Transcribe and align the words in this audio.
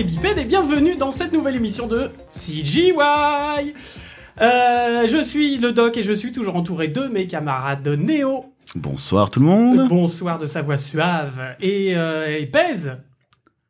Les 0.00 0.04
bipèdes 0.04 0.38
et 0.38 0.46
bienvenue 0.46 0.96
dans 0.96 1.10
cette 1.10 1.30
nouvelle 1.30 1.56
émission 1.56 1.86
de 1.86 2.10
CGY 2.30 2.94
euh, 4.40 5.06
Je 5.06 5.22
suis 5.22 5.58
le 5.58 5.72
doc 5.72 5.98
et 5.98 6.02
je 6.02 6.14
suis 6.14 6.32
toujours 6.32 6.56
entouré 6.56 6.88
de 6.88 7.02
mes 7.02 7.26
camarades 7.26 7.86
Néo. 7.86 8.46
Bonsoir 8.74 9.28
tout 9.28 9.40
le 9.40 9.44
monde. 9.44 9.88
Bonsoir 9.90 10.38
de 10.38 10.46
sa 10.46 10.62
voix 10.62 10.78
suave 10.78 11.54
et, 11.60 11.98
euh, 11.98 12.34
et 12.34 12.46
pèse. 12.46 12.96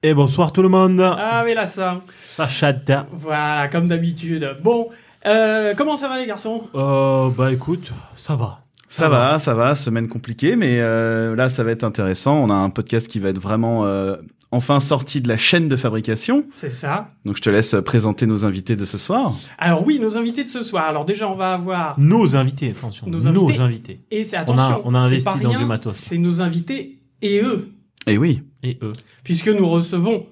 Et 0.04 0.14
bonsoir 0.14 0.52
tout 0.52 0.62
le 0.62 0.68
monde. 0.68 1.00
Ah 1.00 1.42
mais 1.44 1.54
là 1.54 1.66
ça. 1.66 2.02
Ça 2.24 2.46
chatte. 2.46 2.92
Voilà, 3.10 3.66
comme 3.66 3.88
d'habitude. 3.88 4.56
Bon, 4.62 4.88
euh, 5.26 5.74
comment 5.76 5.96
ça 5.96 6.06
va 6.06 6.16
les 6.16 6.28
garçons? 6.28 6.68
Euh, 6.76 7.28
bah 7.36 7.50
écoute, 7.52 7.90
ça 8.14 8.36
va. 8.36 8.60
Ça, 8.86 9.08
va, 9.08 9.40
ça 9.40 9.54
va, 9.54 9.74
semaine 9.74 10.08
compliquée, 10.08 10.54
mais 10.54 10.78
euh, 10.80 11.34
là 11.34 11.48
ça 11.48 11.64
va 11.64 11.72
être 11.72 11.84
intéressant. 11.84 12.36
On 12.36 12.50
a 12.50 12.54
un 12.54 12.70
podcast 12.70 13.08
qui 13.08 13.18
va 13.18 13.30
être 13.30 13.40
vraiment 13.40 13.84
euh, 13.84 14.16
enfin 14.52 14.80
sorti 14.80 15.20
de 15.20 15.28
la 15.28 15.36
chaîne 15.38 15.68
de 15.68 15.76
fabrication. 15.76 16.44
C'est 16.50 16.70
ça. 16.70 17.12
Donc 17.24 17.36
je 17.36 17.42
te 17.42 17.50
laisse 17.50 17.74
présenter 17.84 18.26
nos 18.26 18.44
invités 18.44 18.76
de 18.76 18.84
ce 18.84 18.98
soir. 18.98 19.34
Alors 19.58 19.86
oui, 19.86 19.98
nos 20.00 20.16
invités 20.16 20.42
de 20.44 20.48
ce 20.48 20.62
soir. 20.62 20.84
Alors 20.86 21.04
déjà 21.04 21.28
on 21.28 21.34
va 21.34 21.52
avoir... 21.54 21.98
Nos 22.00 22.34
invités, 22.36 22.70
attention. 22.70 23.06
Nos 23.08 23.20
Nos 23.20 23.26
invités. 23.46 23.60
invités. 23.62 24.00
Et 24.10 24.24
c'est 24.24 24.36
On 24.36 24.40
a- 24.40 24.42
attention, 24.42 24.82
on 24.84 24.94
a 24.94 24.98
investi 25.00 25.24
pas 25.24 25.36
dans 25.36 25.50
rien, 25.50 25.58
du 25.60 25.64
matos. 25.66 25.92
C'est 25.92 26.18
nos 26.18 26.40
invités 26.40 26.98
et 27.22 27.40
eux. 27.42 27.70
Et 28.06 28.18
oui. 28.18 28.42
Et 28.62 28.78
eux. 28.82 28.92
Puisque 29.24 29.48
nous 29.48 29.68
recevons 29.68 30.26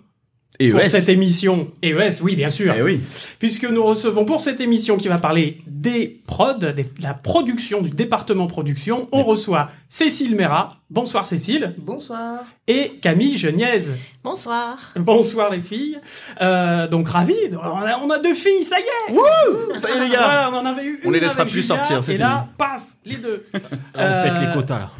Pour 0.72 0.80
ES. 0.80 0.86
cette 0.88 1.08
émission 1.08 1.68
EES, 1.84 2.20
oui 2.20 2.34
bien 2.34 2.48
sûr. 2.48 2.74
Eh 2.76 2.82
oui. 2.82 3.00
puisque 3.38 3.64
nous 3.64 3.84
recevons 3.84 4.24
pour 4.24 4.40
cette 4.40 4.60
émission 4.60 4.96
qui 4.96 5.06
va 5.06 5.18
parler 5.18 5.58
des 5.68 6.20
prods, 6.26 6.54
des- 6.54 6.72
de 6.72 6.88
la 7.00 7.14
production, 7.14 7.80
du 7.80 7.90
département 7.90 8.48
production, 8.48 9.08
on 9.12 9.22
reçoit 9.22 9.70
Cécile 9.88 10.34
Mera. 10.34 10.70
Bonsoir 10.90 11.26
Cécile. 11.26 11.76
Bonsoir. 11.78 12.40
Et 12.66 12.94
Camille 13.00 13.38
Geniez. 13.38 13.82
Bonsoir. 14.24 14.78
Bonsoir 14.96 15.50
les 15.50 15.60
filles. 15.60 15.98
Euh, 16.40 16.88
donc 16.88 17.08
ravi, 17.08 17.34
on 17.52 17.56
a, 17.58 17.98
on 18.02 18.10
a 18.10 18.18
deux 18.18 18.34
filles, 18.34 18.64
ça 18.64 18.78
y 18.80 18.82
est. 18.82 19.78
Ça 19.78 19.90
y 19.90 19.92
est 19.96 20.00
les 20.00 20.08
gars. 20.10 20.22
Voilà, 20.24 20.50
on 20.52 20.56
en 20.56 20.66
avait 20.66 20.86
eu 20.86 21.00
On 21.04 21.08
une 21.08 21.12
les 21.14 21.20
laissera 21.20 21.42
avec 21.42 21.52
plus 21.52 21.62
Julia, 21.62 21.76
sortir, 21.76 22.02
c'est 22.02 22.14
Et 22.14 22.18
là, 22.18 22.48
paf, 22.58 22.82
les 23.04 23.16
deux. 23.18 23.46
Là, 23.54 23.60
on 23.94 24.00
Euh, 24.00 24.22
pète 24.24 24.48
les 24.48 24.52
quotas 24.54 24.78
là. 24.80 24.90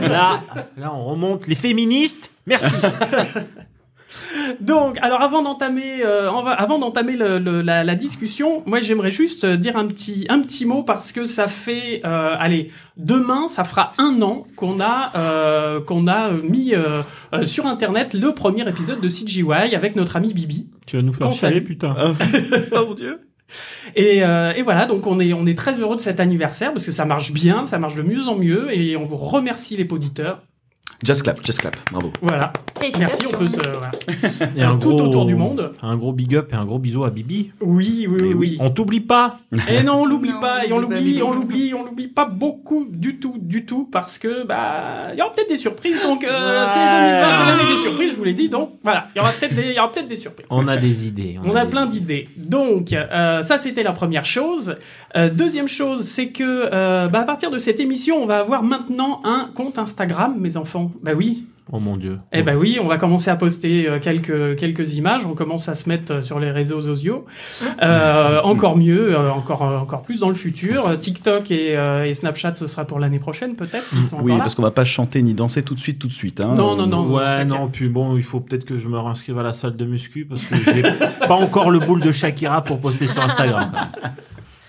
là, 0.08 0.42
là, 0.78 0.94
on 0.94 1.04
remonte 1.04 1.46
les 1.46 1.54
féministes. 1.54 2.30
Merci. 2.46 2.72
Donc, 4.60 4.96
alors 5.02 5.20
avant 5.20 5.42
d'entamer, 5.42 6.02
euh, 6.04 6.30
on 6.32 6.42
va- 6.42 6.52
avant 6.52 6.78
d'entamer 6.78 7.16
le- 7.16 7.38
le- 7.38 7.60
la, 7.60 7.84
la 7.84 7.94
discussion, 7.94 8.62
moi 8.66 8.80
j'aimerais 8.80 9.10
juste 9.10 9.44
euh, 9.44 9.56
dire 9.56 9.76
un 9.76 9.86
petit, 9.86 10.26
un 10.30 10.40
petit 10.40 10.64
mot 10.64 10.82
parce 10.82 11.12
que 11.12 11.26
ça 11.26 11.46
fait, 11.46 12.00
euh, 12.04 12.34
allez, 12.38 12.70
demain 12.96 13.48
ça 13.48 13.64
fera 13.64 13.92
un 13.98 14.20
an 14.22 14.46
qu'on 14.56 14.80
a, 14.80 15.12
euh, 15.16 15.80
qu'on 15.80 16.06
a 16.08 16.30
mis 16.32 16.74
euh, 16.74 17.02
euh, 17.34 17.44
sur 17.44 17.66
internet 17.66 18.14
le 18.14 18.32
premier 18.32 18.66
épisode 18.68 19.00
de 19.00 19.08
CGY 19.08 19.74
avec 19.74 19.94
notre 19.96 20.16
ami 20.16 20.32
Bibi. 20.32 20.68
tu 20.86 20.96
vas 20.96 21.02
nous 21.02 21.12
faire 21.12 21.26
Conseil. 21.28 21.50
chialer, 21.50 21.60
putain. 21.60 21.94
oh 22.72 22.86
mon 22.88 22.94
dieu. 22.94 23.20
Et, 23.96 24.22
euh, 24.24 24.52
et 24.54 24.62
voilà, 24.62 24.84
donc 24.86 25.06
on 25.06 25.20
est, 25.20 25.32
on 25.32 25.46
est 25.46 25.56
très 25.56 25.78
heureux 25.78 25.96
de 25.96 26.00
cet 26.00 26.20
anniversaire 26.20 26.72
parce 26.72 26.84
que 26.84 26.92
ça 26.92 27.04
marche 27.06 27.32
bien, 27.32 27.64
ça 27.64 27.78
marche 27.78 27.94
de 27.94 28.02
mieux 28.02 28.28
en 28.28 28.36
mieux 28.36 28.68
et 28.74 28.96
on 28.96 29.04
vous 29.04 29.16
remercie 29.16 29.76
les 29.76 29.86
auditeurs. 29.90 30.42
Just 31.04 31.22
clap, 31.22 31.44
just 31.44 31.60
clap. 31.60 31.76
Bravo. 31.92 32.12
Voilà, 32.22 32.52
merci, 32.98 33.22
on 33.26 33.30
peut 33.36 33.46
se, 33.46 33.56
voilà. 33.60 33.90
Et 34.56 34.62
un 34.62 34.76
tout 34.78 34.90
gros- 34.96 35.02
autour 35.06 35.26
du 35.26 35.36
monde. 35.36 35.72
Un 35.80 35.96
gros 35.96 36.12
big 36.12 36.34
up 36.34 36.50
et 36.52 36.56
un 36.56 36.64
gros 36.64 36.78
bisou 36.80 37.04
à 37.04 37.10
Bibi. 37.10 37.52
Oui, 37.60 38.08
oui, 38.08 38.32
oui. 38.34 38.56
On 38.60 38.70
t'oublie 38.70 39.00
pas. 39.00 39.38
Et 39.68 39.84
non, 39.84 40.02
on 40.02 40.06
l'oublie 40.06 40.32
Non, 40.32 40.40
pas, 40.40 40.66
et 40.66 40.72
on 40.72 40.76
on 40.76 40.80
l'oublie 40.80 40.96
l'oublie, 40.98 41.18
pas, 41.20 41.24
on 41.26 41.32
l'oublie, 41.34 41.74
on 41.74 41.84
l'oublie 41.84 42.08
pas 42.08 42.24
beaucoup 42.24 42.86
du 42.90 43.20
tout, 43.20 43.36
du 43.38 43.64
tout, 43.64 43.84
parce 43.90 44.18
que 44.18 44.44
bah 44.44 45.12
il 45.12 45.18
y 45.18 45.22
aura 45.22 45.32
peut-être 45.32 45.48
des 45.48 45.56
surprises. 45.56 46.02
Donc 46.02 46.24
euh, 46.24 46.64
c'est 46.66 46.78
2020, 46.78 47.24
c'est 47.24 47.46
l'année 47.46 47.70
des 47.74 47.80
surprises, 47.80 48.10
je 48.12 48.16
vous 48.16 48.24
l'ai 48.24 48.34
dit. 48.34 48.48
Donc 48.48 48.72
voilà, 48.82 49.08
il 49.14 49.18
y 49.18 49.20
aura 49.20 49.30
peut-être 49.30 49.54
des, 49.54 49.62
il 49.68 49.74
y 49.74 49.78
aura 49.78 49.92
peut-être 49.92 50.08
des 50.08 50.16
surprises. 50.16 50.46
On 50.50 50.66
a 50.66 50.76
des 50.76 51.06
idées. 51.06 51.38
On 51.44 51.54
a 51.54 51.64
des 51.64 51.70
plein 51.70 51.86
idées. 51.86 52.00
d'idées. 52.00 52.28
Donc 52.36 52.92
euh, 52.92 53.42
ça 53.42 53.58
c'était 53.58 53.84
la 53.84 53.92
première 53.92 54.24
chose. 54.24 54.74
Euh, 55.16 55.30
deuxième 55.30 55.68
chose, 55.68 56.02
c'est 56.02 56.30
que 56.30 56.42
euh, 56.72 57.06
bah, 57.08 57.20
à 57.20 57.24
partir 57.24 57.50
de 57.50 57.58
cette 57.58 57.78
émission, 57.78 58.20
on 58.22 58.26
va 58.26 58.40
avoir 58.40 58.62
maintenant 58.64 59.20
un 59.24 59.50
compte 59.54 59.78
Instagram, 59.78 60.36
mes 60.40 60.56
enfants. 60.56 60.87
Bah 61.02 61.12
oui. 61.16 61.46
Oh 61.70 61.80
mon 61.80 61.98
dieu. 61.98 62.18
Eh 62.32 62.42
ben 62.42 62.56
oui, 62.56 62.78
on 62.82 62.86
va 62.86 62.96
commencer 62.96 63.30
à 63.30 63.36
poster 63.36 63.86
euh, 63.86 63.98
quelques 63.98 64.56
quelques 64.56 64.94
images. 64.94 65.26
On 65.26 65.34
commence 65.34 65.68
à 65.68 65.74
se 65.74 65.86
mettre 65.86 66.14
euh, 66.14 66.22
sur 66.22 66.38
les 66.38 66.50
réseaux 66.50 66.80
sociaux. 66.80 67.24
Euh, 67.80 68.40
encore 68.42 68.76
mieux, 68.76 69.16
encore 69.16 69.62
encore 69.62 70.02
plus 70.02 70.20
dans 70.20 70.28
le 70.28 70.34
futur. 70.34 70.98
TikTok 70.98 71.50
et, 71.50 71.76
et 72.04 72.14
Snapchat, 72.14 72.54
ce 72.54 72.66
sera 72.66 72.84
pour 72.84 72.98
l'année 72.98 73.18
prochaine 73.18 73.54
peut-être. 73.54 73.94
Oui, 74.20 74.32
parce 74.38 74.54
qu'on 74.54 74.62
va 74.62 74.72
pas 74.72 74.84
chanter 74.84 75.22
ni 75.22 75.34
danser 75.34 75.62
tout 75.62 75.74
de 75.74 75.80
suite, 75.80 75.98
tout 75.98 76.08
de 76.08 76.12
suite. 76.12 76.40
Hein. 76.40 76.54
Non, 76.56 76.76
non, 76.76 76.86
non. 76.86 77.06
Ouais, 77.06 77.44
non, 77.44 77.68
puis 77.68 77.88
bon, 77.88 78.16
il 78.16 78.22
faut 78.22 78.40
peut-être 78.40 78.64
que 78.64 78.78
je 78.78 78.88
me 78.88 78.98
réinscrive 78.98 79.38
à 79.38 79.42
la 79.42 79.52
salle 79.52 79.76
de 79.76 79.84
muscu 79.84 80.24
parce 80.24 80.42
que 80.42 80.56
j'ai 80.56 80.82
pas 81.28 81.36
encore 81.36 81.70
le 81.70 81.78
boule 81.78 82.00
de 82.00 82.10
Shakira 82.10 82.64
pour 82.64 82.80
poster 82.80 83.06
sur 83.06 83.22
Instagram. 83.22 83.70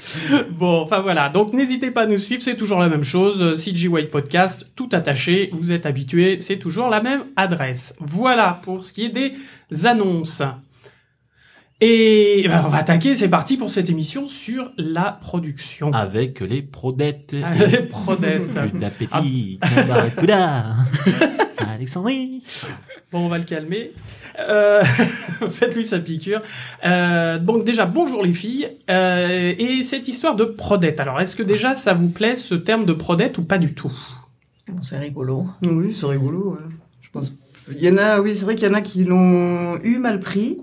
Bon, 0.51 0.81
enfin 0.81 0.99
voilà. 0.99 1.29
Donc 1.29 1.53
n'hésitez 1.53 1.91
pas 1.91 2.01
à 2.01 2.05
nous 2.05 2.17
suivre, 2.17 2.41
c'est 2.41 2.55
toujours 2.55 2.79
la 2.79 2.89
même 2.89 3.03
chose. 3.03 3.41
Euh, 3.41 3.55
CGY 3.55 4.07
Podcast, 4.11 4.65
tout 4.75 4.89
attaché. 4.91 5.49
Vous 5.53 5.71
êtes 5.71 5.85
habitués, 5.85 6.39
c'est 6.41 6.57
toujours 6.57 6.89
la 6.89 7.01
même 7.01 7.25
adresse. 7.35 7.95
Voilà 7.99 8.59
pour 8.63 8.85
ce 8.85 8.93
qui 8.93 9.05
est 9.05 9.09
des 9.09 9.33
annonces. 9.85 10.41
Et 11.81 12.43
ben, 12.47 12.63
on 12.65 12.69
va 12.69 12.79
attaquer. 12.79 13.15
C'est 13.15 13.29
parti 13.29 13.55
pour 13.55 13.69
cette 13.69 13.89
émission 13.89 14.25
sur 14.25 14.71
la 14.77 15.17
production. 15.21 15.91
Avec 15.93 16.41
les 16.41 16.61
prodettes. 16.61 17.31
Les 17.33 17.83
prodettes. 17.83 18.51
Plus 18.51 18.79
d'appétit. 18.79 19.59
barracuda. 19.87 20.75
Alexandrie. 21.57 22.43
Bon, 23.11 23.25
on 23.25 23.29
va 23.29 23.37
le 23.37 23.45
calmer. 23.45 23.93
Euh, 24.39 24.83
Faites-lui 25.49 25.85
sa 25.85 25.99
piqûre. 25.99 26.41
Euh, 26.85 27.39
donc 27.39 27.63
déjà, 27.63 27.85
bonjour 27.85 28.23
les 28.23 28.33
filles. 28.33 28.69
Euh, 28.89 29.53
et 29.57 29.81
cette 29.83 30.07
histoire 30.09 30.35
de 30.35 30.43
prodette. 30.45 30.99
Alors, 30.99 31.21
est-ce 31.21 31.35
que 31.37 31.43
déjà 31.43 31.75
ça 31.75 31.93
vous 31.93 32.09
plaît 32.09 32.35
ce 32.35 32.55
terme 32.55 32.85
de 32.85 32.93
prodette 32.93 33.37
ou 33.37 33.43
pas 33.43 33.57
du 33.57 33.73
tout? 33.73 33.91
Bon, 34.67 34.81
c'est 34.83 34.97
rigolo. 34.99 35.47
Oui, 35.63 35.93
c'est 35.93 36.05
rigolo. 36.07 36.51
ouais. 36.51 36.75
Je 37.01 37.09
pense. 37.09 37.33
Il 37.71 37.83
y 37.83 37.89
en 37.89 37.97
a, 37.97 38.19
oui, 38.19 38.35
c'est 38.35 38.45
vrai 38.45 38.55
qu'il 38.55 38.67
y 38.67 38.71
en 38.71 38.73
a 38.73 38.81
qui 38.81 39.03
l'ont 39.05 39.79
eu 39.83 39.97
mal 39.97 40.19
pris, 40.19 40.57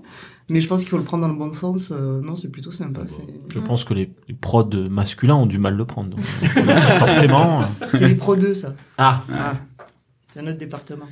mais 0.49 0.61
je 0.61 0.67
pense 0.67 0.81
qu'il 0.81 0.89
faut 0.89 0.97
le 0.97 1.03
prendre 1.03 1.23
dans 1.27 1.33
le 1.33 1.37
bon 1.37 1.51
sens. 1.51 1.91
euh, 1.91 2.21
non, 2.21 2.35
c'est 2.35 2.49
plutôt 2.51 2.71
sympa. 2.71 3.01
C'est 3.07 3.23
Je 3.53 3.59
pense 3.59 3.83
que 3.83 3.93
les, 3.93 4.09
les 4.27 4.33
prods 4.35 4.69
masculins 4.89 5.35
ont 5.35 5.45
du 5.45 5.57
mal 5.57 5.75
le 5.75 5.85
prendre. 5.85 6.09
donc, 6.11 6.21
forcément. 6.99 7.61
c'est 7.91 8.07
les 8.07 8.15
Pro 8.15 8.35
2, 8.35 8.53
ça. 8.53 8.73
Ah, 8.97 9.23
Ah, 9.33 9.55
c'est 10.33 10.39
un 10.39 10.47
autre 10.47 10.57
département. 10.57 11.05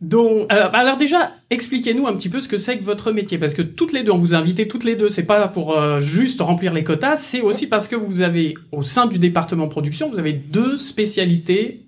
Donc, 0.00 0.50
euh, 0.50 0.70
alors 0.72 0.96
déjà, 0.96 1.30
expliquez-nous 1.50 2.06
un 2.06 2.14
petit 2.14 2.30
peu 2.30 2.40
ce 2.40 2.48
que 2.48 2.56
c'est 2.56 2.78
que 2.78 2.82
votre 2.82 3.12
métier, 3.12 3.36
parce 3.36 3.52
que 3.52 3.60
toutes 3.60 3.92
les 3.92 4.02
deux, 4.02 4.12
on 4.12 4.16
vous 4.16 4.32
a 4.32 4.38
invité 4.38 4.66
toutes 4.66 4.84
les 4.84 4.96
deux, 4.96 5.10
c'est 5.10 5.24
pas 5.24 5.46
pour 5.48 5.76
euh, 5.76 5.98
juste 5.98 6.40
remplir 6.40 6.72
les 6.72 6.82
quotas, 6.84 7.18
c'est 7.18 7.42
aussi 7.42 7.66
parce 7.66 7.86
que 7.86 7.96
vous 7.96 8.22
avez, 8.22 8.54
au 8.72 8.82
sein 8.82 9.06
du 9.06 9.18
département 9.18 9.68
production, 9.68 10.08
vous 10.10 10.18
avez 10.18 10.32
deux 10.32 10.78
spécialités 10.78 11.86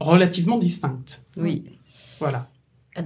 relativement 0.00 0.58
distinctes. 0.58 1.22
Oui. 1.36 1.64
Voilà. 2.18 2.48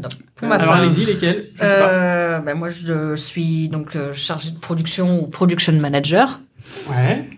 Donc, 0.01 0.13
pour 0.35 0.49
ma 0.49 0.57
Alors 0.57 0.75
part, 0.75 0.83
allez-y, 0.83 1.05
lesquelles 1.05 1.51
Je 1.55 1.59
sais 1.61 1.65
pas. 1.65 1.89
euh, 1.89 2.39
ben, 2.41 2.55
moi, 2.55 2.71
je 2.71 3.17
suis 3.17 3.69
donc 3.69 3.97
euh, 3.97 4.13
chargée 4.13 4.51
de 4.51 4.59
production 4.59 5.23
ou 5.23 5.27
production 5.27 5.73
manager. 5.75 6.41
Ouais. 6.91 7.29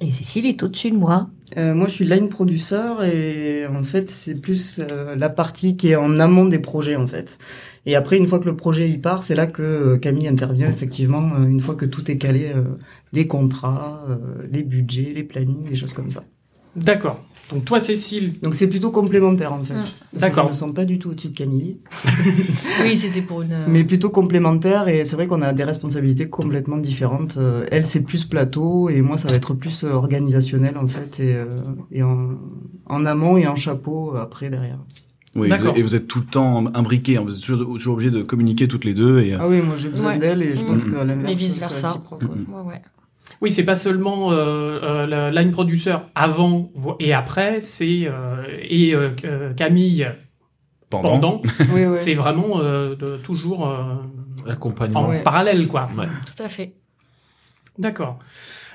Et 0.00 0.10
Cécile 0.10 0.46
est 0.46 0.62
au-dessus 0.62 0.90
de 0.90 0.96
moi. 0.96 1.28
Euh, 1.56 1.74
moi, 1.74 1.86
je 1.86 1.92
suis 1.92 2.04
line 2.04 2.28
producer 2.28 2.76
et 3.04 3.66
en 3.66 3.82
fait, 3.82 4.10
c'est 4.10 4.40
plus 4.40 4.80
euh, 4.80 5.14
la 5.16 5.28
partie 5.28 5.76
qui 5.76 5.88
est 5.90 5.96
en 5.96 6.18
amont 6.20 6.44
des 6.44 6.58
projets, 6.58 6.96
en 6.96 7.06
fait. 7.06 7.38
Et 7.86 7.94
après, 7.94 8.16
une 8.16 8.26
fois 8.26 8.40
que 8.40 8.46
le 8.46 8.56
projet 8.56 8.90
y 8.90 8.98
part, 8.98 9.22
c'est 9.22 9.36
là 9.36 9.46
que 9.46 9.62
euh, 9.62 9.96
Camille 9.96 10.26
intervient, 10.28 10.68
effectivement, 10.68 11.30
euh, 11.36 11.46
une 11.46 11.60
fois 11.60 11.76
que 11.76 11.86
tout 11.86 12.10
est 12.10 12.18
calé, 12.18 12.52
euh, 12.54 12.64
les 13.12 13.26
contrats, 13.28 14.04
euh, 14.10 14.16
les 14.50 14.64
budgets, 14.64 15.12
les 15.14 15.22
plannings, 15.22 15.68
des 15.68 15.76
choses 15.76 15.94
comme 15.94 16.10
ça. 16.10 16.24
D'accord. 16.74 17.24
Donc 17.52 17.64
toi, 17.64 17.78
Cécile, 17.78 18.40
Donc 18.40 18.54
c'est 18.56 18.66
plutôt 18.66 18.90
complémentaire, 18.90 19.52
en 19.52 19.62
fait. 19.62 19.74
Parce 19.74 19.90
que 20.14 20.18
D'accord. 20.18 20.44
Je 20.46 20.48
me 20.48 20.54
sens 20.54 20.72
pas 20.74 20.84
du 20.84 20.98
tout 20.98 21.10
au-dessus 21.10 21.28
de 21.28 21.36
Camille. 21.36 21.76
Oui, 22.82 22.96
c'était 22.96 23.22
pour 23.22 23.42
une. 23.42 23.56
mais 23.68 23.84
plutôt 23.84 24.10
complémentaire 24.10 24.88
et 24.88 25.04
c'est 25.04 25.16
vrai 25.16 25.26
qu'on 25.26 25.42
a 25.42 25.52
des 25.52 25.64
responsabilités 25.64 26.28
complètement 26.28 26.76
différentes. 26.76 27.36
Euh, 27.38 27.64
elle 27.70 27.86
c'est 27.86 28.00
plus 28.02 28.24
plateau 28.24 28.88
et 28.90 29.00
moi 29.00 29.16
ça 29.16 29.28
va 29.28 29.36
être 29.36 29.54
plus 29.54 29.84
euh, 29.84 29.92
organisationnel 29.92 30.76
en 30.76 30.86
fait 30.86 31.20
et, 31.20 31.34
euh, 31.34 31.46
et 31.92 32.02
en, 32.02 32.30
en 32.86 33.06
amont 33.06 33.36
et 33.36 33.46
en 33.46 33.56
chapeau 33.56 34.14
euh, 34.14 34.20
après 34.22 34.50
derrière. 34.50 34.78
Oui, 35.34 35.48
D'accord. 35.48 35.76
et 35.76 35.82
vous 35.82 35.94
êtes 35.94 36.06
tout 36.08 36.20
le 36.20 36.24
temps 36.26 36.64
imbriqués. 36.74 37.18
hein. 37.18 37.22
Vous 37.24 37.34
êtes 37.36 37.42
toujours, 37.42 37.74
toujours 37.74 37.94
obligés 37.94 38.10
de 38.10 38.22
communiquer 38.22 38.66
toutes 38.68 38.84
les 38.84 38.94
deux. 38.94 39.20
Et, 39.20 39.34
euh, 39.34 39.38
Ah 39.40 39.48
oui 39.48 39.60
moi 39.60 39.76
j'ai 39.76 39.88
besoin 39.88 40.12
Ouais. 40.12 40.18
d'elle 40.18 40.42
et 40.42 40.56
je 40.56 40.64
pense 40.64 40.84
Mm. 40.84 40.92
qu'à 40.92 41.04
l'inverse 41.04 41.30
Et 41.32 41.34
vice 41.34 41.58
versa. 41.58 42.02
Oui, 43.40 43.50
c'est 43.50 43.64
pas 43.64 43.76
seulement 43.76 44.32
euh, 44.32 44.36
euh, 44.82 45.06
la 45.06 45.30
line 45.30 45.50
producer 45.50 45.96
avant 46.14 46.70
et 47.00 47.12
après, 47.12 47.60
c'est 47.60 48.02
euh, 48.06 48.42
et 48.62 48.94
euh, 48.94 49.10
euh, 49.24 49.52
Camille 49.54 50.10
pendant. 50.90 51.42
Oui, 51.72 51.86
ouais. 51.86 51.96
C'est 51.96 52.14
vraiment 52.14 52.60
euh, 52.60 52.94
de, 52.94 53.16
toujours 53.16 53.68
euh, 53.68 53.82
l'accompagnement. 54.46 55.00
en 55.04 55.08
Ouais. 55.10 55.22
parallèle, 55.22 55.66
quoi. 55.68 55.88
Ouais. 55.96 56.06
Tout 56.34 56.42
à 56.42 56.48
fait. 56.48 56.74
D'accord. 57.78 58.18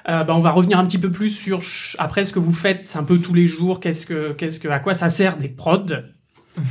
Euh, 0.09 0.23
bah, 0.23 0.35
on 0.35 0.39
va 0.39 0.51
revenir 0.51 0.77
un 0.79 0.85
petit 0.85 0.97
peu 0.97 1.11
plus 1.11 1.29
sur 1.29 1.61
après 1.99 2.25
ce 2.25 2.31
que 2.33 2.39
vous 2.39 2.53
faites 2.53 2.95
un 2.95 3.03
peu 3.03 3.17
tous 3.19 3.33
les 3.33 3.47
jours. 3.47 3.79
Qu'est-ce 3.79 4.05
que, 4.05 4.33
qu'est-ce 4.33 4.59
que, 4.59 4.67
à 4.67 4.79
quoi 4.79 4.93
ça 4.93 5.09
sert 5.09 5.37
des 5.37 5.49
prods? 5.49 5.85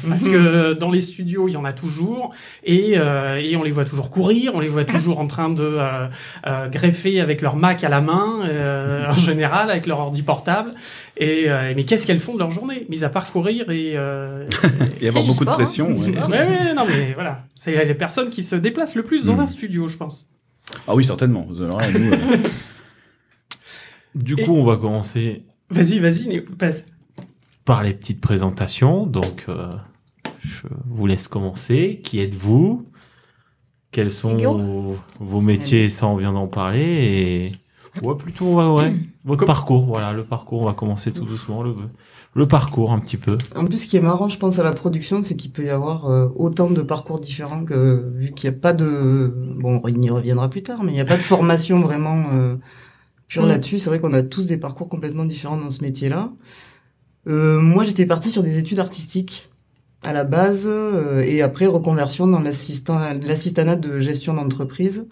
Parce 0.08 0.28
que 0.28 0.74
dans 0.74 0.90
les 0.90 1.00
studios, 1.00 1.48
il 1.48 1.52
y 1.52 1.56
en 1.56 1.64
a 1.64 1.72
toujours, 1.72 2.32
et, 2.64 2.98
euh, 2.98 3.36
et 3.42 3.56
on 3.56 3.62
les 3.62 3.70
voit 3.70 3.86
toujours 3.86 4.10
courir, 4.10 4.52
on 4.54 4.60
les 4.60 4.68
voit 4.68 4.84
toujours 4.84 5.18
en 5.20 5.26
train 5.26 5.48
de 5.48 5.62
euh, 5.62 6.06
euh, 6.46 6.68
greffer 6.68 7.18
avec 7.20 7.40
leur 7.40 7.56
Mac 7.56 7.82
à 7.82 7.88
la 7.88 8.02
main, 8.02 8.40
euh, 8.46 9.08
en 9.08 9.14
général, 9.14 9.70
avec 9.70 9.86
leur 9.86 9.98
ordi 10.00 10.22
portable. 10.22 10.74
Et 11.16 11.44
euh, 11.48 11.72
mais 11.74 11.84
qu'est-ce 11.84 12.06
qu'elles 12.06 12.18
font 12.20 12.34
de 12.34 12.38
leur 12.40 12.50
journée, 12.50 12.86
mis 12.90 13.04
à 13.04 13.08
part 13.08 13.32
courir 13.32 13.70
et, 13.70 13.92
euh, 13.96 14.46
Et 15.00 15.08
avoir 15.08 15.24
beaucoup 15.24 15.44
de 15.44 15.50
sport, 15.50 15.54
hein, 15.54 15.56
pression. 15.64 15.90
du 15.90 16.10
ouais. 16.10 16.18
Ouais, 16.24 16.46
ouais, 16.46 16.74
non 16.76 16.84
mais 16.86 17.14
voilà, 17.14 17.44
c'est 17.54 17.82
les 17.84 17.94
personnes 17.94 18.28
qui 18.28 18.42
se 18.42 18.56
déplacent 18.56 18.94
le 18.96 19.02
plus 19.02 19.24
dans 19.24 19.36
Mm. 19.36 19.40
un 19.40 19.46
studio, 19.46 19.88
je 19.88 19.96
pense. 19.96 20.28
Ah 20.86 20.94
oui, 20.94 21.04
certainement. 21.04 21.48
Alors 21.58 21.80
là, 21.80 21.86
nous, 21.90 22.12
euh, 22.12 22.16
Du 24.14 24.34
Et- 24.38 24.44
coup, 24.44 24.54
on 24.56 24.64
va 24.64 24.76
commencer 24.76 25.42
Vas-y, 25.70 26.00
vas-y, 26.00 26.40
passe. 26.58 26.84
Par 27.64 27.82
les 27.82 27.94
petites 27.94 28.20
présentations. 28.20 29.06
Donc, 29.06 29.46
euh, 29.48 29.70
je 30.40 30.66
vous 30.86 31.06
laisse 31.06 31.28
commencer. 31.28 32.00
Qui 32.02 32.20
êtes-vous? 32.20 32.86
Quels 33.92 34.10
sont 34.10 34.36
vos, 34.36 34.96
vos 35.18 35.40
métiers? 35.40 35.90
Ça, 35.90 36.06
on 36.06 36.16
vient 36.16 36.32
d'en 36.32 36.46
parler. 36.46 36.80
Et 36.80 38.02
ouais, 38.02 38.14
plutôt, 38.16 38.54
ouais, 38.54 38.82
ouais. 38.82 38.94
Votre 39.24 39.44
parcours. 39.44 39.84
Voilà, 39.84 40.12
le 40.12 40.24
parcours. 40.24 40.62
On 40.62 40.66
va 40.66 40.72
commencer 40.72 41.12
tout 41.12 41.24
doucement. 41.24 41.62
Le, 41.62 41.74
le 42.34 42.48
parcours, 42.48 42.92
un 42.92 43.00
petit 43.00 43.16
peu. 43.16 43.36
En 43.56 43.66
plus, 43.66 43.78
ce 43.78 43.86
qui 43.88 43.96
est 43.96 44.00
marrant, 44.00 44.28
je 44.28 44.38
pense, 44.38 44.58
à 44.58 44.62
la 44.62 44.72
production, 44.72 45.22
c'est 45.22 45.36
qu'il 45.36 45.50
peut 45.50 45.64
y 45.64 45.70
avoir 45.70 46.06
euh, 46.06 46.28
autant 46.36 46.70
de 46.70 46.80
parcours 46.82 47.20
différents 47.20 47.64
que, 47.64 48.10
vu 48.14 48.30
qu'il 48.32 48.48
n'y 48.48 48.56
a 48.56 48.58
pas 48.60 48.72
de, 48.72 49.34
bon, 49.58 49.82
il 49.88 50.04
y 50.04 50.10
reviendra 50.10 50.48
plus 50.48 50.62
tard, 50.62 50.82
mais 50.84 50.92
il 50.92 50.94
n'y 50.94 51.00
a 51.00 51.04
pas 51.04 51.16
de 51.16 51.22
formation 51.22 51.80
vraiment 51.80 52.26
euh, 52.32 52.56
pure 53.28 53.44
Mm. 53.44 53.48
là-dessus. 53.48 53.78
C'est 53.78 53.90
vrai 53.90 54.00
qu'on 54.00 54.12
a 54.12 54.22
tous 54.22 54.46
des 54.46 54.56
parcours 54.56 54.88
complètement 54.88 55.24
différents 55.24 55.56
dans 55.56 55.70
ce 55.70 55.82
métier-là. 55.82 56.30
Euh, 57.30 57.60
moi, 57.60 57.84
j'étais 57.84 58.06
partie 58.06 58.30
sur 58.30 58.42
des 58.42 58.58
études 58.58 58.80
artistiques 58.80 59.48
à 60.04 60.12
la 60.12 60.24
base, 60.24 60.64
euh, 60.66 61.22
et 61.22 61.42
après 61.42 61.66
reconversion 61.66 62.26
dans 62.26 62.40
l'assistanat 62.40 63.76
de 63.76 64.00
gestion 64.00 64.34
d'entreprise. 64.34 65.06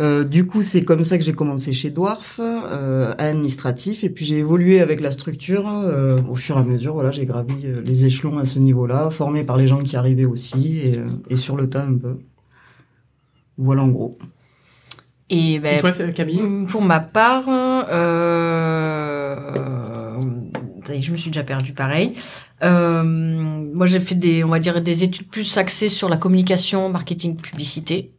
Euh, 0.00 0.22
du 0.24 0.46
coup, 0.46 0.62
c'est 0.62 0.82
comme 0.82 1.02
ça 1.04 1.18
que 1.18 1.24
j'ai 1.24 1.32
commencé 1.32 1.72
chez 1.72 1.90
Dwarf, 1.90 2.40
euh, 2.40 3.14
administratif, 3.18 4.04
et 4.04 4.10
puis 4.10 4.24
j'ai 4.24 4.38
évolué 4.38 4.80
avec 4.80 5.00
la 5.00 5.10
structure 5.10 5.68
euh, 5.68 6.18
au 6.30 6.36
fur 6.36 6.56
et 6.56 6.60
à 6.60 6.62
mesure. 6.62 6.94
Voilà, 6.94 7.10
j'ai 7.10 7.26
gravi 7.26 7.54
euh, 7.64 7.82
les 7.84 8.06
échelons 8.06 8.38
à 8.38 8.44
ce 8.46 8.58
niveau-là, 8.60 9.10
formé 9.10 9.42
par 9.44 9.56
les 9.56 9.66
gens 9.66 9.78
qui 9.78 9.96
arrivaient 9.96 10.24
aussi, 10.24 10.78
et, 10.78 10.96
euh, 10.98 11.04
et 11.30 11.36
sur 11.36 11.56
le 11.56 11.68
tas 11.68 11.82
un 11.82 11.96
peu. 11.98 12.16
Voilà 13.58 13.82
en 13.82 13.88
gros. 13.88 14.16
Et 15.30 15.54
Et 15.54 15.58
ben, 15.58 15.78
toi, 15.80 15.92
c'est 15.92 16.10
Camille? 16.12 16.40
pour 16.68 16.80
ma 16.80 17.00
part, 17.00 17.44
euh, 17.48 17.82
je 21.00 21.12
me 21.12 21.16
suis 21.16 21.30
déjà 21.30 21.44
perdue 21.44 21.72
pareil. 21.72 22.14
Euh, 22.62 23.02
moi, 23.02 23.86
j'ai 23.86 24.00
fait 24.00 24.14
des, 24.14 24.44
on 24.44 24.48
va 24.48 24.58
dire, 24.58 24.80
des 24.80 25.04
études 25.04 25.28
plus 25.28 25.56
axées 25.56 25.88
sur 25.88 26.08
la 26.08 26.16
communication, 26.16 26.88
marketing, 26.88 27.36
publicité, 27.36 28.12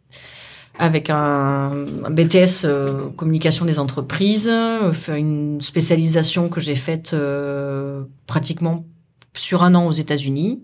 avec 0.80 1.10
un, 1.10 1.71
BTS 2.10 2.63
euh, 2.63 3.10
communication 3.16 3.66
des 3.66 3.80
entreprises, 3.80 4.50
euh, 4.50 4.94
une 5.10 5.60
spécialisation 5.62 6.48
que 6.48 6.62
j'ai 6.62 6.75
faite 6.75 7.12
euh, 7.13 8.04
pratiquement 8.27 8.86
sur 9.33 9.63
un 9.63 9.75
an 9.75 9.86
aux 9.86 9.92
États-Unis. 9.92 10.63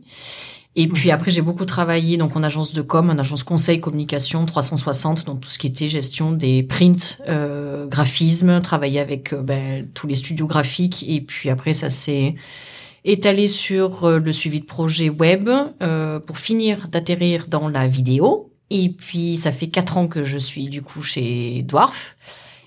Et 0.78 0.88
puis 0.88 1.10
après, 1.12 1.32
j'ai 1.32 1.42
beaucoup 1.42 1.64
travaillé 1.66 2.18
donc 2.18 2.36
en 2.36 2.44
agence 2.44 2.74
de 2.74 2.82
com, 2.82 3.10
en 3.10 3.18
agence 3.18 3.44
conseil 3.44 3.80
communication 3.80 4.46
360, 4.46 5.26
donc 5.26 5.40
tout 5.40 5.50
ce 5.50 5.58
qui 5.58 5.68
était 5.68 5.88
gestion 5.88 6.34
des 6.34 6.64
prints, 6.64 7.18
euh, 7.30 7.88
graphisme, 7.88 8.60
travailler 8.60 9.00
avec 9.00 9.32
euh, 9.32 9.42
ben, 9.42 9.88
tous 9.94 10.06
les 10.06 10.16
studios 10.16 10.48
graphiques. 10.48 11.06
Et 11.08 11.22
puis 11.22 11.50
après, 11.50 11.74
ça 11.74 11.90
s'est 11.90 12.36
étalé 13.06 13.48
sur 13.48 14.04
euh, 14.04 14.20
le 14.20 14.34
suivi 14.34 14.60
de 14.60 14.66
projet 14.66 15.10
web 15.10 15.50
euh, 15.82 16.20
pour 16.20 16.40
finir 16.40 16.90
d'atterrir 16.90 17.48
dans 17.48 17.70
la 17.70 17.88
vidéo. 17.88 18.52
Et 18.70 18.90
puis, 18.90 19.38
ça 19.38 19.52
fait 19.52 19.68
quatre 19.68 19.98
ans 19.98 20.08
que 20.08 20.24
je 20.24 20.38
suis 20.38 20.66
du 20.66 20.82
coup 20.82 21.04
chez 21.04 21.62
Dwarf. 21.62 22.18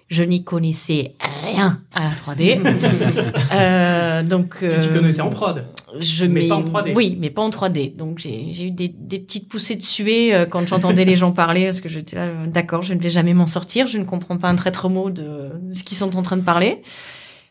Je 0.08 0.22
n'y 0.22 0.42
connaissais 0.42 1.14
rien 1.44 1.82
à 1.94 2.04
la 2.04 2.10
3D. 2.10 2.58
euh, 3.52 4.22
donc, 4.22 4.56
tu 4.58 4.64
euh, 4.64 4.92
connaissais 4.92 5.20
en 5.20 5.28
prod. 5.30 5.64
je 6.00 6.24
Mais 6.24 6.42
mets- 6.42 6.48
pas 6.48 6.56
en 6.56 6.62
3D. 6.64 6.92
Oui, 6.96 7.16
mais 7.20 7.28
pas 7.30 7.42
en 7.42 7.50
3D. 7.50 7.94
Donc 7.94 8.18
j'ai 8.18 8.66
eu 8.66 8.70
des, 8.70 8.88
des 8.88 9.18
petites 9.18 9.48
poussées 9.48 9.76
de 9.76 9.82
suée 9.82 10.34
euh, 10.34 10.46
quand 10.46 10.66
j'entendais 10.66 11.04
les 11.04 11.16
gens 11.16 11.32
parler 11.32 11.66
parce 11.66 11.80
que 11.82 11.88
j'étais 11.90 12.16
là, 12.16 12.22
euh, 12.22 12.46
d'accord, 12.46 12.82
je 12.82 12.94
ne 12.94 13.00
vais 13.00 13.10
jamais 13.10 13.34
m'en 13.34 13.46
sortir, 13.46 13.86
je 13.86 13.98
ne 13.98 14.04
comprends 14.04 14.38
pas 14.38 14.48
un 14.48 14.56
traître 14.56 14.88
mot 14.88 15.10
de, 15.10 15.50
de 15.60 15.74
ce 15.74 15.84
qu'ils 15.84 15.98
sont 15.98 16.16
en 16.16 16.22
train 16.22 16.36
de 16.38 16.42
parler. 16.42 16.80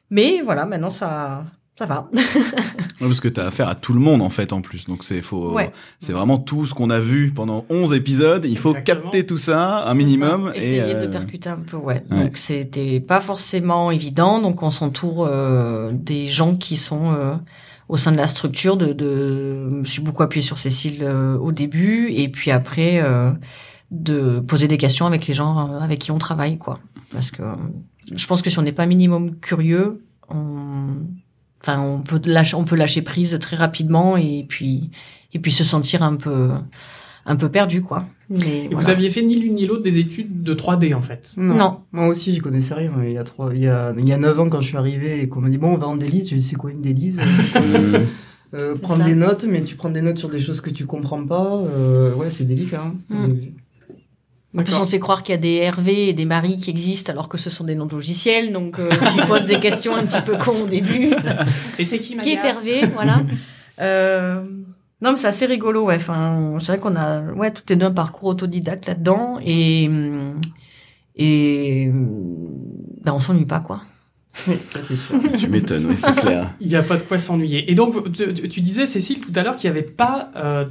Mais 0.09 0.41
voilà, 0.43 0.65
maintenant 0.65 0.89
ça 0.89 1.43
ça 1.77 1.85
va. 1.85 2.09
Ouais, 2.13 2.21
parce 2.99 3.21
que 3.21 3.27
t'as 3.27 3.45
affaire 3.47 3.67
à 3.69 3.75
tout 3.75 3.93
le 3.93 3.99
monde 3.99 4.21
en 4.21 4.29
fait 4.29 4.51
en 4.53 4.61
plus. 4.61 4.85
Donc 4.85 5.03
c'est 5.03 5.21
faut 5.21 5.53
Ouais. 5.53 5.71
c'est 5.99 6.13
vraiment 6.13 6.37
tout 6.37 6.65
ce 6.65 6.73
qu'on 6.73 6.89
a 6.89 6.99
vu 6.99 7.31
pendant 7.31 7.65
11 7.69 7.93
épisodes, 7.93 8.45
il 8.45 8.57
faut 8.57 8.71
Exactement. 8.71 9.01
capter 9.03 9.25
tout 9.25 9.37
ça 9.37 9.87
un 9.87 9.93
minimum 9.93 10.47
ça. 10.49 10.55
et 10.55 10.57
Essayer 10.57 10.81
euh, 10.95 11.05
de 11.05 11.11
percuter 11.11 11.49
un 11.49 11.57
peu, 11.57 11.77
ouais. 11.77 12.03
ouais. 12.09 12.23
Donc 12.25 12.37
c'était 12.37 12.99
pas 12.99 13.21
forcément 13.21 13.91
évident. 13.91 14.41
Donc 14.41 14.63
on 14.63 14.71
s'entoure 14.71 15.25
euh, 15.29 15.91
des 15.93 16.27
gens 16.27 16.55
qui 16.55 16.77
sont 16.77 17.13
euh, 17.13 17.35
au 17.89 17.97
sein 17.97 18.11
de 18.11 18.17
la 18.17 18.27
structure. 18.27 18.75
De, 18.77 18.93
de, 18.93 19.83
je 19.83 19.89
suis 19.89 20.01
beaucoup 20.01 20.23
appuyée 20.23 20.45
sur 20.45 20.57
Cécile 20.57 20.99
euh, 21.03 21.37
au 21.37 21.51
début, 21.51 22.09
et 22.11 22.27
puis 22.29 22.51
après 22.51 22.99
euh, 23.01 23.31
de 23.91 24.39
poser 24.39 24.67
des 24.67 24.77
questions 24.77 25.05
avec 25.05 25.27
les 25.27 25.33
gens 25.33 25.69
euh, 25.75 25.79
avec 25.79 25.99
qui 25.99 26.11
on 26.11 26.17
travaille, 26.17 26.57
quoi. 26.57 26.79
Parce 27.11 27.31
que 27.31 27.43
euh, 27.43 27.55
je 28.13 28.25
pense 28.27 28.41
que 28.41 28.49
si 28.49 28.57
on 28.59 28.63
n'est 28.63 28.71
pas 28.73 28.85
minimum 28.85 29.35
curieux, 29.35 30.03
on, 30.29 30.87
enfin 31.61 31.81
on 31.81 31.99
peut 31.99 32.19
lâcher, 32.25 32.55
on 32.55 32.63
peut 32.65 32.75
lâcher 32.75 33.01
prise 33.01 33.37
très 33.39 33.55
rapidement 33.55 34.17
et 34.17 34.45
puis 34.47 34.89
et 35.33 35.39
puis 35.39 35.51
se 35.51 35.63
sentir 35.63 36.03
un 36.03 36.15
peu 36.15 36.51
un 37.29 37.35
peu 37.35 37.49
perdu, 37.49 37.81
quoi. 37.81 38.05
Mais 38.29 38.65
Et 38.65 38.73
vous 38.73 38.89
aviez 38.89 39.09
fait 39.09 39.21
ni 39.21 39.35
l'une 39.35 39.55
ni 39.55 39.65
l'autre 39.67 39.83
des 39.83 39.99
études 39.99 40.43
de 40.43 40.53
3D 40.53 40.93
en 40.95 41.01
fait. 41.01 41.33
Non. 41.37 41.81
Moi 41.91 42.07
aussi, 42.07 42.33
j'y 42.33 42.39
connaissais 42.39 42.73
rien. 42.73 42.91
Il 43.03 43.11
y 43.11 43.17
a 43.17 43.23
trois, 43.23 43.51
il 43.53 43.61
y 43.61 43.67
a, 43.67 43.93
il 43.97 44.07
y 44.07 44.13
a 44.13 44.17
neuf 44.17 44.39
ans 44.39 44.47
quand 44.49 44.61
je 44.61 44.67
suis 44.67 44.77
arrivé 44.77 45.21
et 45.21 45.27
qu'on 45.29 45.41
m'a 45.41 45.49
dit 45.49 45.57
bon, 45.57 45.73
on 45.73 45.77
va 45.77 45.87
en 45.87 45.97
délice. 45.97 46.29
Je 46.29 46.35
dis 46.35 46.43
c'est 46.43 46.55
quoi 46.55 46.71
une 46.71 46.81
délice? 46.81 47.17
Euh, 47.57 47.99
euh, 48.53 48.75
Prendre 48.77 49.01
ça. 49.01 49.09
des 49.09 49.15
notes, 49.15 49.45
mais 49.49 49.61
tu 49.61 49.75
prends 49.75 49.89
des 49.89 50.01
notes 50.01 50.17
sur 50.17 50.29
des 50.29 50.39
choses 50.39 50.61
que 50.61 50.69
tu 50.69 50.85
comprends 50.85 51.25
pas. 51.25 51.51
Euh, 51.53 52.13
ouais, 52.15 52.29
c'est 52.29 52.45
délicat. 52.45 52.81
hein. 52.85 52.93
Mm. 53.09 53.33
En 54.57 54.63
plus, 54.63 54.75
on 54.75 54.85
te 54.85 54.89
fait 54.89 54.99
croire 54.99 55.23
qu'il 55.23 55.33
y 55.33 55.37
a 55.37 55.41
des 55.41 55.55
Hervé 55.55 56.09
et 56.09 56.13
des 56.13 56.25
Marie 56.25 56.57
qui 56.57 56.69
existent 56.69 57.11
alors 57.11 57.29
que 57.29 57.37
ce 57.37 57.49
sont 57.49 57.63
des 57.63 57.75
noms 57.75 57.85
de 57.85 57.91
logiciels. 57.93 58.51
Donc, 58.51 58.79
euh, 58.79 58.89
tu 59.15 59.25
poses 59.27 59.45
des 59.45 59.59
questions 59.59 59.95
un 59.95 60.03
petit 60.05 60.21
peu 60.21 60.35
con 60.37 60.63
au 60.63 60.67
début. 60.67 61.11
Et 61.79 61.85
c'est 61.85 61.99
qui 61.99 62.17
qui 62.17 62.31
est 62.31 62.43
Hervé 62.43 62.85
Voilà. 62.93 63.21
Euh, 63.79 64.41
non, 65.03 65.11
mais 65.11 65.17
c'est 65.17 65.27
assez 65.27 65.45
rigolo, 65.45 65.85
ouais. 65.85 65.97
Enfin, 65.97 66.55
c'est 66.59 66.65
vrai 66.71 66.79
qu'on 66.79 66.95
a, 66.95 67.21
ouais, 67.21 67.51
toutes 67.51 67.69
les 67.69 67.75
deux 67.75 67.85
un 67.85 67.91
parcours 67.91 68.29
autodidacte 68.29 68.87
là-dedans 68.87 69.37
et, 69.45 69.87
hum, 69.87 70.41
et, 71.15 71.87
hum, 71.87 72.47
ben, 73.03 73.13
on 73.13 73.19
s'ennuie 73.19 73.45
pas, 73.45 73.59
quoi. 73.59 73.83
oui, 74.47 74.55
ça 74.71 74.79
c'est 74.81 74.95
sûr. 74.95 75.15
tu 75.39 75.47
m'étonnes, 75.47 75.85
oui, 75.85 75.95
c'est 75.95 76.15
clair. 76.15 76.49
Il 76.59 76.67
n'y 76.69 76.75
a 76.75 76.81
pas 76.81 76.97
de 76.97 77.03
quoi 77.03 77.19
s'ennuyer. 77.19 77.69
Et 77.71 77.75
donc, 77.75 78.11
tu- 78.13 78.33
tu 78.49 78.61
disais, 78.61 78.87
Cécile, 78.87 79.19
tout 79.19 79.31
à 79.35 79.43
l'heure, 79.43 79.55
qu'il 79.55 79.69
n'y 79.71 79.77
avait 79.77 79.87
pas 79.87 80.25
euh, 80.35 80.65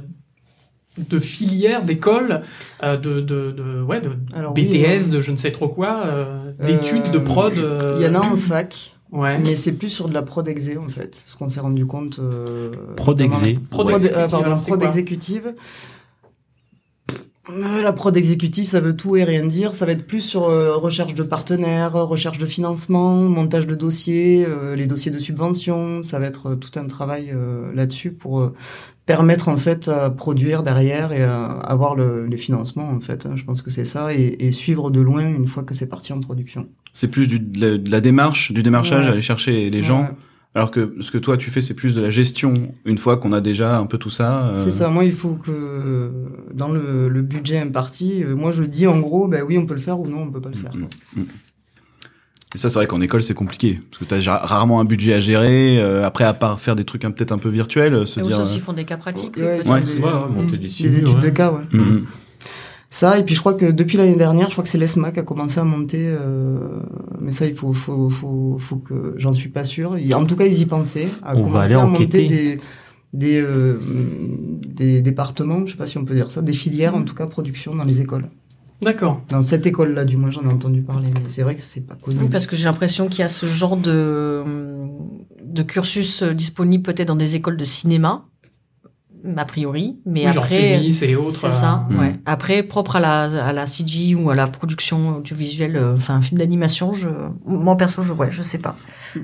de 0.97 1.19
filière, 1.19 1.83
d'école, 1.83 2.41
euh, 2.83 2.97
de, 2.97 3.19
de, 3.21 3.51
de, 3.51 3.81
ouais, 3.81 4.01
de 4.01 4.11
Alors, 4.35 4.53
oui, 4.55 4.65
BTS, 4.65 5.09
de 5.09 5.21
je 5.21 5.31
ne 5.31 5.37
sais 5.37 5.51
trop 5.51 5.67
quoi, 5.69 6.01
euh, 6.05 6.51
d'études, 6.65 7.07
Euh, 7.07 7.11
de 7.11 7.19
prod. 7.19 7.53
euh, 7.57 7.95
Il 7.99 8.03
y 8.05 8.07
en 8.09 8.15
a 8.15 8.19
en 8.25 8.35
fac, 8.35 8.93
Ouais. 9.11 9.37
mais 9.39 9.55
c'est 9.55 9.71
plus 9.73 9.89
sur 9.89 10.09
de 10.09 10.13
la 10.13 10.21
prod 10.21 10.47
exé 10.47 10.77
en 10.77 10.89
fait. 10.89 11.21
Ce 11.25 11.37
qu'on 11.37 11.47
s'est 11.49 11.59
rendu 11.61 11.85
compte. 11.85 12.19
euh, 12.19 12.71
Prod 12.95 13.19
exé. 13.21 13.57
Prod 13.69 13.87
Prod, 13.87 13.95
exécutive, 14.01 14.17
euh, 14.23 14.27
pardon, 14.27 14.45
alors, 14.45 14.59
c'est 14.59 14.67
prod 14.67 14.79
quoi 14.79 14.87
exécutive. 14.89 15.53
Euh, 17.49 17.81
La 17.81 17.93
prod 17.93 18.15
exécutive, 18.17 18.67
ça 18.67 18.81
veut 18.81 18.95
tout 18.97 19.15
et 19.15 19.23
rien 19.23 19.45
dire. 19.45 19.73
Ça 19.73 19.85
va 19.85 19.93
être 19.93 20.05
plus 20.05 20.19
sur 20.19 20.49
euh, 20.49 20.75
recherche 20.75 21.13
de 21.13 21.23
partenaires, 21.23 21.93
recherche 21.93 22.37
de 22.39 22.45
financement, 22.45 23.15
montage 23.15 23.65
de 23.67 23.75
dossiers, 23.75 24.43
euh, 24.45 24.75
les 24.75 24.85
dossiers 24.87 25.11
de 25.11 25.19
subvention. 25.19 26.03
Ça 26.03 26.19
va 26.19 26.25
être 26.25 26.47
euh, 26.51 26.55
tout 26.55 26.77
un 26.77 26.87
travail 26.87 27.31
euh, 27.33 27.71
là-dessus 27.73 28.11
pour 28.11 28.41
euh, 28.41 28.53
permettre 29.07 29.47
en 29.47 29.57
fait 29.57 29.87
à 29.87 30.11
produire 30.11 30.61
derrière 30.61 31.11
et 31.13 31.23
à 31.23 31.45
avoir 31.45 31.95
le, 31.95 32.27
les 32.27 32.37
financements 32.37 32.89
en 32.91 32.99
fait. 32.99 33.27
Je 33.33 33.43
pense 33.43 33.63
que 33.63 33.71
c'est 33.71 33.85
ça 33.85 34.13
et, 34.13 34.35
et 34.39 34.51
suivre 34.51 34.91
de 34.91 35.01
loin 35.01 35.27
une 35.27 35.47
fois 35.47 35.63
que 35.63 35.73
c'est 35.73 35.87
parti 35.89 36.13
en 36.13 36.19
production. 36.19 36.67
C'est 36.93 37.07
plus 37.07 37.27
du, 37.27 37.39
de, 37.39 37.59
la, 37.59 37.77
de 37.79 37.89
la 37.89 38.01
démarche, 38.01 38.51
du 38.51 38.61
démarchage, 38.61 39.05
Ouais. 39.05 39.13
aller 39.13 39.21
chercher 39.21 39.69
les 39.71 39.81
gens. 39.81 40.01
Ouais. 40.03 40.11
Alors 40.55 40.71
que 40.71 40.95
ce 41.01 41.11
que 41.11 41.17
toi 41.19 41.37
tu 41.37 41.51
fais, 41.51 41.61
c'est 41.61 41.73
plus 41.75 41.93
de 41.93 42.01
la 42.01 42.09
gestion. 42.09 42.73
Une 42.85 42.97
fois 42.97 43.17
qu'on 43.17 43.31
a 43.31 43.41
déjà 43.41 43.77
un 43.77 43.85
peu 43.85 43.97
tout 43.99 44.09
ça. 44.09 44.47
euh, 44.49 44.55
C'est 44.55 44.71
ça, 44.71 44.89
moi 44.89 45.03
il 45.05 45.13
faut 45.13 45.35
que 45.35 46.11
dans 46.53 46.69
le, 46.69 47.07
le 47.09 47.21
budget 47.21 47.59
imparti, 47.59 48.23
euh, 48.23 48.35
moi 48.35 48.51
je 48.51 48.63
dis 48.63 48.87
en 48.87 48.99
gros, 48.99 49.27
ben 49.27 49.43
oui 49.47 49.57
on 49.57 49.65
peut 49.65 49.75
le 49.75 49.79
faire 49.79 49.99
ou 49.99 50.07
non 50.07 50.23
on 50.23 50.31
peut 50.31 50.41
pas 50.41 50.49
le 50.49 50.57
faire. 50.57 50.71
Mm. 50.75 51.21
Et 52.55 52.57
ça, 52.57 52.69
c'est 52.69 52.75
vrai 52.75 52.87
qu'en 52.87 53.01
école, 53.01 53.21
c'est 53.23 53.33
compliqué. 53.33 53.79
Parce 53.91 53.99
que 54.03 54.05
t'as 54.05 54.19
ja- 54.19 54.37
rarement 54.37 54.79
un 54.79 54.85
budget 54.85 55.13
à 55.13 55.19
gérer. 55.19 55.79
euh, 55.81 56.05
après, 56.05 56.23
à 56.23 56.33
part 56.33 56.59
faire 56.59 56.75
des 56.75 56.85
trucs 56.85 57.03
un- 57.05 57.11
peut-être 57.11 57.31
un 57.33 57.37
peu 57.37 57.49
virtuels, 57.49 57.93
euh, 57.93 58.05
se 58.05 58.19
Et 58.19 58.23
dire. 58.23 58.37
sauf 58.37 58.49
s'ils 58.49 58.61
font 58.61 58.73
des 58.73 58.85
cas 58.85 58.97
pratiques. 58.97 59.35
Ouais. 59.37 59.61
Ouais. 59.67 59.81
des, 59.81 59.93
Ouais, 60.01 60.11
monter 60.33 60.57
des 60.57 60.67
des 60.67 60.97
études 60.97 61.19
de 61.19 61.29
cas, 61.29 61.51
ouais. 61.51 61.61
euh, 61.73 61.77
mm, 61.77 61.93
mm. 61.99 62.05
Ça, 62.89 63.19
et 63.19 63.23
puis 63.25 63.35
je 63.35 63.41
crois 63.41 63.53
que 63.53 63.65
depuis 63.65 63.97
l'année 63.97 64.15
dernière, 64.15 64.47
je 64.47 64.53
crois 64.53 64.63
que 64.63 64.69
c'est 64.69 64.77
l'ESMA 64.77 65.11
qui 65.11 65.19
a 65.19 65.23
commencé 65.23 65.59
à 65.59 65.65
monter, 65.65 65.99
euh, 66.07 66.57
mais 67.19 67.33
ça 67.33 67.45
il 67.45 67.53
faut, 67.53 67.73
faut, 67.73 68.09
faut, 68.09 68.55
faut 68.59 68.77
que 68.77 69.13
j'en 69.17 69.33
suis 69.33 69.49
pas 69.49 69.65
sûr. 69.65 69.97
En 70.13 70.25
tout 70.25 70.37
cas, 70.37 70.45
ils 70.45 70.57
y 70.61 70.65
pensaient, 70.65 71.09
à 71.21 71.35
On 71.35 71.43
va 71.43 71.61
aller 71.63 71.73
à 71.73 71.81
enquêter. 71.81 72.21
monter 72.23 72.27
des, 72.29 72.59
des, 73.13 73.41
euh, 73.41 73.77
des 74.65 75.01
départements, 75.01 75.65
je 75.65 75.71
sais 75.73 75.77
pas 75.77 75.85
si 75.85 75.97
on 75.97 76.05
peut 76.05 76.15
dire 76.15 76.31
ça, 76.31 76.41
des 76.41 76.53
filières 76.53 76.95
en 76.95 77.03
tout 77.03 77.13
cas 77.13 77.27
production 77.27 77.75
dans 77.75 77.83
les 77.83 77.99
écoles. 77.99 78.29
D'accord. 78.81 79.21
Dans 79.29 79.41
cette 79.41 79.65
école-là, 79.65 80.05
du 80.05 80.17
moins, 80.17 80.29
j'en 80.29 80.41
ai 80.43 80.53
entendu 80.53 80.81
parler, 80.81 81.07
mais 81.13 81.29
c'est 81.29 81.41
vrai 81.41 81.55
que 81.55 81.61
c'est 81.61 81.81
pas 81.81 81.95
connu. 81.95 82.19
Oui, 82.21 82.27
parce 82.29 82.45
que 82.45 82.55
j'ai 82.55 82.65
l'impression 82.65 83.07
qu'il 83.07 83.19
y 83.19 83.23
a 83.23 83.27
ce 83.27 83.45
genre 83.47 83.75
de, 83.75 84.43
de 85.43 85.63
cursus 85.63 86.21
euh, 86.21 86.33
disponible 86.33 86.83
peut-être 86.83 87.07
dans 87.07 87.15
des 87.15 87.35
écoles 87.35 87.57
de 87.57 87.65
cinéma, 87.65 88.25
a 89.35 89.45
priori, 89.45 89.97
mais 90.05 90.27
Oui, 90.27 90.31
genre 90.31 90.43
après. 90.43 90.77
Fémis 90.77 90.99
et 91.03 91.15
autres. 91.15 91.35
C'est 91.35 91.51
ça, 91.51 91.87
euh, 91.91 91.97
ouais. 91.97 92.11
mm. 92.11 92.17
Après, 92.27 92.61
propre 92.63 92.97
à 92.97 92.99
la, 92.99 93.47
à 93.47 93.51
la 93.51 93.65
CG 93.65 94.13
ou 94.13 94.29
à 94.29 94.35
la 94.35 94.45
production 94.45 95.17
audiovisuelle, 95.17 95.75
euh, 95.75 95.95
enfin, 95.95 96.13
un 96.15 96.21
film 96.21 96.37
d'animation, 96.39 96.93
je, 96.93 97.09
moi, 97.47 97.75
perso, 97.77 98.03
je, 98.03 98.13
ouais, 98.13 98.29
je 98.29 98.43
sais 98.43 98.59
pas. 98.59 98.75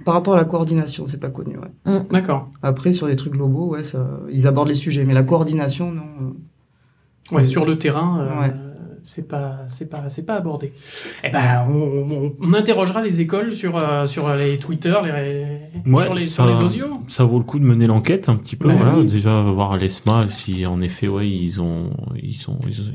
Par 0.03 0.15
rapport 0.15 0.33
à 0.33 0.37
la 0.37 0.45
coordination, 0.45 1.05
c'est 1.07 1.19
pas 1.19 1.29
connu. 1.29 1.57
Ouais. 1.57 1.67
euh, 1.87 1.99
D'accord. 2.11 2.49
Après, 2.63 2.91
sur 2.91 3.05
les 3.07 3.15
trucs 3.15 3.33
globaux, 3.33 3.67
ouais, 3.67 3.83
ça, 3.83 4.19
ils 4.31 4.47
abordent 4.47 4.69
les 4.69 4.73
sujets, 4.73 5.05
mais 5.05 5.13
la 5.13 5.23
coordination, 5.23 5.91
non. 5.91 6.01
euh, 6.21 7.35
Ouais, 7.35 7.45
sur 7.45 7.65
le 7.65 7.77
terrain, 7.77 8.19
euh, 8.19 8.41
Ouais. 8.41 8.53
C'est 9.03 9.27
pas, 9.27 9.59
c'est 9.67 9.89
pas, 9.89 10.09
c'est 10.09 10.25
pas 10.25 10.35
abordé. 10.35 10.71
Eh 11.23 11.29
ben, 11.29 11.65
on, 11.69 11.73
on- 11.73 12.33
on 12.41 12.53
interrogera 12.53 13.01
les 13.03 13.21
écoles 13.21 13.51
sur, 13.51 13.77
euh, 13.77 14.05
sur 14.05 14.33
les 14.33 14.57
Twitter, 14.57 14.95
les, 15.03 15.91
Ouais, 15.91 16.03
sur 16.03 16.13
les, 16.13 16.19
ça- 16.21 16.43
sur 16.43 16.45
les 16.47 16.59
osios. 16.61 16.87
Ça 17.07 17.23
vaut 17.25 17.37
le 17.37 17.43
coup 17.43 17.59
de 17.59 17.65
mener 17.65 17.85
l'enquête 17.87 18.29
un 18.29 18.35
petit 18.35 18.55
peu. 18.55 18.67
Bah 18.69 18.75
voilà, 18.77 18.97
oui. 18.97 19.07
déjà 19.07 19.41
voir 19.41 19.77
l'ESMA 19.77 20.27
si 20.27 20.65
en 20.65 20.81
effet 20.81 21.07
ouais 21.07 21.29
ils 21.29 21.61
ont 21.61 21.91
ils 22.21 22.37
sont 22.37 22.57
ils, 22.67 22.81
ont- 22.81 22.93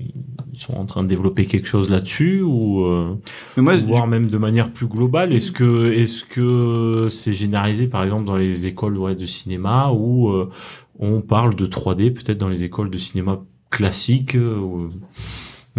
ils 0.52 0.58
sont 0.60 0.74
en 0.76 0.86
train 0.86 1.02
de 1.04 1.08
développer 1.08 1.46
quelque 1.46 1.68
chose 1.68 1.88
là-dessus 1.90 2.40
ou 2.42 2.84
euh, 2.84 3.14
Mais 3.56 3.62
moi, 3.62 3.76
voir 3.76 4.06
même 4.06 4.28
de 4.28 4.38
manière 4.38 4.72
plus 4.72 4.86
globale. 4.88 5.32
Est-ce 5.32 5.52
que 5.52 5.92
est-ce 5.92 6.24
que 6.24 7.08
c'est 7.10 7.32
généralisé 7.32 7.86
par 7.86 8.02
exemple 8.02 8.24
dans 8.24 8.36
les 8.36 8.66
écoles 8.66 8.96
ouais, 8.98 9.14
de 9.14 9.24
cinéma 9.26 9.90
ou 9.92 10.30
euh, 10.30 10.50
on 10.98 11.20
parle 11.20 11.54
de 11.54 11.66
3D 11.66 12.12
peut-être 12.12 12.38
dans 12.38 12.48
les 12.48 12.64
écoles 12.64 12.90
de 12.90 12.98
cinéma 12.98 13.38
classiques 13.70 14.34
euh, 14.34 14.88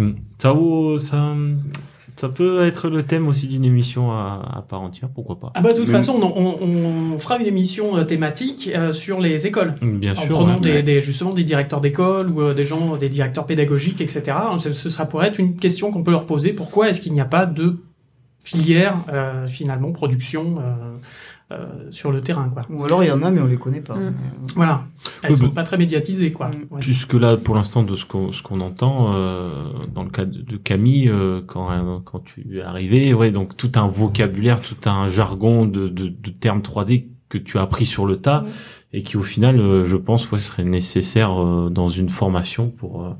Hmm. 0.00 0.12
Ça 0.38 0.54
ça 0.98 1.34
ça 2.16 2.28
peut 2.28 2.66
être 2.66 2.90
le 2.90 3.02
thème 3.02 3.28
aussi 3.28 3.48
d'une 3.48 3.64
émission 3.64 4.10
à, 4.12 4.56
à 4.58 4.62
part 4.68 4.82
entière, 4.82 5.08
pourquoi 5.08 5.40
pas. 5.40 5.52
Ah 5.54 5.62
bah 5.62 5.70
de 5.70 5.76
toute 5.76 5.86
Mais- 5.88 5.94
façon, 5.94 6.20
on, 6.20 7.16
fera 7.18 7.38
une 7.38 7.46
émission 7.46 7.96
euh, 7.96 8.04
thématique 8.04 8.68
euh, 8.74 8.92
sur 8.92 9.20
les 9.20 9.46
écoles. 9.46 9.76
Bien 9.80 10.12
En 10.12 10.20
sûr. 10.20 10.34
prenant 10.34 10.54
ouais. 10.56 10.60
des, 10.60 10.82
des- 10.82 11.00
justement 11.00 11.32
des 11.32 11.44
directeurs 11.44 11.80
d'école 11.80 12.28
ou 12.30 12.42
euh, 12.42 12.52
des 12.52 12.66
gens, 12.66 12.98
des 12.98 13.08
directeurs 13.08 13.46
pédagogiques, 13.46 14.02
etc. 14.02 14.36
Ce, 14.58 14.74
ce 14.74 14.90
sera 14.90 15.06
pourrait 15.06 15.28
être 15.28 15.40
une 15.40 15.56
question 15.56 15.90
qu'on 15.90 16.02
peut 16.02 16.10
leur 16.10 16.26
poser. 16.26 16.52
Pourquoi 16.52 16.90
est-ce 16.90 17.00
qu'il 17.00 17.14
n'y 17.14 17.22
a 17.22 17.24
pas 17.26 17.46
de 17.46 17.78
filière 18.44 19.02
euh, 19.10 19.46
finalement 19.46 19.90
production 19.92 20.56
euh, 20.58 20.96
euh, 21.52 21.90
sur 21.90 22.12
le 22.12 22.20
terrain, 22.20 22.48
quoi. 22.48 22.64
Ou 22.70 22.84
alors 22.84 23.02
il 23.02 23.08
y 23.08 23.10
en 23.12 23.22
a, 23.22 23.30
mais 23.30 23.40
on 23.40 23.46
les 23.46 23.56
connaît 23.56 23.80
pas. 23.80 23.96
Mm. 23.96 24.14
Voilà. 24.54 24.84
Elles 25.22 25.30
Oui, 25.32 25.36
sont 25.36 25.46
bah- 25.46 25.52
pas 25.56 25.62
très 25.64 25.78
médiatisées, 25.78 26.32
quoi. 26.32 26.48
Mm. 26.48 26.52
Ouais. 26.70 26.80
Puisque 26.80 27.14
là, 27.14 27.36
pour 27.36 27.54
l'instant, 27.56 27.82
de 27.82 27.94
ce 27.96 28.04
qu'on 28.04 28.32
ce 28.32 28.42
qu'on 28.42 28.60
entend, 28.60 29.06
euh, 29.10 29.64
dans 29.94 30.02
le 30.04 30.10
cas 30.10 30.24
de, 30.24 30.40
de 30.42 30.56
Camille, 30.56 31.08
euh, 31.08 31.40
quand 31.46 31.70
euh, 31.70 31.98
quand 32.04 32.20
tu 32.24 32.58
es 32.58 32.62
arrivé, 32.62 33.12
ouais, 33.14 33.30
donc 33.30 33.56
tout 33.56 33.72
un 33.76 33.88
vocabulaire, 33.88 34.60
tout 34.60 34.88
un 34.88 35.08
jargon 35.08 35.66
de, 35.66 35.88
de, 35.88 36.08
de 36.08 36.30
termes 36.30 36.60
3D 36.60 37.06
que 37.28 37.38
tu 37.38 37.58
as 37.58 37.62
appris 37.62 37.86
sur 37.86 38.06
le 38.06 38.16
tas 38.16 38.42
Oui. 38.44 38.50
et 38.92 39.02
qui 39.02 39.16
au 39.16 39.22
final, 39.22 39.58
euh, 39.60 39.86
je 39.86 39.96
pense, 39.96 40.30
ouais, 40.30 40.38
serait 40.38 40.64
nécessaire 40.64 41.40
euh, 41.42 41.68
dans 41.70 41.88
une 41.88 42.08
formation 42.10 42.70
pour 42.70 43.04
euh, 43.04 43.10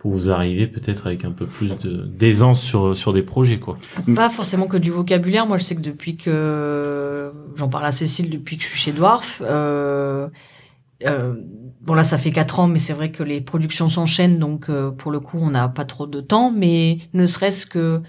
pour 0.00 0.12
vous 0.12 0.30
arriver 0.30 0.66
peut-être 0.66 1.06
avec 1.06 1.26
un 1.26 1.30
peu 1.30 1.44
plus 1.44 1.72
d'aisance 1.78 2.62
sur 2.62 2.96
sur 2.96 3.12
des 3.12 3.22
projets, 3.22 3.58
quoi. 3.58 3.76
Pas 4.16 4.30
forcément 4.30 4.66
que 4.66 4.78
du 4.78 4.90
vocabulaire. 4.90 5.46
Moi, 5.46 5.58
je 5.58 5.62
sais 5.62 5.76
que 5.76 5.82
depuis 5.82 6.16
que 6.16 7.30
j'en 7.56 7.68
parle 7.68 7.84
à 7.84 7.92
Cécile 7.92 8.30
depuis 8.30 8.56
que 8.56 8.64
je 8.64 8.68
suis 8.68 8.78
chez 8.78 8.92
Dwarf. 8.92 9.42
Euh, 9.44 10.28
euh, 11.04 11.34
bon 11.82 11.92
là, 11.92 12.02
ça 12.02 12.16
fait 12.16 12.30
quatre 12.30 12.60
ans, 12.60 12.66
mais 12.66 12.78
c'est 12.78 12.94
vrai 12.94 13.10
que 13.10 13.22
les 13.22 13.42
productions 13.42 13.90
s'enchaînent, 13.90 14.38
donc 14.38 14.70
euh, 14.70 14.90
pour 14.90 15.10
le 15.10 15.20
coup, 15.20 15.38
on 15.38 15.50
n'a 15.50 15.68
pas 15.68 15.84
trop 15.84 16.06
de 16.06 16.22
temps. 16.22 16.50
Mais 16.50 16.96
ne 17.12 17.26
serait-ce 17.26 17.66
que 17.66 18.00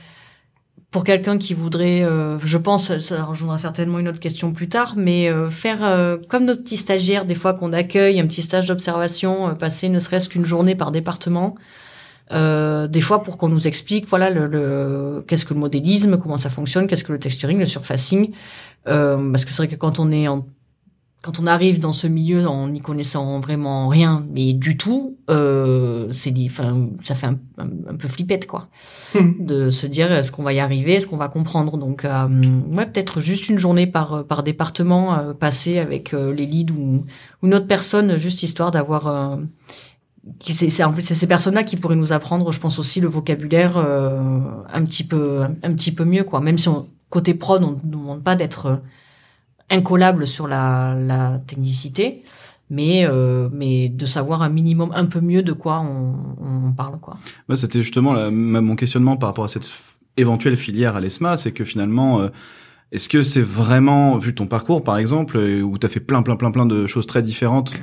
pour 0.91 1.03
quelqu'un 1.03 1.38
qui 1.38 1.53
voudrait, 1.53 2.05
je 2.43 2.57
pense, 2.57 2.98
ça 2.98 3.24
rejoindra 3.24 3.57
certainement 3.57 4.00
une 4.00 4.10
autre 4.10 4.19
question 4.19 4.51
plus 4.51 4.67
tard, 4.67 4.95
mais 4.98 5.31
faire 5.50 6.17
comme 6.27 6.43
nos 6.43 6.57
petits 6.57 6.75
stagiaires, 6.75 7.25
des 7.25 7.33
fois 7.36 7.53
qu'on 7.53 7.71
accueille, 7.71 8.19
un 8.19 8.27
petit 8.27 8.41
stage 8.41 8.65
d'observation, 8.65 9.55
passer 9.55 9.88
ne 9.88 10.00
serait-ce 10.00 10.27
qu'une 10.27 10.45
journée 10.45 10.75
par 10.75 10.91
département, 10.91 11.55
euh, 12.31 12.88
des 12.88 13.01
fois 13.01 13.23
pour 13.23 13.38
qu'on 13.38 13.50
nous 13.50 13.67
explique, 13.67 14.07
voilà, 14.07 14.29
le, 14.29 14.47
le 14.47 15.23
qu'est-ce 15.27 15.45
que 15.45 15.53
le 15.53 15.59
modélisme, 15.59 16.17
comment 16.17 16.38
ça 16.38 16.50
fonctionne, 16.50 16.88
qu'est-ce 16.88 17.03
que 17.03 17.11
le 17.11 17.19
texturing, 17.19 17.59
le 17.59 17.65
surfacing, 17.65 18.31
euh, 18.88 19.31
parce 19.31 19.45
que 19.45 19.51
c'est 19.51 19.57
vrai 19.57 19.67
que 19.67 19.75
quand 19.75 20.00
on 20.00 20.11
est 20.11 20.27
en 20.27 20.45
quand 21.23 21.39
on 21.39 21.45
arrive 21.45 21.79
dans 21.79 21.93
ce 21.93 22.07
milieu 22.07 22.47
en 22.47 22.67
n'y 22.69 22.81
connaissant 22.81 23.39
vraiment 23.39 23.88
rien, 23.89 24.25
mais 24.33 24.53
du 24.53 24.75
tout, 24.75 25.17
euh, 25.29 26.07
c'est 26.11 26.33
enfin, 26.45 26.89
ça 27.03 27.13
fait 27.13 27.27
un, 27.27 27.38
un, 27.59 27.69
un 27.89 27.95
peu 27.95 28.07
flippette, 28.07 28.47
quoi, 28.47 28.69
de 29.39 29.69
se 29.69 29.85
dire 29.85 30.11
est-ce 30.11 30.31
qu'on 30.31 30.41
va 30.41 30.53
y 30.53 30.59
arriver, 30.59 30.93
est-ce 30.95 31.05
qu'on 31.05 31.17
va 31.17 31.27
comprendre. 31.27 31.77
Donc, 31.77 32.05
euh, 32.05 32.27
ouais, 32.75 32.88
peut-être 32.88 33.19
juste 33.19 33.50
une 33.50 33.59
journée 33.59 33.85
par 33.85 34.25
par 34.25 34.41
département 34.41 35.15
euh, 35.15 35.33
passée 35.33 35.77
avec 35.77 36.15
euh, 36.15 36.33
les 36.33 36.47
leads 36.47 36.73
ou, 36.73 37.05
ou 37.43 37.45
une 37.45 37.53
autre 37.53 37.67
personne, 37.67 38.17
juste 38.17 38.41
histoire 38.41 38.71
d'avoir. 38.71 39.38
C'est 40.40 40.84
en 40.84 40.94
ces 41.00 41.28
personnes-là 41.28 41.63
qui 41.63 41.78
pourraient 41.78 41.96
nous 41.96 42.13
apprendre, 42.13 42.51
je 42.51 42.60
pense 42.60 42.78
aussi 42.78 43.01
le 43.01 43.08
vocabulaire 43.08 43.78
euh, 43.78 44.40
un 44.72 44.86
petit 44.86 45.04
peu 45.04 45.42
un, 45.42 45.74
petit 45.74 45.92
peu 45.92 46.06
mieux, 46.06 46.24
quoi. 46.24 46.42
Même 46.42 46.60
si 46.60 46.70
on, 46.70 46.88
côté 47.10 47.34
prod, 47.34 47.63
on 47.63 47.72
ne 47.72 47.92
demande 47.92 48.24
pas 48.24 48.36
d'être 48.36 48.66
euh, 48.68 48.75
incollable 49.72 50.28
sur 50.28 50.48
la, 50.48 50.96
la 50.96 51.40
technicité, 51.40 52.24
mais 52.70 53.06
euh, 53.06 53.50
mais 53.51 53.90
de 53.90 54.06
savoir 54.06 54.44
un 54.44 54.50
minimum 54.50 54.92
un 54.94 55.06
peu 55.06 55.22
mieux 55.22 55.42
de 55.42 55.54
quoi 55.54 55.80
on, 55.80 56.68
on 56.68 56.72
parle 56.72 57.00
quoi. 57.00 57.18
Moi, 57.48 57.56
c'était 57.56 57.82
justement 57.82 58.30
mon 58.32 58.75
questionnement 58.75 59.18
par 59.18 59.30
rapport 59.30 59.46
à 59.46 59.50
cette 59.50 59.70
éventuelle 60.18 60.58
filière 60.58 60.96
à 60.96 61.00
l'ESMA, 61.00 61.38
c'est 61.38 61.51
que 61.51 61.63
finalement, 61.63 62.22
euh, 62.22 62.30
est-ce 62.91 63.07
que 63.10 63.24
c'est 63.24 63.41
vraiment, 63.41 64.17
vu 64.17 64.33
ton 64.36 64.48
parcours 64.48 64.83
par 64.83 64.98
exemple, 64.98 65.38
euh, 65.38 65.62
où 65.62 65.77
tu 65.77 65.86
as 65.86 65.89
fait 65.89 66.00
plein, 66.00 66.21
plein, 66.24 66.36
plein, 66.36 66.51
plein 66.51 66.65
de 66.65 66.88
choses 66.88 67.07
très 67.07 67.21
différentes, 67.21 67.75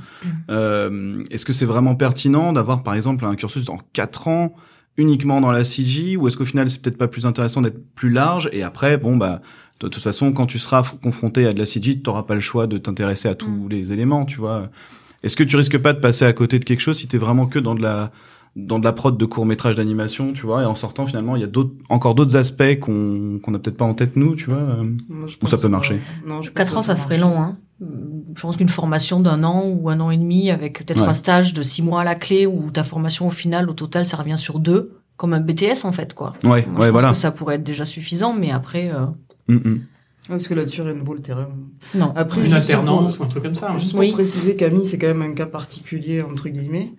euh, 0.51 1.23
est-ce 1.31 1.45
que 1.45 1.53
c'est 1.53 1.65
vraiment 1.67 1.95
pertinent 1.95 2.53
d'avoir 2.53 2.83
par 2.83 2.95
exemple 2.95 3.25
un 3.25 3.35
cursus 3.35 3.69
en 3.69 3.79
4 3.93 4.29
ans 4.29 4.55
uniquement 4.97 5.41
dans 5.41 5.53
la 5.53 5.65
CG, 5.65 6.17
ou 6.17 6.27
est-ce 6.27 6.37
qu'au 6.37 6.45
final 6.45 6.69
c'est 6.71 6.83
peut-être 6.83 6.99
pas 6.99 7.09
plus 7.09 7.25
intéressant 7.27 7.63
d'être 7.63 7.79
plus 7.95 8.11
large, 8.11 8.51
et 8.53 8.63
après, 8.63 8.99
bon, 8.99 9.17
bah, 9.17 9.41
de 9.81 9.87
toute 9.87 10.03
façon, 10.03 10.33
quand 10.33 10.47
tu 10.47 10.59
seras 10.59 10.83
confronté 11.03 11.47
à 11.47 11.53
de 11.53 11.59
la 11.61 11.67
CG, 11.67 11.95
tu 11.95 12.03
n'auras 12.05 12.25
pas 12.25 12.35
le 12.35 12.41
choix 12.41 12.67
de 12.67 12.79
t'intéresser 12.79 13.29
à 13.29 13.35
tous 13.35 13.49
Mm. 13.49 13.69
les 13.69 13.93
éléments, 13.93 14.25
tu 14.25 14.39
vois. 14.39 14.71
Est-ce 15.23 15.37
que 15.37 15.45
tu 15.45 15.57
risques 15.57 15.79
pas 15.79 15.93
de 15.93 16.01
passer 16.01 16.25
à 16.25 16.33
côté 16.33 16.59
de 16.59 16.65
quelque 16.65 16.81
chose 16.81 16.99
si 16.99 17.07
t'es 17.07 17.19
vraiment 17.19 17.47
que 17.47 17.61
dans 17.61 17.77
de 17.77 17.83
la 17.83 18.11
dans 18.57 18.79
de 18.79 18.85
la 18.85 18.93
prod 18.93 19.17
de 19.17 19.25
court 19.25 19.47
métrage 19.47 19.75
d'animation, 19.77 20.33
tu 20.33 20.43
vois, 20.47 20.63
et 20.63 20.65
en 20.65 20.75
sortant 20.75 21.07
finalement, 21.07 21.37
il 21.37 21.41
y 21.41 21.45
a 21.45 21.49
d'autres 21.49 21.73
encore 21.89 22.15
d'autres 22.15 22.37
aspects 22.37 22.79
qu'on 22.81 23.39
qu'on 23.43 23.55
a 23.55 23.59
peut-être 23.59 23.77
pas 23.77 23.85
en 23.85 23.95
tête 23.95 24.17
nous, 24.17 24.35
tu 24.37 24.47
vois. 24.51 24.59
euh. 24.59 24.85
je 25.27 25.37
pense 25.37 25.51
ça 25.51 25.57
peut 25.57 25.63
que- 25.65 25.69
marcher. 25.69 26.01
Non, 26.27 26.43
je 26.43 26.51
pense 26.51 26.55
Quatre 26.57 26.73
que 26.73 26.79
ans, 26.79 26.83
ça 26.83 26.97
ferait 26.97 27.19
long. 27.19 27.41
Hein. 27.41 27.57
Je 28.35 28.41
pense 28.41 28.57
qu'une 28.57 28.69
formation 28.69 29.21
d'un 29.21 29.45
an 29.45 29.63
ou 29.67 29.89
un 29.89 30.01
an 30.01 30.11
et 30.11 30.17
demi 30.19 30.51
avec 30.51 30.85
peut-être 30.85 31.03
Ouais. 31.03 31.09
un 31.09 31.15
stage 31.15 31.55
de 31.55 31.63
six 31.63 31.83
mois 31.83 32.01
à 32.01 32.05
la 32.05 32.17
clé 32.17 32.45
où 32.47 32.71
ta 32.73 32.83
formation 32.83 33.29
au 33.29 33.31
final, 33.31 33.71
au 33.71 33.73
total, 33.73 34.05
ça 34.05 34.17
revient 34.17 34.37
sur 34.37 34.59
deux, 34.59 34.97
comme 35.17 35.33
un 35.33 35.41
BTS 35.41 35.85
en 35.85 35.93
fait 35.93 36.13
quoi. 36.15 36.33
Ouais, 36.43 36.49
Moi, 36.49 36.57
je 36.65 36.69
ouais, 36.69 36.75
pense 36.75 36.91
voilà. 36.91 37.09
que 37.11 37.17
ça 37.17 37.31
pourrait 37.31 37.55
être 37.57 37.63
déjà 37.65 37.85
suffisant, 37.85 38.33
mais 38.35 38.51
après, 38.51 38.91
euh, 38.93 39.07
Mm, 39.49 39.55
mm. 39.57 39.81
Parce 40.29 40.47
que 40.47 40.53
là-dessus, 40.55 40.83
rien 40.83 40.93
ne 40.95 41.03
vaut 41.03 41.15
le 41.15 41.21
terrain. 41.23 41.49
non. 41.95 42.13
Après, 42.15 42.45
Une 42.45 42.53
alternance 42.53 43.17
pour- 43.17 43.25
ou 43.25 43.29
un 43.29 43.31
truc 43.31 43.43
comme 43.45 43.55
ça. 43.55 43.71
hein. 43.71 43.79
Juste 43.79 43.93
pour 43.93 44.01
Oui. 44.01 44.13
préciser, 44.13 44.57
Camille, 44.57 44.85
c'est 44.87 44.99
quand 44.99 45.07
même 45.07 45.23
un 45.23 45.33
cas 45.33 45.47
particulier, 45.47 46.21
entre 46.23 46.49
guillemets, 46.51 46.93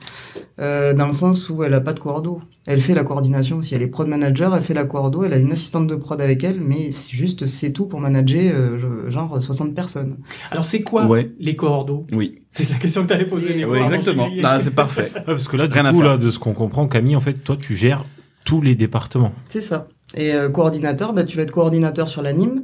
euh, 0.59 0.93
dans 0.93 1.05
le 1.07 1.13
sens 1.13 1.47
où 1.49 1.63
elle 1.63 1.73
a 1.75 1.79
pas 1.81 1.93
de 1.93 1.99
coordo. 1.99 2.41
Elle 2.65 2.81
fait 2.81 2.93
la 2.95 3.03
coordination 3.03 3.57
aussi. 3.57 3.75
Elle 3.75 3.81
est 3.83 3.87
prod 3.87 4.07
manager, 4.07 4.55
elle 4.55 4.63
fait 4.63 4.73
la 4.73 4.85
coordo, 4.85 5.23
elle 5.23 5.33
a 5.33 5.37
une 5.37 5.51
assistante 5.51 5.85
de 5.87 5.95
prod 5.95 6.19
avec 6.19 6.43
elle, 6.43 6.59
mais 6.59 6.91
c'est 6.91 7.15
juste, 7.15 7.45
c'est 7.45 7.71
tout 7.71 7.85
pour 7.85 7.99
manager, 7.99 8.51
euh, 8.55 9.09
genre 9.09 9.41
60 9.41 9.75
personnes. 9.75 10.17
Alors, 10.51 10.65
c'est 10.65 10.81
quoi 10.81 11.05
Ouais. 11.05 11.31
les 11.39 11.55
cordeaux 11.55 12.05
Oui, 12.11 12.41
C'est 12.51 12.67
la 12.71 12.77
question 12.77 13.03
que 13.03 13.07
tu 13.09 13.13
allais 13.13 13.25
poser. 13.27 13.63
Oui, 13.65 13.77
exactement. 13.79 14.27
C'est 14.61 14.73
parfait. 14.73 15.11
Ouais, 15.15 15.21
parce 15.25 15.47
que 15.47 15.55
là, 15.55 15.67
du 15.67 15.73
Rien 15.73 15.85
à 15.85 15.91
coup, 15.93 16.01
là, 16.01 16.17
de 16.17 16.31
ce 16.31 16.39
qu'on 16.39 16.53
comprend, 16.53 16.87
Camille, 16.87 17.15
en 17.15 17.21
fait, 17.21 17.33
toi, 17.33 17.55
tu 17.59 17.75
gères 17.75 18.03
tous 18.45 18.61
les 18.61 18.73
départements. 18.73 19.33
C'est 19.49 19.61
ça. 19.61 19.87
Et 20.15 20.33
euh, 20.33 20.49
coordinateur, 20.49 21.13
bah, 21.13 21.23
tu 21.23 21.37
vas 21.37 21.43
être 21.43 21.51
coordinateur 21.51 22.07
sur 22.09 22.23
l'anime, 22.23 22.63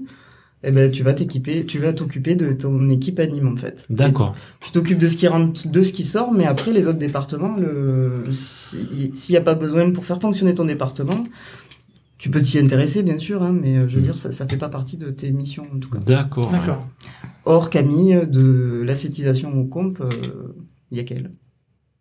et 0.66 0.72
ben 0.72 0.90
tu 0.92 1.04
vas 1.04 1.14
t'équiper, 1.14 1.66
tu 1.66 1.78
vas 1.80 1.94
t'occuper 1.94 2.36
de 2.36 2.52
ton 2.54 2.90
équipe 2.90 3.20
anime 3.20 3.48
en 3.48 3.56
fait. 3.56 3.86
D'accord. 3.90 4.36
tu 4.62 4.72
t'occupes 4.72 4.98
de 5.00 5.08
ce 5.10 5.16
qui 5.18 5.28
rentre, 5.28 5.68
de 5.68 5.84
ce 5.84 5.94
qui 5.94 6.04
sort, 6.04 6.32
mais 6.34 6.46
après 6.46 6.74
les 6.74 6.88
autres 6.88 6.98
départements, 7.00 7.56
le, 7.58 8.24
s'il 8.32 9.12
n'y 9.30 9.38
a 9.38 9.42
pas 9.42 9.54
besoin 9.56 9.92
pour 9.92 10.06
faire 10.06 10.20
fonctionner 10.20 10.54
ton 10.56 10.66
département, 10.66 11.24
tu 12.18 12.30
peux 12.30 12.42
t'y 12.42 12.58
intéresser 12.60 13.04
bien 13.04 13.18
sûr, 13.20 13.44
hein, 13.44 13.54
mais 13.62 13.78
euh, 13.78 13.88
je 13.90 13.96
veux 13.96 14.02
Mm. 14.02 14.06
dire 14.06 14.18
ça, 14.18 14.32
ça 14.32 14.48
fait 14.48 14.58
pas 14.58 14.70
partie 14.70 14.98
de 14.98 15.12
tes 15.12 15.32
missions 15.32 15.68
en 15.74 15.80
tout 15.80 15.90
cas. 15.90 16.00
D'accord. 16.00 16.50
D'accord. 16.50 16.88
Or 17.46 17.70
Camille, 17.70 18.22
de 18.28 18.82
l'acétisation 18.86 19.54
au 19.60 19.66
comp, 19.66 20.02
il 20.92 20.98
y 20.98 21.02
a 21.02 21.04
qu'elle. 21.04 21.32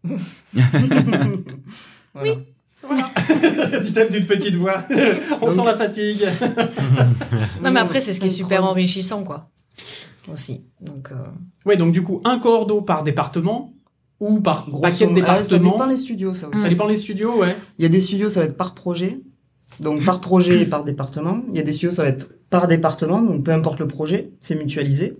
Voilà. 2.14 2.36
Voilà. 2.86 3.10
Dit-elle 3.80 4.10
d'une 4.10 4.26
petite 4.26 4.54
voix. 4.56 4.82
On 5.40 5.48
sent 5.50 5.64
la 5.64 5.76
fatigue. 5.76 6.26
Non, 7.62 7.70
mais 7.70 7.80
après, 7.80 8.00
c'est 8.00 8.12
ce 8.14 8.20
qui 8.20 8.26
est 8.26 8.30
super 8.30 8.64
enrichissant, 8.64 9.24
quoi. 9.24 9.48
Aussi. 10.32 10.62
Donc, 10.80 11.10
euh, 11.12 11.16
Ouais, 11.66 11.76
donc 11.76 11.92
du 11.92 12.02
coup, 12.02 12.20
un 12.24 12.38
cordeau 12.38 12.80
par 12.82 13.02
département. 13.04 13.72
Ou 14.20 14.40
par 14.40 14.68
Grosso 14.68 14.80
paquet 14.82 15.06
de 15.06 15.10
modo- 15.10 15.24
ah, 15.26 15.34
Ça 15.36 15.42
départements 15.42 15.72
dépend 15.72 15.86
les 15.86 15.96
studios, 15.96 16.34
ça 16.34 16.48
aussi. 16.48 16.60
Ça 16.60 16.68
dépend 16.68 16.86
les 16.86 16.96
studios, 16.96 17.36
ouais. 17.36 17.56
Il 17.78 17.82
y 17.82 17.86
a 17.86 17.88
des 17.88 18.00
studios, 18.00 18.28
ça 18.28 18.40
va 18.40 18.46
être 18.46 18.56
par 18.56 18.74
projet. 18.74 19.20
Donc 19.80 20.04
par 20.04 20.20
projet 20.20 20.62
et 20.62 20.66
par 20.66 20.84
département. 20.84 21.42
Il 21.50 21.56
y 21.56 21.58
a 21.58 21.62
des 21.64 21.72
studios, 21.72 21.90
ça 21.90 22.04
va 22.04 22.08
être 22.10 22.28
par 22.48 22.68
département. 22.68 23.20
Donc 23.20 23.42
peu 23.44 23.50
importe 23.52 23.80
le 23.80 23.88
projet, 23.88 24.30
c'est 24.40 24.54
mutualisé. 24.54 25.16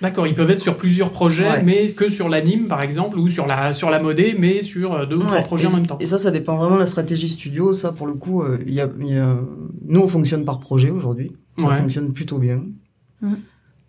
D'accord, 0.00 0.26
ils 0.28 0.34
peuvent 0.34 0.50
être 0.50 0.60
sur 0.60 0.76
plusieurs 0.76 1.10
projets, 1.10 1.48
Ouais. 1.48 1.62
mais 1.64 1.90
que 1.90 2.08
sur 2.08 2.28
l'anime, 2.28 2.68
par 2.68 2.82
exemple, 2.82 3.18
ou 3.18 3.26
sur 3.26 3.46
la, 3.46 3.72
sur 3.72 3.90
la 3.90 4.00
modée, 4.00 4.36
mais 4.38 4.62
sur 4.62 4.92
euh, 4.94 5.06
deux 5.06 5.16
ou 5.16 5.24
trois 5.24 5.40
projets 5.40 5.64
et, 5.64 5.68
en 5.72 5.74
même 5.76 5.86
temps. 5.88 5.96
Et 5.98 6.06
ça, 6.06 6.18
ça 6.18 6.30
dépend 6.30 6.56
vraiment 6.56 6.76
de 6.76 6.80
la 6.80 6.86
stratégie 6.86 7.28
studio. 7.28 7.72
Ça, 7.72 7.90
pour 7.92 8.06
le 8.06 8.14
coup, 8.14 8.42
euh, 8.42 8.58
il 8.66 8.74
y 8.74 8.80
a, 8.80 8.88
il 9.00 9.08
y 9.08 9.16
a- 9.16 9.36
nous, 9.86 10.00
on 10.00 10.06
fonctionne 10.06 10.44
par 10.44 10.60
projet 10.60 10.90
aujourd'hui. 10.90 11.32
Ça 11.58 11.68
Ouais. 11.68 11.76
fonctionne 11.78 12.12
plutôt 12.12 12.38
bien. 12.38 12.62
Mhm. 13.22 13.38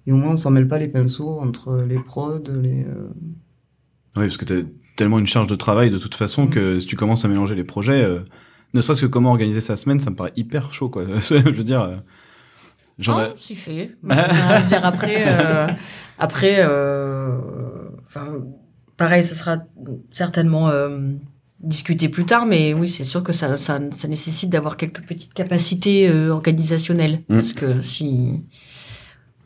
Et 0.07 0.11
au 0.11 0.15
moins, 0.15 0.31
on 0.31 0.35
s'en 0.37 0.49
mêle 0.49 0.67
pas 0.67 0.79
les 0.79 0.87
pinceaux 0.87 1.39
entre 1.39 1.77
les 1.87 1.99
prods, 1.99 2.39
les... 2.59 2.83
euh, 2.85 3.09
Oui, 4.15 4.23
parce 4.25 4.37
que 4.37 4.45
t'as 4.45 4.61
tellement 4.95 5.19
une 5.19 5.27
charge 5.27 5.45
de 5.47 5.55
travail 5.55 5.91
de 5.91 5.99
toute 5.99 6.15
façon 6.15 6.45
Mm. 6.45 6.49
que 6.49 6.79
si 6.79 6.87
tu 6.87 6.95
commences 6.95 7.23
à 7.23 7.27
mélanger 7.27 7.53
les 7.53 7.63
projets, 7.63 8.03
euh, 8.03 8.19
ne 8.73 8.81
serait-ce 8.81 9.01
que 9.01 9.05
comment 9.05 9.29
organiser 9.29 9.61
sa 9.61 9.75
semaine, 9.75 9.99
ça 9.99 10.09
me 10.09 10.15
paraît 10.15 10.33
hyper 10.35 10.73
chaud, 10.73 10.89
quoi. 10.89 11.03
Je 11.29 11.35
veux 11.51 11.63
dire, 11.63 11.81
euh, 11.83 11.95
j'en 12.99 13.17
Ah, 13.17 13.25
ai- 13.29 13.33
c'est 13.39 13.55
fait. 13.55 13.95
Je 14.03 14.07
veux 14.61 14.67
dire, 14.67 14.85
après, 14.85 15.23
euh, 15.27 15.67
après, 16.19 16.57
euh, 16.59 17.37
enfin, 18.05 18.27
pareil, 18.97 19.23
ce 19.23 19.33
sera 19.35 19.57
certainement 20.11 20.69
euh, 20.69 21.13
discuté 21.61 22.07
plus 22.09 22.25
tard, 22.25 22.45
mais 22.45 22.73
oui, 22.73 22.87
c'est 22.87 23.03
sûr 23.03 23.23
que 23.23 23.31
ça, 23.33 23.57
ça, 23.57 23.79
ça 23.95 24.07
nécessite 24.07 24.49
d'avoir 24.49 24.77
quelques 24.77 25.01
petites 25.01 25.33
capacités 25.33 26.07
euh, 26.09 26.29
organisationnelles, 26.29 27.21
Mm. 27.29 27.35
parce 27.35 27.53
que 27.53 27.81
si, 27.81 28.43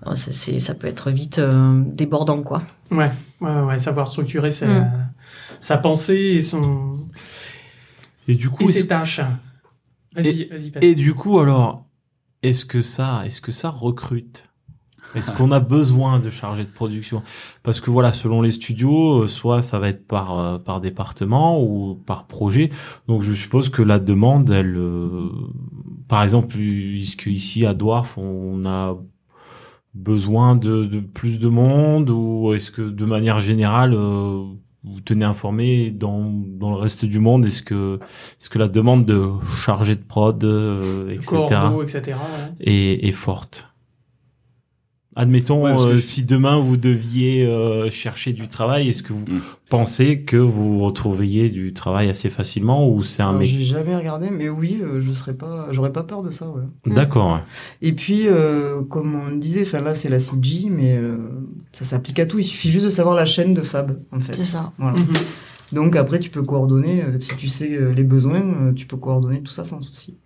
oh, 0.06 0.16
c'est, 0.16 0.60
ça 0.60 0.76
peut 0.76 0.88
être 0.88 1.10
vite 1.12 1.40
euh, 1.40 1.82
débordant, 1.88 2.42
quoi. 2.44 2.62
Ouais, 2.92 3.10
ouais, 3.42 3.62
ouais, 3.62 3.78
savoir 3.78 4.08
structurer 4.08 4.52
sa, 4.52 4.68
Mm. 4.68 4.92
sa 5.60 5.78
pensée 5.78 6.16
et 6.38 6.42
son 6.42 7.00
Et 8.28 8.36
du 8.36 8.50
coup, 8.50 8.70
et 8.70 8.74
ses 8.74 8.88
tâches. 8.88 9.22
Vas-y, 10.16 10.46
vas-y, 10.50 10.70
passe. 10.70 10.84
et 10.84 10.94
du 10.96 11.14
coup, 11.16 11.40
alors, 11.40 11.86
est-ce 12.44 12.66
que 12.66 12.82
ça, 12.82 13.24
est-ce 13.26 13.42
que 13.42 13.52
ça 13.52 13.70
recrute? 13.70 14.46
Est-ce 15.16 15.32
qu'on 15.32 15.52
a 15.52 15.60
besoin 15.60 16.20
de 16.20 16.30
chargés 16.30 16.64
de 16.64 16.72
production? 16.72 17.22
Parce 17.62 17.80
que 17.80 17.92
voilà, 17.92 18.14
selon 18.14 18.42
les 18.42 18.52
studios, 18.52 19.24
euh, 19.24 19.28
soit 19.28 19.62
ça 19.62 19.78
va 19.78 19.90
être 19.90 20.08
par 20.08 20.40
euh, 20.40 20.58
par 20.58 20.82
département 20.82 21.62
ou 21.62 21.96
par 21.96 22.26
projet. 22.26 22.72
Donc 23.08 23.22
je 23.22 23.34
suppose 23.34 23.70
que 23.70 23.84
la 23.84 24.00
demande, 24.00 24.50
elle, 24.50 24.76
euh, 24.76 25.30
par 26.08 26.24
exemple, 26.24 26.48
puisque 26.48 27.28
ici 27.28 27.66
à 27.66 27.74
Dwarf, 27.76 28.18
on 28.18 28.66
a 28.66 28.98
besoin 29.94 30.56
de, 30.56 31.00
plus 31.00 31.40
de 31.40 31.48
monde 31.48 32.10
ou 32.10 32.52
est-ce 32.54 32.72
que 32.72 32.82
de 32.82 33.06
manière 33.06 33.40
générale 33.40 33.96
vous 34.84 35.00
tenez 35.02 35.26
informé 35.26 35.92
dans, 35.92 36.30
dans 36.30 36.72
le 36.72 36.78
reste 36.78 37.06
du 37.06 37.20
monde 37.20 37.46
est-ce 37.46 37.62
que 37.64 38.00
est-ce 38.40 38.50
que 38.50 38.60
la 38.60 38.68
demande 38.68 39.06
de 39.06 39.30
chargé 39.56 39.96
de 39.96 40.04
prod 40.04 40.44
euh, 40.44 41.10
etc 41.10 41.26
Corbeau, 41.26 41.84
etc. 41.84 42.02
ouais. 42.08 42.52
est, 42.60 43.08
est 43.08 43.12
forte? 43.12 43.68
Admettons, 45.16 45.64
Ouais, 45.64 45.72
euh, 45.80 45.96
je- 45.96 46.02
si 46.02 46.24
demain 46.24 46.60
vous 46.60 46.76
deviez 46.78 47.46
euh, 47.46 47.90
chercher 47.92 48.34
du 48.34 48.48
travail, 48.48 48.90
est-ce 48.90 49.04
que 49.04 49.14
vous 49.14 49.26
Mm. 49.26 49.42
pensez 49.70 50.22
que 50.22 50.38
vous 50.38 50.80
retrouveriez 50.84 51.50
du 51.50 51.74
travail 51.74 52.10
assez 52.10 52.30
facilement 52.30 52.90
ou 52.90 53.04
c'est 53.04 53.22
un 53.22 53.40
J'ai 53.42 53.62
jamais 53.64 53.96
regardé, 53.96 54.30
mais 54.32 54.50
oui, 54.50 54.80
euh, 54.82 55.00
je 55.00 55.12
serais 55.12 55.34
pas, 55.36 55.68
j'aurais 55.72 55.92
pas 55.92 56.04
peur 56.04 56.24
de 56.24 56.30
ça. 56.32 56.48
Ouais. 56.50 56.94
D'accord. 56.94 57.42
Et 57.82 57.94
puis, 57.94 58.24
euh, 58.28 58.82
comme 58.84 59.14
on 59.16 59.36
disait, 59.36 59.62
enfin 59.64 59.82
là, 59.82 59.94
c'est 59.96 60.10
la 60.10 60.20
CG, 60.20 60.70
mais 60.70 60.98
euh, 60.98 61.18
ça 61.72 61.86
s'applique 61.86 62.20
à 62.20 62.26
tout. 62.26 62.40
Il 62.40 62.44
suffit 62.46 62.72
juste 62.72 62.86
de 62.86 62.90
savoir 62.90 63.16
la 63.16 63.26
chaîne 63.26 63.54
de 63.54 63.62
Fab, 63.62 64.00
en 64.12 64.20
fait. 64.20 64.34
C'est 64.34 64.44
ça. 64.44 64.72
Voilà. 64.80 64.98
Mhm. 65.00 65.06
Donc 65.74 65.96
après, 65.96 66.20
tu 66.20 66.30
peux 66.30 66.44
coordonner, 66.44 67.04
euh, 67.04 67.20
si 67.20 67.36
tu 67.38 67.48
sais 67.48 67.72
euh, 67.72 67.94
les 67.94 68.04
besoins, 68.04 68.42
euh, 68.42 68.74
tu 68.74 68.86
peux 68.86 68.98
coordonner 68.98 69.42
tout 69.42 69.52
ça 69.54 69.64
sans 69.64 69.82
souci. 69.82 70.18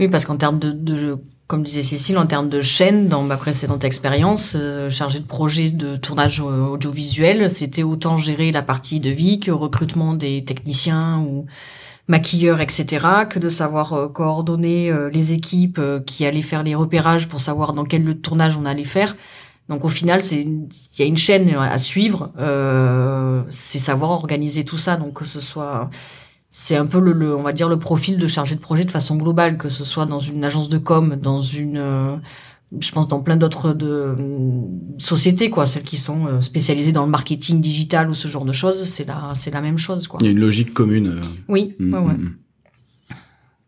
Oui, 0.00 0.08
parce 0.08 0.24
qu'en 0.24 0.36
termes 0.36 0.58
de, 0.58 0.72
de, 0.72 1.16
comme 1.52 1.62
disait 1.62 1.82
Cécile, 1.82 2.16
en 2.16 2.24
termes 2.24 2.48
de 2.48 2.62
chaîne, 2.62 3.08
dans 3.08 3.24
ma 3.24 3.36
précédente 3.36 3.84
expérience, 3.84 4.54
euh, 4.56 4.88
chargée 4.88 5.20
de 5.20 5.26
projet 5.26 5.68
de 5.68 5.96
tournage 5.96 6.40
euh, 6.40 6.64
audiovisuel, 6.64 7.50
c'était 7.50 7.82
autant 7.82 8.16
gérer 8.16 8.52
la 8.52 8.62
partie 8.62 9.00
de 9.00 9.10
vie 9.10 9.38
que 9.38 9.50
recrutement 9.50 10.14
des 10.14 10.46
techniciens 10.46 11.18
ou 11.18 11.44
maquilleurs, 12.08 12.62
etc., 12.62 13.06
que 13.28 13.38
de 13.38 13.50
savoir 13.50 13.92
euh, 13.92 14.08
coordonner 14.08 14.90
euh, 14.90 15.10
les 15.10 15.34
équipes 15.34 15.78
qui 16.06 16.24
allaient 16.24 16.40
faire 16.40 16.62
les 16.62 16.74
repérages 16.74 17.28
pour 17.28 17.42
savoir 17.42 17.74
dans 17.74 17.84
quel 17.84 18.02
lieu 18.02 18.14
de 18.14 18.20
tournage 18.20 18.56
on 18.56 18.64
allait 18.64 18.84
faire. 18.84 19.14
Donc 19.68 19.84
au 19.84 19.90
final, 19.90 20.22
c'est 20.22 20.40
il 20.40 20.70
y 20.98 21.02
a 21.02 21.04
une 21.04 21.18
chaîne 21.18 21.54
à 21.54 21.76
suivre. 21.76 22.32
C'est 23.48 23.78
savoir 23.78 24.12
organiser 24.12 24.64
tout 24.64 24.78
ça. 24.78 24.96
Donc 24.96 25.12
que 25.12 25.26
ce 25.26 25.40
soit 25.40 25.90
c'est 26.54 26.76
un 26.76 26.84
peu 26.84 27.00
le, 27.00 27.12
le- 27.14 27.34
on 27.34 27.42
va 27.42 27.54
dire 27.54 27.68
le 27.70 27.78
profil 27.78 28.18
de 28.18 28.26
chargé 28.26 28.54
de 28.54 28.60
projet 28.60 28.84
de 28.84 28.90
façon 28.90 29.16
globale, 29.16 29.56
que 29.56 29.70
ce 29.70 29.84
soit 29.84 30.04
dans 30.04 30.18
une 30.18 30.44
agence 30.44 30.68
de 30.68 30.76
com, 30.76 31.16
dans 31.16 31.40
une, 31.40 31.78
euh, 31.78 32.16
je 32.78 32.92
pense 32.92 33.08
dans 33.08 33.20
plein 33.22 33.36
d'autres 33.38 33.72
de 33.72 33.86
euh, 33.88 34.14
sociétés 34.98 35.48
quoi, 35.48 35.64
celles 35.64 35.82
qui 35.82 35.96
sont 35.96 36.26
euh, 36.26 36.40
spécialisées 36.42 36.92
dans 36.92 37.04
le 37.04 37.10
marketing 37.10 37.62
digital 37.62 38.10
ou 38.10 38.14
ce 38.14 38.28
genre 38.28 38.44
de 38.44 38.52
choses, 38.52 38.84
c'est 38.84 39.06
la 39.06 39.32
c'est 39.34 39.50
la 39.50 39.62
même 39.62 39.78
chose 39.78 40.06
quoi. 40.08 40.18
il 40.20 40.26
y 40.26 40.28
a 40.28 40.32
une 40.32 40.40
logique 40.40 40.74
commune. 40.74 41.08
euh, 41.08 41.20
Oui, 41.48 41.74
mm, 41.78 41.94
ouais, 41.94 42.00
ouais. 42.00 42.14
mm, 42.14 42.22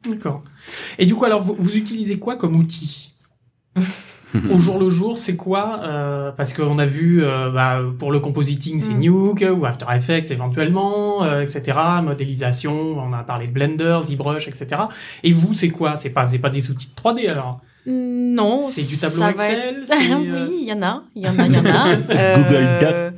mm. 0.06 0.10
D'accord. 0.10 0.44
Et 0.98 1.06
du 1.06 1.14
coup, 1.14 1.24
alors, 1.24 1.40
vous, 1.42 1.54
vous 1.58 1.76
utilisez 1.78 2.18
quoi 2.18 2.36
comme 2.36 2.56
outil? 2.56 3.14
Au 4.50 4.58
jour 4.58 4.78
le 4.78 4.88
jour, 4.90 5.16
c'est 5.16 5.36
quoi 5.36 5.80
euh, 5.84 6.32
Parce 6.32 6.54
qu'on 6.54 6.78
a 6.78 6.86
vu, 6.86 7.22
euh, 7.22 7.50
bah, 7.50 7.80
pour 7.98 8.10
le 8.10 8.18
compositing, 8.18 8.80
c'est 8.80 8.92
Mm. 8.94 8.98
Nuke 8.98 9.44
ou 9.56 9.64
After 9.64 9.86
Effects 9.94 10.30
éventuellement, 10.30 11.22
euh, 11.24 11.42
etc. 11.42 11.78
Modélisation, 12.02 12.98
on 12.98 13.12
a 13.12 13.22
parlé 13.22 13.46
de 13.46 13.52
Blender, 13.52 14.00
ZBrush, 14.02 14.48
etc. 14.48 14.82
Et 15.22 15.32
vous, 15.32 15.54
c'est 15.54 15.68
quoi? 15.70 15.96
C'est 15.96 16.10
pas, 16.10 16.26
c'est 16.28 16.38
pas 16.38 16.50
des 16.50 16.70
outils 16.70 16.88
de 16.88 16.94
3D 16.94 17.30
alors? 17.30 17.60
Non, 17.86 18.58
C'est 18.58 18.86
du 18.88 18.96
tableau 18.96 19.24
Excel 19.28 19.76
être- 19.80 19.86
c'est, 19.86 20.12
euh, 20.12 20.46
Oui, 20.48 20.58
il 20.62 20.66
y 20.68 20.72
en 20.72 20.82
a, 20.82 21.02
il 21.14 21.22
y 21.22 21.28
en 21.28 21.38
a, 21.38 21.46
il 21.46 21.52
y 21.54 21.58
en 21.58 21.66
a. 21.66 21.94
Google 22.36 23.12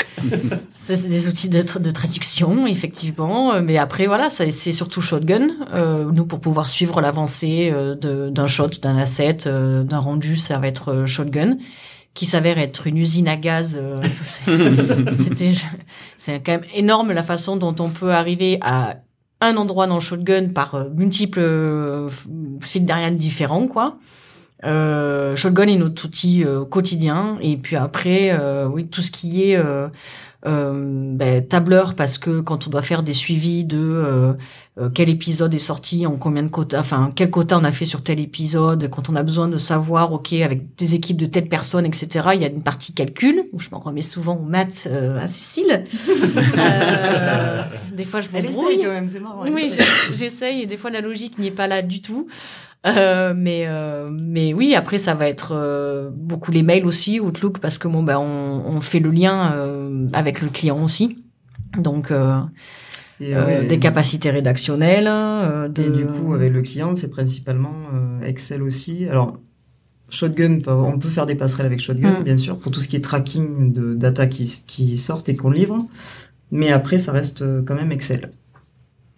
C'est 0.74 0.96
c'est 0.96 1.08
des 1.08 1.28
outils 1.28 1.48
de, 1.48 1.62
tra- 1.62 1.80
de 1.80 1.90
traduction, 1.90 2.66
effectivement. 2.66 3.52
Euh, 3.54 3.60
Mais 3.62 3.76
après, 3.78 4.06
voilà, 4.06 4.28
c'est 4.30 4.50
surtout 4.50 5.00
Shotgun. 5.00 5.50
Euh, 5.72 6.10
nous, 6.12 6.26
pour 6.26 6.40
pouvoir 6.40 6.68
suivre 6.68 7.00
l'avancée 7.00 7.70
euh, 7.72 7.94
d'un 8.30 8.46
shot, 8.46 8.70
d'un 8.82 8.96
asset, 8.96 9.38
euh, 9.46 9.84
d'un 9.84 9.98
rendu, 9.98 10.36
ça 10.36 10.58
va 10.58 10.66
être 10.68 10.88
euh, 10.92 11.06
Shotgun, 11.06 11.58
qui 12.14 12.24
s'avère 12.26 12.58
être 12.58 12.86
une 12.88 12.98
usine 12.98 13.28
à 13.28 13.36
gaz. 13.36 13.78
euh, 13.80 13.96
c'est- 14.24 15.14
C'était, 15.14 15.52
c'est 16.18 16.40
quand 16.44 16.52
même 16.52 16.64
énorme 16.74 17.12
la 17.12 17.22
façon 17.22 17.56
dont 17.56 17.74
on 17.78 17.88
peut 17.90 18.10
arriver 18.12 18.58
à 18.62 18.96
un 19.40 19.56
endroit 19.58 19.86
dans 19.86 20.00
Shotgun 20.00 20.48
par 20.48 20.74
euh, 20.74 20.84
multiples 20.94 21.40
euh, 21.40 22.08
fils 22.60 22.82
d'Ariane 22.82 23.16
différents, 23.16 23.66
quoi. 23.68 23.98
Euh, 24.64 25.36
Shotgun 25.36 25.66
est 25.68 25.76
notre 25.76 26.06
outil 26.06 26.42
euh, 26.44 26.64
quotidien 26.64 27.36
et 27.42 27.58
puis 27.58 27.76
après 27.76 28.30
euh, 28.32 28.66
oui 28.66 28.86
tout 28.86 29.02
ce 29.02 29.10
qui 29.10 29.50
est 29.50 29.56
euh, 29.56 29.88
euh, 30.46 31.12
ben, 31.14 31.46
tableur 31.46 31.94
parce 31.94 32.16
que 32.16 32.40
quand 32.40 32.66
on 32.66 32.70
doit 32.70 32.80
faire 32.82 33.02
des 33.02 33.12
suivis 33.12 33.64
de 33.66 33.78
euh, 33.78 34.32
quel 34.94 35.10
épisode 35.10 35.52
est 35.52 35.58
sorti 35.58 36.06
en 36.06 36.16
combien 36.16 36.42
de 36.42 36.48
quotas 36.48 36.80
enfin 36.80 37.10
quel 37.14 37.28
quota 37.30 37.58
on 37.58 37.64
a 37.64 37.72
fait 37.72 37.84
sur 37.84 38.02
tel 38.02 38.18
épisode 38.20 38.88
quand 38.88 39.10
on 39.10 39.16
a 39.16 39.22
besoin 39.22 39.48
de 39.48 39.58
savoir 39.58 40.12
ok 40.12 40.32
avec 40.34 40.74
des 40.76 40.94
équipes 40.94 41.16
de 41.18 41.26
telle 41.26 41.48
personne 41.48 41.84
etc 41.84 42.28
il 42.34 42.40
y 42.40 42.44
a 42.44 42.48
une 42.48 42.62
partie 42.62 42.94
calcul 42.94 43.44
où 43.52 43.58
je 43.58 43.68
m'en 43.70 43.78
remets 43.78 44.02
souvent 44.02 44.36
aux 44.36 44.44
maths 44.44 44.86
euh, 44.90 45.20
à 45.20 45.26
Cécile 45.26 45.84
Euh, 46.58 47.62
des 47.92 48.04
fois 48.04 48.20
je 48.20 48.28
Elle 48.32 48.44
m'embrouille 48.44 48.74
essaye 48.74 48.84
quand 48.84 48.92
même, 48.92 49.08
c'est 49.08 49.20
marrant. 49.20 49.44
elle 49.44 49.52
oui, 49.52 49.70
j'essaye 50.12 50.62
et 50.62 50.66
des 50.66 50.76
fois 50.76 50.90
la 50.90 51.00
logique 51.00 51.38
n'y 51.38 51.48
est 51.48 51.50
pas 51.50 51.66
là 51.66 51.82
du 51.82 52.00
tout. 52.00 52.28
Euh, 52.86 53.34
mais 53.36 53.64
euh, 53.66 54.08
mais 54.10 54.54
oui, 54.54 54.74
après 54.74 54.98
ça 54.98 55.14
va 55.14 55.28
être 55.28 55.52
euh, 55.52 56.10
beaucoup 56.12 56.52
les 56.52 56.62
mails 56.62 56.86
aussi, 56.86 57.18
Outlook 57.18 57.58
parce 57.58 57.78
que 57.78 57.88
bon 57.88 58.02
ben 58.02 58.18
on, 58.18 58.62
on 58.66 58.80
fait 58.80 59.00
le 59.00 59.10
lien 59.10 59.54
avec 60.12 60.40
le 60.40 60.48
client 60.48 60.82
aussi. 60.82 61.24
Donc 61.76 62.12
Et, 63.20 63.34
ouais, 63.34 63.64
des 63.64 63.78
capacités 63.78 64.30
rédactionnelles. 64.30 65.04
de... 65.04 65.82
Et 65.82 65.90
du 65.90 66.06
coup, 66.06 66.34
avec 66.34 66.52
le 66.52 66.62
client, 66.62 66.94
c'est 66.96 67.10
principalement 67.10 67.74
Excel 68.24 68.62
aussi. 68.62 69.06
Alors, 69.08 69.38
Shotgun, 70.08 70.60
on 70.66 70.98
peut 70.98 71.08
faire 71.08 71.26
des 71.26 71.34
passerelles 71.34 71.66
avec 71.66 71.80
Shotgun, 71.80 72.20
Mm. 72.20 72.24
bien 72.24 72.36
sûr, 72.36 72.58
pour 72.58 72.70
tout 72.70 72.80
ce 72.80 72.88
qui 72.88 72.96
est 72.96 73.00
tracking 73.00 73.72
de 73.72 73.94
data 73.94 74.26
qui, 74.26 74.62
qui 74.66 74.96
sortent 74.96 75.28
et 75.28 75.34
qu'on 75.34 75.50
livre. 75.50 75.76
Mais 76.52 76.70
après, 76.70 76.98
ça 76.98 77.10
reste 77.12 77.44
quand 77.64 77.74
même 77.74 77.90
Excel. 77.90 78.30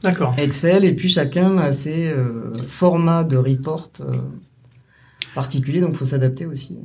D'accord. 0.03 0.35
Excel, 0.39 0.85
et 0.85 0.93
puis 0.95 1.09
chacun 1.09 1.59
a 1.59 1.73
ses 1.73 2.09
euh, 2.09 2.53
formats 2.55 3.25
de 3.25 3.37
report. 3.37 3.91
Particulier, 5.35 5.81
donc 5.81 5.95
faut 5.95 6.05
s'adapter 6.05 6.47
aussi. 6.47 6.77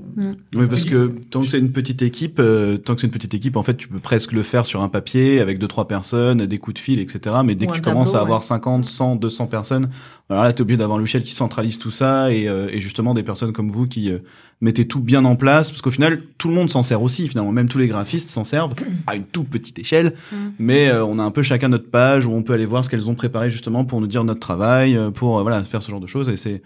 Oui, 0.55 0.67
parce 0.69 0.85
que 0.85 1.13
tant 1.29 1.41
que 1.41 1.47
c'est 1.47 1.59
une 1.59 1.71
petite 1.71 2.01
équipe, 2.01 2.39
euh, 2.39 2.77
tant 2.77 2.95
que 2.95 3.01
c'est 3.01 3.07
une 3.07 3.13
petite 3.13 3.33
équipe, 3.33 3.55
en 3.55 3.63
fait, 3.63 3.75
tu 3.75 3.87
peux 3.87 3.99
presque 3.99 4.31
le 4.31 4.43
faire 4.43 4.65
sur 4.65 4.81
un 4.81 4.89
papier 4.89 5.39
avec 5.39 5.59
deux 5.59 5.67
trois 5.67 5.87
personnes, 5.87 6.45
des 6.45 6.57
coups 6.57 6.75
de 6.75 6.79
fil, 6.79 6.99
etc. 6.99 7.35
Mais 7.43 7.55
dès 7.55 7.67
Ou 7.67 7.71
que 7.71 7.75
tu 7.75 7.81
commences 7.81 8.15
à 8.15 8.21
avoir 8.21 8.39
ouais. 8.39 8.47
50, 8.47 8.85
100, 8.85 9.15
200 9.17 9.47
personnes, 9.47 9.89
alors 10.29 10.43
là, 10.43 10.53
t'es 10.53 10.61
obligé 10.61 10.77
d'avoir 10.77 10.99
Luchel 10.99 11.23
qui 11.23 11.33
centralise 11.33 11.77
tout 11.77 11.91
ça 11.91 12.31
et, 12.31 12.47
euh, 12.47 12.67
et 12.71 12.79
justement 12.79 13.13
des 13.13 13.23
personnes 13.23 13.51
comme 13.53 13.69
vous 13.69 13.85
qui 13.85 14.09
euh, 14.09 14.19
mettez 14.61 14.87
tout 14.87 15.01
bien 15.01 15.25
en 15.25 15.35
place, 15.35 15.69
parce 15.69 15.81
qu'au 15.81 15.91
final, 15.91 16.21
tout 16.37 16.47
le 16.47 16.53
monde 16.53 16.69
s'en 16.69 16.83
sert 16.83 17.01
aussi. 17.01 17.27
Finalement, 17.27 17.51
même 17.51 17.67
tous 17.67 17.77
les 17.77 17.87
graphistes 17.87 18.29
s'en 18.29 18.43
servent 18.45 18.73
à 19.07 19.15
une 19.15 19.25
toute 19.25 19.49
petite 19.49 19.77
échelle, 19.79 20.13
Mm. 20.31 20.35
mais 20.59 20.87
euh, 20.89 21.05
on 21.05 21.19
a 21.19 21.23
un 21.23 21.31
peu 21.31 21.43
chacun 21.43 21.69
notre 21.69 21.89
page 21.89 22.25
où 22.25 22.31
on 22.31 22.43
peut 22.43 22.53
aller 22.53 22.65
voir 22.65 22.83
ce 22.85 22.89
qu'elles 22.89 23.09
ont 23.09 23.15
préparé 23.15 23.51
justement 23.51 23.85
pour 23.85 24.01
nous 24.01 24.07
dire 24.07 24.23
notre 24.23 24.39
travail, 24.39 24.95
euh, 24.95 25.11
pour 25.11 25.39
euh, 25.39 25.41
voilà 25.43 25.63
faire 25.63 25.83
ce 25.83 25.91
genre 25.91 25.99
de 25.99 26.07
choses. 26.07 26.29
Et 26.29 26.37
c'est 26.37 26.61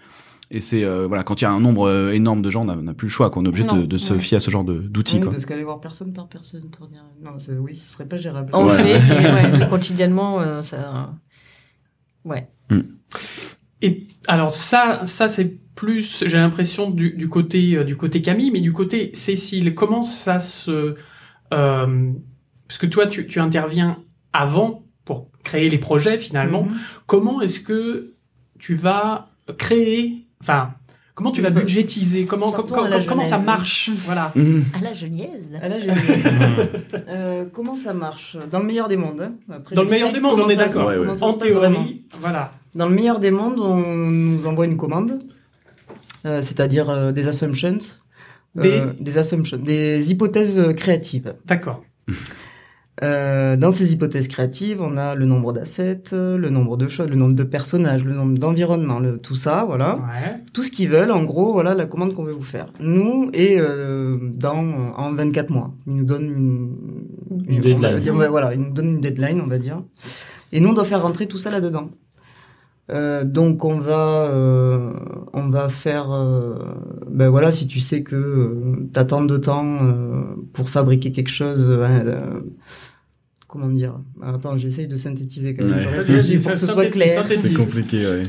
et 0.50 0.60
c'est 0.60 0.84
euh, 0.84 1.06
voilà 1.06 1.24
quand 1.24 1.40
il 1.40 1.44
y 1.44 1.46
a 1.46 1.50
un 1.50 1.60
nombre 1.60 1.88
euh, 1.88 2.12
énorme 2.12 2.40
de 2.42 2.50
gens, 2.50 2.66
on 2.68 2.76
n'a 2.82 2.94
plus 2.94 3.06
le 3.08 3.12
choix. 3.12 3.30
qu'on 3.30 3.44
est 3.44 3.48
obligé 3.48 3.64
de, 3.64 3.68
Non, 3.72 3.84
de 3.84 3.96
se 3.96 4.14
ouais. 4.14 4.18
fier 4.20 4.36
à 4.38 4.40
ce 4.40 4.50
genre 4.50 4.64
de- 4.64 4.78
d'outils. 4.78 5.16
Oui, 5.16 5.22
quoi. 5.22 5.30
parce 5.32 5.44
qu'aller 5.46 5.64
voir 5.64 5.80
personne 5.80 6.12
par 6.12 6.28
personne 6.28 6.70
pour 6.70 6.88
dire 6.88 7.04
non, 7.22 7.32
oui, 7.60 7.76
ce 7.76 7.90
serait 7.90 8.06
pas 8.06 8.16
gérable. 8.16 8.50
Le 8.52 8.68
fait, 8.76 8.94
ouais, 9.60 9.66
quotidiennement, 9.70 10.40
euh, 10.40 10.62
ça. 10.62 11.14
Ouais. 12.24 12.48
Et 13.82 14.06
alors 14.26 14.52
ça, 14.52 15.02
ça 15.06 15.28
c'est 15.28 15.58
plus, 15.74 16.24
j'ai 16.26 16.36
l'impression 16.36 16.90
du, 16.90 17.12
du 17.12 17.28
côté 17.28 17.76
euh, 17.76 17.84
du 17.84 17.96
côté 17.96 18.20
Camille, 18.20 18.50
mais 18.50 18.60
du 18.60 18.72
côté 18.72 19.10
Cécile, 19.14 19.74
comment 19.74 20.02
ça 20.02 20.40
se, 20.40 20.96
euh, 21.54 22.12
parce 22.66 22.78
que 22.78 22.86
toi 22.86 23.06
tu, 23.06 23.26
tu 23.26 23.38
interviens 23.40 24.02
avant 24.32 24.84
pour 25.04 25.30
créer 25.44 25.70
les 25.70 25.78
projets 25.78 26.18
finalement. 26.18 26.64
Mhm. 26.64 26.76
Comment 27.06 27.40
est-ce 27.40 27.60
que 27.60 28.14
tu 28.58 28.74
vas 28.74 29.30
créer, 29.56 30.26
enfin, 30.40 30.70
comment 31.14 31.30
tu 31.32 31.42
vas 31.42 31.50
budgétiser, 31.50 32.24
comment 32.26 32.52
com- 32.52 32.64
à 32.84 32.88
la 32.88 32.98
com- 32.98 33.06
comment 33.08 33.24
ça 33.24 33.38
marche, 33.38 33.90
voilà. 34.06 34.32
Mhm. 34.36 34.64
À 34.78 34.80
la 34.82 34.94
Genièse. 34.94 35.58
Ah, 35.60 35.68
là, 35.68 35.78
j'ai- 35.78 35.90
Euh, 37.08 37.44
comment 37.52 37.76
ça 37.76 37.92
marche? 37.94 38.36
Dans 38.50 38.60
le 38.60 38.66
meilleur 38.66 38.88
des 38.88 38.96
mondes. 38.96 39.20
hein. 39.20 39.32
Après, 39.50 39.74
Dans 39.74 39.82
le 39.82 39.88
meilleur 39.90 40.12
des 40.12 40.20
mondes, 40.20 40.40
on 40.40 40.48
est 40.48 40.56
d'accord. 40.56 40.86
Ouais, 40.88 40.98
ouais. 40.98 41.22
En 41.22 41.32
théorie, 41.34 42.04
voilà. 42.20 42.52
Dans 42.74 42.88
le 42.88 42.94
meilleur 42.94 43.18
des 43.18 43.30
mondes, 43.30 43.58
on 43.58 43.76
nous 44.10 44.46
envoie 44.46 44.66
une 44.66 44.76
commande, 44.76 45.20
euh, 46.26 46.42
c'est-à-dire 46.42 46.88
euh, 46.90 47.12
des 47.12 47.26
assumptions. 47.28 47.78
euh, 48.58 48.92
des 48.98 49.18
assumptions, 49.18 49.56
des 49.56 50.10
hypothèses 50.10 50.60
créatives. 50.76 51.34
D'accord. 51.46 51.82
Euh, 53.04 53.56
dans 53.56 53.70
ces 53.70 53.92
hypothèses 53.92 54.26
créatives, 54.26 54.80
on 54.82 54.96
a 54.96 55.14
le 55.14 55.24
nombre 55.24 55.52
d'assets, 55.52 56.02
euh, 56.12 56.36
le 56.36 56.50
nombre 56.50 56.76
de 56.76 56.88
choses, 56.88 57.08
le 57.08 57.14
nombre 57.14 57.34
de 57.34 57.44
personnages, 57.44 58.04
le 58.04 58.12
nombre 58.12 58.36
d'environnements, 58.38 58.98
le- 58.98 59.18
tout 59.18 59.36
ça, 59.36 59.64
voilà. 59.64 59.94
Ouais. 59.96 60.36
Tout 60.52 60.64
ce 60.64 60.72
qu'ils 60.72 60.88
veulent, 60.88 61.12
en 61.12 61.22
gros, 61.22 61.52
voilà 61.52 61.74
la 61.74 61.86
commande 61.86 62.12
qu'on 62.14 62.24
veut 62.24 62.32
vous 62.32 62.42
faire. 62.42 62.66
Nous, 62.80 63.30
et 63.34 63.56
euh, 63.60 64.16
dans 64.34 64.64
en 64.96 65.12
24 65.12 65.50
mois, 65.50 65.72
ils 65.86 65.94
nous 65.94 66.04
donnent 66.04 66.26
une, 66.26 66.76
Une 67.46 67.60
deadline. 67.60 67.98
dire, 67.98 68.16
ouais, 68.16 68.28
voilà, 68.28 68.52
ils 68.54 68.60
nous 68.60 68.72
donnent 68.72 68.94
une 68.94 69.00
deadline, 69.00 69.40
on 69.40 69.46
va 69.46 69.58
dire. 69.58 69.80
Et 70.52 70.58
nous, 70.60 70.70
on 70.70 70.72
doit 70.74 70.84
faire 70.84 71.02
rentrer 71.02 71.26
tout 71.28 71.38
ça 71.38 71.50
là-dedans. 71.50 71.90
Euh, 72.90 73.22
donc 73.22 73.66
on 73.66 73.78
va 73.78 74.22
euh, 74.30 74.94
on 75.34 75.50
va 75.50 75.68
faire 75.68 76.10
euh, 76.10 76.54
ben 77.10 77.28
voilà 77.28 77.52
si 77.52 77.66
tu 77.66 77.80
sais 77.80 78.02
que 78.02 78.16
euh, 78.16 78.88
t'as 78.94 79.04
tant 79.04 79.22
de 79.22 79.36
temps 79.36 79.62
euh, 79.82 80.22
pour 80.54 80.70
fabriquer 80.70 81.12
quelque 81.12 81.28
chose 81.30 81.66
euh, 81.68 81.84
euh, 81.84 82.40
comment 83.48 83.68
dire 83.68 83.98
attends 84.22 84.56
j'essaye 84.56 84.86
de 84.86 84.94
synthétiser 84.96 85.54
quand 85.56 85.64
même 85.64 85.74
Ouais. 85.74 85.82
je 85.82 85.88
Vas-y, 85.88 85.98
réfléchis 85.98 86.36
vas-y, 86.36 86.42
pour 86.44 86.52
que 86.52 86.58
ce 86.58 86.66
soit 86.66 86.86
clair. 86.86 87.24
C'est 87.28 87.54
compliqué, 87.54 88.06
ouais. 88.06 88.22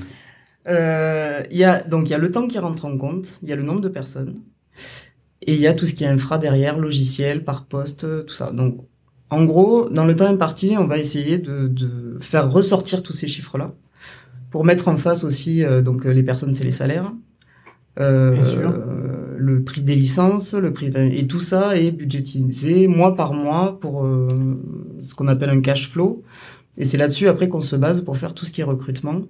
euh, 0.68 1.42
il 1.52 1.58
y 1.58 1.64
a 1.64 1.84
donc 1.84 2.08
il 2.10 2.12
y 2.12 2.16
a 2.16 2.18
le 2.18 2.32
temps 2.32 2.48
qui 2.48 2.58
rentre 2.60 2.86
en 2.86 2.98
compte, 2.98 3.40
il 3.44 3.50
y 3.50 3.54
a 3.54 3.56
le 3.56 3.64
nombre 3.64 3.82
de 3.82 3.90
personnes 3.90 4.36
et 5.42 5.54
il 5.54 5.62
y 5.62 5.68
a 5.68 5.74
tout 5.74 5.86
ce 5.86 5.94
qui 5.94 6.04
est 6.04 6.08
infra 6.08 6.38
derrière, 6.38 6.78
logiciel, 6.80 7.44
par 7.44 7.66
poste, 7.66 8.06
tout 8.26 8.34
ça. 8.34 8.52
Donc 8.52 8.78
en 9.30 9.46
gros, 9.46 9.90
dans 9.90 10.06
le 10.06 10.16
temps 10.16 10.26
imparti, 10.26 10.76
on 10.78 10.86
va 10.88 10.98
essayer 10.98 11.38
de, 11.38 11.68
de 11.68 12.18
faire 12.20 12.52
ressortir 12.52 13.04
tous 13.04 13.14
ces 13.14 13.28
chiffres-là 13.28 13.74
pour 14.52 14.66
mettre 14.66 14.88
en 14.88 14.98
face 14.98 15.24
aussi 15.24 15.64
euh, 15.64 15.82
donc 15.82 16.06
euh, 16.06 16.12
les 16.12 16.24
personnes, 16.24 16.56
c'est 16.56 16.64
les 16.64 16.72
salaires, 16.72 17.12
euh, 18.00 18.32
Bien 18.32 18.44
sûr. 18.44 18.74
Le 19.39 19.63
prix 19.63 19.82
des 19.82 19.95
licences, 19.95 20.54
le 20.54 20.73
prix 20.73 20.91
et 20.95 21.28
tout 21.28 21.39
ça 21.39 21.78
est 21.78 21.91
budgétisé 21.91 22.88
mois 22.88 23.15
par 23.15 23.34
mois 23.34 23.80
pour 23.80 24.06
euh, 24.06 24.28
ce 25.02 25.15
qu'on 25.15 25.28
appelle 25.28 25.49
un 25.49 25.62
cash 25.62 25.89
flow. 25.89 26.23
Et 26.78 26.86
c'est 26.86 26.97
là-dessus 26.97 27.28
après 27.28 27.47
qu'on 27.47 27.62
se 27.62 27.75
base 27.75 28.02
pour 28.02 28.17
faire 28.17 28.34
tout 28.34 28.45
ce 28.45 28.52
qui 28.52 28.62
est 28.62 28.65
recrutement 28.65 29.21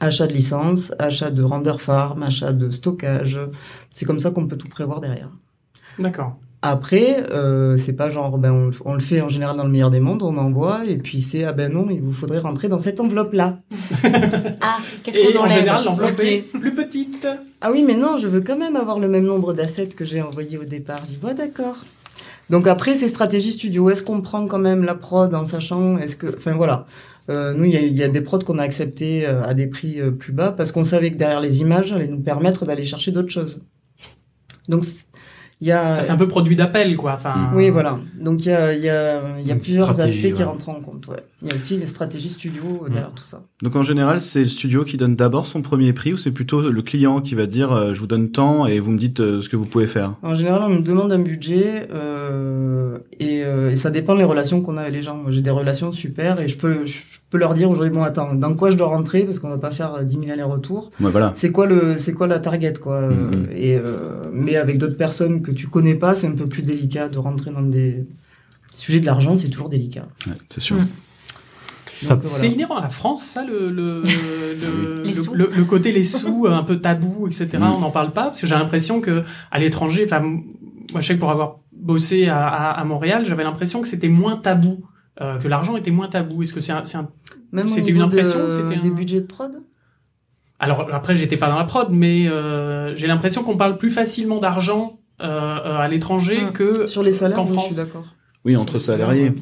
achat 0.00 0.26
de 0.26 0.32
licence, 0.32 0.92
achat 0.98 1.30
de 1.30 1.42
render 1.42 1.74
farm, 1.78 2.22
achat 2.22 2.52
de 2.52 2.70
stockage. 2.70 3.40
C'est 3.90 4.04
comme 4.04 4.18
ça 4.18 4.30
qu'on 4.30 4.46
peut 4.46 4.56
tout 4.56 4.68
prévoir 4.68 5.00
derrière. 5.00 5.30
D'accord. 5.98 6.38
Après, 6.60 7.24
euh, 7.30 7.76
c'est 7.76 7.92
pas 7.92 8.10
genre, 8.10 8.36
ben, 8.36 8.50
on, 8.52 8.70
on 8.90 8.94
le 8.94 9.00
fait 9.00 9.20
en 9.20 9.28
général 9.28 9.56
dans 9.56 9.62
le 9.64 9.70
meilleur 9.70 9.90
des 9.92 10.00
mondes, 10.00 10.22
on 10.24 10.36
envoie, 10.38 10.84
et 10.88 10.96
puis 10.96 11.20
c'est, 11.20 11.44
ah 11.44 11.52
ben 11.52 11.72
non, 11.72 11.86
il 11.88 12.00
vous 12.00 12.12
faudrait 12.12 12.40
rentrer 12.40 12.68
dans 12.68 12.80
cette 12.80 12.98
enveloppe-là. 13.00 13.60
Ah, 14.60 14.78
qu'est-ce 15.04 15.18
qu'on 15.32 15.38
en 15.38 15.42
enlève 15.44 15.58
général, 15.58 15.84
l'enveloppe 15.84 16.18
est 16.20 16.38
plus 16.52 16.74
petite. 16.74 17.26
Ah 17.60 17.70
oui, 17.70 17.84
mais 17.86 17.94
non, 17.94 18.16
je 18.16 18.26
veux 18.26 18.40
quand 18.40 18.56
même 18.58 18.74
avoir 18.76 18.98
le 18.98 19.08
même 19.08 19.24
nombre 19.24 19.52
d'assets 19.52 19.86
que 19.88 20.04
j'ai 20.04 20.20
envoyé 20.20 20.58
au 20.58 20.64
départ. 20.64 21.00
J'y 21.08 21.16
vois 21.16 21.34
d'accord. 21.34 21.76
Donc 22.50 22.66
après, 22.66 22.94
c'est 22.96 23.08
stratégie 23.08 23.52
studio. 23.52 23.88
Est-ce 23.90 24.02
qu'on 24.02 24.20
prend 24.20 24.46
quand 24.46 24.58
même 24.58 24.84
la 24.84 24.94
prod 24.94 25.32
en 25.34 25.44
sachant, 25.44 25.98
est-ce 25.98 26.16
que, 26.16 26.34
enfin 26.36 26.52
voilà. 26.54 26.86
Euh, 27.30 27.52
nous, 27.54 27.64
il 27.66 27.70
y 27.72 27.76
a, 27.76 27.80
il 27.80 27.96
y 27.96 28.02
a 28.02 28.08
des 28.08 28.20
prods 28.22 28.38
qu'on 28.38 28.58
a 28.58 28.62
acceptés 28.62 29.26
euh, 29.26 29.42
à 29.44 29.52
des 29.54 29.66
prix 29.66 30.00
euh, 30.00 30.10
plus 30.10 30.32
bas 30.32 30.50
parce 30.50 30.72
qu'on 30.72 30.84
savait 30.84 31.10
que 31.12 31.16
derrière 31.18 31.40
les 31.40 31.60
images, 31.60 31.92
allaient 31.92 32.08
nous 32.08 32.20
permettre 32.20 32.64
d'aller 32.64 32.84
chercher 32.84 33.12
d'autres 33.12 33.30
choses. 33.30 33.62
Donc, 34.68 34.84
c'est- 34.84 35.06
il 35.60 35.68
y 35.68 35.72
a. 35.72 35.92
Ça 35.92 36.02
fait 36.02 36.12
un 36.12 36.16
peu 36.16 36.28
produit 36.28 36.56
d'appel, 36.56 36.96
quoi. 36.96 37.14
Enfin. 37.14 37.50
Oui, 37.54 37.70
voilà. 37.70 37.98
Donc 38.20 38.44
il 38.44 38.48
y 38.48 38.52
a, 38.52 38.72
il 38.74 38.82
y 38.82 38.88
a, 38.88 39.20
il 39.40 39.46
y 39.46 39.50
a 39.50 39.54
Une 39.54 39.60
plusieurs 39.60 40.00
aspects 40.00 40.16
qui 40.18 40.32
ouais. 40.32 40.44
rentrent 40.44 40.68
en 40.68 40.80
compte. 40.80 41.08
Ouais. 41.08 41.22
Il 41.42 41.48
y 41.48 41.52
a 41.52 41.54
aussi 41.56 41.76
les 41.76 41.86
stratégies 41.86 42.30
studio 42.30 42.62
euh, 42.84 42.88
derrière 42.88 43.12
tout 43.14 43.24
ça. 43.24 43.42
Donc 43.62 43.76
en 43.76 43.82
général, 43.82 44.20
c'est 44.20 44.40
le 44.42 44.48
studio 44.48 44.84
qui 44.84 44.96
donne 44.96 45.16
d'abord 45.16 45.46
son 45.46 45.62
premier 45.62 45.92
prix 45.92 46.12
ou 46.12 46.16
c'est 46.16 46.30
plutôt 46.32 46.70
le 46.70 46.82
client 46.82 47.20
qui 47.20 47.34
va 47.34 47.46
dire 47.46 47.72
euh, 47.72 47.94
je 47.94 48.00
vous 48.00 48.06
donne 48.06 48.30
tant 48.30 48.66
et 48.66 48.80
vous 48.80 48.90
me 48.90 48.98
dites 48.98 49.20
euh, 49.20 49.40
ce 49.40 49.48
que 49.48 49.56
vous 49.56 49.66
pouvez 49.66 49.86
faire? 49.86 50.14
En 50.22 50.34
général, 50.34 50.62
on 50.64 50.68
nous 50.68 50.82
demande 50.82 51.12
un 51.12 51.18
budget 51.18 51.88
euh, 51.94 52.98
et, 53.18 53.42
euh, 53.44 53.70
et 53.70 53.76
ça 53.76 53.90
dépend 53.90 54.14
des 54.16 54.24
relations 54.24 54.60
qu'on 54.60 54.76
a 54.76 54.82
avec 54.82 54.94
les 54.94 55.02
gens. 55.02 55.16
Moi, 55.16 55.30
j'ai 55.30 55.42
des 55.42 55.50
relations 55.50 55.92
super 55.92 56.40
et 56.40 56.48
je 56.48 56.56
peux, 56.56 56.86
je 56.86 56.98
peux 57.30 57.38
leur 57.38 57.54
dire 57.54 57.70
aujourd'hui, 57.70 57.90
bon, 57.90 58.02
attends, 58.02 58.34
dans 58.34 58.54
quoi 58.54 58.70
je 58.70 58.76
dois 58.76 58.88
rentrer 58.88 59.22
parce 59.22 59.38
qu'on 59.38 59.50
va 59.50 59.58
pas 59.58 59.70
faire 59.70 59.94
euh, 59.94 60.02
10 60.02 60.20
000 60.20 60.32
allers-retours? 60.32 60.90
Ouais, 61.00 61.10
voilà. 61.10 61.32
C'est 61.34 61.52
quoi 61.52 61.66
le, 61.66 61.98
c'est 61.98 62.12
quoi 62.12 62.26
la 62.26 62.38
target, 62.38 62.74
quoi? 62.82 63.08
Et 63.54 63.76
euh, 63.76 63.82
mais 64.32 64.56
avec 64.56 64.78
d'autres 64.78 64.96
personnes 64.96 65.42
que 65.42 65.47
tu 65.52 65.68
connais 65.68 65.94
pas, 65.94 66.14
c'est 66.14 66.26
un 66.26 66.34
peu 66.34 66.46
plus 66.48 66.62
délicat 66.62 67.08
de 67.08 67.18
rentrer 67.18 67.50
dans 67.50 67.62
des 67.62 68.06
sujets 68.74 69.00
de 69.00 69.06
l'argent, 69.06 69.36
c'est 69.36 69.48
toujours 69.50 69.68
délicat. 69.68 70.06
Ouais, 70.26 70.32
c'est 70.48 70.60
sûr. 70.60 70.76
Mm. 70.76 70.86
C'est 71.90 72.14
Voilà. 72.14 72.46
inhérent 72.54 72.76
à 72.76 72.82
la 72.82 72.90
France, 72.90 73.22
ça, 73.24 73.44
le, 73.44 73.70
le, 73.70 74.02
le, 74.60 75.02
Les 75.02 75.12
le- 75.12 75.22
sous. 75.22 75.34
le- 75.34 75.50
le 75.54 75.64
côté 75.64 75.90
les 75.92 76.04
sous, 76.04 76.46
un 76.50 76.62
peu 76.62 76.80
tabou, 76.80 77.26
etc. 77.26 77.48
Mm. 77.58 77.62
On 77.62 77.80
n'en 77.80 77.90
parle 77.90 78.12
pas, 78.12 78.24
parce 78.24 78.40
que 78.40 78.46
j'ai 78.46 78.54
l'impression 78.54 79.00
que 79.00 79.22
à 79.50 79.58
l'étranger, 79.58 80.04
enfin, 80.04 80.20
moi 80.20 81.00
je 81.00 81.06
sais 81.06 81.14
que 81.14 81.20
pour 81.20 81.30
avoir 81.30 81.60
bossé 81.72 82.28
à, 82.28 82.46
à, 82.46 82.70
à 82.80 82.84
Montréal, 82.84 83.24
j'avais 83.24 83.44
l'impression 83.44 83.80
que 83.80 83.88
c'était 83.88 84.08
moins 84.08 84.36
tabou, 84.36 84.84
euh, 85.20 85.38
que 85.38 85.48
l'argent 85.48 85.76
était 85.76 85.90
moins 85.90 86.08
tabou. 86.08 86.42
Est-ce 86.42 86.52
que 86.52 86.60
c'est 86.60 86.72
un, 86.72 86.84
C'était 86.84 87.00
une 87.90 87.94
niveau 87.94 88.02
impression 88.02 88.46
de- 88.46 88.50
c'était 88.52 88.78
un- 88.78 88.82
des 88.82 88.90
budgets 88.90 89.20
de 89.20 89.26
prod? 89.26 89.52
Alors 90.60 90.88
après, 90.92 91.14
j'étais 91.16 91.36
pas 91.36 91.48
dans 91.48 91.56
la 91.56 91.64
prod, 91.64 91.88
mais 91.90 92.26
euh, 92.28 92.94
j'ai 92.96 93.06
l'impression 93.06 93.44
qu'on 93.44 93.56
parle 93.56 93.78
plus 93.78 93.90
facilement 93.90 94.38
d'argent 94.40 94.97
à 95.18 95.88
l'étranger 95.88 96.40
Mm. 96.42 96.52
que 96.52 96.86
Sur 96.86 97.02
les 97.02 97.12
salaires, 97.12 97.36
qu'en 97.36 97.42
oui, 97.44 97.48
je 97.48 97.52
France. 97.54 97.66
suis 97.68 97.76
d'accord. 97.76 98.04
Oui, 98.44 98.56
entre 98.56 98.78
salariés. 98.78 99.32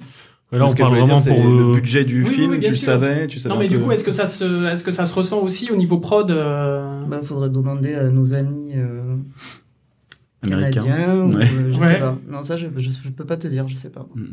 là, 0.53 0.67
Ce 0.69 0.73
on 0.73 0.77
parle 0.77 0.95
dire, 0.95 1.05
vraiment 1.05 1.19
c'est 1.21 1.35
pour 1.35 1.45
le 1.45 1.75
budget 1.75 2.05
du 2.05 2.25
Oui, 2.25 2.31
film, 2.31 2.51
oui, 2.53 2.59
bien 2.59 2.71
tu 2.71 2.77
sûr. 2.77 2.87
savais, 2.87 3.27
tu 3.29 3.39
savais 3.39 3.55
Non, 3.55 3.61
mais 3.61 3.69
du 3.69 3.77
peu. 3.79 3.85
coup, 3.85 3.93
est-ce 3.93 4.05
que 4.05 4.11
ça 4.11 4.27
se, 4.27 4.67
est-ce 4.73 4.83
que 4.85 4.91
ça 4.91 5.05
se 5.07 5.15
ressent 5.15 5.39
aussi 5.41 5.71
au 5.71 5.77
niveau 5.77 5.99
prod 5.99 6.31
euh, 6.31 7.03
Bah, 7.07 7.21
faudrait 7.23 7.51
demander 7.51 7.95
à 7.95 8.09
nos 8.09 8.33
amis 8.35 8.73
euh, 8.77 9.17
américain 10.43 10.83
canadiens 10.85 11.15
ou 11.25 11.33
Ouais. 11.37 11.45
euh, 11.45 11.73
je 11.73 11.79
Ouais. 11.79 11.93
sais 11.95 11.99
pas. 12.01 12.19
Non, 12.29 12.43
ça, 12.45 12.57
je, 12.57 12.67
je, 12.77 12.91
je 12.91 13.09
peux 13.11 13.25
pas 13.25 13.37
te 13.37 13.47
dire, 13.49 13.69
je 13.69 13.77
sais 13.77 13.91
pas. 13.91 14.07
Mm. 14.15 14.25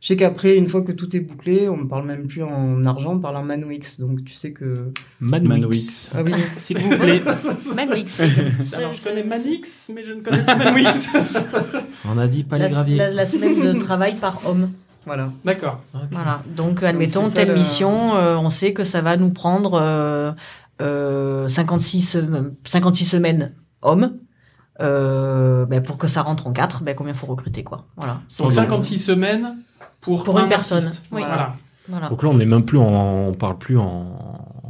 Je 0.00 0.08
sais 0.08 0.16
qu'après, 0.16 0.56
une 0.56 0.68
fois 0.68 0.82
que 0.82 0.92
tout 0.92 1.16
est 1.16 1.20
bouclé, 1.20 1.66
on 1.68 1.78
ne 1.78 1.86
parle 1.86 2.06
même 2.06 2.26
plus 2.26 2.42
en 2.42 2.84
argent, 2.84 3.14
on 3.14 3.18
parle 3.20 3.36
en 3.38 3.42
manwix. 3.42 3.98
Donc 4.00 4.22
tu 4.24 4.34
sais 4.34 4.52
que. 4.52 4.90
Manwix. 5.20 5.48
Manwix. 5.48 6.14
Ah 6.16 6.22
oui. 6.22 6.32
S'il 6.56 6.78
vous 6.78 6.90
plaît. 6.98 7.22
Manwix. 7.76 8.20
Alors, 8.76 8.92
je 8.92 9.02
connais 9.02 9.24
Manix, 9.24 9.90
mais 9.94 10.04
je 10.04 10.12
ne 10.12 10.20
connais 10.20 10.42
pas 10.44 10.56
Manwix. 10.56 11.08
On 12.04 12.18
a 12.18 12.28
dit 12.28 12.44
pas 12.44 12.58
La, 12.58 12.66
les 12.66 12.72
graviers. 12.72 12.96
la- 12.96 13.10
la 13.12 13.26
semaine 13.26 13.60
de 13.60 13.72
travail 13.78 14.16
par 14.16 14.40
homme. 14.46 14.70
Voilà. 15.06 15.30
D'accord. 15.44 15.80
Voilà. 16.12 16.42
Donc, 16.56 16.82
admettons, 16.82 17.28
telle 17.30 17.48
le- 17.48 17.54
mission, 17.54 18.14
euh, 18.16 18.36
on 18.36 18.50
sait 18.50 18.72
que 18.74 18.84
ça 18.84 19.00
va 19.02 19.16
nous 19.16 19.30
prendre 19.30 19.74
euh, 19.80 20.32
euh, 20.82 21.48
56, 21.48 22.00
sem- 22.02 22.54
56 22.64 23.04
semaines 23.06 23.54
hommes. 23.82 24.18
Euh, 24.80 25.66
ben, 25.66 25.82
pour 25.82 25.98
que 25.98 26.06
ça 26.06 26.22
rentre 26.22 26.46
en 26.46 26.52
4, 26.52 26.82
ben, 26.82 26.94
combien 26.94 27.14
faut 27.14 27.26
recruter, 27.26 27.62
quoi. 27.62 27.84
Voilà. 27.96 28.20
Donc 28.38 28.52
56 28.52 28.98
semaines 28.98 29.56
pour, 30.00 30.24
Pour 30.24 30.38
un 30.38 30.42
une 30.44 30.48
personne. 30.48 30.84
artiste. 30.84 31.04
Oui. 31.12 31.22
Voilà. 31.24 31.52
Voilà. 31.88 32.08
Donc 32.08 32.22
là, 32.22 32.30
on 32.30 32.34
n'est 32.34 32.46
même 32.46 32.64
plus 32.64 32.78
en, 32.78 33.26
on 33.28 33.32
parle 33.34 33.58
plus 33.58 33.78
en, 33.78 34.06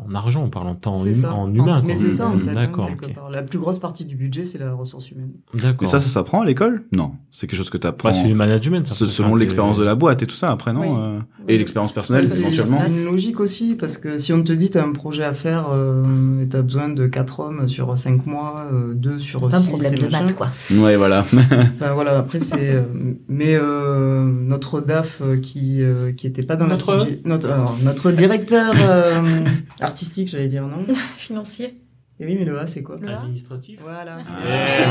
en 0.08 0.14
argent, 0.14 0.42
on 0.44 0.48
parle 0.50 0.68
en 0.68 0.74
temps 0.74 1.00
hum- 1.02 1.24
en 1.32 1.52
humain. 1.54 1.82
Mais 1.84 1.94
c'est 1.96 2.10
ça 2.10 2.28
en 2.28 2.38
fait. 2.38 2.50
hein, 2.50 2.54
D'accord. 2.54 2.90
La 3.30 3.42
plus 3.42 3.58
grosse 3.58 3.78
partie 3.78 4.04
du 4.04 4.16
budget, 4.16 4.44
c'est 4.44 4.58
la 4.58 4.72
ressource 4.72 5.10
humaine. 5.10 5.30
D'accord. 5.54 5.76
Mais 5.82 5.86
ça, 5.86 6.00
ça 6.00 6.08
s'apprend 6.08 6.42
à 6.42 6.44
l'école? 6.44 6.84
Non, 6.92 7.12
c'est 7.30 7.46
quelque 7.46 7.58
chose 7.58 7.70
que 7.70 7.78
tu 7.78 7.86
apprends 7.86 8.10
Bah, 8.10 8.14
c'est 8.14 8.24
du 8.26 8.34
management. 8.34 8.86
ça. 8.86 8.94
se- 8.94 9.06
selon 9.06 9.34
l'expérience 9.34 9.78
de 9.78 9.84
la 9.84 9.94
boîte 9.94 10.22
et 10.22 10.26
tout 10.26 10.34
ça 10.36 10.50
après, 10.50 10.72
non 10.72 10.80
Oui. 10.80 10.86
euh, 10.90 11.18
Oui. 11.18 11.44
Et 11.54 11.58
l'expérience 11.58 11.92
personnelle, 11.92 12.28
C'est- 12.28 12.40
éventuellement? 12.40 12.78
C'est 12.86 12.92
une 12.94 13.04
logique 13.04 13.40
aussi, 13.40 13.74
parce 13.74 13.98
que 13.98 14.18
si 14.18 14.32
on 14.32 14.42
te 14.42 14.52
dit 14.52 14.70
tu 14.70 14.78
as 14.78 14.84
un 14.84 14.92
projet 14.92 15.24
à 15.24 15.34
faire 15.34 15.66
euh, 15.70 16.42
et 16.42 16.48
tu 16.48 16.56
as 16.56 16.62
besoin 16.62 16.88
de 16.88 17.06
4 17.06 17.40
hommes 17.40 17.68
sur 17.68 17.96
5 17.98 18.26
mois, 18.26 18.66
2 18.94 19.18
sur 19.18 19.48
Pas 19.48 19.58
6, 19.60 19.66
un 19.66 19.68
problème 19.70 19.98
de 19.98 20.08
maths, 20.08 20.34
quoi. 20.36 20.48
Ouais, 20.72 20.96
voilà. 20.96 21.24
Enfin, 21.32 21.92
voilà, 21.94 22.18
après 22.18 22.40
c'est... 22.40 22.76
euh, 22.76 22.80
mais 23.28 23.54
euh, 23.56 24.24
notre 24.24 24.80
DAF 24.80 25.20
euh, 25.22 25.36
qui 25.36 25.82
euh, 25.82 26.12
qui 26.12 26.26
était 26.26 26.42
pas 26.42 26.56
dans 26.56 26.66
Notre- 26.66 26.94
la 26.94 27.00
CG 27.00 27.20
notre, 27.24 27.50
alors, 27.50 27.76
notre 27.82 28.10
directeur 28.10 28.72
euh, 28.80 29.20
artistique, 29.94 30.28
j'allais 30.28 30.48
dire 30.48 30.66
non. 30.66 30.84
Financier. 31.16 31.78
Et 32.20 32.26
oui, 32.26 32.36
mais 32.38 32.44
le 32.44 32.56
A, 32.60 32.66
c'est 32.68 32.82
quoi. 32.84 32.96
Administratif. 33.04 33.80
Voilà. 33.82 34.18
Eh, 34.46 34.84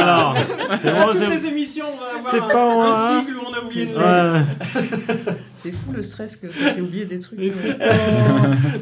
alors, 0.00 0.36
c'est 0.80 0.92
bon, 0.92 1.06
Toutes 1.10 1.16
c'est 1.16 1.28
les 1.28 1.46
émissions, 1.46 1.86
on 1.92 1.96
va 1.96 2.30
c'est 2.30 2.36
avoir 2.36 2.52
pas 2.52 2.70
un, 2.70 2.74
moi, 2.74 2.86
un 2.86 3.16
hein. 3.18 3.20
cycle 3.20 3.36
où 3.36 3.40
on 3.50 3.52
a 3.52 3.64
oublié 3.66 3.86
C'est- 3.88 3.94
ça. 3.94 4.32
Ouais. 4.34 5.34
C'est 5.50 5.72
fou 5.72 5.90
le 5.92 6.02
stress 6.02 6.36
que 6.36 6.48
ça 6.48 6.74
fait 6.74 6.80
oublier 6.80 7.04
des 7.06 7.18
trucs. 7.18 7.40
Euh. 7.40 7.52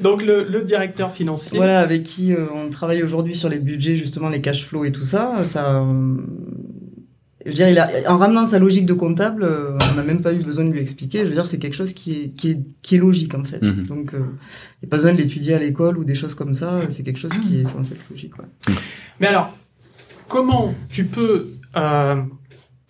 Donc 0.02 0.22
le, 0.22 0.44
le 0.44 0.62
directeur 0.62 1.10
financier. 1.10 1.56
Voilà, 1.56 1.80
avec 1.80 2.02
qui 2.02 2.34
euh, 2.34 2.44
on 2.54 2.68
travaille 2.68 3.02
aujourd'hui 3.02 3.34
sur 3.34 3.48
les 3.48 3.58
budgets, 3.58 3.96
justement 3.96 4.28
les 4.28 4.42
cash 4.42 4.66
flows 4.66 4.84
et 4.84 4.92
tout 4.92 5.04
ça, 5.04 5.32
ça. 5.46 5.82
Je 7.44 7.50
veux 7.50 7.54
dire, 7.56 7.68
il 7.68 7.78
a, 7.78 7.90
en 8.12 8.16
ramenant 8.18 8.46
sa 8.46 8.58
logique 8.58 8.86
de 8.86 8.94
comptable, 8.94 9.42
euh, 9.44 9.76
on 9.90 9.94
n'a 9.94 10.02
même 10.02 10.22
pas 10.22 10.32
eu 10.32 10.42
besoin 10.42 10.64
de 10.64 10.72
lui 10.72 10.80
expliquer. 10.80 11.18
Je 11.20 11.24
veux 11.26 11.34
dire, 11.34 11.46
c'est 11.46 11.58
quelque 11.58 11.74
chose 11.76 11.92
qui 11.92 12.12
est, 12.12 12.28
qui 12.30 12.50
est, 12.52 12.60
qui 12.82 12.94
est 12.96 12.98
logique 12.98 13.34
en 13.34 13.44
fait. 13.44 13.60
Mhm. 13.62 13.86
Donc, 13.86 14.14
euh, 14.14 14.18
il 14.18 14.86
n'y 14.86 14.88
a 14.88 14.90
pas 14.90 14.96
besoin 14.96 15.12
de 15.12 15.18
l'étudier 15.18 15.54
à 15.54 15.58
l'école 15.58 15.98
ou 15.98 16.04
des 16.04 16.14
choses 16.14 16.34
comme 16.34 16.54
ça. 16.54 16.80
C'est 16.88 17.02
quelque 17.02 17.18
chose 17.18 17.32
qui 17.46 17.60
est 17.60 17.64
censé 17.64 17.94
être 17.94 18.04
logique. 18.10 18.38
Ouais. 18.38 18.74
Mais 19.20 19.26
alors, 19.26 19.56
comment 20.28 20.74
tu 20.90 21.04
peux 21.04 21.48
euh, 21.76 22.16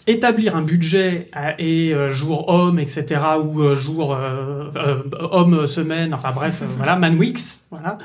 établir 0.07 0.55
un 0.55 0.63
budget 0.63 1.27
à- 1.33 1.59
et 1.61 1.95
euh, 1.95 2.11
jour 2.11 2.49
homme, 2.49 2.79
etc., 2.79 3.21
ou 3.43 3.63
euh, 3.63 3.75
jour 3.75 4.15
euh, 4.15 4.69
euh, 4.77 5.03
homme 5.33 5.67
semaine, 5.67 6.13
enfin 6.15 6.31
bref, 6.33 6.61
euh, 6.63 6.67
voilà, 6.77 6.97
man 6.97 7.17
weeks, 7.19 7.41
voilà, 7.71 7.99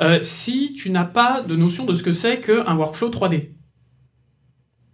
euh, 0.00 0.18
si 0.22 0.72
tu 0.72 0.90
n'as 0.90 1.04
pas 1.04 1.42
de 1.46 1.56
notion 1.56 1.84
de 1.86 1.92
ce 1.94 2.02
que 2.04 2.12
c'est 2.12 2.38
qu'un 2.40 2.76
workflow 2.76 3.10
3D 3.10 3.48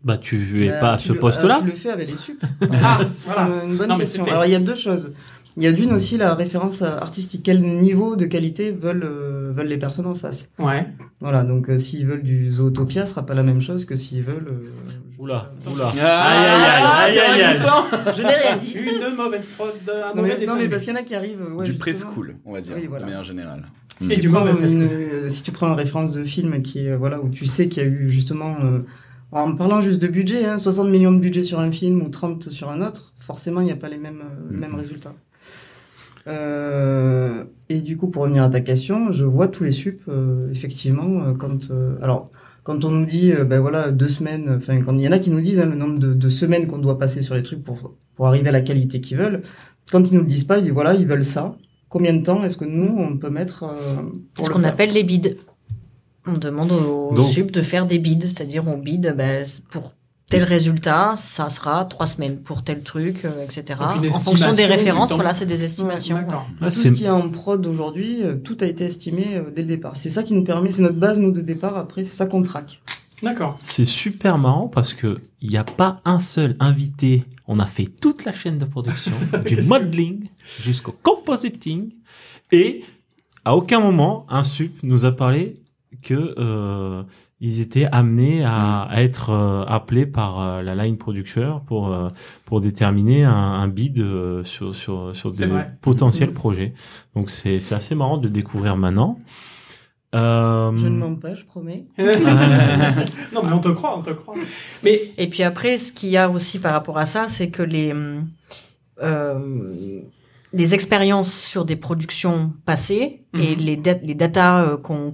Bah, 0.07 0.17
tu 0.19 0.65
es 0.65 0.69
Bah, 0.71 0.79
pas 0.79 0.93
à 0.93 0.99
ce 0.99 1.13
poste-là. 1.13 1.57
euh, 1.59 1.61
Tu 1.63 1.67
le 1.67 1.73
fais 1.73 1.91
avec 1.91 2.09
les 2.09 2.17
sup. 2.17 2.41
Ah, 2.83 3.01
C'est 3.17 3.25
voilà. 3.33 3.49
une 3.67 3.77
bonne 3.77 3.89
Non, 3.89 3.97
question. 3.97 4.25
Alors, 4.25 4.45
il 4.47 4.53
y 4.53 4.55
a 4.55 4.61
deux 4.61 4.77
choses. 4.77 5.13
Il 5.57 5.65
y 5.65 5.67
a 5.67 5.73
d'une 5.73 5.93
aussi 5.93 6.17
la 6.17 6.35
référence 6.35 6.83
artistique. 6.83 7.41
Quel 7.43 7.61
niveau 7.61 8.15
de 8.15 8.27
qualité 8.27 8.71
veulent, 8.71 9.03
euh, 9.05 9.51
veulent 9.53 9.67
les 9.67 9.79
personnes 9.79 10.07
en 10.07 10.15
face? 10.15 10.51
Ouais. 10.61 10.87
Voilà, 11.21 11.43
donc 11.43 11.69
euh, 11.71 11.79
s'ils 11.79 12.07
veulent 12.07 12.23
du 12.23 12.51
Zootopia, 12.53 13.05
ce 13.05 13.11
sera 13.15 13.27
pas 13.27 13.35
la 13.35 13.43
même 13.43 13.61
chose 13.61 13.85
que 13.85 13.97
s'ils 13.97 14.23
veulent. 14.23 14.47
euh, 14.49 14.65
je 14.65 15.23
Oula, 15.23 15.51
oula. 15.73 15.93
Ah, 16.01 16.29
Aïe, 16.29 16.45
aïe, 16.47 17.19
aïe, 17.19 17.19
aïe, 17.19 17.43
aïe, 17.43 17.43
aïe. 17.43 18.13
Je 18.17 18.23
n'ai 18.23 18.29
rien 18.29 18.57
dit. 18.59 18.73
Une 18.75 19.17
mauvaise 19.17 19.47
prod, 19.47 19.71
un 19.89 20.11
Non 20.11 20.17
mauvais 20.17 20.29
mais, 20.35 20.37
dessin. 20.41 20.53
non, 20.55 20.59
mais 20.61 20.69
parce 20.69 20.85
qu'il 20.85 20.93
y 20.93 20.97
en 20.97 21.01
a 21.01 21.03
qui 21.05 21.15
arrivent. 21.15 21.41
Ouais, 21.55 21.65
du 21.65 21.73
preschool, 21.73 22.37
on 22.45 22.53
va 22.53 22.61
dire, 22.61 22.75
Oui, 22.77 22.87
voilà. 22.87 23.07
de 23.07 23.11
manière 23.11 23.25
générale. 23.25 23.63
Et 24.03 24.05
Si 24.05 24.15
du 24.17 24.21
tu 24.21 24.29
prends 24.31 24.45
mauvais 24.45 24.71
une- 24.71 24.83
euh, 24.83 25.29
si 25.31 25.43
tu 25.43 25.53
prends 25.53 25.69
une 25.69 25.75
référence 25.75 26.13
de 26.13 26.23
film 26.23 26.61
qui 26.61 26.87
est, 26.87 26.91
euh, 26.91 26.97
voilà, 26.99 27.19
où 27.19 27.31
tu 27.31 27.47
sais 27.47 27.67
qu'il 27.69 27.83
y 27.83 27.87
a 27.87 27.89
eu 27.89 28.11
justement, 28.11 28.57
euh, 28.63 28.81
en 29.33 29.55
parlant 29.57 29.81
juste 29.81 30.01
de 30.01 30.07
budget, 30.09 30.45
hein, 30.45 30.59
60 30.59 30.89
millions 30.89 31.13
de 31.13 31.19
budget 31.19 31.43
sur 31.43 31.59
un 31.61 31.71
film 31.71 32.03
ou 32.03 32.09
30 32.09 32.51
sur 32.51 32.71
un 32.71 32.81
autre, 32.81 33.13
forcément 33.19 33.61
il 33.61 33.65
n'y 33.67 33.73
a 33.73 33.77
pas 33.77 33.89
les 33.89 33.99
mêmes, 33.99 34.23
euh, 34.23 34.53
Mhm. 34.53 34.59
mêmes 34.61 34.75
résultats. 34.75 35.15
Euh, 36.29 37.45
et 37.69 37.81
du 37.81 37.97
coup, 37.97 38.09
pour 38.09 38.23
revenir 38.23 38.43
à 38.43 38.49
ta 38.49 38.61
question, 38.61 39.13
je 39.13 39.25
vois 39.25 39.49
tous 39.49 39.65
les 39.65 39.71
sup, 39.71 40.01
euh, 40.09 40.51
effectivement, 40.51 41.33
quand, 41.39 41.71
euh, 41.71 41.97
alors, 42.03 42.31
quand 42.65 42.85
on 42.85 42.91
nous 42.91 43.07
dit, 43.07 43.33
euh, 43.33 43.45
ben 43.45 43.61
voilà, 43.61 43.91
deux 43.93 44.09
semaines, 44.09 44.55
enfin, 44.57 44.81
quand 44.83 44.95
il 44.97 45.03
y 45.03 45.09
en 45.09 45.13
a 45.13 45.19
qui 45.21 45.31
nous 45.31 45.41
disent 45.41 45.61
hein, 45.61 45.67
le 45.67 45.77
nombre 45.77 45.99
de, 46.01 46.15
de 46.15 46.29
semaines 46.29 46.67
qu'on 46.67 46.79
doit 46.79 46.99
passer 46.99 47.23
sur 47.23 47.35
les 47.37 47.43
trucs 47.45 47.63
pour, 47.63 47.95
pour 48.17 48.27
arriver 48.27 48.49
à 48.49 48.53
la 48.53 48.61
qualité 48.61 49.01
qu'ils 49.01 49.19
veulent, 49.19 49.43
quand 49.93 50.03
ils 50.11 50.15
nous 50.15 50.23
le 50.23 50.27
disent 50.27 50.45
pas, 50.45 50.59
ils 50.59 50.65
disent 50.65 50.73
voilà, 50.73 50.95
ils 50.95 51.07
veulent 51.07 51.25
ça. 51.25 51.57
Combien 51.89 52.13
de 52.13 52.23
temps 52.23 52.43
est-ce 52.43 52.57
que 52.57 52.65
nous, 52.65 52.93
on 52.99 53.17
peut 53.17 53.31
mettre 53.31 53.63
euh, 53.63 53.77
C'est 53.77 54.35
pour 54.35 54.47
ce 54.47 54.51
qu'on 54.51 54.65
appelle 54.65 54.93
les 54.93 55.05
bids. 55.05 55.37
On 56.27 56.39
demande 56.39 56.73
aux 56.73 57.15
Donc- 57.15 57.31
sub 57.31 57.51
de 57.51 57.61
faire 57.61 57.87
des 57.87 57.99
bids, 57.99 58.21
c'est-à-dire 58.23 58.67
on 58.67 58.79
bid 58.79 59.15
ben, 59.17 59.45
pour 59.71 59.93
tel 60.29 60.43
résultat, 60.43 61.15
ça 61.17 61.49
sera 61.49 61.85
trois 61.85 62.07
semaines 62.07 62.39
pour 62.39 62.65
tel 62.65 62.83
truc, 62.83 63.25
euh, 63.25 63.45
etc. 63.45 63.79
En 63.81 64.03
fonction 64.13 64.53
des 64.53 64.67
références, 64.67 65.13
voilà, 65.13 65.35
c'est 65.35 65.47
des 65.47 65.63
estimations. 65.63 66.17
Ouais, 66.17 66.69
tout 66.69 66.71
ce 66.71 66.89
qui 66.89 67.05
est 67.05 67.11
en 67.11 67.29
prod 67.29 67.65
aujourd'hui, 67.67 68.23
euh, 68.23 68.35
tout 68.35 68.57
a 68.61 68.67
été 68.67 68.85
estimé 68.85 69.25
euh, 69.35 69.43
dès 69.55 69.63
le 69.63 69.69
départ. 69.69 69.97
C'est 69.97 70.11
ça 70.11 70.23
qui 70.23 70.35
nous 70.35 70.43
permet, 70.43 70.73
c'est 70.73 70.83
notre 70.83 70.99
base 70.99 71.21
nous 71.21 71.31
de 71.31 71.41
départ. 71.41 71.77
Après, 71.77 72.03
c'est 72.03 72.15
ça 72.15 72.27
qu'on 72.27 72.43
traque. 72.43 72.81
D'accord. 73.23 73.59
C'est 73.63 73.87
super 73.87 74.37
marrant 74.37 74.69
parce 74.69 74.93
que 74.93 75.19
il 75.41 75.49
n'y 75.49 75.57
a 75.57 75.65
pas 75.65 76.01
un 76.05 76.19
seul 76.19 76.57
invité. 76.61 77.25
On 77.47 77.61
a 77.61 77.67
fait 77.67 77.87
toute 77.87 78.25
la 78.25 78.33
chaîne 78.33 78.59
de 78.59 78.65
production, 78.65 79.13
du 79.47 79.63
modeling 79.63 80.29
jusqu'au 80.61 80.95
compositing, 81.03 81.93
et 82.51 82.83
à 83.45 83.55
aucun 83.55 83.79
moment 83.79 84.27
un 84.29 84.43
sup 84.43 84.77
nous 84.83 85.05
a 85.05 85.13
parlé 85.13 85.63
que 86.03 86.35
euh, 86.39 87.03
ils 87.41 87.61
étaient 87.61 87.87
amenés 87.93 88.43
à, 88.45 88.83
à 88.83 89.03
être 89.03 89.31
euh, 89.31 89.65
appelés 89.67 90.07
par 90.07 90.41
euh, 90.41 90.63
la 90.63 90.75
line 90.75 90.97
producer 90.97 91.47
pour 91.67 91.93
euh, 91.93 92.09
pour 92.47 92.61
déterminer 92.61 93.25
un, 93.25 93.33
un 93.33 93.69
bid 93.69 94.01
euh, 94.01 94.43
sur 94.45 94.75
sur 94.75 95.15
sur 95.15 95.33
des 95.33 95.47
vrai. 95.47 95.71
potentiels 95.83 96.31
Mhm. 96.31 96.35
projets. 96.35 96.73
Donc 97.15 97.31
c'est 97.31 97.61
c'est 97.61 97.75
assez 97.75 97.95
marrant 97.95 98.17
de 98.19 98.25
le 98.25 98.31
découvrir 98.33 98.77
maintenant. 98.77 99.19
Euh, 100.15 100.73
Je 100.77 100.87
ne 100.87 100.97
mens 100.97 101.15
pas, 101.17 101.35
je 101.35 101.45
promets. 101.45 101.85
non, 101.99 103.43
mais 103.45 103.53
on 103.53 103.59
te 103.59 103.69
croit, 103.69 103.99
on 103.99 104.03
te 104.03 104.11
croit. 104.11 104.35
Mais 104.83 105.13
Et 105.19 105.29
puis 105.29 105.43
après, 105.43 105.77
ce 105.79 105.93
qu'il 105.93 106.09
y 106.09 106.17
a 106.17 106.31
aussi 106.31 106.59
par 106.59 106.73
rapport 106.73 106.97
à 106.97 107.05
ça, 107.07 107.27
c'est 107.29 107.51
que 107.51 107.63
les 107.63 107.93
les 110.57 110.75
expériences 110.75 111.33
sur 111.33 111.65
des 111.65 111.77
productions 111.77 112.53
passées 112.65 113.25
et 113.35 113.57
Mhm. 113.57 113.63
les 113.63 113.77
dat- 113.77 114.03
les 114.03 114.15
datas 114.15 114.63
euh, 114.65 114.77
qu'on 114.77 115.13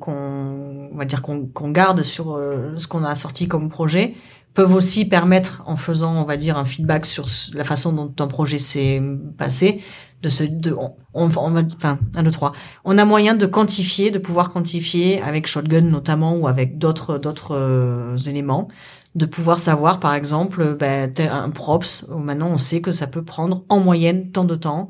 on 0.92 0.96
va 0.96 1.05
dire 1.05 1.22
qu'on 1.22 1.46
qu'on 1.46 1.70
garde 1.70 2.02
sur 2.02 2.35
euh, 2.37 2.74
ce 2.76 2.87
qu'on 2.87 3.05
a 3.05 3.14
sorti 3.14 3.48
comme 3.48 3.68
projet 3.68 4.14
peuvent 4.55 4.74
aussi 4.74 5.07
permettre 5.09 5.62
en 5.66 5.76
faisant 5.76 6.14
on 6.14 6.24
va 6.24 6.37
dire 6.37 6.57
un 6.59 6.64
feedback 6.64 7.07
sur 7.07 7.26
la 7.55 7.64
façon 7.64 7.92
dont 7.92 8.12
un 8.24 8.28
projet 8.28 8.59
s'est 8.59 9.02
passé 9.38 9.81
de 10.22 10.28
se 10.28 10.44
de 10.44 10.72
on, 10.72 10.92
on, 11.14 11.28
enfin 11.31 11.98
un 12.14 12.22
deux 12.22 12.31
trois 12.31 12.52
on 12.85 12.96
a 12.98 13.05
moyen 13.05 13.35
de 13.35 13.46
quantifier 13.46 14.11
de 14.11 14.18
pouvoir 14.18 14.50
quantifier 14.50 15.20
avec 15.22 15.46
shotgun 15.46 15.81
notamment 15.83 16.35
ou 16.37 16.46
avec 16.46 16.78
d'autres 16.78 17.18
d'autres 17.18 17.57
euh, 17.57 18.16
éléments 18.26 18.68
de 19.14 19.26
pouvoir 19.26 19.59
savoir 19.59 19.98
par 20.00 20.14
exemple 20.14 20.76
ben, 20.78 21.11
un 21.18 21.50
props 21.50 22.07
maintenant 22.11 22.48
on 22.52 22.57
sait 22.59 22.81
que 22.81 22.90
ça 22.92 23.07
peut 23.07 23.24
prendre 23.24 23.64
en 23.68 23.81
moyenne 23.81 24.31
tant 24.31 24.44
de 24.44 24.55
temps 24.55 24.88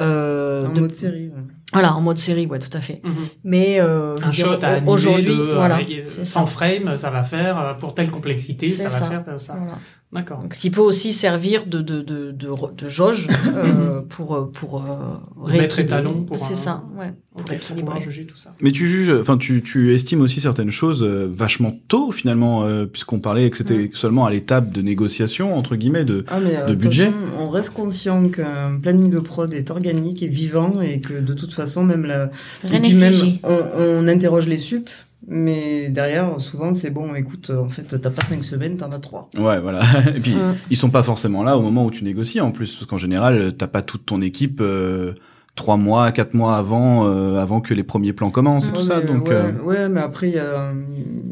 euh, 0.00 0.66
En 0.66 0.72
de- 0.72 0.80
mode 0.80 0.94
série. 0.94 1.28
ouais. 1.28 1.42
voilà 1.72 1.94
en 1.94 2.00
mode 2.00 2.18
série 2.18 2.46
ouais 2.46 2.58
tout 2.58 2.74
à 2.76 2.80
fait 2.80 3.00
mhm. 3.04 3.14
mais 3.44 3.78
euh, 3.80 4.16
je 4.16 4.24
un 4.26 4.32
shot 4.32 4.58
aujourd'hui 4.86 5.36
de, 5.36 5.52
voilà 5.54 5.80
euh, 5.80 6.06
100 6.06 6.24
ça. 6.24 6.46
frames, 6.46 6.96
ça 6.96 7.10
va 7.10 7.22
faire 7.22 7.58
euh, 7.58 7.74
pour 7.74 7.94
telle 7.94 8.10
complexité, 8.10 8.70
ça, 8.70 8.88
va 8.88 9.20
faire 9.20 9.40
ça. 9.40 9.54
Voilà. 9.54 9.78
D'accord. 10.12 10.40
Donc, 10.42 10.52
ce 10.54 10.60
qui 10.60 10.70
peut 10.70 10.82
aussi 10.82 11.14
servir 11.14 11.64
de 11.64 11.80
de 11.80 12.02
de 12.02 12.30
de, 12.32 12.48
de 12.76 12.90
jauge 12.90 13.28
euh, 13.56 14.02
pour 14.02 14.34
euh, 14.34 14.50
pour 14.52 14.82
euh, 14.82 15.14
rééquilibrer. 15.42 15.82
étalon 15.82 16.24
pour 16.24 16.38
c'est 16.38 16.52
un- 16.52 16.56
ça 16.56 16.84
ouais 16.98 17.12
pour 17.34 17.50
équilibrer. 17.50 17.98
juger 17.98 18.26
tout 18.26 18.36
ça. 18.36 18.54
Mais 18.60 18.72
tu 18.72 18.86
juges, 18.88 19.10
enfin 19.18 19.38
tu, 19.38 19.62
tu 19.62 19.94
estimes 19.94 20.20
aussi 20.20 20.38
certaines 20.40 20.70
choses 20.70 21.02
euh, 21.02 21.26
vachement 21.32 21.74
tôt 21.88 22.12
finalement, 22.12 22.64
euh, 22.64 22.84
puisqu'on 22.84 23.20
parlait 23.20 23.48
que 23.48 23.56
c'était 23.56 23.90
seulement 23.94 24.26
à 24.26 24.30
l'étape 24.30 24.70
de 24.70 24.82
négociation 24.82 25.56
entre 25.56 25.76
guillemets 25.76 26.04
de. 26.04 26.26
Ah, 26.28 26.40
mais, 26.44 26.56
euh, 26.58 26.66
De 26.66 26.74
budget 26.74 27.06
façon, 27.06 27.16
On 27.38 27.48
reste 27.48 27.70
conscient 27.72 28.28
qu'un 28.28 28.78
planning 28.82 29.10
de 29.10 29.18
prod 29.18 29.50
est 29.54 29.70
organique 29.70 30.22
et 30.22 30.28
vivant 30.28 30.74
et 30.82 31.00
que 31.00 31.14
de 31.14 31.32
toute 31.32 31.54
façon, 31.54 31.84
même 31.84 32.04
la. 32.04 32.30
rien 32.64 32.80
puis 32.82 32.94
même, 32.96 33.12
figé 33.14 33.40
on, 33.44 33.60
on 33.78 34.08
interroge 34.08 34.46
les 34.46 34.58
sup, 34.58 34.90
mais 35.28 35.88
derrière, 35.90 36.40
souvent, 36.40 36.74
c'est 36.74 36.90
bon, 36.90 37.14
écoute, 37.14 37.50
en 37.50 37.68
fait, 37.68 37.98
t'as 38.00 38.10
pas 38.10 38.22
cinq 38.26 38.44
semaines, 38.44 38.76
t'en 38.76 38.90
as 38.92 38.98
trois. 38.98 39.30
Ouais, 39.38 39.60
voilà. 39.60 39.82
Et 40.16 40.20
puis 40.20 40.34
ils 40.70 40.76
sont 40.76 40.90
pas 40.90 41.02
forcément 41.02 41.42
là 41.44 41.56
au 41.56 41.62
moment 41.62 41.86
où 41.86 41.90
tu 41.90 42.04
négocies 42.04 42.40
en 42.40 42.50
plus, 42.50 42.74
parce 42.74 42.86
qu'en 42.86 42.98
général 42.98 43.54
t'as 43.56 43.68
pas 43.68 43.82
toute 43.82 44.04
ton 44.06 44.20
équipe 44.20 44.60
euh, 44.60 45.12
trois 45.54 45.76
mois, 45.76 46.10
quatre 46.12 46.34
mois 46.34 46.56
avant, 46.56 47.06
euh, 47.06 47.36
avant 47.36 47.60
que 47.60 47.72
les 47.74 47.82
premiers 47.84 48.12
plans 48.12 48.30
commencent 48.30 48.66
et 48.66 48.70
Ouais, 48.70 48.74
tout 48.78 48.82
ça. 48.82 49.00
mais, 49.00 49.06
Donc 49.12 49.28
ouais, 49.28 49.34
euh, 49.34 49.52
ouais, 49.62 49.88
mais 49.88 50.00
après, 50.00 50.28
il 50.28 50.34
y 50.34 50.38
a, 50.38 50.72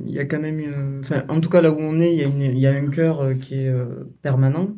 il 0.06 0.12
y 0.12 0.18
a 0.18 0.24
quand 0.24 0.40
même 0.40 0.58
une. 0.60 1.00
Enfin, 1.00 1.22
en 1.28 1.40
tout 1.40 1.48
cas, 1.48 1.60
là 1.60 1.70
où 1.72 1.76
on 1.78 1.98
est, 2.00 2.12
il 2.12 2.18
y 2.20 2.22
a, 2.24 2.26
une, 2.26 2.42
il 2.42 2.58
y 2.58 2.66
a 2.66 2.72
un 2.72 2.86
cœur 2.88 3.20
euh, 3.22 3.34
qui 3.34 3.54
est 3.54 3.68
euh, 3.68 3.84
permanent. 4.22 4.68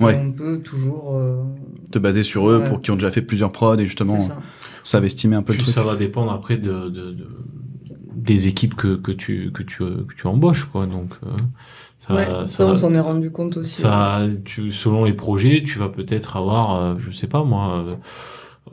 Et 0.00 0.04
Ouais. 0.04 0.18
on 0.18 0.32
peut 0.32 0.58
toujours. 0.60 1.16
euh, 1.18 1.42
te 1.90 1.98
baser 1.98 2.22
sur 2.22 2.48
eux 2.48 2.58
Ouais. 2.58 2.64
pour 2.64 2.80
qui 2.80 2.90
ont 2.90 2.94
déjà 2.94 3.10
fait 3.10 3.20
plusieurs 3.20 3.52
prods 3.52 3.76
et 3.76 3.84
justement 3.84 4.18
c'est 4.18 4.28
ça. 4.28 4.38
savent 4.84 5.04
estimer 5.04 5.36
un 5.36 5.42
peu 5.42 5.52
le 5.52 5.58
Puis 5.58 5.64
truc. 5.64 5.74
ça 5.74 5.82
va 5.84 5.96
dépendre 5.96 6.32
après 6.32 6.56
de, 6.56 6.72
de, 6.88 7.10
de- 7.10 7.28
des 8.14 8.48
équipes 8.48 8.74
que, 8.74 8.96
que 8.96 9.12
tu 9.12 9.52
que 9.52 9.62
tu 9.62 9.78
que 10.06 10.14
tu 10.16 10.26
embauches 10.26 10.66
quoi. 10.66 10.86
Donc 10.86 11.14
euh, 11.24 11.30
ça, 11.98 12.14
Ouais, 12.14 12.28
ça, 12.46 12.46
ça, 12.46 12.66
on 12.66 12.74
s'en 12.74 12.94
est 12.94 13.00
rendu 13.00 13.30
compte 13.30 13.56
aussi. 13.56 13.82
ça 13.82 14.22
tu, 14.44 14.72
selon 14.72 15.04
les 15.04 15.14
projets, 15.14 15.62
tu 15.64 15.78
vas 15.78 15.88
peut-être 15.88 16.36
avoir, 16.36 16.74
euh, 16.76 16.94
je 16.98 17.10
sais 17.10 17.26
pas 17.28 17.44
moi, 17.44 17.98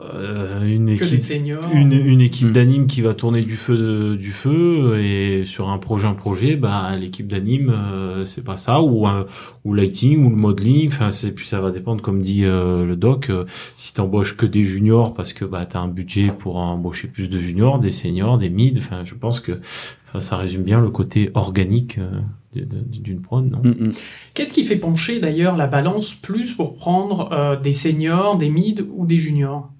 euh, 0.00 0.60
euh, 0.62 0.66
une 0.66 0.88
équipe 0.88 1.18
seniors. 1.20 1.64
une, 1.74 1.92
une 1.92 2.20
équipe 2.20 2.48
Mm. 2.48 2.52
d'anime 2.52 2.86
qui 2.86 3.02
va 3.02 3.12
tourner 3.14 3.40
du 3.40 3.56
feu 3.56 3.76
de- 3.76 4.16
du 4.16 4.30
feu 4.32 4.98
et 5.02 5.44
sur 5.44 5.68
un 5.68 5.78
projet 5.78 6.06
un 6.06 6.14
projet 6.14 6.54
bah 6.56 6.94
l'équipe 6.98 7.26
d'anime 7.26 7.70
euh, 7.74 8.22
c'est 8.24 8.44
pas 8.44 8.56
ça 8.56 8.80
ou 8.82 9.06
un- 9.06 9.26
ou 9.64 9.74
lighting 9.74 10.24
ou 10.24 10.30
le 10.30 10.36
modeling 10.36 10.86
enfin 10.88 11.10
c'est 11.10 11.34
puis 11.34 11.46
ça 11.46 11.60
va 11.60 11.70
dépendre 11.72 12.02
comme 12.02 12.20
dit 12.20 12.44
euh, 12.44 12.84
le 12.86 12.94
doc 12.96 13.30
euh, 13.30 13.44
si 13.76 13.92
t'embauches 13.92 14.36
que 14.36 14.46
des 14.46 14.62
juniors 14.62 15.12
parce 15.12 15.32
que 15.32 15.44
bah 15.44 15.66
t'as 15.66 15.80
un 15.80 15.88
budget 15.88 16.28
pour 16.38 16.56
embaucher 16.56 17.08
plus 17.08 17.28
de 17.28 17.38
juniors 17.40 17.78
des 17.80 17.90
seniors 17.90 18.38
des 18.38 18.48
mid 18.48 18.78
enfin 18.78 19.02
je 19.04 19.14
pense 19.14 19.40
que 19.40 19.60
enfin, 20.08 20.20
ça 20.20 20.36
résume 20.36 20.62
bien 20.62 20.80
le 20.80 20.90
côté 20.90 21.30
organique 21.34 21.98
euh, 21.98 22.20
d'une 22.54 23.20
prod 23.20 23.48
non? 23.50 23.58
Mm, 23.62 23.86
mm. 23.88 23.92
Qu'est-ce 24.34 24.52
qui 24.52 24.64
fait 24.64 24.76
pencher 24.76 25.20
d'ailleurs 25.20 25.56
la 25.56 25.66
balance 25.66 26.14
plus 26.14 26.52
pour 26.54 26.74
prendre 26.74 27.30
euh, 27.32 27.56
des 27.56 27.72
seniors, 27.72 28.36
des 28.36 28.48
mid 28.50 28.86
ou 28.96 29.06
des 29.06 29.18
juniors? 29.18 29.70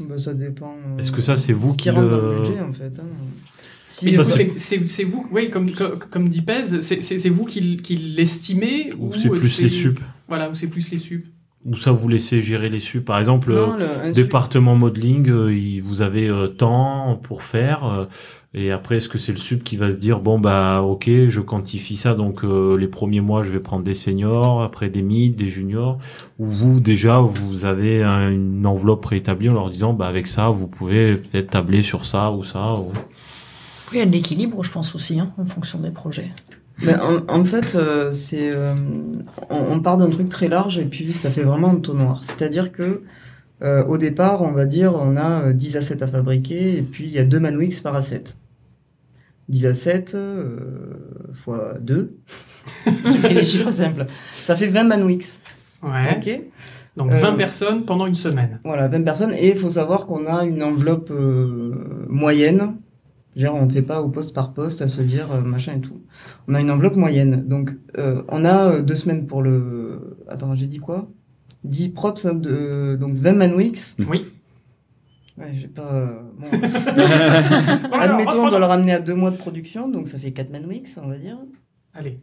Bah, 0.00 0.18
ça 0.18 0.34
dépend. 0.34 0.74
euh, 0.74 0.98
Est-ce 0.98 1.10
que 1.12 1.20
ça, 1.20 1.36
c'est 1.36 1.52
vous 1.52 1.70
ce 1.72 1.76
qui 1.76 1.90
rentre 1.90 2.02
le- 2.04 2.10
dans 2.10 2.30
le 2.32 2.36
budget 2.36 2.60
en 2.60 2.72
fait. 2.72 2.92
hein. 2.98 3.06
Si, 3.84 4.04
Mais 4.06 4.10
du 4.12 4.18
coup, 4.18 4.24
c'est- 4.24 4.58
c'est 4.58 4.88
c'est 4.88 5.04
vous, 5.04 5.26
oui, 5.30 5.48
comme, 5.48 5.70
comme, 5.70 5.98
comme 6.10 6.28
dit 6.28 6.42
Pez, 6.42 6.80
c'est- 6.80 7.00
c'est 7.00 7.18
c'est 7.18 7.28
vous 7.28 7.44
qui, 7.44 7.76
qui 7.78 7.96
l'estimez 7.96 8.92
ou 8.98 9.12
c'est 9.14 9.28
plus 9.28 9.60
les 9.62 9.68
sup 9.68 10.00
Voilà, 10.28 10.50
ou 10.50 10.54
c'est 10.54 10.66
plus 10.66 10.90
les 10.90 10.98
sup. 10.98 11.24
Ou 11.66 11.76
ça 11.76 11.90
vous 11.92 12.08
laissez 12.08 12.40
gérer 12.40 12.68
les 12.68 12.80
sup 12.80 13.04
par 13.04 13.18
exemple 13.18 13.50
euh, 13.52 13.66
non, 13.66 13.76
le- 13.76 14.12
département 14.12 14.74
modeling, 14.76 15.28
euh, 15.28 15.54
il- 15.54 15.80
vous 15.82 16.02
avez 16.02 16.28
euh, 16.28 16.46
temps 16.48 17.18
pour 17.22 17.42
faire. 17.42 17.84
euh, 17.84 18.04
et 18.58 18.70
après, 18.72 18.96
est-ce 18.96 19.10
que 19.10 19.18
c'est 19.18 19.32
le 19.32 19.38
sub 19.38 19.62
qui 19.62 19.76
va 19.76 19.90
se 19.90 19.96
dire 19.96 20.20
bon 20.20 20.38
bah 20.38 20.80
ok, 20.80 21.10
je 21.28 21.40
quantifie 21.42 21.96
ça, 21.96 22.14
donc 22.14 22.42
euh, 22.42 22.76
les 22.78 22.86
premiers 22.88 23.20
mois 23.20 23.42
je 23.42 23.52
vais 23.52 23.60
prendre 23.60 23.84
des 23.84 23.92
seniors, 23.92 24.62
après 24.62 24.88
des 24.88 25.02
mid, 25.02 25.34
des 25.36 25.50
juniors. 25.50 25.98
Ou 26.38 26.46
vous 26.46 26.80
déjà 26.80 27.18
vous 27.18 27.66
avez 27.66 28.02
un- 28.02 28.30
une 28.30 28.64
enveloppe 28.64 29.02
préétablie 29.02 29.50
en 29.50 29.54
leur 29.54 29.68
disant 29.68 29.92
bah 29.92 30.06
avec 30.06 30.26
ça 30.26 30.48
vous 30.48 30.68
pouvez 30.68 31.16
peut-être 31.16 31.50
tabler 31.50 31.82
sur 31.82 32.06
ça 32.06 32.30
ou 32.32 32.44
ça. 32.44 32.74
ou- 32.74 32.92
Il 33.92 33.98
y 33.98 34.00
a 34.00 34.06
de 34.06 34.12
l'équilibre, 34.12 34.62
je 34.64 34.72
pense 34.72 34.94
aussi, 34.94 35.20
hein, 35.20 35.30
en 35.38 35.44
fonction 35.44 35.78
des 35.78 35.90
projets. 35.90 36.30
Mais 36.82 36.94
en, 37.00 37.26
en 37.28 37.44
fait, 37.44 37.74
euh, 37.74 38.12
c'est, 38.12 38.50
euh, 38.50 38.74
on, 39.50 39.74
on 39.74 39.80
part 39.80 39.96
d'un 39.96 40.10
truc 40.10 40.28
très 40.28 40.48
large 40.48 40.78
et 40.78 40.84
puis 40.84 41.12
ça 41.12 41.30
fait 41.30 41.42
vraiment 41.42 41.70
un 41.70 41.76
tonnoir. 41.76 42.22
C'est-à-dire 42.24 42.70
que 42.72 43.02
euh, 43.62 43.84
au 43.86 43.96
départ, 43.96 44.42
on 44.42 44.52
va 44.52 44.66
dire, 44.66 44.94
on 44.94 45.16
a 45.16 45.46
euh, 45.46 45.52
10 45.52 45.76
assets 45.78 46.02
à 46.02 46.06
fabriquer 46.06 46.76
et 46.76 46.82
puis 46.82 47.04
il 47.04 47.10
y 47.10 47.18
a 47.18 47.24
deux 47.24 47.40
Manwix 47.40 47.80
par 47.80 47.94
asset. 47.96 48.24
10 49.48 49.66
assets 49.66 50.04
euh, 50.14 50.58
fois 51.32 51.74
2. 51.80 52.14
J'ai 52.86 53.18
pris 53.22 53.34
les 53.34 53.44
chiffres 53.44 53.70
simples. 53.70 54.06
Ça 54.42 54.56
fait 54.56 54.66
20 54.66 54.84
Manwix. 54.84 55.40
Ouais. 55.82 56.18
Ok 56.18 56.40
Donc 56.96 57.12
Euh, 57.12 57.18
20 57.20 57.34
personnes 57.34 57.84
pendant 57.84 58.06
une 58.06 58.14
semaine. 58.14 58.60
Voilà, 58.64 58.88
20 58.88 59.02
personnes. 59.02 59.32
Et 59.32 59.50
il 59.50 59.56
faut 59.56 59.70
savoir 59.70 60.06
qu'on 60.06 60.26
a 60.26 60.44
une 60.44 60.62
enveloppe 60.62 61.10
euh, 61.10 62.06
moyenne. 62.08 62.74
Genre, 63.36 63.54
on 63.54 63.66
ne 63.66 63.70
fait 63.70 63.82
pas 63.82 64.00
au 64.00 64.08
poste 64.08 64.34
par 64.34 64.54
poste 64.54 64.80
à 64.82 64.88
se 64.88 65.02
dire 65.02 65.30
euh, 65.30 65.42
machin 65.42 65.74
et 65.76 65.80
tout. 65.80 66.00
On 66.48 66.54
a 66.54 66.60
une 66.60 66.70
enveloppe 66.70 66.96
moyenne. 66.96 67.46
Donc, 67.46 67.70
euh, 67.98 68.22
on 68.28 68.44
a 68.46 68.70
euh, 68.72 68.82
deux 68.82 68.94
semaines 68.94 69.26
pour 69.26 69.42
le. 69.42 70.16
Attends, 70.28 70.54
j'ai 70.54 70.66
dit 70.66 70.78
quoi? 70.78 71.06
10 71.64 71.90
props, 71.90 72.24
hein, 72.26 72.34
de... 72.34 72.96
donc 72.98 73.14
20 73.14 73.32
manwix. 73.32 73.96
Oui. 74.08 74.24
Ouais, 75.36 75.50
j'ai 75.52 75.68
pas. 75.68 75.92
euh, 75.92 76.06
bon. 76.38 76.46
Admettons, 78.00 78.46
on 78.46 78.48
doit 78.48 78.58
le 78.58 78.64
ramener 78.64 78.92
à 78.94 79.00
deux 79.00 79.14
mois 79.14 79.30
de 79.30 79.36
production, 79.36 79.88
donc 79.88 80.08
ça 80.08 80.18
fait 80.18 80.32
4 80.32 80.50
manwix, 80.50 80.98
on 81.02 81.08
va 81.08 81.18
dire. 81.18 81.36
Allez. 81.92 82.20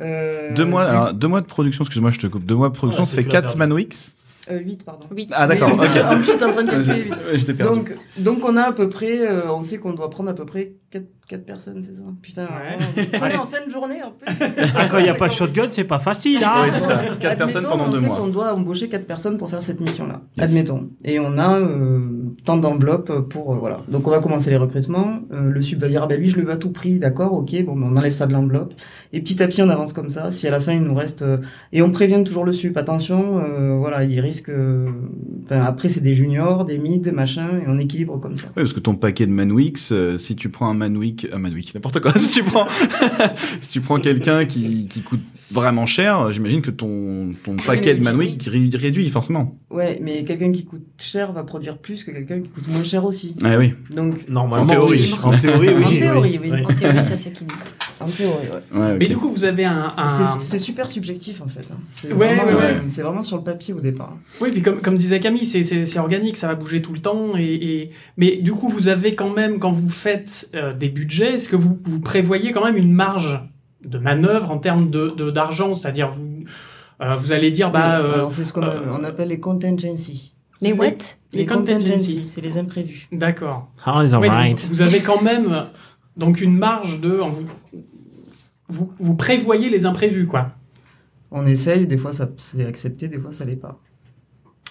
Euh, 0.00 0.54
Deux 0.54 0.64
mois, 0.66 0.84
alors, 0.84 1.14
deux 1.14 1.28
mois 1.28 1.40
de 1.40 1.46
production, 1.46 1.82
excuse-moi, 1.84 2.10
je 2.10 2.18
te 2.18 2.26
coupe. 2.26 2.44
Deux 2.44 2.54
mois 2.54 2.68
de 2.68 2.74
production, 2.74 3.02
Ouais, 3.02 3.06
ça 3.06 3.10
c'est 3.16 3.22
fait 3.22 3.28
tu 3.28 3.34
l'as 3.34 3.42
4 3.42 3.56
perdu. 3.56 3.86
Euh, 4.50 4.58
8, 4.58 4.84
pardon. 4.84 5.06
Oui. 5.10 5.26
Ah, 5.32 5.46
d'accord, 5.46 5.72
ok. 5.74 5.80
En 5.80 6.16
plus, 6.16 6.26
j'étais 6.26 6.44
en 6.44 6.52
train 6.52 6.62
de 6.64 6.70
calculer 6.70 7.00
vite. 7.02 7.12
Ouais, 7.12 7.36
J'étais 7.36 7.54
perdu. 7.54 7.74
Donc, 7.78 7.94
donc 8.18 8.38
on 8.44 8.56
a 8.56 8.62
à 8.62 8.72
peu 8.72 8.88
près, 8.88 9.20
euh, 9.20 9.52
on 9.52 9.62
sait 9.64 9.78
qu'on 9.78 9.92
doit 9.92 10.10
prendre 10.10 10.30
à 10.30 10.34
peu 10.34 10.44
près 10.44 10.74
4, 10.90 11.04
personnes, 11.34 11.82
c'est 11.82 11.94
ça 11.96 12.02
Putain, 12.22 12.44
Ouais. 12.44 12.76
on 13.20 13.26
est 13.26 13.36
en 13.36 13.46
fin 13.46 13.66
de 13.66 13.70
journée 13.72 14.02
en 14.02 14.10
plus. 14.12 14.26
Ah, 14.76 14.88
quand 14.90 14.98
il 14.98 15.02
n'y 15.04 15.08
a 15.08 15.14
pas 15.14 15.28
de 15.28 15.32
shotgun, 15.32 15.66
c'est 15.70 15.84
pas 15.84 15.98
facile. 15.98 16.38
Hein 16.44 16.62
Ouais, 16.62 16.70
c'est 16.70 16.82
ça. 16.82 16.96
4 16.98 17.08
Admettons, 17.08 17.36
personnes 17.36 17.64
pendant 17.68 17.86
on 17.86 17.90
deux 17.90 18.00
sait 18.00 18.06
mois. 18.06 18.16
qu'on 18.16 18.28
doit 18.28 18.54
embaucher 18.54 18.88
4 18.88 19.06
personnes 19.06 19.36
pour 19.38 19.50
faire 19.50 19.62
cette 19.62 19.80
mission-là. 19.80 20.22
Yes. 20.36 20.50
Admettons. 20.50 20.88
Et 21.04 21.18
on 21.18 21.36
a 21.38 21.58
euh, 21.58 22.00
tant 22.44 22.56
d'enveloppes 22.56 23.28
pour... 23.28 23.52
euh, 23.52 23.56
voilà. 23.56 23.80
Donc 23.88 24.06
on 24.06 24.10
va 24.10 24.20
commencer 24.20 24.50
les 24.50 24.56
recrutements. 24.56 25.20
Euh, 25.32 25.50
le 25.50 25.62
sub 25.62 25.80
va 25.80 25.88
dire, 25.88 26.02
ah 26.04 26.06
ben 26.06 26.18
lui 26.20 26.28
je 26.28 26.36
le 26.36 26.44
veux 26.44 26.52
à 26.52 26.56
tout 26.56 26.70
prix, 26.70 26.98
d'accord, 26.98 27.32
ok, 27.32 27.64
bon, 27.64 27.74
ben, 27.76 27.88
on 27.92 27.96
enlève 27.96 28.12
ça 28.12 28.26
de 28.26 28.32
l'enveloppe. 28.32 28.74
Et 29.12 29.20
petit 29.20 29.42
à 29.42 29.48
petit 29.48 29.62
on 29.62 29.68
avance 29.68 29.92
comme 29.92 30.08
ça. 30.10 30.30
Si 30.30 30.46
à 30.46 30.50
la 30.50 30.60
fin 30.60 30.72
il 30.74 30.82
nous 30.82 30.94
reste... 30.94 31.22
euh, 31.22 31.38
Et 31.72 31.82
on 31.82 31.90
prévient 31.90 32.22
toujours 32.24 32.44
le 32.44 32.52
sup, 32.52 32.76
attention, 32.76 33.40
euh, 33.44 33.76
voilà, 33.78 34.04
il 34.04 34.20
risque... 34.20 34.48
euh, 34.48 34.88
Enfin, 35.44 35.62
après 35.62 35.88
c'est 35.88 36.00
des 36.00 36.14
juniors, 36.14 36.64
des 36.64 36.76
mid, 36.76 37.12
machin, 37.12 37.46
et 37.60 37.64
on 37.68 37.78
équilibre 37.78 38.18
comme 38.18 38.36
ça. 38.36 38.46
Oui, 38.48 38.62
parce 38.64 38.72
que 38.72 38.80
ton 38.80 38.94
paquet 38.96 39.26
de 39.26 39.30
Manwix, 39.32 39.90
euh, 39.92 40.18
si 40.18 40.34
tu 40.34 40.48
prends 40.48 40.68
un 40.68 40.74
Manwick, 41.24 41.26
un 41.32 41.38
Manwick, 41.38 41.74
n'importe 41.74 42.00
quoi, 42.00 42.12
si 42.18 42.30
tu 42.30 42.42
prends, 42.42 42.66
si 43.60 43.70
tu 43.70 43.80
prends 43.80 43.98
quelqu'un 44.00 44.44
qui, 44.44 44.86
qui 44.88 45.00
coûte 45.00 45.20
vraiment 45.50 45.86
cher, 45.86 46.32
j'imagine 46.32 46.60
que 46.62 46.70
ton, 46.70 47.30
ton 47.44 47.56
paquet 47.56 47.94
de 47.94 48.02
Manwick 48.02 48.42
ré- 48.44 48.68
réduit 48.74 49.08
forcément. 49.08 49.56
Ouais, 49.70 49.98
mais 50.02 50.24
quelqu'un 50.24 50.52
qui 50.52 50.64
coûte 50.64 50.84
cher 50.98 51.32
va 51.32 51.44
produire 51.44 51.78
plus 51.78 52.04
que 52.04 52.10
quelqu'un 52.10 52.40
qui 52.40 52.48
coûte 52.48 52.68
moins 52.68 52.84
cher 52.84 53.04
aussi. 53.04 53.34
Ah 53.44 53.56
oui. 53.58 53.74
Donc, 53.94 54.28
Normalement, 54.28 54.64
En 54.64 54.68
théorie. 54.68 54.98
oui. 55.00 55.14
En 55.22 55.38
théorie, 55.38 55.68
oui. 55.76 55.84
En 55.84 55.90
théorie, 55.90 56.40
oui. 56.42 56.50
En 56.64 56.74
théorie, 56.74 57.02
ça 57.02 57.16
s'équilibre. 57.16 57.54
En 58.00 58.06
théorie, 58.06 58.46
ouais. 58.74 58.96
Mais 58.98 59.06
du 59.06 59.16
coup, 59.16 59.30
vous 59.30 59.44
avez 59.44 59.64
un. 59.64 59.94
un- 59.96 60.08
C'est 60.38 60.58
super 60.58 60.88
subjectif 60.88 61.40
en 61.42 61.46
fait. 61.48 61.66
hein. 61.72 61.76
C'est 61.90 62.12
Ouais, 62.12 62.34
vraiment, 62.34 62.44
ouais, 62.58 62.64
ouais. 62.64 62.76
c'est 62.86 63.02
vraiment 63.02 63.22
sur 63.22 63.36
le 63.38 63.42
papier 63.42 63.72
au 63.74 63.80
départ. 63.80 64.16
Oui, 64.40 64.50
puis 64.52 64.62
comme, 64.62 64.80
comme 64.80 64.98
disait 64.98 65.20
Camille, 65.20 65.46
c'est- 65.46 65.98
organique, 65.98 66.36
ça 66.36 66.46
va 66.48 66.54
bouger 66.54 66.82
tout 66.82 66.92
le 66.92 66.98
temps. 67.00 67.36
Et, 67.38 67.44
et... 67.54 67.90
Mais 68.16 68.36
du 68.36 68.52
coup, 68.52 68.68
vous 68.68 68.88
avez 68.88 69.14
quand 69.14 69.30
même, 69.30 69.58
quand 69.58 69.72
vous 69.72 69.88
faites 69.88 70.50
euh, 70.54 70.74
des 70.74 70.88
budgets, 70.88 71.34
est-ce 71.34 71.48
que 71.48 71.56
vous, 71.56 71.78
vous 71.84 72.00
prévoyez 72.00 72.52
quand 72.52 72.64
même 72.64 72.76
une 72.76 72.92
marge 72.92 73.40
de 73.84 73.98
manœuvre 73.98 74.50
en 74.50 74.58
termes 74.58 74.90
de 74.90 75.08
de- 75.16 75.30
d'argent? 75.30 75.72
C'est-à-dire, 75.74 76.08
vous, 76.10 76.44
euh, 77.00 77.14
vous 77.16 77.32
allez 77.32 77.50
dire, 77.50 77.70
bah, 77.70 78.00
euh, 78.00 78.28
c'est 78.28 78.44
ce 78.44 78.52
qu'on 78.52 78.62
euh, 78.62 78.80
on 78.98 79.04
appelle 79.04 79.28
les 79.28 79.40
contingencies. 79.40 80.32
Les 80.60 80.72
what? 80.72 80.90
Les 81.34 81.44
contingencies. 81.44 82.24
c'est 82.24 82.40
les 82.40 82.56
imprévus. 82.56 83.08
d'accord. 83.12 83.68
Ah, 83.84 84.00
les 84.02 84.14
Ouais, 84.14 84.28
donc 84.28 84.36
alright. 84.36 84.64
vous 84.70 84.80
avez 84.80 85.00
quand 85.00 85.20
même 85.20 85.66
donc 86.16 86.40
une 86.40 86.56
marge 86.56 87.00
de. 87.00 87.20
en 87.20 87.30
Vous, 87.30 87.44
vous, 88.68 88.92
vous 88.98 89.14
prévoyez 89.14 89.68
les 89.70 89.86
imprévus, 89.86 90.26
quoi. 90.26 90.50
On 91.30 91.44
essaye, 91.46 91.86
des 91.86 91.96
fois 91.96 92.12
ça 92.12 92.28
c'est 92.36 92.64
accepté, 92.64 93.08
des 93.08 93.18
fois 93.18 93.32
ça 93.32 93.44
l'est 93.44 93.56
pas. 93.56 93.80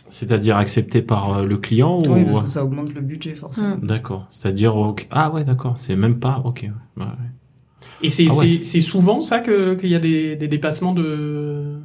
C'est-à-dire 0.08 0.58
accepté 0.58 1.02
par 1.02 1.38
euh, 1.40 1.46
le 1.46 1.58
client 1.58 2.00
ou... 2.00 2.14
Oui, 2.14 2.24
parce 2.26 2.40
que 2.42 2.48
ça 2.48 2.64
augmente 2.64 2.94
le 2.94 3.02
budget 3.02 3.34
forcément. 3.36 3.78
D'accord. 3.82 4.28
C'est-à-dire, 4.32 4.76
ah 5.12 5.32
ouais, 5.32 5.44
d'accord. 5.44 5.78
C'est 5.78 5.96
même 5.96 6.20
pas, 6.20 6.42
ok. 6.46 6.62
ouais. 6.64 7.04
Ouais, 7.04 7.10
ouais. 7.10 7.12
Et 8.04 8.10
c'est 8.10 8.28
Ah 8.30 8.34
ouais. 8.36 8.58
c'est- 8.58 8.64
c'est 8.64 8.82
souvent 8.82 9.20
ça 9.22 9.40
que 9.40 9.74
qu'il 9.76 9.90
y 9.90 9.96
a 9.96 10.00
des, 10.00 10.36
des 10.36 10.48
dépassements 10.48 10.94
de 10.94 11.80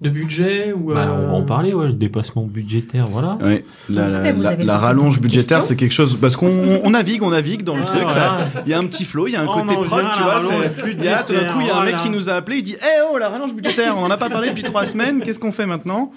de 0.00 0.10
budget 0.10 0.72
ou 0.74 0.92
Bah, 0.92 1.08
on 1.18 1.26
va 1.26 1.32
en 1.32 1.40
euh, 1.42 1.44
parler, 1.46 1.72
ouais, 1.72 1.86
le 1.86 1.92
dépassement 1.94 2.42
budgétaire, 2.42 3.06
voilà. 3.06 3.38
Ouais, 3.40 3.64
la, 3.88 4.78
rallonge 4.78 5.20
budgétaire, 5.20 5.62
c'est 5.62 5.74
quelque 5.76 5.94
chose 5.94 6.18
parce 6.20 6.36
qu'on 6.36 6.48
on- 6.48 6.80
on 6.84 6.90
navigue, 6.90 7.22
on 7.22 7.30
navigue 7.30 7.62
dans 7.64 7.74
le 7.76 7.82
Ah, 7.82 7.86
truc. 7.90 8.02
voilà. 8.02 8.38
Il 8.66 8.70
y 8.70 8.74
a 8.74 8.78
un 8.78 8.86
petit 8.86 9.04
flow, 9.04 9.26
il 9.26 9.32
y 9.32 9.36
a 9.36 9.40
un 9.42 9.46
On 9.46 9.54
côté 9.62 9.74
prod, 9.74 10.04
tu 10.14 10.22
vois. 10.22 10.40
tout 10.40 11.32
d'un 11.32 11.44
coup, 11.46 11.60
il 11.60 11.66
y 11.66 11.70
a 11.70 11.76
un 11.76 11.84
mec 11.84 11.96
qui 12.02 12.10
nous 12.10 12.28
a 12.28 12.34
appelé, 12.34 12.58
il 12.58 12.62
dit 12.62 12.76
Eh 12.80 13.00
oh, 13.10 13.16
la 13.18 13.28
rallonge 13.30 13.54
budgétaire, 13.54 13.96
on 13.96 14.02
en 14.02 14.10
a 14.10 14.16
pas 14.18 14.28
parlé 14.28 14.50
depuis 14.50 14.62
trois 14.64 14.84
semaines, 14.84 15.20
qu'est-ce 15.22 15.38
qu'on 15.38 15.52
fait 15.52 15.66
maintenant? 15.66 16.12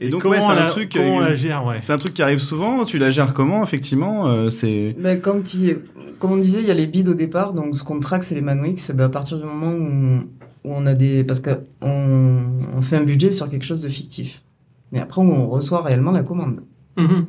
Et 0.00 0.08
donc, 0.08 0.24
ouais, 0.24 0.40
c'est 0.40 0.46
un 0.48 0.54
la- 0.56 0.66
truc. 0.66 0.96
Euh, 0.96 1.20
la 1.20 1.34
gère, 1.36 1.64
ouais. 1.64 1.76
C'est 1.80 1.92
un 1.92 1.98
truc 1.98 2.12
qui 2.14 2.22
arrive 2.22 2.38
souvent. 2.40 2.84
Tu 2.84 2.98
la 2.98 3.10
gères 3.10 3.32
comment 3.34 3.62
Effectivement, 3.62 4.26
euh, 4.26 4.50
c'est. 4.50 4.96
Ben, 4.98 5.20
comme, 5.20 5.44
tu- 5.44 5.78
comme 6.18 6.32
on 6.32 6.36
disait, 6.38 6.58
il 6.60 6.66
y 6.66 6.72
a 6.72 6.74
les 6.74 6.88
bids 6.88 7.04
au 7.08 7.14
départ, 7.14 7.52
donc 7.52 7.76
ce 7.76 7.84
qu'on 7.84 8.00
traque 8.00 8.24
c'est 8.24 8.34
les 8.34 8.40
manwix. 8.40 8.90
Ben, 8.92 9.04
à 9.04 9.08
partir 9.08 9.38
du 9.38 9.44
moment 9.44 9.68
où 9.70 9.80
on, 9.80 10.24
où 10.64 10.72
on 10.72 10.86
a 10.86 10.94
des, 10.94 11.24
parce 11.24 11.40
qu'on 11.40 12.42
on 12.76 12.82
fait 12.82 12.96
un 12.96 13.02
budget 13.02 13.30
sur 13.30 13.50
quelque 13.50 13.64
chose 13.64 13.80
de 13.80 13.88
fictif, 13.88 14.42
mais 14.90 15.00
après 15.00 15.20
on 15.20 15.48
reçoit 15.48 15.82
réellement 15.82 16.12
la 16.12 16.22
commande. 16.22 16.60
mhm. 16.96 17.26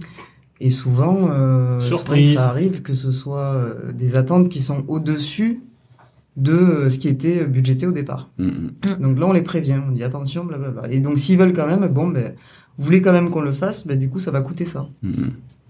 Et 0.60 0.70
souvent, 0.70 1.30
euh, 1.30 1.80
Surprise. 1.82 2.30
souvent, 2.30 2.42
ça 2.42 2.50
arrive 2.50 2.84
que 2.84 2.94
ce 2.94 3.12
soit 3.12 3.54
euh, 3.54 3.92
des 3.92 4.16
attentes 4.16 4.48
qui 4.48 4.62
sont 4.62 4.86
au-dessus 4.88 5.62
de 6.38 6.54
euh, 6.54 6.90
ce 6.90 7.00
qui 7.00 7.10
était 7.10 7.44
budgété 7.46 7.86
au 7.86 7.92
départ. 7.92 8.30
Mm, 8.38 8.46
mm. 8.48 9.02
Donc 9.02 9.20
là, 9.20 9.28
on 9.28 9.34
les 9.34 9.42
prévient, 9.42 9.76
on 9.86 9.92
dit 9.92 10.04
attention, 10.04 10.46
blablabla. 10.46 10.90
Et 10.92 11.00
donc 11.00 11.18
s'ils 11.18 11.38
veulent 11.38 11.54
quand 11.54 11.68
même, 11.68 11.86
bon, 11.88 12.08
ben, 12.08 12.34
vous 12.78 12.86
voulez 12.86 13.02
quand 13.02 13.12
même 13.12 13.30
qu'on 13.30 13.42
le 13.42 13.52
fasse, 13.52 13.86
ben, 13.86 14.00
du 14.00 14.10
coup, 14.10 14.20
ça 14.20 14.32
va 14.32 14.42
coûter 14.42 14.66
ça. 14.66 14.88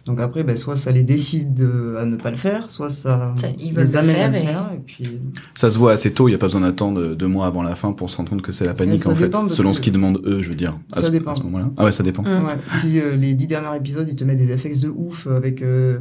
Donc 0.05 0.19
après, 0.19 0.43
ben, 0.43 0.57
soit 0.57 0.75
ça 0.75 0.91
les 0.91 1.03
décide 1.03 1.65
à 1.97 2.05
ne 2.05 2.17
pas 2.17 2.29
le 2.29 2.35
faire, 2.37 2.69
soit 2.69 2.89
ça, 2.89 3.33
Ça, 3.37 3.47
ils 3.57 3.73
veulent 3.73 3.85
les 3.85 3.91
le 3.93 3.97
amène 3.97 4.15
à 4.17 4.27
le 4.27 4.35
et- 4.35 4.39
faire. 4.41 4.69
Et 4.75 4.79
puis, 4.79 5.09
Ça 5.55 5.69
se 5.69 5.77
voit 5.77 5.93
assez 5.93 6.13
tôt. 6.13 6.27
Il 6.27 6.33
y 6.33 6.35
a 6.35 6.37
pas 6.37 6.47
besoin 6.47 6.61
d'attendre 6.61 7.15
deux 7.15 7.27
mois 7.27 7.45
avant 7.47 7.63
la 7.63 7.75
fin 7.75 7.93
pour 7.93 8.09
se 8.09 8.17
rendre 8.17 8.29
compte 8.29 8.41
que 8.41 8.51
c'est 8.51 8.65
la 8.65 8.73
panique 8.73 9.05
en 9.07 9.15
fait, 9.15 9.33
selon 9.49 9.71
que- 9.71 9.77
ce 9.77 9.81
qu'ils 9.81 9.93
demandent 9.93 10.21
eux, 10.25 10.41
je 10.41 10.49
veux 10.49 10.55
dire. 10.55 10.77
À 10.91 10.97
Ça 10.97 11.03
ce, 11.07 11.11
dépend. 11.11 11.31
à 11.31 11.35
ce 11.35 11.43
moment-là. 11.43 11.69
Ah 11.77 11.85
ouais, 11.85 11.91
ça 11.93 12.03
dépend. 12.03 12.23
Mm. 12.23 12.45
ouais, 12.45 12.57
si 12.81 12.99
euh, 12.99 13.15
les 13.15 13.33
dix 13.33 13.47
derniers 13.47 13.77
épisodes, 13.77 14.07
ils 14.09 14.15
te 14.17 14.23
mettent 14.25 14.39
des 14.45 14.57
FX 14.57 14.81
de 14.81 14.89
ouf 14.89 15.27
avec 15.27 15.61
euh, 15.61 15.99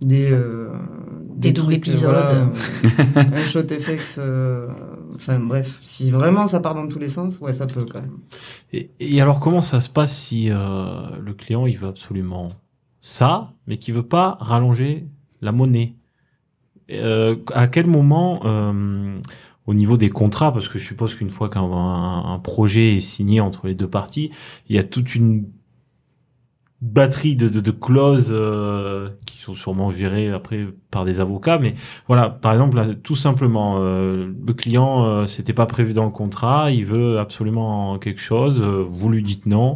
des 0.00 0.30
euh, 0.30 0.68
Des 1.36 1.52
doubles 1.52 1.80
trucs, 1.80 1.88
euh, 1.88 1.90
épisodes. 1.92 2.10
voilà, 2.10 2.50
un 3.36 3.44
shot 3.44 3.62
FX. 3.68 4.16
euh, 4.18 4.68
Enfin 5.16 5.38
bref, 5.40 5.78
si 5.82 6.10
vraiment 6.12 6.46
ça 6.46 6.60
part 6.60 6.74
dans 6.76 6.86
tous 6.86 6.98
les 7.00 7.08
sens, 7.10 7.38
ouais, 7.40 7.52
ça 7.52 7.66
peut 7.66 7.84
quand 7.92 8.00
même. 8.00 8.12
Et, 8.72 8.90
et 9.00 9.20
alors 9.20 9.40
comment 9.40 9.60
ça 9.60 9.80
se 9.80 9.88
passe 9.90 10.16
si 10.16 10.50
euh, 10.50 10.54
le 11.22 11.34
client 11.34 11.66
il 11.66 11.76
veut 11.76 11.88
absolument 11.88 12.48
ça, 13.00 13.54
mais 13.66 13.78
qui 13.78 13.92
veut 13.92 14.06
pas 14.06 14.36
rallonger 14.40 15.06
la 15.40 15.52
monnaie. 15.52 15.94
Euh, 16.90 17.36
À 17.54 17.66
quel 17.68 17.86
moment, 17.86 18.40
euh, 18.44 19.20
au 19.66 19.74
niveau 19.74 19.96
des 19.96 20.10
contrats, 20.10 20.52
parce 20.52 20.68
que 20.68 20.78
je 20.78 20.86
suppose 20.86 21.14
qu'une 21.14 21.30
fois 21.30 21.48
qu'un 21.48 21.62
un, 21.62 22.34
un 22.34 22.38
projet 22.38 22.96
est 22.96 23.00
signé 23.00 23.40
entre 23.40 23.66
les 23.68 23.74
deux 23.74 23.88
parties, 23.88 24.30
il 24.68 24.76
y 24.76 24.78
a 24.78 24.84
toute 24.84 25.14
une 25.14 25.46
batterie 26.82 27.36
de, 27.36 27.48
de, 27.48 27.60
de 27.60 27.70
clauses 27.70 28.30
euh, 28.32 29.10
qui 29.26 29.38
sont 29.38 29.52
sûrement 29.54 29.92
gérées 29.92 30.30
après 30.30 30.66
par 30.90 31.04
des 31.04 31.20
avocats, 31.20 31.58
mais 31.58 31.74
voilà, 32.08 32.30
par 32.30 32.52
exemple, 32.54 32.76
là, 32.76 32.86
tout 32.94 33.14
simplement, 33.16 33.76
euh, 33.80 34.30
le 34.46 34.52
client, 34.54 35.04
euh, 35.04 35.26
c'était 35.26 35.52
pas 35.52 35.66
prévu 35.66 35.92
dans 35.92 36.04
le 36.04 36.10
contrat, 36.10 36.70
il 36.70 36.86
veut 36.86 37.18
absolument 37.18 37.98
quelque 37.98 38.20
chose, 38.20 38.60
euh, 38.62 38.82
vous 38.86 39.10
lui 39.10 39.22
dites 39.22 39.44
non, 39.46 39.74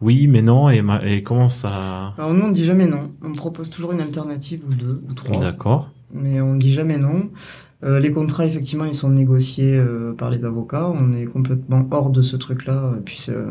oui, 0.00 0.26
mais 0.28 0.40
non, 0.42 0.70
et, 0.70 0.80
ma- 0.82 1.04
et 1.04 1.22
comment 1.22 1.50
ça 1.50 2.14
Alors 2.16 2.32
nous 2.32 2.44
on 2.46 2.50
dit 2.50 2.64
jamais 2.64 2.86
non, 2.86 3.10
on 3.22 3.32
propose 3.32 3.68
toujours 3.68 3.92
une 3.92 4.00
alternative 4.00 4.62
ou 4.68 4.72
deux 4.74 5.02
ou 5.08 5.12
trois. 5.12 5.38
D'accord. 5.40 5.90
mais 6.14 6.40
on 6.40 6.54
dit 6.54 6.72
jamais 6.72 6.96
non. 6.98 7.28
Euh, 7.84 8.00
les 8.00 8.10
contrats, 8.10 8.46
effectivement, 8.46 8.86
ils 8.86 8.94
sont 8.94 9.10
négociés 9.10 9.76
euh, 9.76 10.14
par 10.14 10.30
les 10.30 10.46
avocats. 10.46 10.88
On 10.88 11.12
est 11.12 11.26
complètement 11.26 11.86
hors 11.90 12.08
de 12.08 12.22
ce 12.22 12.34
truc-là. 12.34 12.94
Et 12.98 13.02
puis, 13.02 13.26
euh, 13.28 13.44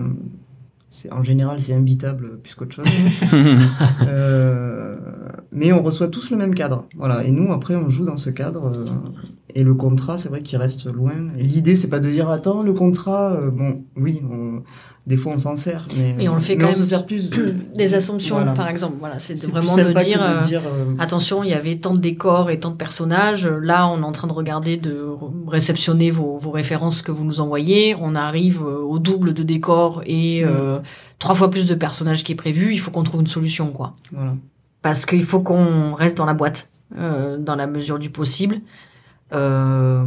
en 1.12 1.24
général, 1.24 1.62
c'est 1.62 1.74
imbitable 1.74 2.38
plus 2.39 2.56
qu'autre 2.56 2.76
chose. 2.76 2.86
Euh, 4.02 4.96
mais 5.56 5.72
on 5.74 5.82
reçoit 5.82 6.08
tous 6.10 6.30
le 6.30 6.38
même 6.38 6.53
cadre. 6.53 6.86
Voilà. 6.97 7.24
Et 7.24 7.32
nous, 7.32 7.51
après, 7.51 7.76
on 7.76 7.89
joue 7.89 8.06
dans 8.06 8.18
ce 8.18 8.30
cadre. 8.30 8.68
euh, 8.68 8.86
et 9.58 9.64
le 9.64 9.74
contrat, 9.74 10.18
c'est 10.18 10.28
vrai 10.30 10.41
qu'il 10.41 10.58
reste 10.60 10.86
loin. 10.86 11.14
Et 11.39 11.43
l'idée, 11.43 11.76
c'est 11.76 11.89
pas 11.89 11.99
de 12.01 12.10
dire 12.12 12.30
attends, 12.30 12.62
le 12.62 12.74
contrat. 12.74 13.32
euh, 13.34 13.49
bon, 13.49 13.84
oui, 13.95 14.22
on- 14.30 14.62
des 15.08 15.18
fois, 15.18 15.34
on 15.34 15.38
s'en 15.38 15.56
sert, 15.56 15.88
mais 15.95 16.16
Et 16.24 16.28
on 16.30 16.34
le 16.34 16.39
fait 16.41 16.58
quand 16.58 16.64
on 16.66 16.70
même 16.70 16.76
se 16.76 16.84
sert 16.84 17.06
plus 17.06 17.30
de- 17.30 17.53
Des 17.76 17.93
assumptions, 17.93 18.38
Voilà. 18.38 18.53
par 18.53 18.68
exemple. 18.68 18.95
Voilà, 18.99 19.20
c'est 19.20 19.36
vraiment 19.51 19.76
de 19.78 19.93
dire, 20.03 20.20
euh, 20.66 20.95
attention, 20.97 21.43
il 21.43 21.51
y 21.51 21.53
avait 21.53 21.76
tant 21.76 21.93
de 21.93 21.99
décors 21.99 22.49
et 22.49 22.60
tant 22.60 22.72
de 22.72 22.76
personnages. 22.76 23.45
Là, 23.47 23.88
on 23.88 23.99
est 23.99 24.03
en 24.03 24.12
train 24.12 24.28
de 24.28 24.34
regarder, 24.34 24.78
de 24.78 25.06
réceptionner 25.47 26.10
vos, 26.10 26.38
vos 26.39 26.49
références 26.51 27.03
que 27.03 27.12
vous 27.12 27.24
nous 27.24 27.39
envoyez. 27.39 27.95
On 28.01 28.16
arrive 28.16 28.64
au 28.64 28.97
double 28.97 29.34
de 29.36 29.43
décors 29.43 30.01
et 30.08 30.43
trois 31.20 31.36
fois 31.36 31.49
plus 31.51 31.68
de 31.68 31.76
personnages 31.76 32.24
qui 32.24 32.32
est 32.32 32.36
prévu. 32.36 32.74
Il 32.74 32.80
faut 32.80 32.89
qu'on 32.91 33.03
trouve 33.03 33.22
une 33.22 33.28
solution, 33.28 33.68
quoi. 33.68 33.93
voilà. 34.12 34.34
Parce 34.86 35.07
qu'il 35.07 35.23
faut 35.23 35.39
qu'on 35.39 35.95
reste 35.95 36.15
dans 36.15 36.25
la 36.27 36.36
boîte, 36.36 36.69
euh, 36.95 37.38
dans 37.39 37.55
la 37.55 37.65
mesure 37.65 37.97
du 37.97 38.11
possible. 38.11 38.57
Euh, 39.33 40.03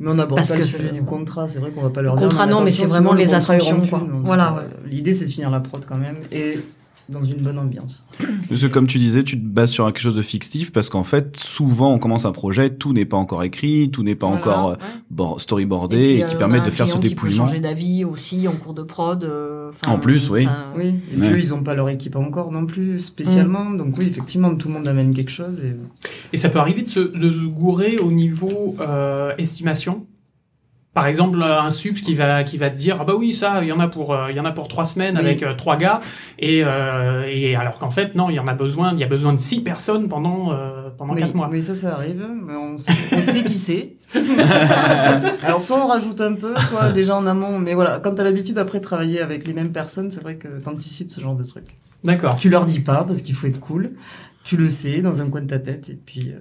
Mais 0.00 0.10
on 0.10 0.14
n'aborde 0.14 0.38
Parce 0.40 0.48
pas 0.48 0.56
que 0.56 0.60
le 0.62 0.66
c'est- 0.66 0.78
sujet 0.78 0.90
du 0.90 1.04
contrat, 1.04 1.46
c'est 1.46 1.60
vrai 1.60 1.70
qu'on 1.70 1.82
va 1.82 1.90
pas 1.90 2.02
leur 2.02 2.14
Le 2.14 2.18
dire. 2.20 2.28
contrat, 2.28 2.46
non, 2.48 2.60
mais 2.62 2.72
c'est 2.72 2.86
vraiment 2.86 3.12
les 3.12 3.22
contrat 3.26 3.36
assumptions, 3.36 3.82
quoi. 3.86 4.04
Voilà, 4.24 4.54
ouais. 4.54 4.62
L'idée, 4.90 5.12
c'est 5.14 5.26
de 5.26 5.30
finir 5.30 5.48
la 5.48 5.60
prod 5.60 5.84
quand 5.86 5.96
même, 5.96 6.16
et 6.32 6.58
dans 7.10 7.22
une 7.22 7.40
bonne 7.42 7.58
ambiance. 7.58 8.04
Parce 8.48 8.60
que 8.60 8.66
comme 8.66 8.86
tu 8.86 8.98
disais, 8.98 9.22
tu 9.24 9.38
te 9.40 9.44
bases 9.44 9.70
sur 9.70 9.84
quelque 9.86 10.00
chose 10.00 10.16
de 10.16 10.22
fictif 10.22 10.72
parce 10.72 10.88
qu'en 10.88 11.04
fait, 11.04 11.36
souvent 11.36 11.92
on 11.92 11.98
commence 11.98 12.24
un 12.24 12.32
projet, 12.32 12.70
tout 12.70 12.92
n'est 12.92 13.04
pas 13.04 13.16
encore 13.16 13.42
écrit, 13.42 13.90
tout 13.90 14.02
n'est 14.02 14.14
pas 14.14 14.28
voilà, 14.28 14.40
encore 14.58 14.70
euh, 14.70 15.24
ouais. 15.34 15.38
storyboardé 15.38 15.96
puis, 15.96 16.06
et, 16.18 16.22
euh, 16.22 16.26
qui 16.26 16.34
on 16.36 16.38
permet 16.38 16.60
a 16.60 16.64
de 16.64 16.70
faire 16.70 16.86
ce 16.88 16.92
client 16.92 17.00
qui 17.02 17.08
peut 17.08 17.14
dépouillement. 17.26 17.46
changer 17.46 17.60
d'avis 17.60 18.04
aussi 18.04 18.46
en 18.48 18.52
cours 18.52 18.74
de 18.74 18.82
prod. 18.82 19.24
euh, 19.24 19.70
En 19.86 19.98
plus, 19.98 20.30
oui. 20.30 20.44
ça- 20.44 20.66
Oui, 20.76 20.86
et 21.12 21.16
puis 21.16 21.20
Ouais. 21.28 21.32
eux, 21.34 21.38
ils 21.40 21.52
ont 21.54 21.62
pas 21.62 21.74
leur 21.74 21.88
équipe 21.88 22.16
encore 22.16 22.52
non 22.52 22.66
plus, 22.66 22.98
spécialement. 23.00 23.70
Donc 23.70 23.96
oui, 23.98 24.06
effectivement, 24.08 24.54
tout 24.54 24.68
le 24.68 24.74
monde 24.74 24.88
amène 24.88 25.14
quelque 25.14 25.30
chose. 25.32 25.60
Et... 25.64 25.74
Et 26.32 26.36
ça 26.36 26.48
peut 26.48 26.58
arriver 26.58 26.82
de 26.82 26.88
se, 26.88 27.00
de 27.00 27.30
se 27.30 27.44
gourer 27.46 27.98
au 27.98 28.10
niveau 28.12 28.76
euh, 28.80 29.32
estimation? 29.38 30.06
Par 30.92 31.06
exemple, 31.06 31.40
un 31.40 31.70
sup 31.70 32.00
qui 32.02 32.14
va 32.14 32.42
qui 32.42 32.58
va 32.58 32.68
te 32.68 32.76
dire 32.76 32.96
ah 33.00 33.04
bah 33.04 33.14
oui 33.16 33.32
ça 33.32 33.60
il 33.62 33.68
y 33.68 33.72
en 33.72 33.78
a 33.78 33.86
pour 33.86 34.12
euh, 34.12 34.26
il 34.30 34.36
y 34.36 34.40
en 34.40 34.44
a 34.44 34.50
pour 34.50 34.66
trois 34.66 34.84
semaines 34.84 35.14
Oui. 35.14 35.20
avec 35.24 35.42
euh, 35.44 35.54
trois 35.54 35.76
gars 35.76 36.00
et 36.40 36.64
euh, 36.64 37.24
et 37.30 37.54
alors 37.54 37.78
qu'en 37.78 37.90
fait 37.92 38.16
non 38.16 38.28
il 38.28 38.34
y 38.34 38.40
en 38.40 38.48
a 38.48 38.54
besoin 38.54 38.92
il 38.92 38.98
y 38.98 39.04
a 39.04 39.06
besoin 39.06 39.32
de 39.32 39.38
six 39.38 39.62
personnes 39.62 40.08
pendant 40.08 40.52
pendant 40.98 41.14
oui, 41.14 41.20
quatre 41.20 41.34
mois. 41.34 41.48
oui, 41.50 41.62
ça, 41.62 41.74
ça 41.76 41.94
arrive, 41.94 42.28
mais 42.44 42.54
on, 42.54 42.76
sait- 42.76 42.92
on 43.16 43.20
sait 43.22 43.44
qui 43.44 43.54
c'est. 43.54 43.94
Alors, 45.42 45.62
soit 45.62 45.82
on 45.82 45.86
rajoute 45.86 46.20
un 46.20 46.34
peu, 46.34 46.54
soit 46.58 46.90
déjà 46.90 47.16
en 47.16 47.26
amont. 47.26 47.58
Mais 47.58 47.74
voilà, 47.74 48.00
quand 48.00 48.14
t'as 48.14 48.24
l'habitude 48.24 48.58
après 48.58 48.78
de 48.78 48.84
travailler 48.84 49.20
avec 49.20 49.46
les 49.46 49.52
mêmes 49.52 49.72
personnes, 49.72 50.10
c'est 50.10 50.20
vrai 50.22 50.36
que 50.36 50.48
t'anticipes 50.58 51.10
ce 51.12 51.20
genre 51.20 51.36
de 51.36 51.44
truc. 51.44 51.64
D'accord. 52.04 52.36
Tu 52.36 52.48
leur 52.50 52.66
dis 52.66 52.80
pas 52.80 53.04
parce 53.04 53.22
qu'il 53.22 53.34
faut 53.34 53.46
être 53.46 53.60
cool. 53.60 53.92
Tu 54.44 54.56
le 54.56 54.68
sais 54.68 55.00
dans 55.00 55.20
un 55.22 55.30
coin 55.30 55.42
de 55.42 55.46
ta 55.46 55.58
tête, 55.58 55.88
et 55.88 55.94
puis. 56.04 56.32
euh, 56.34 56.40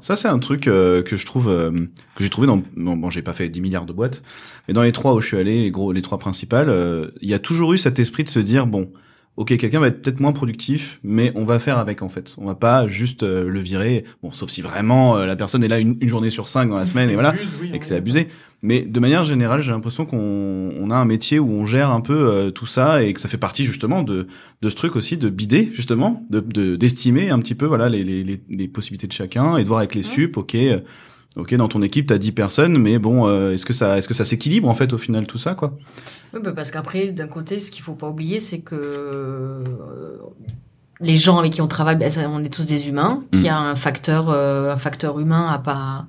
ça. 0.00 0.16
C'est 0.16 0.28
un 0.28 0.38
truc 0.38 0.66
euh, 0.66 1.02
que 1.02 1.16
je 1.16 1.26
trouve 1.26 1.48
euh, 1.48 1.70
que 2.14 2.24
j'ai 2.24 2.30
trouvé 2.30 2.46
dans 2.46 2.62
bon, 2.76 2.96
bon, 2.96 3.10
j'ai 3.10 3.22
pas 3.22 3.32
fait 3.32 3.48
10 3.48 3.60
milliards 3.60 3.86
de 3.86 3.92
boîtes, 3.92 4.22
mais 4.68 4.74
dans 4.74 4.82
les 4.82 4.92
trois 4.92 5.14
où 5.14 5.20
je 5.20 5.26
suis 5.26 5.36
allé, 5.36 5.62
les 5.62 5.70
gros, 5.70 5.92
les 5.92 6.02
trois 6.02 6.18
principales, 6.18 6.68
euh, 6.68 7.10
il 7.20 7.28
y 7.28 7.34
a 7.34 7.38
toujours 7.38 7.72
eu 7.72 7.78
cet 7.78 7.98
esprit 7.98 8.24
de 8.24 8.28
se 8.28 8.38
dire 8.38 8.66
bon, 8.66 8.92
ok, 9.36 9.56
quelqu'un 9.56 9.80
va 9.80 9.88
être 9.88 10.02
peut-être 10.02 10.20
moins 10.20 10.32
productif, 10.32 11.00
mais 11.02 11.32
on 11.34 11.44
va 11.44 11.58
faire 11.58 11.78
avec 11.78 12.02
en 12.02 12.08
fait. 12.08 12.34
On 12.38 12.44
va 12.46 12.54
pas 12.54 12.86
juste 12.88 13.22
euh, 13.22 13.48
le 13.48 13.60
virer, 13.60 14.04
bon, 14.22 14.30
sauf 14.30 14.50
si 14.50 14.60
vraiment 14.62 15.16
euh, 15.16 15.26
la 15.26 15.36
personne 15.36 15.64
est 15.64 15.68
là 15.68 15.78
une, 15.78 15.96
une 16.00 16.08
journée 16.08 16.30
sur 16.30 16.48
cinq 16.48 16.68
dans 16.68 16.76
la 16.76 16.86
semaine 16.86 17.08
et 17.10 17.14
voilà, 17.14 17.34
et 17.72 17.78
que 17.78 17.86
c'est 17.86 17.96
abusé. 17.96 18.28
Mais 18.64 18.82
de 18.82 19.00
manière 19.00 19.24
générale, 19.24 19.60
j'ai 19.60 19.72
l'impression 19.72 20.06
qu'on 20.06 20.70
on 20.78 20.90
a 20.90 20.94
un 20.94 21.04
métier 21.04 21.40
où 21.40 21.50
on 21.50 21.66
gère 21.66 21.90
un 21.90 22.00
peu 22.00 22.14
euh, 22.30 22.50
tout 22.50 22.66
ça 22.66 23.02
et 23.02 23.12
que 23.12 23.20
ça 23.20 23.28
fait 23.28 23.36
partie 23.38 23.64
justement 23.64 24.02
de 24.04 24.28
de 24.60 24.68
ce 24.68 24.76
truc 24.76 24.94
aussi 24.94 25.16
de 25.16 25.28
bider 25.28 25.70
justement, 25.74 26.24
de 26.30 26.38
de- 26.40 26.76
d'estimer 26.76 27.30
un 27.30 27.40
petit 27.40 27.56
peu 27.56 27.66
voilà 27.66 27.88
les, 27.88 28.04
les 28.04 28.22
les 28.22 28.40
les 28.48 28.68
possibilités 28.68 29.08
de 29.08 29.12
chacun 29.12 29.56
et 29.56 29.62
de 29.64 29.68
voir 29.68 29.80
avec 29.80 29.94
les 29.96 30.02
sup, 30.04 30.36
ok. 30.36 30.56
Ok, 31.36 31.54
dans 31.54 31.68
ton 31.68 31.80
équipe, 31.82 32.08
t'as 32.08 32.18
10 32.18 32.32
personnes, 32.32 32.76
mais 32.78 32.98
bon, 32.98 33.26
euh, 33.26 33.52
est-ce 33.52 33.64
que 33.64 33.72
ça, 33.72 33.96
est-ce 33.96 34.06
que 34.06 34.12
ça 34.14 34.24
s'équilibre 34.26 34.68
en 34.68 34.74
fait 34.74 34.92
au 34.92 34.98
final 34.98 35.26
tout 35.26 35.38
ça, 35.38 35.54
quoi? 35.54 35.76
Oui, 36.34 36.40
bah, 36.44 36.52
parce 36.54 36.70
qu'après, 36.70 37.10
d'un 37.12 37.26
côté, 37.28 37.58
ce 37.58 37.70
qu'il 37.70 37.82
faut 37.82 37.94
pas 37.94 38.08
oublier, 38.10 38.38
c'est 38.38 38.58
que 38.60 38.74
euh, 38.76 39.64
les 41.00 41.16
gens 41.16 41.38
avec 41.38 41.52
qui 41.52 41.62
on 41.62 41.68
travaille, 41.68 41.96
ben, 41.96 42.10
on 42.30 42.44
est 42.44 42.48
tous 42.52 42.66
des 42.66 42.88
humains, 42.88 43.22
Mm. 43.32 43.36
qu'il 43.36 43.46
y 43.46 43.48
a 43.48 43.58
un 43.58 43.74
facteur, 43.74 44.28
euh, 44.28 44.72
un 44.72 44.76
facteur 44.76 45.18
humain 45.20 45.48
à 45.50 45.58
pas 45.58 46.06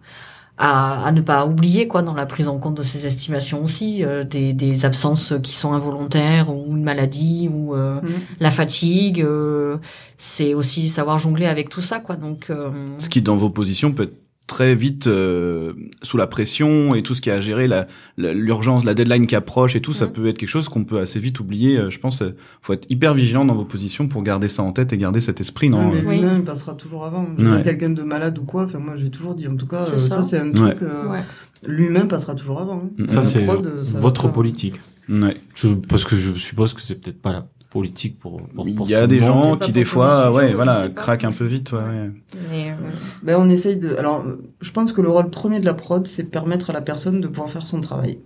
à, 0.59 1.03
à 1.07 1.11
ne 1.11 1.19
pas 1.21 1.47
oublier 1.47 1.88
quoi 1.88 2.03
dans 2.03 2.13
la 2.13 2.28
prise 2.28 2.47
en 2.47 2.59
compte 2.59 2.78
de 2.78 2.84
ces 2.84 3.07
estimations 3.07 3.63
aussi, 3.63 4.03
euh, 4.05 4.24
des, 4.24 4.53
des 4.53 4.86
absences 4.86 5.34
qui 5.41 5.55
sont 5.55 5.74
involontaires 5.74 6.53
ou 6.55 6.76
une 6.78 6.84
maladie 6.84 7.49
ou 7.51 7.74
euh, 7.74 7.99
Mhm. 8.03 8.09
la 8.39 8.51
fatigue. 8.51 9.21
euh, 9.21 9.78
c'est 10.15 10.53
aussi 10.53 10.89
savoir 10.89 11.17
jongler 11.17 11.47
avec 11.47 11.69
tout 11.69 11.82
ça 11.82 11.99
quoi. 11.99 12.15
Donc 12.17 12.51
euh, 12.51 12.69
Ce 12.99 13.09
qui 13.09 13.21
dans 13.24 13.36
vos 13.36 13.49
positions 13.49 13.93
peut 13.93 14.03
être 14.03 14.13
très 14.45 14.75
vite 14.75 15.07
euh, 15.07 15.73
sous 16.01 16.17
la 16.17 16.27
pression 16.27 16.93
et 16.95 17.01
tout 17.01 17.15
ce 17.15 17.21
qui 17.21 17.29
a 17.31 17.35
à 17.35 17.41
gérer 17.41 17.67
la 17.67 17.87
la- 18.17 18.33
l'urgence, 18.33 18.83
la, 18.83 18.93
deadline 18.93 19.25
qui 19.25 19.35
approche 19.35 19.75
et 19.75 19.81
tout, 19.81 19.93
ça 19.93 20.05
peut 20.07 20.27
être 20.27 20.37
quelque 20.37 20.49
chose 20.49 20.67
qu'on 20.69 20.83
peut 20.83 20.99
assez 20.99 21.19
vite 21.19 21.39
oublier. 21.39 21.77
euh, 21.77 21.89
Je 21.89 21.99
pense, 21.99 22.21
euh, 22.21 22.35
faut 22.61 22.73
être 22.73 22.85
hyper 22.91 23.13
vigilant 23.13 23.45
dans 23.45 23.55
vos 23.55 23.63
positions 23.65 24.07
pour 24.07 24.21
garder 24.21 24.49
ça 24.49 24.61
en 24.61 24.71
tête 24.73 24.91
et 24.93 24.97
garder 24.97 25.21
cet 25.21 25.39
esprit, 25.41 25.69
non 25.69 25.89
Ouais, 25.89 26.01
mais 26.01 26.07
euh, 26.07 26.09
Oui. 26.09 26.19
l'humain 26.19 26.35
il 26.37 26.43
passera 26.43 26.73
toujours 26.73 27.05
avant. 27.05 27.25
Ouais. 27.39 27.63
Quelqu'un 27.63 27.89
de 27.91 28.03
malade 28.03 28.37
ou 28.37 28.43
quoi, 28.43 28.65
enfin, 28.65 28.79
moi 28.79 28.95
j'ai 28.97 29.09
toujours 29.09 29.33
dit, 29.35 29.47
en 29.47 29.55
tout 29.55 29.67
cas, 29.67 29.83
euh, 29.83 29.97
ça, 29.97 30.17
ça. 30.17 30.23
c'est 30.23 30.39
un 30.39 30.49
Ouais. 30.51 30.75
truc. 30.75 30.83
euh, 30.83 31.07
ouais. 31.09 31.23
L'humain 31.65 32.05
passera 32.07 32.35
toujours 32.35 32.59
avant. 32.59 32.83
hein. 32.99 33.05
Ça, 33.07 33.15
La 33.17 33.21
c'est 33.21 33.47
euh, 33.49 33.81
votre 33.99 34.29
politique. 34.31 34.75
Ouais. 35.09 35.35
Je, 35.55 35.69
parce 35.69 36.03
que 36.05 36.15
je 36.17 36.31
suppose 36.33 36.73
que 36.73 36.81
c'est 36.81 36.95
peut-être 36.95 37.21
pas 37.21 37.31
la 37.33 37.47
politique 37.74 38.19
pour, 38.19 38.41
pour, 38.55 38.67
Il 38.67 38.80
y 38.88 38.95
a 38.95 39.07
des 39.07 39.19
monde. 39.19 39.28
gens 39.28 39.57
qui 39.57 39.71
des 39.74 39.84
fois, 39.84 40.32
ouais, 40.32 40.53
voilà, 40.53 40.88
craquent 40.89 41.26
un 41.26 41.32
peu 41.32 41.43
vite, 41.45 41.71
ouais. 41.74 41.80
ouais. 41.80 42.11
Mais, 42.49 42.69
euh, 42.71 42.76
Ben, 43.24 43.36
on 43.39 43.49
essaye 43.49 43.78
de. 43.78 43.95
Alors, 43.95 44.24
je 44.61 44.71
pense 44.71 44.93
que 44.93 45.01
le 45.01 45.09
rôle 45.09 45.30
premier 45.30 45.59
de 45.59 45.65
la 45.65 45.74
prod, 45.74 46.05
c'est 46.07 46.24
permettre 46.24 46.69
à 46.69 46.74
la 46.74 46.82
personne 46.82 47.19
de 47.19 47.28
pouvoir 47.28 47.49
faire 47.49 47.65
son 47.65 47.82
travail 47.82 48.19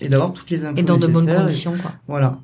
et 0.00 0.08
d'avoir 0.08 0.32
toutes 0.32 0.48
les 0.50 0.64
infos 0.64 0.76
et 0.76 0.82
dans 0.84 0.96
de 0.96 1.08
bonnes 1.08 1.26
conditions 1.26 1.74
quoi. 1.82 1.92
Voilà. 2.06 2.38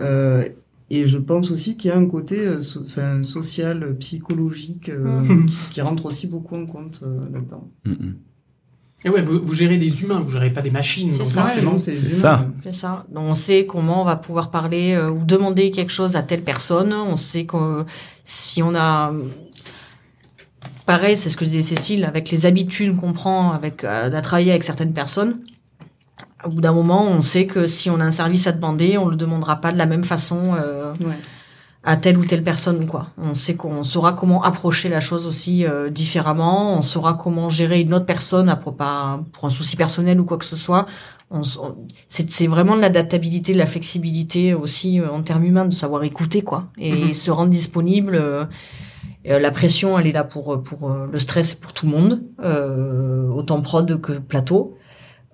Euh, 0.00 0.48
et 0.92 1.06
je 1.06 1.18
pense 1.18 1.52
aussi 1.52 1.76
qu'il 1.76 1.88
y 1.90 1.94
a 1.94 1.96
un 1.96 2.06
côté 2.06 2.38
euh, 2.40 2.62
so- 2.62 2.84
social, 3.22 3.96
psychologique, 4.00 4.88
euh, 4.88 5.20
Mhm. 5.22 5.46
qui, 5.46 5.56
qui 5.70 5.80
rentre 5.82 6.06
aussi 6.06 6.26
beaucoup 6.26 6.56
en 6.56 6.66
compte 6.66 7.00
euh, 7.04 7.20
là-dedans. 7.32 7.68
Et 9.04 9.08
ouais, 9.08 9.22
vous, 9.22 9.40
vous 9.40 9.54
gérez 9.54 9.78
des 9.78 10.02
humains, 10.02 10.20
vous 10.20 10.30
gérez 10.30 10.50
pas 10.50 10.60
des 10.60 10.70
machines. 10.70 11.10
C'est 11.10 11.24
ça. 11.24 12.46
C'est 12.62 12.72
ça. 12.72 13.06
Donc 13.10 13.24
on 13.28 13.34
sait 13.34 13.66
comment 13.66 14.02
on 14.02 14.04
va 14.04 14.16
pouvoir 14.16 14.50
parler 14.50 14.94
euh, 14.94 15.10
ou 15.10 15.24
demander 15.24 15.70
quelque 15.70 15.92
chose 15.92 16.16
à 16.16 16.22
telle 16.22 16.42
personne. 16.42 16.92
On 16.92 17.16
sait 17.16 17.44
que 17.44 17.84
si 18.24 18.62
on 18.62 18.74
a 18.74 19.12
pareil, 20.84 21.16
c'est 21.16 21.30
ce 21.30 21.36
que 21.36 21.44
disait 21.44 21.62
Cécile, 21.62 22.04
avec 22.04 22.30
les 22.30 22.44
habitudes 22.46 22.96
qu'on 22.96 23.12
prend 23.12 23.52
avec 23.52 23.84
euh, 23.84 24.12
à 24.12 24.20
travailler 24.20 24.50
avec 24.50 24.64
certaines 24.64 24.92
personnes. 24.92 25.40
Au 26.44 26.50
bout 26.50 26.60
d'un 26.60 26.72
moment, 26.72 27.06
on 27.06 27.22
sait 27.22 27.46
que 27.46 27.66
si 27.66 27.90
on 27.90 28.00
a 28.00 28.04
un 28.04 28.10
service 28.10 28.46
à 28.46 28.52
demander, 28.52 28.98
on 28.98 29.06
le 29.06 29.16
demandera 29.16 29.60
pas 29.60 29.72
de 29.72 29.78
la 29.78 29.86
même 29.86 30.04
façon 30.04 30.54
euh, 30.58 30.92
Ouais. 31.00 31.16
À 31.82 31.96
telle 31.96 32.18
ou 32.18 32.24
telle 32.24 32.42
personne 32.44 32.86
quoi. 32.86 33.08
On 33.16 33.34
sait 33.34 33.54
qu'on 33.56 33.82
saura 33.82 34.12
comment 34.12 34.42
approcher 34.42 34.88
la 34.88 35.00
chose 35.00 35.26
aussi 35.26 35.64
euh, 35.64 35.88
différemment, 35.90 36.76
on 36.76 36.82
saura 36.82 37.14
comment 37.14 37.48
gérer 37.48 37.80
une 37.80 37.94
autre 37.94 38.06
personne 38.06 38.48
à 38.50 38.56
propos 38.56 38.84
pour 39.32 39.44
un 39.46 39.50
souci 39.50 39.76
personnel 39.76 40.20
ou 40.20 40.24
quoi 40.24 40.36
que 40.38 40.44
ce 40.44 40.56
soit. 40.56 40.86
On 41.30 41.40
on- 41.42 41.76
c'est 42.08 42.28
c'est 42.28 42.48
vraiment 42.48 42.76
de 42.76 42.80
l'adaptabilité, 42.82 43.52
de 43.52 43.58
la 43.58 43.66
flexibilité 43.66 44.52
aussi 44.52 45.00
euh, 45.00 45.10
en 45.10 45.22
termes 45.22 45.44
humains, 45.44 45.64
de 45.64 45.72
savoir 45.74 46.02
écouter 46.04 46.42
quoi 46.42 46.64
et 46.76 47.06
Mhm. 47.06 47.12
se 47.14 47.30
rendre 47.30 47.50
disponible. 47.50 48.14
euh, 48.16 48.44
Euh, 49.28 49.38
la 49.38 49.50
pression, 49.50 49.98
elle 49.98 50.06
est 50.06 50.12
là 50.12 50.24
pour 50.24 50.62
pour 50.62 50.90
euh, 50.90 51.06
le 51.12 51.18
stress 51.18 51.54
pour 51.54 51.72
tout 51.74 51.84
le 51.86 51.92
monde, 51.92 52.22
euh, 52.42 53.28
autant 53.28 53.60
prod 53.60 54.00
que 54.00 54.12
plateau. 54.14 54.76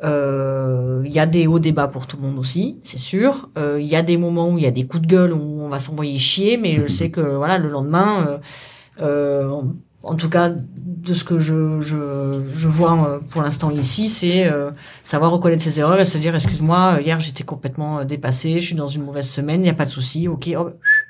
Euh, 0.04 1.02
Il 1.06 1.12
y 1.12 1.18
a 1.20 1.26
des 1.26 1.46
hauts 1.46 1.58
débats 1.58 1.86
pour 1.88 2.06
tout 2.06 2.16
le 2.16 2.22
monde 2.26 2.38
aussi, 2.38 2.78
c'est 2.82 2.98
sûr. 2.98 3.48
Euh, 3.56 3.78
Il 3.80 3.86
y 3.86 3.96
a 3.96 4.02
des 4.02 4.16
moments 4.16 4.50
où 4.50 4.58
il 4.58 4.64
y 4.64 4.66
a 4.66 4.70
des 4.70 4.86
coups 4.86 5.02
de 5.02 5.06
gueule 5.08 5.32
où 5.32 5.60
on 5.62 5.68
va 5.68 5.78
s'envoyer 5.78 6.18
chier, 6.18 6.56
mais 6.56 6.74
je 6.76 6.86
sais 6.86 7.10
que 7.10 7.20
voilà 7.20 7.56
le 7.58 7.68
lendemain, 7.70 8.26
euh, 8.28 8.38
euh, 9.00 9.62
en, 10.02 10.14
tout 10.16 10.28
cas 10.28 10.50
de 10.50 11.14
ce 11.14 11.24
que 11.24 11.38
je 11.38 11.80
je, 11.80 12.42
je 12.54 12.68
vois 12.68 13.20
pour 13.30 13.42
l'instant 13.42 13.70
ici, 13.70 14.08
c'est 14.08 14.46
euh, 14.50 14.70
savoir 15.04 15.30
reconnaître 15.32 15.62
ses 15.62 15.78
erreurs 15.80 16.00
et 16.00 16.04
se 16.04 16.18
dire 16.18 16.34
excuse-moi 16.34 16.98
hier 17.00 17.18
j'étais 17.20 17.44
complètement 17.44 18.04
dépassé, 18.04 18.60
je 18.60 18.66
suis 18.66 18.74
dans 18.76 18.88
une 18.88 19.02
mauvaise 19.04 19.28
semaine, 19.28 19.60
il 19.60 19.64
n'y 19.64 19.68
a 19.70 19.74
pas 19.74 19.84
de 19.86 19.90
souci, 19.90 20.28
ok, 20.28 20.50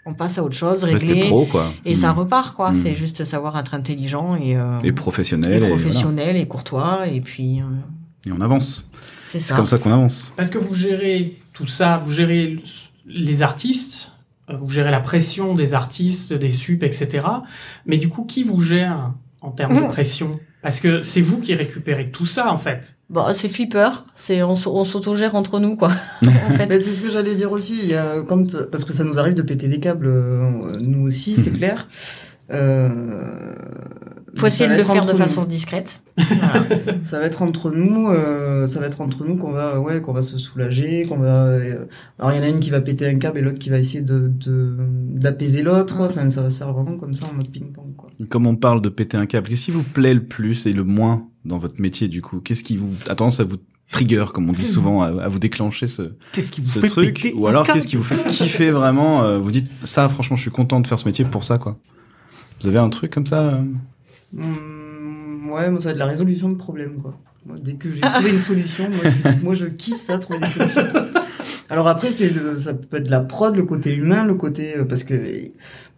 on 0.05 0.15
passe 0.15 0.39
à 0.39 0.45
autre 0.45 0.55
chose, 0.57 0.85
régler. 0.85 1.25
pro, 1.25 1.47
quoi. 1.47 1.73
Et 1.85 1.95
ça 1.95 2.13
Mm. 2.13 2.19
repart, 2.19 2.55
quoi. 2.55 2.71
Mm. 2.71 2.75
C'est 2.75 2.95
juste 2.95 3.25
savoir 3.25 3.59
être 3.59 3.75
intelligent 3.75 4.37
et, 4.37 4.57
euh, 4.57 4.79
Et 4.85 4.93
professionnel. 4.93 5.53
et 5.53 5.57
Et, 5.57 5.59
voilà. 5.59 5.75
professionnel 5.75 6.37
et, 6.37 6.47
courtois. 6.47 7.07
Et 7.09 7.21
puis, 7.21 7.61
euh, 7.61 7.65
Et 8.27 8.33
on 8.33 8.41
avance. 8.41 8.89
c'est 9.27 9.39
C'est 9.39 9.49
ça. 9.51 9.57
comme 9.57 9.69
ça 9.69 9.79
qu'on 9.79 9.93
avance. 9.93 10.33
Parce 10.37 10.51
que 10.51 10.59
vous 10.59 10.75
gérez 10.75 11.37
tout 11.53 11.67
ça, 11.67 11.99
vous 12.05 12.13
gérez 12.13 12.57
les 13.07 13.43
artistes, 13.43 14.13
vous 14.53 14.69
gérez 14.71 14.91
la 14.91 15.01
pression 15.01 15.55
des 15.55 15.75
artistes, 15.75 16.33
des 16.33 16.51
sup, 16.51 16.83
etc. 16.83 17.27
Mais 17.87 17.99
du 17.99 18.09
coup, 18.09 18.25
qui 18.25 18.43
vous 18.43 18.61
gère 18.61 19.13
en 19.41 19.51
termes 19.51 19.77
de 19.81 19.87
pression? 19.89 20.39
Parce 20.63 20.81
que 20.81 21.03
c'est 21.03 21.21
vous 21.21 21.39
qui 21.39 21.55
récupérez 21.55 22.11
tout 22.11 22.27
ça, 22.27 22.53
en 22.53 22.59
fait. 22.59 22.97
Bon, 23.09 23.33
c'est 23.33 23.49
flipper. 23.49 23.89
C'est, 24.17 24.43
on, 24.43 24.55
on 24.67 24.85
s'autogère 24.85 25.37
entre 25.37 25.61
nous, 25.61 25.77
quoi. 25.77 25.93
en 26.27 26.51
fait. 26.57 26.67
Mais 26.67 26.81
c'est 26.81 26.93
ce 26.93 27.03
que 27.03 27.09
j'allais 27.11 27.37
dire 27.37 27.53
aussi. 27.53 27.79
Il 27.81 27.87
y 27.89 27.95
a, 27.95 28.23
quand, 28.23 28.57
parce 28.73 28.85
que 28.85 28.93
ça 28.93 29.05
nous 29.05 29.17
arrive 29.19 29.35
de 29.35 29.43
péter 29.43 29.69
des 29.69 29.79
câbles, 29.79 30.09
euh, 30.09 30.73
nous 30.81 31.07
aussi, 31.07 31.37
c'est 31.37 31.53
clair. 31.57 31.87
Euh, 32.53 32.89
Faut 34.37 34.47
essayer 34.47 34.69
de 34.71 34.77
le 34.77 34.85
faire 34.85 35.05
de 35.05 35.13
nous. 35.13 35.19
façon 35.19 35.45
discrète. 35.45 36.03
Voilà. 36.17 36.65
Ça 37.03 37.19
va 37.19 37.25
être 37.27 37.43
entre 37.43 37.71
nous, 37.71 38.09
euh, 38.11 38.67
ça 38.67 38.81
va 38.81 38.87
être 38.87 39.01
entre 39.01 39.25
nous 39.25 39.37
qu'on 39.37 39.51
va, 39.53 39.81
ouais, 39.81 40.01
qu'on 40.01 40.13
va 40.13 40.23
se 40.23 40.39
soulager, 40.39 41.05
qu'on 41.07 41.17
va. 41.19 41.45
euh, 41.47 41.87
alors 42.19 42.33
il 42.33 42.37
y 42.37 42.41
en 42.41 42.43
a 42.43 42.49
une 42.49 42.61
qui 42.61 42.71
va 42.71 42.81
péter 42.81 43.07
un 43.09 43.17
câble 43.17 43.39
et 43.39 43.43
l'autre 43.43 43.59
qui 43.59 43.71
va 43.71 43.79
essayer 43.79 44.01
de 44.03 44.31
d'apaiser 45.15 45.63
l'autre. 45.63 46.01
Enfin, 46.01 46.29
ça 46.31 46.43
va 46.43 46.51
se 46.51 46.59
faire 46.59 46.73
vraiment 46.73 46.97
comme 46.97 47.15
ça 47.15 47.27
en 47.27 47.35
mode 47.35 47.51
ping-pong, 47.51 47.95
quoi. 47.97 48.11
Comme 48.29 48.47
on 48.47 48.57
parle 48.57 48.81
de 48.83 48.89
péter 48.89 49.17
un 49.17 49.27
câble, 49.27 49.49
qu'est-ce 49.49 49.65
qui 49.67 49.71
vous 49.71 49.83
plaît 49.83 50.15
le 50.15 50.25
plus 50.25 50.67
et 50.67 50.73
le 50.73 50.85
moins 50.85 51.27
dans 51.45 51.59
votre 51.59 51.81
métier, 51.81 52.09
du 52.09 52.23
coup? 52.23 52.41
Qu'est-ce 52.41 52.63
qui 52.63 52.77
vous 52.77 52.93
a 53.09 53.15
tendance 53.15 53.41
à 53.41 53.45
vous 53.45 53.57
trigger, 53.93 54.25
comme 54.35 54.49
on 54.49 54.53
dit 54.53 54.65
souvent, 54.65 55.03
à, 55.03 55.07
à 55.23 55.29
vous 55.29 55.39
déclencher 55.39 55.87
ce, 55.87 56.13
Qu'est-ce 56.33 56.51
qui 56.51 56.61
vous 56.61 56.67
ce 56.69 56.81
fait 56.81 56.89
truc? 56.89 57.15
péter 57.23 57.35
Ou 57.37 57.47
alors, 57.47 57.65
qu'est-ce 57.67 57.87
qui 57.87 57.97
vous 57.97 58.03
fait 58.03 58.23
kiffer 58.29 58.71
vraiment 58.71 59.23
euh, 59.25 59.39
Vous 59.39 59.51
dites, 59.53 59.69
ça, 59.85 60.09
franchement, 60.09 60.37
je 60.37 60.43
suis 60.43 60.51
content 60.51 60.81
de 60.81 60.87
faire 60.87 60.99
ce 60.99 61.07
métier 61.07 61.25
pour 61.25 61.45
ça, 61.45 61.59
quoi. 61.59 61.79
Vous 62.67 62.71
avez 62.71 62.81
un 62.85 62.89
truc 62.91 63.13
comme 63.13 63.27
ça 63.27 63.43
euh 63.45 63.63
Hum, 64.37 65.51
ouais, 65.53 65.71
moi 65.71 65.79
ça 65.79 65.91
va 65.91 65.93
être 65.93 65.99
la 65.99 66.07
résolution 66.07 66.49
de 66.49 66.57
problèmes, 66.57 67.01
quoi. 67.01 67.15
Dès 67.63 67.75
que 67.75 67.93
j'ai 67.93 68.01
trouvé 68.01 68.31
une 68.31 68.41
solution, 68.41 68.87
moi, 69.45 69.55
je- 69.55 69.67
kiffe 69.67 69.99
ça, 69.99 70.19
trouver 70.19 70.41
des 70.41 70.47
solutions. 70.49 70.83
Alors 71.71 71.87
après, 71.87 72.11
c'est 72.11 72.31
de, 72.31 72.57
ça 72.59 72.75
peut 72.75 72.97
être 72.97 73.05
de 73.05 73.11
la 73.11 73.21
prod, 73.21 73.55
le 73.55 73.63
côté 73.63 73.95
humain, 73.95 74.25
le 74.25 74.35
côté 74.35 74.77
euh, 74.79 74.85
parce 74.85 75.05
que 75.05 75.15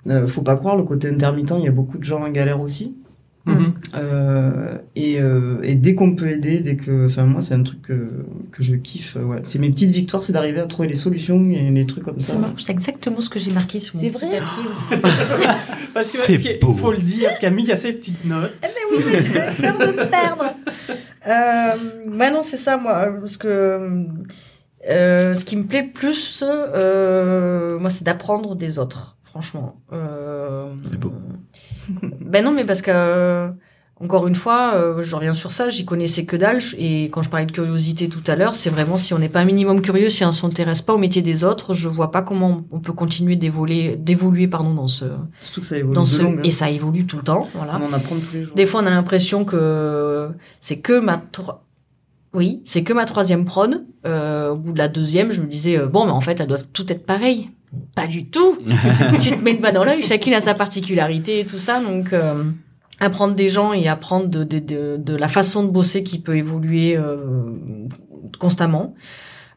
euh, 0.08 0.28
faut 0.28 0.42
pas 0.42 0.56
croire 0.56 0.76
le 0.76 0.82
côté 0.82 1.08
intermittent. 1.08 1.54
Il 1.58 1.64
y 1.64 1.68
a 1.68 1.72
beaucoup 1.72 1.96
de 1.96 2.04
gens 2.04 2.22
en 2.22 2.28
galère 2.28 2.60
aussi. 2.60 2.98
Mhm. 3.48 3.72
Euh, 3.96 4.78
et, 4.96 5.20
euh, 5.20 5.56
et 5.62 5.74
dès 5.74 5.94
qu'on 5.94 6.14
peut 6.14 6.28
aider, 6.28 6.60
dès 6.60 6.76
que, 6.76 7.06
enfin 7.06 7.24
moi 7.24 7.40
c'est 7.40 7.54
un 7.54 7.62
truc 7.62 7.82
que, 7.82 8.24
que 8.52 8.62
je 8.62 8.74
kiffe. 8.74 9.16
euh, 9.16 9.24
Ouais, 9.24 9.38
c'est 9.44 9.58
mes 9.58 9.70
petites 9.70 9.90
victoires, 9.90 10.22
c'est 10.22 10.32
d'arriver 10.32 10.60
à 10.60 10.66
trouver 10.66 10.88
les 10.88 10.94
solutions 10.94 11.44
et 11.50 11.70
les 11.70 11.86
trucs 11.86 12.04
comme 12.04 12.20
ça. 12.20 12.34
Ça 12.34 12.38
marche. 12.38 12.62
C'est 12.64 12.72
exactement 12.72 13.20
ce 13.20 13.28
que 13.30 13.38
j'ai 13.38 13.50
marqué 13.52 13.80
sur 13.80 13.96
mon 13.96 14.00
C'est 14.02 14.10
vrai 14.10 14.28
papier 14.28 14.42
aussi. 14.70 15.00
Parce 15.94 16.12
que, 16.12 16.36
C'est 16.38 16.60
beau. 16.60 16.72
faut 16.74 16.90
le 16.92 16.98
dire, 16.98 17.38
Camille 17.38 17.70
a 17.72 17.76
ses 17.76 17.92
petites 17.94 18.24
notes. 18.24 18.52
Mais 18.62 18.68
oui, 18.96 19.04
mais 19.06 19.22
je 19.22 19.32
vais 19.32 19.40
peur 19.68 19.78
de 19.78 19.92
me 19.92 20.10
perdre. 20.10 20.44
Euh, 21.26 21.72
ouais, 22.16 22.30
non, 22.30 22.42
c'est 22.42 22.56
ça, 22.56 22.78
moi. 22.78 23.06
Parce 23.20 23.36
que 23.36 24.06
euh, 24.88 25.34
ce 25.34 25.44
qui 25.44 25.56
me 25.56 25.64
plaît 25.64 25.82
plus, 25.82 26.42
euh, 26.46 27.78
moi, 27.78 27.90
c'est 27.90 28.04
d'apprendre 28.04 28.54
des 28.54 28.78
autres, 28.78 29.18
franchement. 29.24 29.76
Euh, 29.92 30.72
C'est 30.84 30.98
beau. 30.98 31.12
Ben 32.20 32.44
non, 32.44 32.52
mais 32.52 32.64
parce 32.64 32.82
que, 32.82 33.50
encore 34.00 34.28
une 34.28 34.34
fois, 34.34 34.74
euh, 34.74 35.02
je 35.02 35.16
reviens 35.16 35.34
sur 35.34 35.50
ça, 35.50 35.70
j'y 35.70 35.84
connaissais 35.84 36.24
que 36.24 36.36
dalle. 36.36 36.60
Et 36.76 37.04
quand 37.04 37.22
je 37.22 37.30
parlais 37.30 37.46
de 37.46 37.52
curiosité 37.52 38.08
tout 38.08 38.22
à 38.26 38.36
l'heure, 38.36 38.54
c'est 38.54 38.70
vraiment 38.70 38.96
si 38.98 39.14
on 39.14 39.18
n'est 39.18 39.28
pas 39.28 39.40
un 39.40 39.44
minimum 39.44 39.80
curieux, 39.80 40.10
si 40.10 40.24
on 40.24 40.32
s'intéresse 40.32 40.82
pas 40.82 40.94
au 40.94 40.98
métier 40.98 41.22
des 41.22 41.42
autres, 41.42 41.74
je 41.74 41.88
vois 41.88 42.12
pas 42.12 42.22
comment 42.22 42.64
on 42.70 42.80
peut 42.80 42.92
continuer 42.92 43.36
d'évoluer, 43.36 43.96
d'évoluer 43.96 44.46
pardon, 44.46 44.74
dans 44.74 44.86
ce, 44.86 45.06
Surtout 45.40 45.62
que 45.62 45.66
ça 45.66 45.78
évolue 45.78 45.94
dans 45.94 46.04
ce, 46.04 46.22
longue, 46.22 46.38
hein. 46.38 46.44
et 46.44 46.50
ça 46.50 46.70
évolue 46.70 47.06
tout 47.06 47.16
le 47.16 47.24
temps, 47.24 47.48
voilà. 47.54 47.80
On 47.82 47.90
en 47.90 47.92
apprend 47.92 48.16
tous 48.16 48.34
les 48.34 48.44
jours. 48.44 48.54
Des 48.54 48.66
fois, 48.66 48.82
on 48.82 48.86
a 48.86 48.90
l'impression 48.90 49.44
que 49.44 50.28
c'est 50.60 50.78
que 50.78 51.00
ma 51.00 51.22
oui, 52.34 52.62
c'est 52.64 52.82
que 52.82 52.92
ma 52.92 53.04
troisième 53.04 53.44
prod. 53.44 53.86
Euh, 54.06 54.50
au 54.50 54.56
bout 54.56 54.72
de 54.72 54.78
la 54.78 54.88
deuxième, 54.88 55.32
je 55.32 55.40
me 55.40 55.46
disais 55.46 55.78
euh, 55.78 55.86
bon, 55.86 56.04
mais 56.04 56.12
en 56.12 56.20
fait, 56.20 56.40
elles 56.40 56.46
doivent 56.46 56.68
toutes 56.72 56.90
être 56.90 57.06
pareilles. 57.06 57.50
Pas 57.94 58.06
du 58.06 58.30
tout. 58.30 58.58
tu 59.20 59.30
te 59.30 59.42
mets 59.42 59.52
le 59.52 59.58
bas 59.58 59.72
dans 59.72 59.84
l'œil. 59.84 60.02
Chacune 60.02 60.34
a 60.34 60.40
sa 60.40 60.54
particularité 60.54 61.40
et 61.40 61.44
tout 61.44 61.58
ça. 61.58 61.80
Donc, 61.80 62.12
euh, 62.12 62.44
apprendre 63.00 63.34
des 63.34 63.48
gens 63.48 63.72
et 63.72 63.88
apprendre 63.88 64.26
de, 64.28 64.44
de, 64.44 64.58
de, 64.58 64.96
de 64.98 65.16
la 65.16 65.28
façon 65.28 65.62
de 65.64 65.68
bosser 65.70 66.02
qui 66.02 66.18
peut 66.20 66.36
évoluer 66.36 66.96
euh, 66.96 67.16
constamment. 68.38 68.94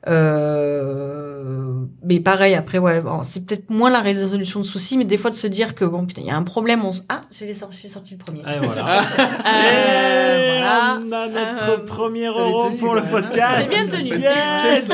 Euh, 0.07 1.85
mais 2.03 2.19
pareil, 2.19 2.55
après, 2.55 2.79
ouais, 2.79 3.01
bon, 3.01 3.21
c'est 3.23 3.45
peut-être 3.45 3.69
moins 3.69 3.89
la 3.89 4.01
résolution 4.01 4.59
de 4.59 4.65
soucis, 4.65 4.97
mais 4.97 5.05
des 5.05 5.17
fois 5.17 5.29
de 5.29 5.35
se 5.35 5.47
dire 5.47 5.75
que 5.75 5.85
bon, 5.85 6.05
putain, 6.05 6.21
il 6.21 6.27
y 6.27 6.31
a 6.31 6.35
un 6.37 6.43
problème, 6.43 6.83
on 6.83 6.91
se... 6.91 7.01
Ah, 7.09 7.21
j'ai 7.31 7.53
sorti, 7.53 7.77
j'ai 7.81 7.87
sorti 7.87 8.15
le 8.15 8.23
premier. 8.23 8.41
Et 8.41 8.59
voilà. 8.65 9.01
Euh, 9.45 10.57
voilà. 10.59 10.99
On 11.05 11.11
a 11.11 11.27
notre 11.27 11.69
Euh, 11.69 11.85
premier 11.85 12.25
euro 12.27 12.69
tenu, 12.69 12.77
pour 12.77 12.95
le 12.95 13.03
podcast. 13.03 13.59
J'ai 13.61 13.67
bien 13.67 13.87
tenu. 13.87 14.09
Yes. 14.17 14.89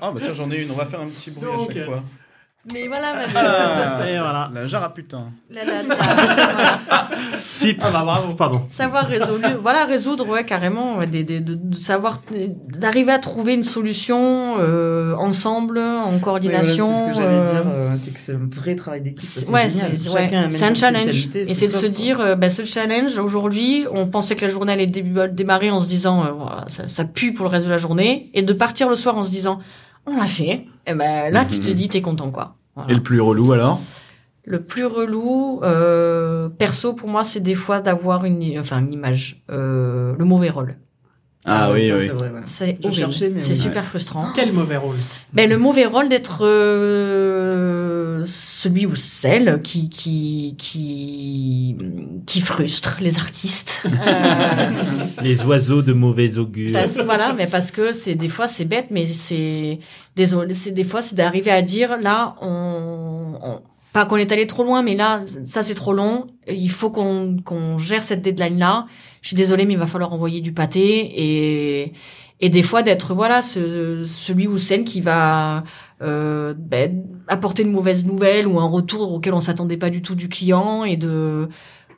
Ah, 0.00 0.12
bah 0.12 0.20
tiens, 0.22 0.32
j'en 0.32 0.50
ai 0.50 0.62
une. 0.62 0.70
On 0.70 0.74
va 0.74 0.84
faire 0.86 1.00
un 1.00 1.06
petit 1.06 1.30
bruit 1.30 1.46
Donc, 1.46 1.70
à 1.70 1.74
chaque 1.74 1.84
fois. 1.84 2.02
Mais 2.72 2.86
voilà, 2.86 3.10
vas-y. 3.10 3.32
Ah, 3.34 4.08
Et 4.08 4.18
voilà. 4.18 4.48
La 4.54 4.66
jarre 4.68 4.84
à 4.84 4.94
putain. 4.94 5.24
La- 5.50 5.64
la- 5.64 5.82
la- 5.82 5.94
voilà. 5.96 7.10
Titre. 7.56 7.86
Ah 7.88 7.92
bah 7.92 8.02
bravo. 8.04 8.34
Pardon. 8.34 8.62
Savoir 8.70 9.06
résoudre, 9.06 9.58
voilà, 9.60 9.84
résoudre, 9.84 10.28
ouais, 10.28 10.44
carrément, 10.44 10.98
ouais, 10.98 11.08
des, 11.08 11.24
des- 11.24 11.40
de, 11.40 11.54
de 11.56 11.74
savoir, 11.74 12.22
d'arriver 12.78 13.10
à 13.10 13.18
trouver 13.18 13.54
une 13.54 13.64
solution 13.64 14.56
euh, 14.60 15.14
ensemble, 15.16 15.78
en 15.80 16.16
coordination. 16.20 16.86
Voilà, 16.92 16.98
c'est 16.98 17.04
ce 17.04 17.16
que 17.18 17.22
j'allais 17.22 17.34
euh, 17.36 17.52
dire, 17.52 17.62
euh, 17.74 17.94
c'est 17.98 18.10
que 18.12 18.20
c'est 18.20 18.34
un 18.34 18.48
vrai 18.48 18.76
travail 18.76 19.00
d'équipe. 19.00 19.20
C'est- 19.20 19.50
ouais, 19.50 19.68
c'est 19.68 20.08
ouais, 20.10 20.32
un 20.32 20.74
challenge. 20.74 21.28
Et 21.34 21.54
c'est 21.54 21.66
de 21.66 21.72
se 21.72 21.80
quoi. 21.80 21.88
dire, 21.88 22.20
euh, 22.20 22.36
bah, 22.36 22.48
ce 22.48 22.64
challenge, 22.64 23.18
aujourd'hui, 23.18 23.86
on 23.90 24.06
pensait 24.06 24.36
que 24.36 24.44
la 24.44 24.50
journée 24.52 24.72
allait 24.72 24.86
début- 24.86 25.28
démarrer 25.32 25.72
en 25.72 25.80
se 25.82 25.88
disant, 25.88 26.24
euh, 26.24 26.30
voilà, 26.30 26.64
ça, 26.68 26.86
ça 26.86 27.04
pue 27.04 27.32
pour 27.34 27.46
le 27.46 27.50
reste 27.50 27.66
de 27.66 27.72
la 27.72 27.78
journée, 27.78 28.30
et 28.34 28.42
de 28.42 28.52
partir 28.52 28.88
le 28.88 28.94
soir 28.94 29.18
en 29.18 29.24
se 29.24 29.30
disant, 29.30 29.58
on 30.06 30.16
l'a 30.16 30.26
fait. 30.26 30.66
Et 30.86 30.94
ben 30.94 31.32
là, 31.32 31.44
tu 31.44 31.58
te 31.60 31.68
Mhm. 31.68 31.74
dis, 31.74 31.88
t'es 31.88 32.02
content, 32.02 32.30
quoi. 32.30 32.56
Voilà. 32.76 32.90
Et 32.92 32.94
le 32.94 33.02
plus 33.02 33.20
relou 33.20 33.52
alors? 33.52 33.80
Le 34.44 34.60
plus 34.62 34.84
relou, 34.86 35.60
euh, 35.62 36.48
perso, 36.48 36.94
pour 36.94 37.08
moi, 37.08 37.22
c'est 37.22 37.40
des 37.40 37.54
fois 37.54 37.80
d'avoir 37.80 38.24
une, 38.24 38.58
enfin, 38.58 38.80
une 38.80 38.92
image, 38.92 39.42
euh, 39.50 40.14
le 40.18 40.24
mauvais 40.24 40.50
rôle. 40.50 40.76
Ah 41.44 41.72
Ouais, 41.72 41.80
oui, 41.80 41.88
ça, 41.88 41.94
oui. 41.96 42.00
c'est 42.06 42.12
vrai, 42.12 42.28
ouais. 42.30 42.40
C'est 42.44 42.84
horrible. 42.84 43.42
super 43.42 43.84
frustrant. 43.84 44.26
Quel 44.34 44.52
mauvais 44.52 44.76
rôle. 44.76 44.94
Ben, 45.32 45.48
le 45.50 45.58
mauvais 45.58 45.86
rôle 45.86 46.08
d'être 46.08 46.44
euh, 46.46 48.22
celui 48.24 48.86
ou 48.86 48.94
celle 48.94 49.60
qui 49.62 49.88
qui 49.90 50.54
qui 50.58 51.76
qui 52.26 52.40
frustre 52.40 52.98
les 53.00 53.18
artistes. 53.18 53.82
Euh, 54.06 55.04
Les 55.22 55.42
oiseaux 55.44 55.82
de 55.82 55.92
mauvais 55.92 56.38
augure. 56.38 56.72
parce, 56.72 56.98
voilà, 56.98 57.32
mais 57.32 57.46
parce 57.46 57.70
que 57.70 57.92
c'est 57.92 58.14
des 58.14 58.28
fois 58.28 58.48
c'est 58.48 58.64
bête, 58.64 58.86
mais 58.90 59.06
c'est 59.06 59.78
désolé, 60.16 60.54
c'est 60.54 60.70
des 60.72 60.84
fois 60.84 61.02
c'est 61.02 61.14
d'arriver 61.16 61.50
à 61.50 61.62
dire 61.62 61.98
là 62.00 62.34
on, 62.40 63.34
on- 63.42 63.60
pas 63.92 64.06
qu'on 64.06 64.16
est 64.16 64.32
allé 64.32 64.46
trop 64.46 64.64
loin, 64.64 64.82
mais 64.82 64.94
là 64.94 65.24
ça 65.44 65.62
c'est 65.62 65.74
trop 65.74 65.92
long. 65.92 66.26
Il 66.48 66.70
faut 66.70 66.90
qu'on 66.90 67.36
qu'on 67.44 67.78
gère 67.78 68.02
cette 68.02 68.22
deadline 68.22 68.58
là. 68.58 68.86
Je 69.20 69.28
suis 69.28 69.36
désolée, 69.36 69.64
mais 69.66 69.74
il 69.74 69.78
va 69.78 69.86
falloir 69.86 70.12
envoyer 70.12 70.40
du 70.40 70.52
pâté 70.52 71.12
et 71.14 71.92
et 72.40 72.48
des 72.48 72.62
fois 72.62 72.82
d'être 72.82 73.14
voilà 73.14 73.40
ce, 73.40 74.04
celui 74.04 74.48
ou 74.48 74.58
celle 74.58 74.84
qui 74.84 75.00
va 75.00 75.62
euh, 76.02 76.54
ben, 76.58 77.04
apporter 77.28 77.62
une 77.62 77.70
mauvaise 77.70 78.04
nouvelle 78.04 78.48
ou 78.48 78.58
un 78.58 78.68
retour 78.68 79.12
auquel 79.12 79.32
on 79.32 79.40
s'attendait 79.40 79.76
pas 79.76 79.90
du 79.90 80.02
tout 80.02 80.16
du 80.16 80.28
client 80.28 80.84
et 80.84 80.96
de 80.96 81.48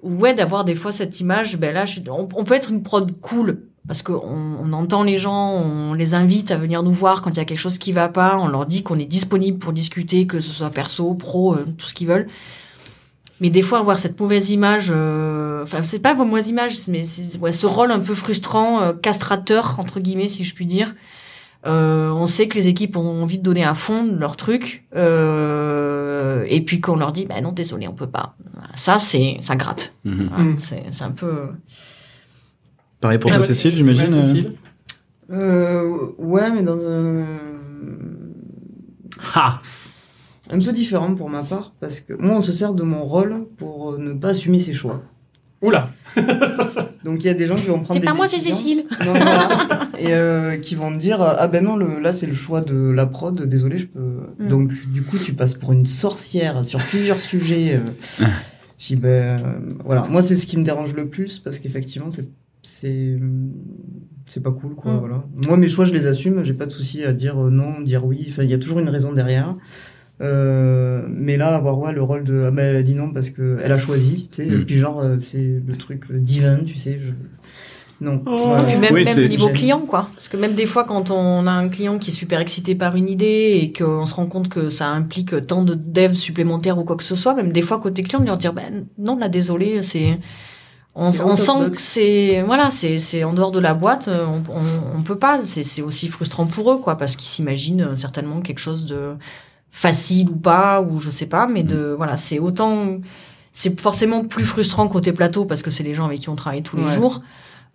ouais 0.02 0.34
d'avoir 0.34 0.64
des 0.64 0.74
fois 0.74 0.92
cette 0.92 1.18
image 1.20 1.56
ben 1.56 1.72
là 1.72 1.86
on, 2.10 2.28
on 2.34 2.44
peut 2.44 2.54
être 2.54 2.70
une 2.70 2.82
prod 2.82 3.18
cool 3.20 3.68
parce 3.86 4.02
qu'on 4.02 4.14
on 4.14 4.72
entend 4.72 5.02
les 5.02 5.18
gens 5.18 5.50
on 5.50 5.94
les 5.94 6.14
invite 6.14 6.50
à 6.50 6.56
venir 6.56 6.82
nous 6.82 6.92
voir 6.92 7.22
quand 7.22 7.30
il 7.30 7.36
y 7.36 7.40
a 7.40 7.44
quelque 7.44 7.58
chose 7.58 7.78
qui 7.78 7.92
va 7.92 8.08
pas 8.08 8.38
on 8.38 8.48
leur 8.48 8.66
dit 8.66 8.82
qu'on 8.82 8.98
est 8.98 9.04
disponible 9.04 9.58
pour 9.58 9.72
discuter 9.72 10.26
que 10.26 10.40
ce 10.40 10.52
soit 10.52 10.70
perso 10.70 11.14
pro 11.14 11.54
euh, 11.54 11.66
tout 11.76 11.86
ce 11.86 11.94
qu'ils 11.94 12.08
veulent 12.08 12.28
mais 13.40 13.50
des 13.50 13.62
fois 13.62 13.78
avoir 13.78 13.98
cette 13.98 14.18
mauvaise 14.18 14.50
image 14.50 14.86
euh, 14.90 15.62
enfin 15.62 15.82
c'est 15.82 15.98
pas 15.98 16.14
une 16.14 16.28
mauvaise 16.28 16.48
image 16.48 16.76
mais 16.88 17.04
c'est 17.04 17.38
ouais, 17.38 17.52
ce 17.52 17.66
rôle 17.66 17.90
un 17.90 17.98
peu 17.98 18.14
frustrant 18.14 18.80
euh, 18.80 18.92
castrateur 18.92 19.78
entre 19.78 20.00
guillemets 20.00 20.28
si 20.28 20.44
je 20.44 20.54
puis 20.54 20.66
dire 20.66 20.94
euh, 21.66 22.10
on 22.10 22.26
sait 22.26 22.46
que 22.46 22.54
les 22.56 22.68
équipes 22.68 22.96
ont 22.96 23.22
envie 23.22 23.38
de 23.38 23.42
donner 23.42 23.64
à 23.64 23.74
fond 23.74 24.04
leur 24.04 24.36
truc 24.36 24.84
et 24.94 26.60
puis 26.60 26.80
qu'on 26.82 26.96
leur 26.96 27.12
dit, 27.12 27.24
bah 27.24 27.40
non, 27.40 27.52
désolé, 27.52 27.88
on 27.88 27.94
peut 27.94 28.06
pas. 28.06 28.36
Ça, 28.74 28.98
c'est, 28.98 29.38
ça 29.40 29.56
gratte. 29.56 29.94
Mhm. 30.04 30.28
Voilà, 30.28 30.50
c'est, 30.58 30.84
c'est 30.90 31.04
un 31.04 31.10
peu. 31.10 31.48
Pareil 33.04 33.18
pour 33.18 33.30
Ah, 33.30 33.34
toi, 33.34 33.42
ouais, 33.42 33.48
Cécile, 33.48 33.74
j'imagine. 33.74 34.14
euh, 34.14 34.22
Cécile. 34.22 34.52
Euh, 35.30 36.08
ouais, 36.16 36.50
mais 36.50 36.62
dans 36.62 36.78
un 36.88 37.22
Ha 39.34 39.60
un 40.50 40.58
peu 40.58 40.72
différent 40.72 41.14
pour 41.14 41.28
ma 41.28 41.42
part, 41.42 41.74
parce 41.80 42.00
que 42.00 42.14
moi, 42.14 42.34
on 42.36 42.40
se 42.40 42.50
sert 42.52 42.72
de 42.72 42.82
mon 42.82 43.04
rôle 43.04 43.44
pour 43.58 43.92
euh, 43.92 43.98
ne 43.98 44.14
pas 44.14 44.28
assumer 44.28 44.58
ses 44.58 44.72
choix. 44.72 45.02
Oula. 45.60 45.90
Donc 47.04 47.18
il 47.20 47.26
y 47.26 47.28
a 47.28 47.34
des 47.34 47.46
gens 47.46 47.56
qui 47.56 47.66
vont 47.66 47.80
prendre 47.80 47.92
C'est 47.92 48.00
des 48.00 48.06
pas 48.06 48.14
moi, 48.14 48.26
c'est 48.26 48.36
décisions. 48.38 48.54
Cécile. 48.54 48.84
Non, 49.04 49.12
voilà. 49.12 49.48
et 49.98 50.14
euh, 50.14 50.56
qui 50.56 50.74
vont 50.76 50.90
me 50.90 50.98
dire 50.98 51.20
ah 51.20 51.46
ben 51.46 51.62
non 51.62 51.76
le, 51.76 51.98
là 52.00 52.14
c'est 52.14 52.26
le 52.26 52.34
choix 52.34 52.62
de 52.62 52.90
la 52.90 53.04
prod 53.04 53.42
désolé 53.46 53.76
je 53.76 53.86
peux 53.86 54.00
Mm. 54.38 54.48
donc 54.48 54.72
du 54.92 55.02
coup 55.02 55.18
tu 55.18 55.34
passes 55.34 55.54
pour 55.54 55.72
une 55.72 55.84
sorcière 55.86 56.64
sur 56.64 56.80
plusieurs 56.80 57.20
sujets 57.20 57.76
euh. 57.76 58.26
je 58.78 58.86
dis 58.88 58.96
ben 58.96 59.08
euh, 59.08 59.38
voilà 59.84 60.02
moi 60.10 60.22
c'est 60.22 60.36
ce 60.36 60.46
qui 60.46 60.56
me 60.56 60.64
dérange 60.64 60.92
le 60.94 61.06
plus 61.08 61.38
parce 61.38 61.58
qu'effectivement 61.58 62.10
c'est 62.10 62.28
c'est 62.64 63.18
c'est 64.26 64.42
pas 64.42 64.50
cool 64.50 64.74
quoi 64.74 64.92
Mm. 64.94 64.98
voilà. 64.98 65.24
Moi 65.46 65.56
mes 65.56 65.68
choix 65.68 65.84
je 65.84 65.92
les 65.92 66.06
assume. 66.06 66.42
J'ai 66.44 66.54
pas 66.54 66.66
de 66.66 66.72
souci 66.72 67.04
à 67.04 67.12
dire 67.12 67.38
euh, 67.38 67.50
non 67.50 67.80
dire 67.80 68.04
oui. 68.04 68.26
Enfin 68.28 68.42
il 68.42 68.50
y 68.50 68.54
a 68.54 68.58
toujours 68.58 68.80
une 68.80 68.88
raison 68.88 69.12
derrière. 69.12 69.54
Euh, 70.20 71.06
mais 71.08 71.36
là 71.36 71.54
avoir 71.54 71.78
ouais 71.78 71.92
le 71.92 72.02
rôle 72.02 72.22
de 72.24 72.44
ah 72.46 72.50
ben 72.52 72.70
elle 72.70 72.76
a 72.76 72.82
dit 72.82 72.94
non 72.94 73.12
parce 73.12 73.30
que 73.30 73.58
elle 73.62 73.72
a 73.72 73.78
choisi 73.78 74.28
tu 74.30 74.44
sais. 74.44 74.48
Mm. 74.48 74.60
et 74.60 74.64
puis 74.64 74.78
genre 74.78 75.00
euh, 75.00 75.16
c'est 75.20 75.60
le 75.66 75.76
truc 75.76 76.10
divin 76.12 76.58
tu 76.64 76.76
sais 76.76 77.00
je... 77.04 77.10
non. 78.00 78.18
Et 78.18 78.64
puis 78.64 78.78
même, 78.78 78.92
Oui, 78.92 79.04
même 79.04 79.28
niveau 79.28 79.48
client, 79.48 79.80
quoi. 79.80 80.10
Parce 80.14 80.28
que 80.28 80.36
même 80.36 80.54
des 80.54 80.66
fois, 80.66 80.84
quand 80.84 81.10
on 81.10 81.46
a 81.46 81.50
un 81.52 81.68
client 81.68 81.98
qui 81.98 82.10
est 82.10 82.14
super 82.14 82.40
excité 82.40 82.74
par 82.74 82.96
une 82.96 83.08
idée 83.08 83.58
et 83.62 83.72
qu'on 83.72 84.04
se 84.04 84.14
rend 84.14 84.26
compte 84.26 84.48
que 84.48 84.68
ça 84.68 84.88
implique 84.90 85.46
tant 85.46 85.62
de 85.64 85.74
devs 85.74 86.14
supplémentaires 86.14 86.78
ou 86.78 86.84
quoi 86.84 86.96
que 86.96 87.04
ce 87.04 87.14
soit, 87.14 87.34
même 87.34 87.50
des 87.52 87.62
fois, 87.62 87.78
côté 87.80 88.02
client, 88.02 88.20
de 88.20 88.26
leur 88.26 88.36
dire, 88.36 88.52
ben, 88.52 88.86
non, 88.98 89.16
là, 89.16 89.28
désolé, 89.28 89.82
c'est, 89.82 90.18
on, 90.94 91.08
on 91.08 91.36
sent 91.36 91.70
que 91.72 91.80
c'est, 91.80 92.42
voilà, 92.42 92.70
c'est, 92.70 92.98
c'est 92.98 93.24
en 93.24 93.32
dehors 93.32 93.50
de 93.50 93.60
la 93.60 93.74
boîte, 93.74 94.08
euh, 94.08 94.24
on, 94.26 94.40
on, 94.52 94.98
on 94.98 95.02
peut 95.02 95.18
pas, 95.18 95.40
c'est, 95.42 95.62
c'est 95.64 95.82
aussi 95.82 96.08
frustrant 96.08 96.46
pour 96.46 96.70
eux, 96.72 96.78
quoi, 96.78 96.96
parce 96.96 97.16
qu'ils 97.16 97.28
s'imaginent 97.28 97.82
euh, 97.82 97.96
certainement 97.96 98.40
quelque 98.40 98.60
chose 98.60 98.86
de 98.86 99.14
facile 99.70 100.30
ou 100.30 100.36
pas, 100.36 100.80
ou 100.80 101.00
je 101.00 101.10
sais 101.10 101.26
pas, 101.26 101.46
mais 101.48 101.64
de, 101.64 101.94
voilà, 101.96 102.16
c'est 102.16 102.38
autant, 102.38 102.98
c'est 103.52 103.80
forcément 103.80 104.24
plus 104.24 104.44
frustrant 104.44 104.86
côté 104.88 105.12
plateau 105.12 105.44
parce 105.46 105.62
que 105.62 105.70
c'est 105.70 105.82
les 105.82 105.94
gens 105.94 106.04
avec 106.04 106.20
qui 106.20 106.28
on 106.28 106.36
travaille 106.36 106.62
tous 106.62 106.76
les 106.76 106.84
Ouais. 106.84 106.90
jours. 106.92 107.22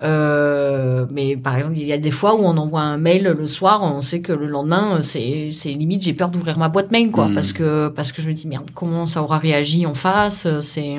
Euh, 0.01 1.05
mais 1.11 1.35
par 1.35 1.57
exemple, 1.57 1.77
il 1.77 1.85
y 1.85 1.91
a 1.91 1.97
des 1.97 2.11
fois 2.11 2.35
où 2.35 2.39
on 2.45 2.55
envoie 2.57 2.79
un 2.81 2.97
mail 2.97 3.23
le 3.37 3.47
soir, 3.47 3.81
on 3.83 3.99
sait 4.01 4.21
que 4.21 4.31
le 4.31 4.47
lendemain, 4.47 4.99
c'est 5.01 5.49
c'est 5.51 5.69
limite, 5.73 6.01
j'ai 6.03 6.13
peur 6.13 6.29
d'ouvrir 6.29 6.57
ma 6.57 6.69
boîte 6.69 6.89
mail, 6.91 7.11
quoi, 7.11 7.27
Mm. 7.27 7.33
parce 7.35 7.51
que 7.51 7.89
parce 7.89 8.13
que 8.13 8.21
je 8.21 8.29
me 8.29 8.33
dis 8.33 8.47
merde, 8.47 8.69
comment 8.73 9.05
ça 9.05 9.21
aura 9.21 9.37
réagi 9.39 9.85
en 9.85 9.93
face 9.93 10.47
C'est 10.61 10.95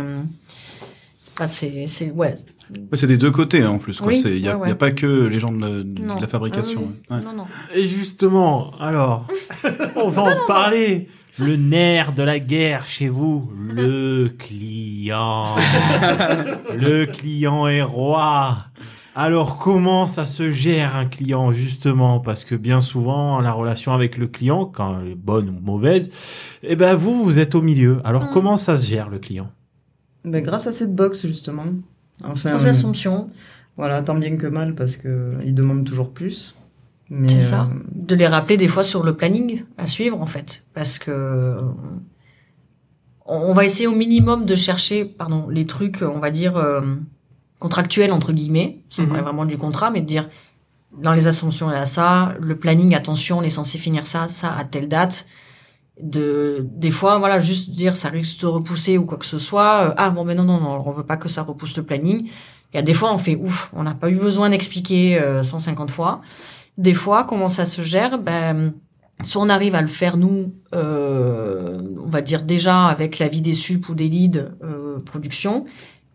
ah, 1.41 1.49
c'est 1.49 1.87
c'est 1.87 2.11
ouais. 2.11 2.35
Ouais, 2.71 2.79
c'est 2.97 3.07
des 3.09 3.17
deux 3.19 3.31
côtés 3.33 3.63
hein, 3.63 3.71
en 3.71 3.79
plus. 3.79 4.01
Oui, 4.01 4.21
Il 4.25 4.41
n'y 4.43 4.49
a, 4.49 4.55
ouais, 4.57 4.63
ouais. 4.63 4.69
y 4.69 4.73
a 4.73 4.77
pas 4.77 4.93
que 4.93 5.07
les 5.27 5.39
gens 5.41 5.51
de 5.53 5.61
la, 5.61 5.69
de 5.83 6.03
Non. 6.03 6.21
la 6.21 6.27
fabrication. 6.29 6.83
Ah 7.11 7.15
oui, 7.15 7.17
Ouais. 7.19 7.25
Non 7.25 7.33
non. 7.39 7.45
Et 7.75 7.85
justement, 7.85 8.71
alors, 8.79 9.27
on 9.97 10.09
va 10.09 10.23
en 10.23 10.47
parler. 10.47 11.09
Le 11.39 11.57
nerf 11.57 12.13
de 12.13 12.23
la 12.23 12.39
guerre 12.39 12.87
chez 12.87 13.09
vous, 13.09 13.51
le 13.73 14.29
client. 14.37 15.55
le 16.77 17.07
client 17.07 17.67
est 17.67 17.83
roi. 17.83 18.59
Alors 19.17 19.57
comment 19.59 20.07
ça 20.07 20.27
se 20.27 20.51
gère 20.51 20.95
un 20.97 21.07
client 21.07 21.51
justement? 21.51 22.21
Parce 22.21 22.45
que 22.45 22.55
bien 22.55 22.81
souvent 22.81 23.41
la 23.41 23.53
relation 23.53 23.93
avec 23.95 24.19
le 24.19 24.27
client, 24.27 24.67
quand 24.67 25.01
elle 25.01 25.13
est 25.13 25.15
bonne 25.15 25.49
ou 25.49 25.59
mauvaise, 25.61 26.13
eh 26.63 26.77
ben 26.77 26.95
vous 26.95 27.25
vous 27.25 27.39
êtes 27.39 27.55
au 27.55 27.63
milieu. 27.63 28.01
Alors 28.05 28.25
Mm. 28.25 28.31
comment 28.35 28.57
ça 28.57 28.77
se 28.77 28.87
gère 28.89 29.09
le 29.09 29.19
client? 29.19 29.51
Ben, 30.25 30.43
grâce 30.43 30.67
à 30.67 30.73
cette 30.73 30.95
box, 30.95 31.27
justement. 31.27 31.65
Enfin, 32.25 32.55
Aux 32.57 32.67
assumptions, 32.67 33.31
voilà, 33.77 34.03
tant 34.03 34.15
bien 34.15 34.37
que 34.37 34.47
mal, 34.47 34.75
parce 34.75 34.97
que 34.97 35.35
ils 35.45 35.55
demandent 35.55 35.85
toujours 35.85 36.11
plus. 36.11 36.55
C'est 37.27 37.41
ça. 37.41 37.63
euh, 37.63 37.75
De 37.95 38.15
les 38.15 38.27
rappeler 38.29 38.57
des 38.57 38.69
fois 38.69 38.85
sur 38.85 39.03
le 39.03 39.15
planning 39.17 39.65
à 39.79 39.87
suivre 39.87 40.21
en 40.21 40.27
fait, 40.27 40.65
parce 40.75 40.99
que 40.99 41.57
on 43.27 43.53
va 43.53 43.65
essayer 43.65 43.87
au 43.87 43.95
minimum 43.95 44.45
de 44.45 44.55
chercher, 44.57 45.05
pardon, 45.05 45.49
les 45.49 45.67
trucs, 45.67 46.03
on 46.03 46.19
va 46.19 46.31
dire 46.31 46.57
euh, 46.57 46.81
contractuels 47.59 48.13
entre 48.13 48.33
guillemets, 48.33 48.81
c'est 48.89 49.03
Mhm. 49.03 49.17
vraiment 49.19 49.45
du 49.45 49.57
contrat, 49.59 49.91
mais 49.91 50.01
de 50.01 50.07
dire 50.07 50.29
dans 51.01 51.13
les 51.13 51.27
assumptions 51.29 51.71
il 51.71 51.75
y 51.75 51.77
a 51.77 51.87
ça, 51.87 52.35
le 52.41 52.57
planning, 52.57 52.95
attention, 52.95 53.39
on 53.39 53.43
est 53.43 53.51
censé 53.51 53.79
finir 53.79 54.07
ça, 54.07 54.27
ça 54.29 54.53
à 54.57 54.65
telle 54.65 54.89
date. 54.89 55.27
De 56.03 56.67
des 56.77 56.91
fois, 56.91 57.19
voilà, 57.19 57.41
juste 57.41 57.71
dire 57.71 57.97
ça 57.97 58.09
risque 58.09 58.41
de 58.41 58.47
repousser 58.47 58.99
ou 58.99 59.05
quoi 59.05 59.19
que 59.19 59.27
ce 59.27 59.39
soit. 59.39 59.89
euh, 59.91 59.95
ah 59.97 60.11
bon, 60.11 60.25
mais 60.25 60.35
non 60.35 60.45
non 60.45 60.61
non, 60.61 60.83
on 60.85 60.93
veut 60.93 61.05
pas 61.05 61.17
que 61.17 61.29
ça 61.29 61.43
repousse 61.43 61.77
le 61.77 61.83
planning. 61.83 62.29
Il 62.73 62.81
y 62.81 62.83
des 62.83 62.95
fois, 62.95 63.13
on 63.13 63.19
fait 63.19 63.37
ouf, 63.37 63.71
on 63.75 63.83
n'a 63.83 63.95
pas 63.95 64.11
eu 64.11 64.17
besoin 64.17 64.51
d'expliquer 64.51 65.21
euh, 65.21 65.43
150 65.43 65.91
fois. 65.91 66.21
Des 66.79 66.95
fois, 66.95 67.25
comment 67.25 67.49
ça 67.49 67.67
se 67.67 67.83
gère? 67.83 68.19
Ben, 68.19 68.75
soit 69.23 69.43
on 69.43 69.49
arrive 69.49 69.75
à 69.75 69.83
le 69.83 69.89
faire 69.89 70.17
nous, 70.17 70.55
euh, 70.75 71.83
on 72.05 72.09
va 72.09 72.23
dire 72.23 72.43
déjà 72.43 72.87
avec 72.87 73.19
l'avis 73.19 73.43
des 73.43 73.55
sup 73.55 73.89
ou 73.89 73.95
des 73.95 74.09
leads 74.09 74.53
euh, 74.63 74.99
production. 75.05 75.67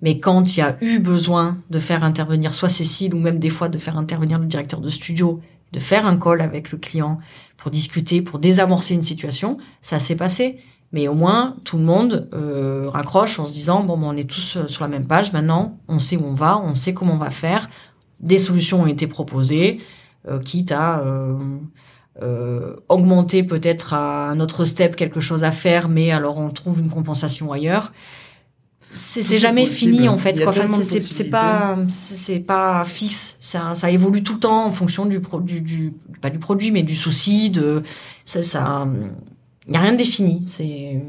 Mais 0.01 0.19
quand 0.19 0.55
il 0.55 0.59
y 0.59 0.63
a 0.63 0.77
eu 0.81 0.99
besoin 0.99 1.57
de 1.69 1.79
faire 1.79 2.03
intervenir 2.03 2.53
soit 2.53 2.69
Cécile 2.69 3.15
ou 3.15 3.19
même 3.19 3.39
des 3.39 3.49
fois 3.49 3.69
de 3.69 3.77
faire 3.77 3.97
intervenir 3.97 4.39
le 4.39 4.45
directeur 4.45 4.79
de 4.79 4.89
studio, 4.89 5.41
de 5.71 5.79
faire 5.79 6.05
un 6.05 6.17
call 6.17 6.41
avec 6.41 6.71
le 6.71 6.77
client 6.77 7.19
pour 7.57 7.71
discuter, 7.71 8.21
pour 8.21 8.39
désamorcer 8.39 8.93
une 8.93 9.03
situation, 9.03 9.57
ça 9.81 9.99
s'est 9.99 10.15
passé. 10.15 10.59
Mais 10.91 11.07
au 11.07 11.13
moins, 11.13 11.57
tout 11.63 11.77
le 11.77 11.83
monde 11.83 12.29
euh, 12.33 12.89
raccroche 12.89 13.39
en 13.39 13.45
se 13.45 13.53
disant, 13.53 13.83
bon, 13.83 13.97
ben, 13.97 14.07
on 14.07 14.17
est 14.17 14.29
tous 14.29 14.55
euh, 14.55 14.67
sur 14.67 14.83
la 14.83 14.87
même 14.87 15.07
page 15.07 15.33
maintenant, 15.33 15.77
on 15.87 15.99
sait 15.99 16.15
où 16.15 16.23
on 16.25 16.33
va, 16.33 16.57
on 16.57 16.75
sait 16.75 16.93
comment 16.93 17.13
on 17.13 17.17
va 17.17 17.31
faire, 17.31 17.69
des 18.19 18.37
solutions 18.37 18.83
ont 18.83 18.87
été 18.87 19.07
proposées, 19.07 19.79
euh, 20.27 20.39
quitte 20.39 20.71
à 20.71 20.99
euh, 20.99 21.37
euh, 22.21 22.75
augmenter 22.89 23.43
peut-être 23.43 23.93
à 23.93 24.29
un 24.29 24.39
autre 24.39 24.65
step 24.65 24.95
quelque 24.95 25.19
chose 25.19 25.43
à 25.43 25.51
faire, 25.51 25.89
mais 25.89 26.11
alors 26.11 26.37
on 26.37 26.49
trouve 26.49 26.79
une 26.79 26.89
compensation 26.89 27.51
ailleurs. 27.51 27.91
C'est 28.95 29.37
jamais 29.37 29.65
possible. 29.65 29.93
fini 29.93 30.07
en 30.09 30.17
fait. 30.17 30.33
Quoi. 30.41 30.49
Enfin, 30.49 30.67
c'est- 30.83 31.29
pas 31.29 31.77
c'est 31.87 32.39
pas 32.39 32.83
fixe. 32.85 33.37
Ça, 33.41 33.73
ça 33.73 33.91
évolue 33.91 34.23
tout 34.23 34.33
le 34.35 34.39
temps 34.39 34.65
en 34.65 34.71
fonction 34.71 35.05
du, 35.05 35.19
pro, 35.19 35.39
du, 35.41 35.61
du 35.61 35.93
pas 36.21 36.29
du 36.29 36.39
produit 36.39 36.71
mais 36.71 36.81
du 36.83 36.95
souci 36.95 37.49
de 37.49 37.83
ça. 38.25 38.87
y 39.71 39.75
a 39.75 39.79
rien 39.79 39.91
de 39.91 39.97
défini. 39.97 40.43
C'est 40.47 41.01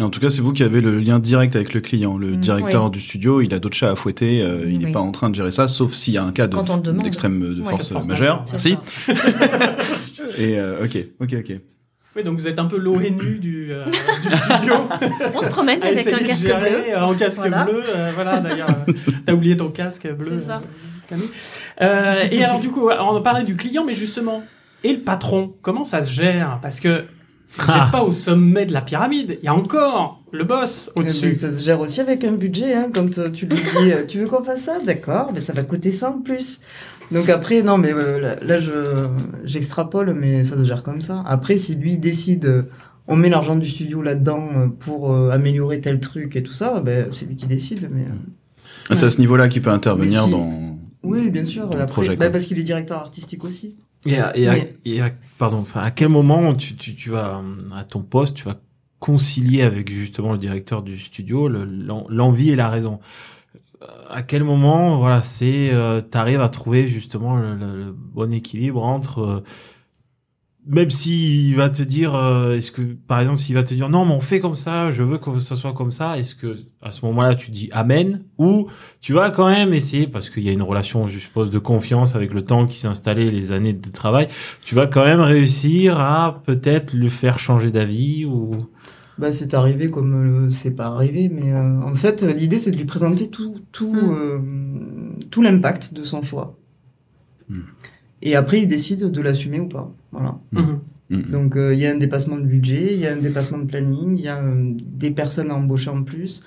En 0.00 0.10
tout 0.10 0.18
cas, 0.20 0.28
c'est 0.30 0.40
vous 0.42 0.52
qui 0.52 0.62
avez 0.64 0.80
le 0.80 0.98
lien 0.98 1.18
direct 1.18 1.54
avec 1.56 1.72
le 1.74 1.80
client. 1.80 2.16
Le 2.18 2.32
Mm, 2.36 2.40
directeur 2.40 2.84
oui. 2.86 2.90
du 2.90 3.00
studio, 3.00 3.40
il 3.40 3.52
a 3.54 3.58
d'autres 3.60 3.76
chats 3.76 3.90
à 3.92 3.96
fouetter. 3.96 4.40
euh, 4.42 4.68
il 4.68 4.78
n'est 4.80 4.86
Oui. 4.86 4.92
pas 4.92 5.00
en 5.00 5.12
train 5.12 5.30
de 5.30 5.34
gérer 5.36 5.50
ça, 5.52 5.68
sauf 5.68 5.92
s'il 5.92 6.14
y 6.14 6.18
a 6.18 6.24
un 6.24 6.32
cas 6.32 6.46
d'extrême 6.48 7.40
de 7.54 7.60
Ouais, 7.62 7.68
force, 7.70 7.88
de 7.88 7.92
force 7.92 8.06
majeure. 8.06 8.44
Merci. 8.50 8.76
Et 10.38 10.58
euh, 10.58 10.84
ok, 10.84 10.98
ok, 11.20 11.34
ok. 11.40 11.60
Oui, 12.16 12.22
donc 12.22 12.38
vous 12.38 12.46
êtes 12.46 12.58
un 12.60 12.66
peu 12.66 12.78
l'ONU 12.78 13.38
du, 13.40 13.68
euh, 13.72 13.86
du 13.86 14.28
studio. 14.36 14.74
on 15.34 15.42
se 15.42 15.48
promène 15.48 15.82
avec 15.82 16.06
un 16.06 16.18
casque 16.18 16.46
gérer, 16.46 16.70
bleu. 16.70 16.82
euh, 16.94 17.00
En 17.02 17.14
casque 17.14 17.38
Voilà. 17.38 17.64
bleu, 17.64 17.82
euh, 17.88 18.10
voilà 18.14 18.38
d'ailleurs. 18.38 18.68
euh, 18.88 18.92
T'as 19.26 19.32
oublié 19.32 19.56
ton 19.56 19.68
casque 19.70 20.06
bleu. 20.12 20.38
C'est 20.38 20.46
ça. 20.46 20.56
euh, 20.58 21.08
Camille. 21.08 21.28
Euh, 21.82 22.24
et 22.30 22.44
alors 22.44 22.60
du 22.60 22.68
coup, 22.70 22.88
on 22.88 23.20
parlait 23.20 23.42
du 23.44 23.56
client, 23.56 23.84
mais 23.84 23.94
justement, 23.94 24.44
et 24.84 24.92
le 24.92 25.00
patron, 25.00 25.54
comment 25.60 25.82
ça 25.84 26.02
se 26.02 26.12
gère? 26.12 26.60
Parce 26.62 26.78
que 26.80 27.04
vous 27.56 27.64
Ah. 27.68 27.82
n'êtes 27.84 27.92
pas 27.92 28.02
au 28.02 28.10
sommet 28.12 28.64
de 28.66 28.72
la 28.72 28.80
pyramide. 28.80 29.38
Il 29.42 29.44
y 29.44 29.48
a 29.48 29.54
encore 29.54 30.20
le 30.32 30.42
boss 30.44 30.90
eh 30.90 30.98
ben, 31.00 31.04
au-dessus. 31.04 31.34
ça 31.34 31.52
se 31.52 31.62
gère 31.64 31.78
aussi 31.80 32.00
avec 32.00 32.24
un 32.24 32.32
budget. 32.32 32.74
Hein, 32.74 32.88
quand 32.92 33.08
tu 33.32 33.46
lui 33.46 33.56
dis, 33.56 33.92
tu 34.08 34.18
veux 34.20 34.26
qu'on 34.26 34.42
fasse 34.42 34.62
ça? 34.62 34.78
D'accord, 34.84 35.30
mais 35.32 35.40
ça 35.40 35.52
va 35.52 35.62
coûter 35.62 35.92
ça 35.92 36.10
en 36.10 36.20
plus. 36.20 36.60
Donc 37.12 37.28
après, 37.28 37.62
non, 37.62 37.78
mais 37.78 37.92
euh, 37.92 38.18
là, 38.20 38.36
là, 38.42 38.58
je 38.58 39.06
j'extrapole, 39.44 40.14
mais 40.14 40.44
ça 40.44 40.56
se 40.56 40.64
gère 40.64 40.82
comme 40.82 41.00
ça. 41.00 41.22
Après, 41.26 41.56
si 41.58 41.74
lui 41.76 41.98
décide, 41.98 42.44
euh, 42.46 42.62
on 43.06 43.16
met 43.16 43.28
l'argent 43.28 43.56
du 43.56 43.68
studio 43.68 44.02
là-dedans 44.02 44.48
euh, 44.56 44.66
pour 44.68 45.12
euh, 45.12 45.30
améliorer 45.30 45.80
tel 45.80 46.00
truc 46.00 46.36
et 46.36 46.42
tout 46.42 46.52
ça, 46.52 46.80
ben, 46.80 47.08
c'est 47.12 47.26
lui 47.26 47.36
qui 47.36 47.46
décide. 47.46 47.88
Mais 47.92 48.02
euh, 48.02 48.14
Ah, 48.90 48.94
C'est 48.94 49.06
à 49.06 49.10
ce 49.10 49.20
niveau-là 49.20 49.48
qu'il 49.48 49.62
peut 49.62 49.70
intervenir 49.70 50.24
si. 50.24 50.30
dans. 50.30 50.78
oui, 51.02 51.30
bien 51.30 51.44
sûr. 51.44 51.66
Dans 51.68 51.76
le 51.76 51.82
Après, 51.82 51.92
projet, 51.92 52.16
ben, 52.16 52.32
parce 52.32 52.46
qu'il 52.46 52.58
est 52.58 52.62
directeur 52.62 52.98
artistique 52.98 53.44
aussi. 53.44 53.76
Et 54.06 54.18
à, 54.18 54.36
et 54.36 54.48
à- 54.48 54.52
Mais- 54.52 54.74
et 54.84 55.00
à- 55.00 55.10
pardon, 55.38 55.58
enfin, 55.58 55.80
à 55.80 55.90
quel 55.90 56.08
moment 56.08 56.54
tu, 56.54 56.74
tu, 56.76 56.94
tu 56.94 57.10
vas, 57.10 57.42
à 57.74 57.84
ton 57.84 58.00
poste, 58.02 58.34
tu 58.36 58.44
vas 58.44 58.56
concilier 58.98 59.62
avec 59.62 59.90
justement 59.90 60.32
le 60.32 60.38
directeur 60.38 60.82
du 60.82 60.98
studio 60.98 61.48
le- 61.48 61.64
l'en- 61.64 62.06
l'envie 62.08 62.50
et 62.50 62.56
la 62.56 62.68
raison? 62.68 63.00
Euh, 63.00 63.33
À 64.10 64.22
quel 64.22 64.44
moment, 64.44 64.98
voilà, 64.98 65.22
c'est, 65.22 65.70
euh, 65.72 66.00
t'arrives 66.00 66.40
à 66.40 66.48
trouver 66.48 66.86
justement 66.88 67.36
le, 67.36 67.54
le- 67.54 67.76
le 67.86 67.92
bon 67.92 68.32
équilibre 68.32 68.82
entre, 68.84 69.18
euh, 69.20 69.40
même 70.66 70.88
s'il 70.90 71.54
va 71.56 71.68
te 71.68 71.82
dire, 71.82 72.14
euh, 72.14 72.54
est-ce 72.54 72.72
que, 72.72 72.80
par 72.80 73.20
exemple, 73.20 73.38
s'il 73.38 73.54
va 73.54 73.62
te 73.64 73.74
dire, 73.74 73.90
non, 73.90 74.06
mais 74.06 74.14
on 74.14 74.20
fait 74.20 74.40
comme 74.40 74.56
ça, 74.56 74.90
je 74.90 75.02
veux 75.02 75.18
que 75.18 75.38
ça 75.40 75.56
soit 75.56 75.74
comme 75.74 75.92
ça, 75.92 76.16
est-ce 76.18 76.34
que, 76.34 76.56
à 76.80 76.90
ce 76.90 77.04
moment-là, 77.04 77.34
tu 77.34 77.50
dis 77.50 77.68
amen, 77.72 78.22
ou 78.38 78.68
tu 79.02 79.12
vas 79.12 79.30
quand 79.30 79.50
même 79.50 79.74
essayer, 79.74 80.06
parce 80.06 80.30
qu'il 80.30 80.42
y 80.42 80.48
a 80.48 80.52
une 80.52 80.62
relation, 80.62 81.06
je 81.06 81.18
suppose, 81.18 81.50
de 81.50 81.58
confiance 81.58 82.14
avec 82.16 82.32
le 82.32 82.44
temps 82.46 82.66
qui 82.66 82.78
s'est 82.78 82.88
installé, 82.88 83.30
les 83.30 83.52
années 83.52 83.74
de 83.74 83.90
travail, 83.90 84.28
tu 84.64 84.74
vas 84.74 84.86
quand 84.86 85.04
même 85.04 85.20
réussir 85.20 86.00
à 86.00 86.40
peut-être 86.46 86.94
le 86.94 87.10
faire 87.10 87.38
changer 87.38 87.70
d'avis 87.70 88.24
ou 88.24 88.52
Bah, 89.18 89.32
c'est 89.32 89.54
arrivé 89.54 89.90
comme 89.90 90.46
euh, 90.46 90.50
c'est 90.50 90.72
pas 90.72 90.86
arrivé, 90.86 91.28
mais 91.28 91.52
euh, 91.52 91.80
en 91.82 91.94
fait, 91.94 92.22
l'idée 92.22 92.58
c'est 92.58 92.70
de 92.72 92.76
lui 92.76 92.84
présenter 92.84 93.28
tout, 93.28 93.54
tout, 93.72 93.92
Mm. 93.94 93.98
euh, 94.12 94.38
tout 95.30 95.40
l'impact 95.42 95.94
de 95.94 96.02
son 96.02 96.20
choix. 96.22 96.56
Mm. 97.48 97.60
Et 98.22 98.34
après, 98.36 98.62
il 98.62 98.66
décide 98.68 99.10
de 99.10 99.20
l'assumer 99.20 99.60
ou 99.60 99.68
pas. 99.68 99.92
Voilà. 100.12 100.38
Mm. 100.52 101.20
Donc, 101.30 101.56
euh, 101.56 101.74
il 101.74 101.80
y 101.80 101.86
a 101.86 101.92
un 101.92 101.96
dépassement 101.98 102.36
de 102.38 102.44
budget, 102.46 102.94
il 102.94 102.98
y 102.98 103.06
a 103.06 103.12
un 103.12 103.18
dépassement 103.18 103.58
de 103.58 103.66
planning, 103.66 104.16
il 104.18 104.24
y 104.24 104.28
a 104.28 104.38
euh, 104.38 104.72
des 104.74 105.10
personnes 105.10 105.50
à 105.50 105.54
embaucher 105.54 105.90
en 105.90 106.02
plus, 106.02 106.42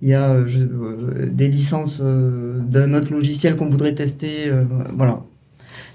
il 0.00 0.08
y 0.08 0.14
a 0.14 0.30
euh, 0.30 0.46
je- 0.46 0.64
euh, 0.66 1.28
des 1.32 1.48
licences 1.48 2.00
euh, 2.04 2.60
d'un 2.60 2.92
autre 2.94 3.12
logiciel 3.12 3.56
qu'on 3.56 3.68
voudrait 3.70 3.94
tester, 3.94 4.48
euh, 4.48 4.64
voilà. 4.96 5.24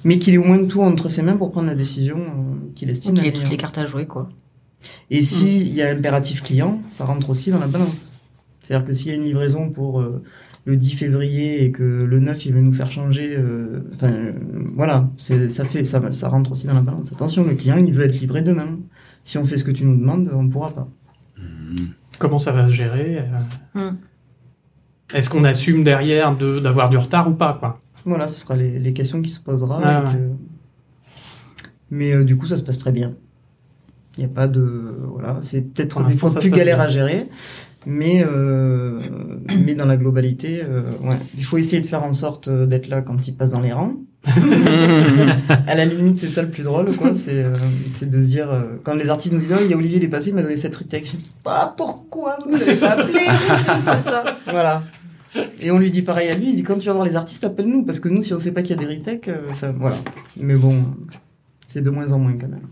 Mais 0.03 0.17
qu'il 0.19 0.34
ait 0.34 0.38
au 0.38 0.43
moins 0.43 0.65
tout 0.65 0.82
entre 0.82 1.07
ses 1.09 1.21
mains 1.21 1.38
pour 1.38 1.51
prendre 1.51 1.67
la 1.67 1.75
décision 1.75 2.17
euh, 2.17 2.71
qu'il 2.75 2.89
estime. 2.89 3.13
Donc 3.13 3.23
il 3.23 3.28
y 3.28 3.32
la 3.32 3.38
a 3.38 3.41
toutes 3.41 3.51
les 3.51 3.57
cartes 3.57 3.78
à 3.78 3.86
jouer, 3.86 4.07
quoi. 4.07 4.28
Et 5.09 5.21
s'il 5.23 5.73
y 5.73 5.82
a 5.82 5.89
impératif 5.89 6.43
client, 6.43 6.82
ça 6.89 7.05
rentre 7.05 7.30
aussi 7.30 7.51
dans 7.51 7.59
la 7.59 7.67
balance. 7.67 8.13
C'est-à-dire 8.61 8.86
que 8.88 8.93
s'il 8.93 9.07
y 9.07 9.11
a 9.11 9.15
une 9.15 9.23
livraison 9.23 9.69
pour 9.69 10.01
euh, 10.01 10.21
le 10.65 10.75
10 10.78 10.91
février 10.95 11.63
et 11.63 11.71
que 11.71 11.84
le 11.84 12.19
9 12.19 12.45
il 12.45 12.53
veut 12.53 12.61
nous 12.61 12.73
faire 12.73 12.91
changer, 12.91 13.36
euh, 13.38 13.82
enfin 13.95 14.11
euh, 14.11 14.34
voilà, 14.75 15.09
ça 15.17 15.65
fait 15.65 15.84
ça, 15.84 16.11
ça 16.11 16.28
rentre 16.30 16.51
aussi 16.51 16.67
dans 16.67 16.73
la 16.73 16.82
balance. 16.82 17.11
Attention, 17.13 17.43
le 17.45 17.55
client 17.55 17.78
il 17.78 17.93
veut 17.93 18.03
être 18.05 18.19
livré 18.19 18.41
demain. 18.41 18.78
Si 19.23 19.38
on 19.38 19.45
fait 19.45 19.57
ce 19.57 19.63
que 19.63 19.71
tu 19.71 19.84
nous 19.86 19.95
demandes, 19.97 20.30
on 20.34 20.47
pourra 20.49 20.71
pas. 20.71 20.88
Comment 22.19 22.38
ça 22.39 22.51
va 22.51 22.67
se 22.67 22.73
gérer 22.73 23.19
euh, 23.19 23.23
Hmm. 23.91 23.95
Est-ce 25.13 25.30
qu'on 25.30 25.43
assume 25.45 25.84
derrière 25.86 26.36
de- 26.36 26.59
d'avoir 26.59 26.89
du 26.89 26.97
retard 26.97 27.30
ou 27.30 27.34
pas 27.34 27.53
quoi? 27.59 27.80
Voilà, 28.05 28.28
ce 28.28 28.39
sera 28.41 28.55
les, 28.57 28.78
les 28.80 28.91
questions 28.93 29.21
qui 29.21 29.30
se 29.30 29.39
posera. 29.39 29.80
Ah 29.84 30.01
et 30.01 30.05
ouais. 30.05 30.13
que- 30.13 31.11
Mais 31.91 32.11
euh, 32.13 32.23
du 32.25 32.36
coup, 32.38 32.47
ça 32.47 32.57
se 32.57 32.63
passe 32.63 32.78
très 32.80 32.91
bien. 32.91 33.13
Il 34.18 34.26
n'y 34.26 34.32
a 34.32 34.34
pas 34.34 34.47
de 34.47 34.95
voilà, 35.11 35.38
c'est 35.41 35.61
peut-être 35.61 36.01
fois 36.18 36.30
ça 36.30 36.39
plus 36.39 36.49
galère 36.49 36.78
bien. 36.78 36.86
à 36.86 36.89
gérer, 36.89 37.28
mais 37.86 38.26
euh, 38.28 38.99
mais 39.63 39.76
dans 39.76 39.86
la 39.86 39.97
globalité, 39.97 40.61
euh, 40.63 40.89
ouais, 41.03 41.18
il 41.38 41.43
faut 41.43 41.57
essayer 41.57 41.82
de 41.82 41.88
faire 41.88 42.03
en 42.03 42.13
sorte 42.13 42.47
euh, 42.47 42.65
d'être 42.65 42.88
là 42.88 43.01
quand 43.01 43.28
il 43.28 43.36
passe 43.36 43.51
dans 43.51 43.61
les 43.61 43.74
rangs. 43.74 43.93
à 45.68 45.76
la 45.76 45.86
limite, 45.86 46.20
c'est 46.20 46.28
ça 46.28 46.41
le 46.41 46.49
plus 46.49 46.63
drôle, 46.63 46.95
quoi. 46.95 47.11
C'est 47.15 47.43
euh, 47.43 47.53
c'est 47.91 48.09
de 48.09 48.22
se 48.22 48.28
dire 48.28 48.51
euh, 48.51 48.80
quand 48.84 48.95
les 48.95 49.09
artistes 49.09 49.34
nous 49.34 49.39
disent 49.39 49.53
oh, 49.53 49.61
il 49.63 49.72
y 49.72 49.74
a 49.74 49.78
Olivier, 49.78 49.97
il 49.97 50.03
est 50.03 50.09
passé, 50.09 50.30
il 50.30 50.36
m'a 50.36 50.41
donné 50.41 50.57
cette 50.57 50.76
retech. 50.76 51.05
Je 51.05 51.18
dis 51.18 51.32
ah 51.45 51.74
pourquoi 51.78 52.38
vous 52.43 52.51
n'avez 52.51 52.76
pas 52.76 52.91
appelé? 52.91 53.20
C'est 53.86 54.09
ça. 54.09 54.24
Voilà. 54.45 54.84
Et 55.61 55.72
on 55.72 55.80
lui 55.80 55.91
dit 55.91 56.01
pareil 56.01 56.30
à 56.30 56.36
lui, 56.36 56.49
il 56.49 56.55
dit 56.55 56.63
quand 56.63 56.78
tu 56.78 56.88
vas 56.88 56.93
voir 56.93 57.05
les 57.05 57.15
artistes, 57.15 57.43
appelle-nous, 57.43 57.84
parce 57.84 57.99
que 57.99 58.09
nous, 58.09 58.24
si 58.24 58.34
on 58.34 58.39
sait 58.39 58.51
pas 58.51 58.61
qu'il 58.61 58.76
y 58.76 58.84
a 58.84 58.86
des 58.86 58.93
retakes, 58.93 59.28
euh, 59.28 59.43
enfin 59.51 59.74
voilà. 59.78 59.97
Mais 60.36 60.55
bon, 60.55 60.76
c'est 61.65 61.82
de 61.82 61.89
moins 61.89 62.11
en 62.11 62.20
moins 62.20 62.34
quand 62.34 62.49
même. 62.49 62.68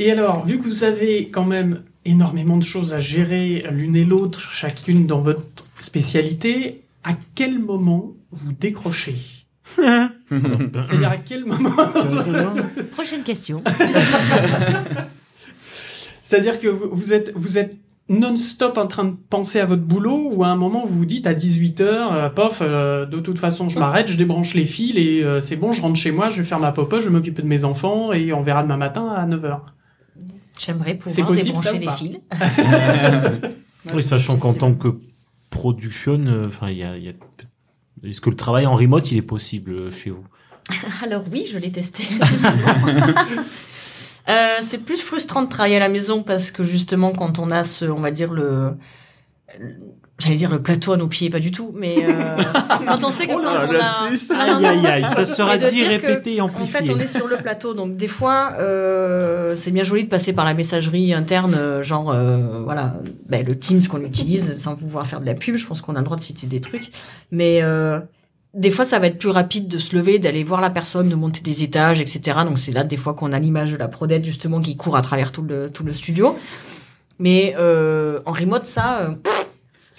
Et 0.00 0.10
alors, 0.10 0.46
vu 0.46 0.58
que 0.58 0.64
vous 0.64 0.82
avez 0.82 1.28
quand 1.28 1.44
même 1.44 1.82
énormément 2.06 2.56
de 2.56 2.62
choses 2.62 2.94
à 2.94 3.00
gérer 3.00 3.66
l'une 3.70 3.94
et 3.94 4.06
l'autre, 4.06 4.40
chacune 4.40 5.06
dans 5.06 5.20
votre 5.20 5.42
spécialité, 5.78 6.84
à 7.04 7.10
quel 7.34 7.58
moment 7.58 8.14
vous 8.30 8.52
décrochez 8.52 9.16
C'est-à-dire 9.76 11.10
à 11.10 11.18
quel 11.18 11.44
moment 11.44 11.68
Prochaine 12.92 13.24
question. 13.24 13.62
C'est-à-dire 16.22 16.58
que 16.60 16.68
vous 16.68 17.12
êtes, 17.12 17.32
vous 17.34 17.58
êtes 17.58 17.76
non-stop 18.08 18.78
en 18.78 18.86
train 18.86 19.04
de 19.04 19.14
penser 19.28 19.60
à 19.60 19.66
votre 19.66 19.82
boulot 19.82 20.30
ou 20.32 20.44
à 20.44 20.48
un 20.48 20.56
moment 20.56 20.86
vous 20.86 21.00
vous 21.00 21.04
dites 21.04 21.26
à 21.26 21.34
18h, 21.34 22.32
pof, 22.32 22.60
euh, 22.62 23.04
de 23.04 23.20
toute 23.20 23.38
façon 23.38 23.68
je 23.68 23.78
m'arrête, 23.78 24.08
je 24.08 24.16
débranche 24.16 24.54
les 24.54 24.64
fils 24.64 24.96
et 24.96 25.22
euh, 25.22 25.40
c'est 25.40 25.56
bon, 25.56 25.72
je 25.72 25.82
rentre 25.82 25.96
chez 25.96 26.10
moi, 26.10 26.30
je 26.30 26.38
vais 26.38 26.48
faire 26.48 26.58
ma 26.58 26.72
popote, 26.72 27.00
je 27.00 27.04
vais 27.04 27.12
m'occuper 27.12 27.42
de 27.42 27.48
mes 27.48 27.64
enfants 27.64 28.14
et 28.14 28.32
on 28.32 28.40
verra 28.40 28.62
demain 28.62 28.78
matin 28.78 29.06
à 29.06 29.26
9h. 29.26 29.60
J'aimerais 30.64 30.98
C'est 31.06 31.22
pouvoir 31.22 31.28
possible, 31.28 31.78
débrancher 31.78 31.78
les 31.78 31.88
fils. 31.96 32.20
Oui, 33.94 34.02
sachant 34.04 34.36
qu'en 34.36 34.52
tant 34.52 34.74
que 34.74 34.88
production, 35.48 36.20
euh, 36.26 36.48
enfin, 36.48 36.68
il 36.70 36.76
y 36.76 36.84
a, 36.84 36.96
il 36.98 37.04
y 37.04 37.08
a- 37.08 37.12
est-ce 38.08 38.20
que 38.20 38.28
le 38.30 38.36
travail 38.36 38.66
en 38.66 38.76
remote, 38.76 39.10
il 39.10 39.16
est 39.18 39.22
possible 39.22 39.72
euh, 39.72 39.90
chez 39.90 40.10
vous? 40.10 40.24
Alors 41.04 41.22
oui, 41.32 41.46
je 41.50 41.56
l'ai 41.58 41.72
testé. 41.72 42.04
Euh, 44.28 44.56
c'est 44.60 44.84
plus 44.84 44.98
frustrant 45.00 45.42
de 45.42 45.48
travailler 45.48 45.76
à 45.76 45.80
la 45.80 45.88
maison 45.88 46.22
parce 46.22 46.50
que 46.50 46.62
justement 46.62 47.12
quand 47.12 47.38
on 47.38 47.50
a 47.50 47.64
ce, 47.64 47.86
on 47.86 48.00
va 48.00 48.10
dire 48.10 48.32
le, 48.32 48.42
le- 48.42 48.76
j'allais 50.18 50.36
dire 50.36 50.50
le 50.50 50.62
plateau 50.62 50.92
à 50.92 50.96
nos 50.96 51.08
pieds, 51.08 51.30
pas 51.30 51.40
du 51.40 51.50
tout, 51.50 51.72
mais 51.74 51.96
euh, 52.04 52.36
quand 52.86 53.04
on 53.04 53.10
sait 53.10 53.26
que 53.26 53.32
Oh 53.34 53.40
là 53.40 53.58
quand 53.60 53.72
on 53.72 54.36
a. 54.36 54.40
Aïe, 54.40 54.66
aïe, 54.66 54.86
aïe, 54.86 55.04
ça 55.04 55.24
sera 55.24 55.56
dit, 55.56 55.80
que, 55.80 55.88
répété 55.88 56.36
et 56.36 56.40
En 56.40 56.46
amplifié. 56.46 56.80
fait, 56.80 56.90
on 56.90 56.98
est 56.98 57.06
sur 57.06 57.26
le 57.26 57.36
plateau, 57.38 57.74
donc 57.74 57.96
des 57.96 58.08
fois, 58.08 58.52
euh, 58.58 59.54
c'est 59.56 59.70
bien 59.70 59.84
joli 59.84 60.04
de 60.04 60.08
passer 60.08 60.32
par 60.32 60.44
la 60.44 60.54
messagerie 60.54 61.12
interne, 61.14 61.54
euh, 61.54 61.82
genre, 61.82 62.10
euh, 62.10 62.62
voilà, 62.62 62.94
ben, 63.28 63.44
le 63.46 63.56
Teams 63.56 63.82
qu'on 63.86 64.02
utilise, 64.02 64.56
sans 64.58 64.76
pouvoir 64.76 65.06
faire 65.06 65.20
de 65.20 65.26
la 65.26 65.34
pub. 65.34 65.56
Je 65.56 65.66
pense 65.66 65.80
qu'on 65.80 65.96
a 65.96 65.98
le 65.98 66.04
droit 66.04 66.16
de 66.16 66.22
citer 66.22 66.46
des 66.46 66.60
trucs, 66.60 66.90
mais 67.30 67.60
euh, 67.62 68.00
des 68.54 68.70
fois, 68.70 68.84
ça 68.84 68.98
va 68.98 69.06
être 69.06 69.18
plus 69.18 69.30
rapide 69.30 69.68
de 69.68 69.78
se 69.78 69.94
lever, 69.94 70.18
d'aller 70.18 70.42
voir 70.42 70.60
la 70.60 70.70
personne, 70.70 71.08
de 71.08 71.14
monter 71.14 71.40
des 71.40 71.62
étages, 71.62 72.00
etc. 72.00 72.38
Donc 72.44 72.58
c'est 72.58 72.72
là 72.72 72.84
des 72.84 72.96
fois 72.96 73.14
qu'on 73.14 73.32
a 73.32 73.38
l'image 73.38 73.72
de 73.72 73.76
la 73.76 73.88
prodette 73.88 74.24
justement 74.24 74.60
qui 74.60 74.76
court 74.76 74.96
à 74.96 75.02
travers 75.02 75.32
tout 75.32 75.42
le 75.42 75.70
tout 75.70 75.84
le 75.84 75.92
studio. 75.92 76.36
Mais 77.20 77.54
euh, 77.58 78.18
en 78.24 78.32
remote, 78.32 78.66
ça, 78.66 79.14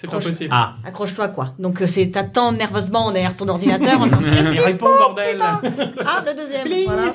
C'est 0.02 0.10
pas 0.10 0.18
possible. 0.18 0.50
Ah, 0.52 0.74
accroche-toi 0.84 1.28
quoi. 1.28 1.54
Donc 1.60 1.80
euh, 1.80 1.86
c'est 1.86 2.08
t'attends 2.10 2.50
nerveusement 2.50 3.12
derrière 3.12 3.36
ton 3.36 3.46
ordinateur. 3.46 4.00
en 4.00 4.06
disant, 4.06 4.18
Il 4.52 4.58
répond, 4.60 4.88
bordel 4.98 5.38
ah, 5.40 5.60
le 6.26 6.34
deuxième, 6.34 6.64
Bling. 6.64 6.86
voilà. 6.86 7.14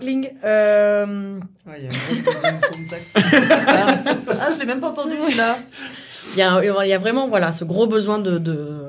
Cling. 0.00 0.30
Euh, 0.44 1.40
Ouais, 1.66 1.74
il 1.80 1.84
y 1.84 1.88
a 1.88 1.90
un 1.90 2.22
gros 2.22 2.32
besoin 2.32 2.52
de 2.52 2.64
contact. 2.64 4.30
ah, 4.40 4.48
je 4.54 4.58
l'ai 4.60 4.66
même 4.66 4.80
pas 4.80 4.88
entendu 4.90 5.14
celui-là. 5.20 5.58
Il 6.34 6.38
y 6.38 6.42
a, 6.42 6.84
il 6.84 6.88
y 6.88 6.92
a 6.92 6.98
vraiment 6.98 7.28
voilà 7.28 7.50
ce 7.50 7.64
gros 7.64 7.86
besoin 7.88 8.18
de 8.20 8.38
de, 8.38 8.84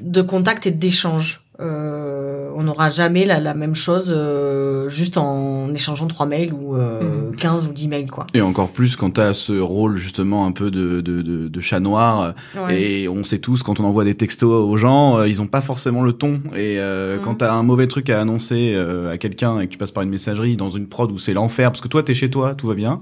de 0.00 0.22
contact 0.22 0.66
et 0.66 0.70
d'échange. 0.70 1.42
Euh, 1.60 2.50
on 2.54 2.62
n'aura 2.64 2.88
jamais 2.88 3.24
la, 3.24 3.40
la 3.40 3.54
même 3.54 3.74
chose 3.74 4.12
euh, 4.16 4.88
juste 4.88 5.16
en 5.18 5.72
échangeant 5.74 6.06
trois 6.06 6.26
mails 6.26 6.52
ou 6.52 6.76
euh, 6.76 7.30
15 7.38 7.66
ou 7.66 7.72
10 7.72 7.88
mails 7.88 8.10
quoi. 8.10 8.26
Et 8.34 8.40
encore 8.40 8.68
plus 8.70 8.96
quand 8.96 9.10
t'as 9.10 9.32
ce 9.34 9.58
rôle 9.58 9.96
justement 9.96 10.46
un 10.46 10.52
peu 10.52 10.70
de, 10.70 11.00
de, 11.00 11.22
de, 11.22 11.48
de 11.48 11.60
chat 11.60 11.80
noir. 11.80 12.34
Ouais. 12.56 12.80
Et 12.80 13.08
on 13.08 13.24
sait 13.24 13.38
tous 13.38 13.62
quand 13.62 13.80
on 13.80 13.84
envoie 13.84 14.04
des 14.04 14.14
textos 14.14 14.50
aux 14.68 14.76
gens, 14.76 15.18
euh, 15.18 15.28
ils 15.28 15.40
ont 15.42 15.46
pas 15.46 15.60
forcément 15.60 16.02
le 16.02 16.12
ton. 16.12 16.40
Et 16.56 16.78
euh, 16.78 17.16
Mhm. 17.18 17.22
quand 17.24 17.34
t'as 17.36 17.52
un 17.52 17.62
mauvais 17.62 17.86
truc 17.86 18.10
à 18.10 18.20
annoncer 18.20 18.72
euh, 18.74 19.12
à 19.12 19.18
quelqu'un 19.18 19.60
et 19.60 19.66
que 19.66 19.72
tu 19.72 19.78
passes 19.78 19.90
par 19.92 20.02
une 20.02 20.10
messagerie 20.10 20.56
dans 20.56 20.70
une 20.70 20.88
prod 20.88 21.10
où 21.12 21.18
c'est 21.18 21.32
l'enfer, 21.32 21.70
parce 21.70 21.80
que 21.80 21.88
toi 21.88 22.02
t'es 22.02 22.14
chez 22.14 22.30
toi, 22.30 22.54
tout 22.54 22.66
va 22.66 22.74
bien, 22.74 23.00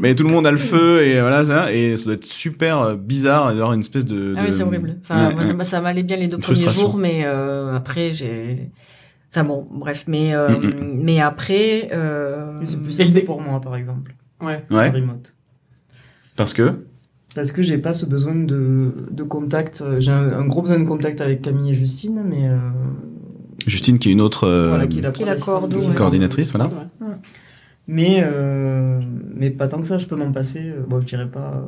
mais 0.00 0.14
tout 0.14 0.24
le 0.24 0.30
monde 0.30 0.46
a 0.46 0.50
le 0.52 0.56
feu 0.58 1.02
et 1.04 1.20
voilà 1.20 1.44
ça. 1.44 1.72
Et 1.72 1.96
ça 1.96 2.04
doit 2.06 2.14
être 2.14 2.24
super 2.24 2.96
bizarre 2.96 3.48
d'avoir 3.48 3.72
une 3.72 3.80
espèce 3.80 4.04
de. 4.04 4.34
Ah 4.36 4.42
oui, 4.44 4.52
c'est 4.52 4.62
horrible. 4.62 4.96
Enfin, 5.02 5.28
Ouais, 5.28 5.34
moi, 5.34 5.42
ouais. 5.44 5.64
ça 5.64 5.76
ça 5.76 5.80
m'allait 5.80 6.02
bien 6.02 6.16
les 6.16 6.28
deux 6.28 6.38
premiers 6.38 6.68
jours, 6.68 6.96
mais 6.96 7.22
euh, 7.24 7.76
après, 7.96 8.12
j'ai. 8.12 8.70
Enfin 9.30 9.44
bon, 9.44 9.66
bref, 9.70 10.04
mais 10.06 10.34
euh, 10.34 10.58
mais 10.82 11.20
après. 11.20 11.90
Euh... 11.92 12.60
C'est 12.64 12.80
plus 12.82 12.92
simple 12.92 13.12
dé- 13.12 13.22
pour 13.22 13.40
moi, 13.40 13.60
par 13.60 13.76
exemple, 13.76 14.14
Ouais. 14.42 14.62
Remote. 14.70 15.34
Parce 16.36 16.52
que? 16.52 16.86
Parce 17.34 17.52
que 17.52 17.62
j'ai 17.62 17.78
pas 17.78 17.92
ce 17.92 18.06
besoin 18.06 18.34
de, 18.34 18.94
de 19.10 19.22
contact. 19.22 19.82
J'ai 19.98 20.10
un, 20.10 20.32
un 20.32 20.46
gros 20.46 20.62
besoin 20.62 20.78
de 20.78 20.84
contact 20.84 21.20
avec 21.20 21.42
Camille 21.42 21.70
et 21.72 21.74
Justine, 21.74 22.22
mais 22.24 22.48
euh, 22.48 22.56
Justine 23.66 23.98
qui 23.98 24.08
est 24.08 24.12
une 24.12 24.20
autre 24.22 24.44
euh, 24.44 24.68
voilà, 24.68 24.86
qui 24.86 24.98
est 24.98 25.02
la, 25.02 25.10
qui 25.12 25.24
la 25.24 25.34
ouais. 25.34 25.40
coordinatrice, 25.40 26.52
voilà. 26.52 26.70
Mais, 27.88 28.20
euh, 28.24 29.00
mais 29.34 29.50
pas 29.50 29.68
tant 29.68 29.80
que 29.80 29.86
ça, 29.86 29.98
je 29.98 30.06
peux 30.06 30.16
m'en 30.16 30.32
passer. 30.32 30.72
Bon, 30.88 31.00
je 31.00 31.06
dirais 31.06 31.28
pas. 31.30 31.54
euh, 31.54 31.66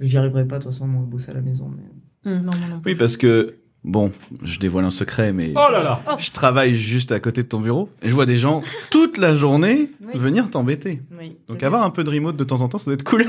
J'y 0.00 0.16
arriverai 0.16 0.46
pas, 0.46 0.58
de 0.58 0.64
toute 0.64 0.72
façon, 0.72 0.86
moi, 0.86 1.04
bosser 1.06 1.30
à 1.30 1.34
la 1.34 1.40
maison. 1.42 1.70
Mais... 1.76 2.30
Hum, 2.32 2.38
non, 2.44 2.52
non, 2.52 2.76
non. 2.76 2.82
Oui, 2.86 2.94
parce 2.94 3.16
que 3.16 3.56
bon, 3.84 4.12
je 4.42 4.58
dévoile 4.58 4.84
un 4.84 4.90
secret, 4.90 5.32
mais 5.32 5.52
oh 5.54 5.70
là 5.72 5.82
là 5.82 6.02
je 6.18 6.30
travaille 6.30 6.74
juste 6.74 7.12
à 7.12 7.20
côté 7.20 7.42
de 7.42 7.48
ton 7.48 7.60
bureau 7.60 7.88
et 8.02 8.08
je 8.08 8.14
vois 8.14 8.26
des 8.26 8.36
gens 8.36 8.62
toute 8.90 9.18
la 9.18 9.34
journée 9.34 9.90
Oui. 10.02 10.18
venir 10.20 10.50
t'embêter. 10.50 11.00
Oui, 11.18 11.36
Donc 11.48 11.62
avoir 11.62 11.82
un 11.84 11.90
peu 11.90 12.02
de 12.04 12.10
remote 12.10 12.36
de 12.36 12.44
temps 12.44 12.60
en 12.60 12.68
temps, 12.68 12.78
ça 12.78 12.86
doit 12.86 12.94
être 12.94 13.04
cool. 13.04 13.24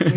Oui, 0.00 0.10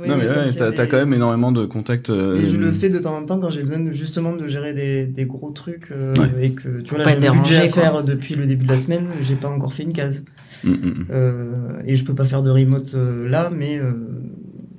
oui, 0.00 0.08
non 0.08 0.16
mais 0.16 0.26
quand 0.26 0.40
ouais, 0.40 0.52
t'as 0.54 0.70
des- 0.70 0.88
quand 0.88 0.96
même 0.98 1.12
énormément 1.14 1.52
de 1.52 1.64
contacts. 1.64 2.10
euh, 2.10 2.36
Et 2.40 2.46
je 2.46 2.56
le 2.56 2.70
fais 2.72 2.88
de 2.88 2.98
temps 2.98 3.16
en 3.16 3.24
temps 3.24 3.38
quand 3.38 3.50
j'ai 3.50 3.62
besoin 3.62 3.78
de, 3.80 3.92
justement 3.92 4.34
de 4.34 4.46
gérer 4.46 4.72
des, 4.74 5.04
des 5.04 5.24
gros 5.24 5.50
trucs 5.50 5.90
euh, 5.90 6.14
Ouais. 6.16 6.46
et 6.46 6.50
que 6.52 6.80
tu 6.82 6.94
vois 6.94 7.04
là 7.04 7.18
j'ai 7.20 7.26
un 7.28 7.34
budget 7.36 7.56
à 7.58 7.68
faire 7.68 8.04
depuis 8.04 8.34
le 8.34 8.46
début 8.46 8.64
de 8.66 8.70
la 8.72 8.78
semaine, 8.78 9.06
j'ai 9.22 9.36
pas 9.36 9.48
encore 9.48 9.72
fait 9.72 9.82
une 9.84 9.92
case 9.92 10.24
Mm, 10.64 10.70
mm, 10.70 10.74
mm. 10.86 11.06
euh, 11.10 11.52
et 11.86 11.96
je 11.96 12.04
peux 12.04 12.14
pas 12.14 12.24
faire 12.24 12.42
de 12.42 12.50
remote 12.50 12.92
euh, 12.94 13.28
là, 13.28 13.50
mais 13.54 13.78
euh, 13.78 13.92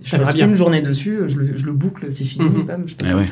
je 0.04 0.16
passe 0.18 0.34
bien. 0.34 0.48
une 0.48 0.56
journée 0.56 0.82
dessus, 0.82 1.20
je 1.28 1.38
le, 1.38 1.58
je 1.58 1.66
le 1.66 1.72
boucle, 1.74 2.08
c'est 2.12 2.24
fini, 2.24 2.45
Mhm. 2.45 2.64
bam, 2.66 2.84
je 2.88 2.95
passe 2.95 3.10
Eh 3.12 3.16
ouais. 3.16 3.28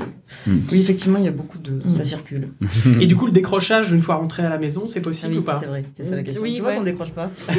Mhm. 0.48 0.62
Oui 0.72 0.82
effectivement 0.82 1.20
il 1.20 1.26
y 1.26 1.28
a 1.28 1.32
beaucoup 1.32 1.58
de, 1.58 1.72
Mhm. 1.86 1.92
ça 1.92 2.04
circule. 2.04 2.50
Et 3.02 3.08
du 3.08 3.16
coup, 3.16 3.26
le 3.26 3.32
décrochage, 3.32 3.92
une 3.92 4.02
fois 4.02 4.16
rentré 4.16 4.44
à 4.44 4.50
la 4.50 4.58
maison, 4.58 4.86
c'est 4.86 5.00
Ah 5.00 5.04
possible 5.04 5.34
oui, 5.34 5.40
ou 5.40 5.42
pas 5.44 5.58
c'est 5.60 5.68
vrai, 5.68 5.84
c'était 5.86 6.04
ça 6.10 6.16
la 6.16 6.24
question. 6.24 6.42
Oui, 6.44 6.56
tu 6.56 6.62
vois 6.62 6.72
ouais. 6.72 6.78
qu'on 6.78 6.84
décroche 6.84 7.12
pas. 7.12 7.30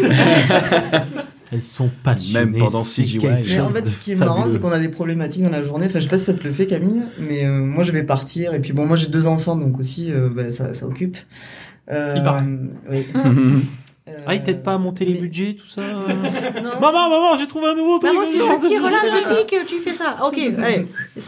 Elles 1.52 1.62
sont 1.62 1.90
passionnées. 2.02 2.46
Même 2.50 2.58
pendant 2.58 2.82
quelque 2.82 3.26
Mais 3.26 3.60
en 3.60 3.68
fait, 3.68 3.86
ce 3.86 3.98
qui 3.98 4.12
est 4.12 4.16
marrant, 4.16 4.46
c'est 4.50 4.60
qu'on 4.60 4.72
a 4.72 4.80
des 4.80 4.88
problématiques 4.88 5.44
dans 5.44 5.50
la 5.50 5.62
journée. 5.62 5.86
Enfin, 5.86 6.00
je 6.00 6.04
sais 6.04 6.10
pas 6.10 6.18
si 6.18 6.24
ça 6.24 6.34
te 6.34 6.42
le 6.42 6.52
fait, 6.52 6.66
Camille, 6.66 7.02
mais 7.20 7.46
euh, 7.46 7.60
moi, 7.64 7.84
je 7.84 7.92
vais 7.92 8.02
partir. 8.02 8.52
Et 8.52 8.58
puis, 8.58 8.72
bon, 8.72 8.84
moi, 8.84 8.96
j'ai 8.96 9.06
deux 9.06 9.28
enfants, 9.28 9.54
donc 9.54 9.78
aussi, 9.78 10.10
euh, 10.10 10.28
bah, 10.28 10.50
ça, 10.50 10.74
ça 10.74 10.86
occupe. 10.86 11.16
Euh, 11.90 12.14
Il 12.16 12.22
paraît. 12.24 12.42
Oui. 12.90 13.06
Ah, 14.26 14.34
ils 14.34 14.42
t'aident 14.42 14.62
pas 14.62 14.74
à 14.74 14.78
monter 14.78 15.04
les 15.04 15.14
mais- 15.14 15.20
budgets, 15.20 15.54
tout 15.60 15.66
ça 15.66 15.80
euh 15.82 16.06
Non. 16.62 16.80
Maman, 16.80 17.10
maman, 17.10 17.36
j'ai 17.38 17.46
trouvé 17.46 17.66
un 17.68 17.74
nouveau 17.74 17.98
truc 17.98 18.12
Maman, 18.12 18.24
si 18.24 18.38
je 18.38 18.68
tire 18.68 18.82
là 18.82 18.90
le 19.02 19.44
pic, 19.44 19.56
tu 19.66 19.78
fais 19.80 19.92
ça. 19.94 20.16
Ok, 20.24 20.38
allez. 20.58 20.86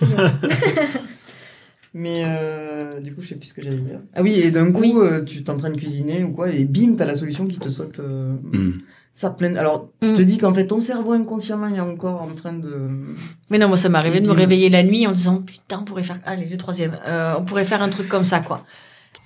Mais 1.94 2.22
euh, 2.26 3.00
du 3.00 3.14
coup, 3.14 3.22
je 3.22 3.28
sais 3.28 3.34
plus 3.36 3.48
ce 3.48 3.54
que 3.54 3.62
j'allais 3.62 3.76
dire. 3.78 4.00
Ah 4.14 4.22
oui, 4.22 4.34
et 4.34 4.50
d'un 4.50 4.70
coup, 4.70 4.80
Oui. 4.82 4.92
euh, 4.96 5.24
tu 5.24 5.42
t'es 5.42 5.50
en 5.50 5.56
train 5.56 5.70
de 5.70 5.76
cuisiner 5.76 6.22
ou 6.22 6.32
quoi, 6.32 6.50
et 6.50 6.64
bim, 6.64 6.94
t'as 6.96 7.06
la 7.06 7.14
solution 7.14 7.46
qui 7.46 7.58
te 7.58 7.68
saute. 7.70 8.00
euh, 8.00 8.34
Hmm. 8.52 8.72
Ça 9.14 9.30
plein. 9.30 9.56
Alors, 9.56 9.88
tu 10.00 10.10
Mm. 10.10 10.14
te 10.14 10.22
dis 10.22 10.38
qu'en 10.38 10.54
fait, 10.54 10.68
ton 10.68 10.78
cerveau 10.78 11.10
inconsciemment 11.10 11.66
est 11.74 11.80
encore 11.80 12.22
en 12.22 12.28
train 12.36 12.52
de. 12.52 12.70
Mais 13.50 13.58
non, 13.58 13.66
moi, 13.66 13.76
ça 13.76 13.88
m'est 13.88 13.98
arrivé 13.98 14.20
de 14.20 14.28
me 14.28 14.32
réveiller 14.32 14.68
la 14.68 14.84
nuit 14.84 15.08
en 15.08 15.12
disant 15.12 15.42
putain, 15.42 15.80
on 15.80 15.84
pourrait 15.84 16.04
faire. 16.04 16.20
Allez, 16.24 16.46
le 16.46 16.56
troisième. 16.56 16.96
Euh, 17.04 17.34
on 17.36 17.42
pourrait 17.42 17.64
faire 17.64 17.82
un 17.82 17.88
truc 17.88 18.06
comme 18.06 18.24
ça, 18.24 18.38
quoi. 18.38 18.64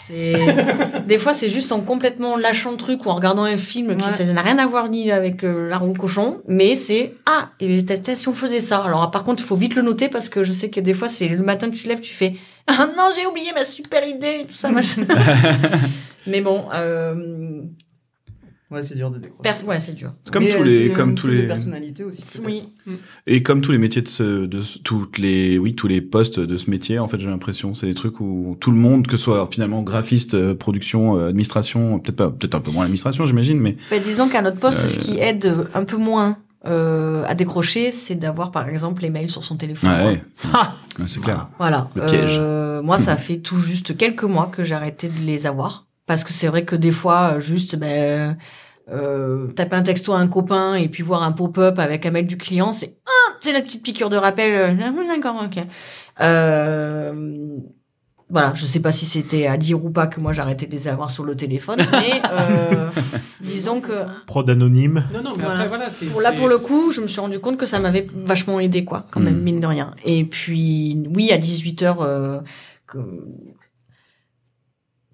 C'est... 0.06 0.34
Des 1.06 1.18
fois, 1.18 1.32
c'est 1.32 1.48
juste 1.48 1.72
en 1.72 1.80
complètement 1.80 2.36
lâchant 2.36 2.72
le 2.72 2.76
truc 2.76 3.06
ou 3.06 3.08
en 3.10 3.14
regardant 3.14 3.44
un 3.44 3.56
film 3.56 3.96
qui 3.96 4.06
Ouais. 4.06 4.12
ça 4.12 4.24
n'a 4.24 4.42
rien 4.42 4.58
à 4.58 4.66
voir 4.66 4.88
ni 4.88 5.10
avec 5.10 5.44
euh, 5.44 5.68
l'arbre 5.68 5.88
ou 5.88 5.92
le 5.92 5.98
cochon, 5.98 6.40
mais 6.48 6.74
c'est 6.76 7.14
ah, 7.26 7.50
et 7.60 7.78
si 8.14 8.28
on 8.28 8.32
faisait 8.32 8.60
ça. 8.60 8.78
Alors, 8.78 9.10
par 9.10 9.24
contre, 9.24 9.42
il 9.42 9.46
faut 9.46 9.56
vite 9.56 9.74
le 9.74 9.82
noter 9.82 10.08
parce 10.08 10.28
que 10.28 10.44
je 10.44 10.52
sais 10.52 10.70
que 10.70 10.80
des 10.80 10.94
fois, 10.94 11.08
c'est 11.08 11.28
le 11.28 11.42
matin 11.42 11.70
que 11.70 11.76
tu 11.76 11.84
te 11.84 11.88
lèves, 11.88 12.00
tu 12.00 12.14
fais 12.14 12.34
ah 12.66 12.88
non, 12.96 13.08
j'ai 13.14 13.26
oublié 13.26 13.52
ma 13.52 13.64
super 13.64 14.06
idée, 14.06 14.46
tout 14.48 14.54
ça, 14.54 14.70
machin. 14.70 15.02
mais 16.26 16.40
bon, 16.40 16.66
euh, 16.72 17.62
Ouais, 18.72 18.82
c'est 18.82 18.94
dur 18.96 19.10
de 19.10 19.18
décrocher. 19.18 19.42
pers- 19.42 19.66
ouais, 19.68 19.78
c'est 19.78 19.92
dur. 19.94 20.10
C'est 20.22 20.32
comme 20.32 20.42
Mais, 20.44 20.50
tous 20.50 20.60
euh, 20.62 20.64
les, 20.64 20.88
c'est 20.88 20.92
comme 20.94 21.14
tous 21.14 21.26
les, 21.28 21.42
de 21.42 21.46
personnalité 21.46 22.04
aussi. 22.04 22.22
Oui. 22.44 22.62
et 23.26 23.42
comme 23.42 23.60
tous 23.60 23.72
les 23.72 23.78
métiers 23.78 24.02
de 24.02 24.08
ce, 24.08 24.46
de 24.46 24.60
ce- 24.62 24.78
toutes 24.78 25.18
les, 25.18 25.58
oui, 25.58 25.74
tous 25.74 25.88
les 25.88 26.00
postes 26.00 26.40
de 26.40 26.56
ce 26.56 26.70
métier, 26.70 26.98
en 26.98 27.06
fait, 27.08 27.18
j'ai 27.20 27.28
l'impression, 27.28 27.74
c'est 27.74 27.86
des 27.86 27.94
trucs 27.94 28.20
où 28.20 28.56
tout 28.60 28.70
le 28.70 28.78
monde, 28.78 29.06
que 29.06 29.16
ce 29.16 29.24
soit 29.24 29.48
finalement 29.50 29.82
graphiste, 29.82 30.34
euh, 30.34 30.54
production, 30.54 31.18
euh, 31.18 31.28
administration, 31.28 31.98
peut-être 32.00 32.16
pas, 32.16 32.30
peut-être 32.30 32.54
un 32.54 32.60
peu 32.60 32.70
moins 32.70 32.82
l'administration, 32.84 33.26
j'imagine, 33.26 33.58
mais 33.60 33.76
Ben, 33.90 34.02
disons 34.02 34.28
qu'à 34.28 34.42
notre 34.42 34.58
poste, 34.58 34.80
Euh, 34.80 34.86
ce 34.86 34.98
qui 34.98 35.18
aide 35.18 35.52
un 35.74 35.84
peu 35.84 35.96
moins 35.96 36.38
euh, 36.64 37.24
à 37.26 37.34
décrocher, 37.34 37.90
c'est 37.90 38.14
d'avoir 38.14 38.52
par 38.52 38.68
exemple 38.68 39.02
les 39.02 39.10
mails 39.10 39.30
sur 39.30 39.42
son 39.44 39.56
téléphone. 39.56 39.90
ouais, 39.90 39.96
quoi. 40.00 40.10
ouais. 40.12 40.22
Ah 40.54 40.76
Ouais, 40.98 41.06
c'est 41.08 41.20
clair. 41.20 41.48
Voilà. 41.58 41.88
Le 41.96 42.06
piège. 42.06 42.36
Euh, 42.38 42.82
moi, 42.82 42.98
ça 42.98 43.16
fait 43.16 43.38
tout 43.38 43.58
juste 43.58 43.96
quelques 43.96 44.22
mois 44.24 44.46
que 44.46 44.62
j'ai 44.62 44.74
arrêté 44.74 45.08
de 45.08 45.18
les 45.24 45.46
avoir. 45.46 45.86
Parce 46.12 46.24
que 46.24 46.32
c'est 46.32 46.48
vrai 46.48 46.64
que 46.64 46.76
des 46.76 46.92
fois, 46.92 47.34
euh, 47.36 47.40
juste, 47.40 47.76
ben, 47.76 48.36
euh, 48.90 49.46
taper 49.52 49.76
un 49.76 49.82
texto 49.82 50.12
à 50.12 50.18
un 50.18 50.28
copain 50.28 50.74
et 50.74 50.88
puis 50.88 51.02
voir 51.02 51.22
un 51.22 51.32
pop-up 51.32 51.78
avec 51.78 52.04
un 52.04 52.10
mail 52.10 52.26
du 52.26 52.36
client, 52.36 52.72
c'est, 52.74 52.96
ah, 53.06 53.32
c'est 53.40 53.52
la 53.52 53.62
petite 53.62 53.82
piqûre 53.82 54.10
de 54.10 54.16
rappel. 54.16 54.54
euh, 54.54 55.06
D'accord, 55.08 55.42
ok. 55.44 55.64
Euh, 56.20 57.56
voilà, 58.28 58.52
je 58.54 58.64
sais 58.64 58.80
pas 58.80 58.92
si 58.92 59.04
c'était 59.04 59.46
à 59.46 59.56
dire 59.58 59.84
ou 59.84 59.90
pas 59.90 60.06
que 60.06 60.18
moi 60.20 60.32
j'arrêtais 60.32 60.66
de 60.66 60.72
les 60.72 60.88
avoir 60.88 61.10
sur 61.10 61.24
le 61.24 61.34
téléphone, 61.36 61.78
mais 61.92 62.20
euh, 62.32 62.88
disons 63.40 63.80
que 63.80 63.92
Prod 64.26 64.48
anonyme. 64.48 65.04
Non, 65.14 65.22
non, 65.22 65.32
mais 65.36 65.44
Voilà. 65.44 65.54
après, 65.60 65.68
voilà, 65.68 65.90
c'est. 65.90 66.06
pour 66.06 66.20
là 66.22 66.32
pour 66.32 66.48
le 66.48 66.56
coup, 66.56 66.92
je 66.92 67.00
me 67.02 67.06
suis 67.06 67.20
rendu 67.20 67.38
compte 67.40 67.58
que 67.58 67.66
ça 67.66 67.78
m'avait 67.78 68.06
vachement 68.14 68.58
aidé 68.60 68.84
quoi, 68.84 69.06
quand 69.10 69.20
même 69.20 69.36
Mhm. 69.36 69.42
mine 69.42 69.60
de 69.60 69.66
rien. 69.66 69.90
Et 70.04 70.24
puis 70.24 70.98
oui, 71.14 71.30
à 71.32 71.36
18 71.38 71.82
h 71.82 71.96
euh, 72.00 72.40
que... 72.86 72.98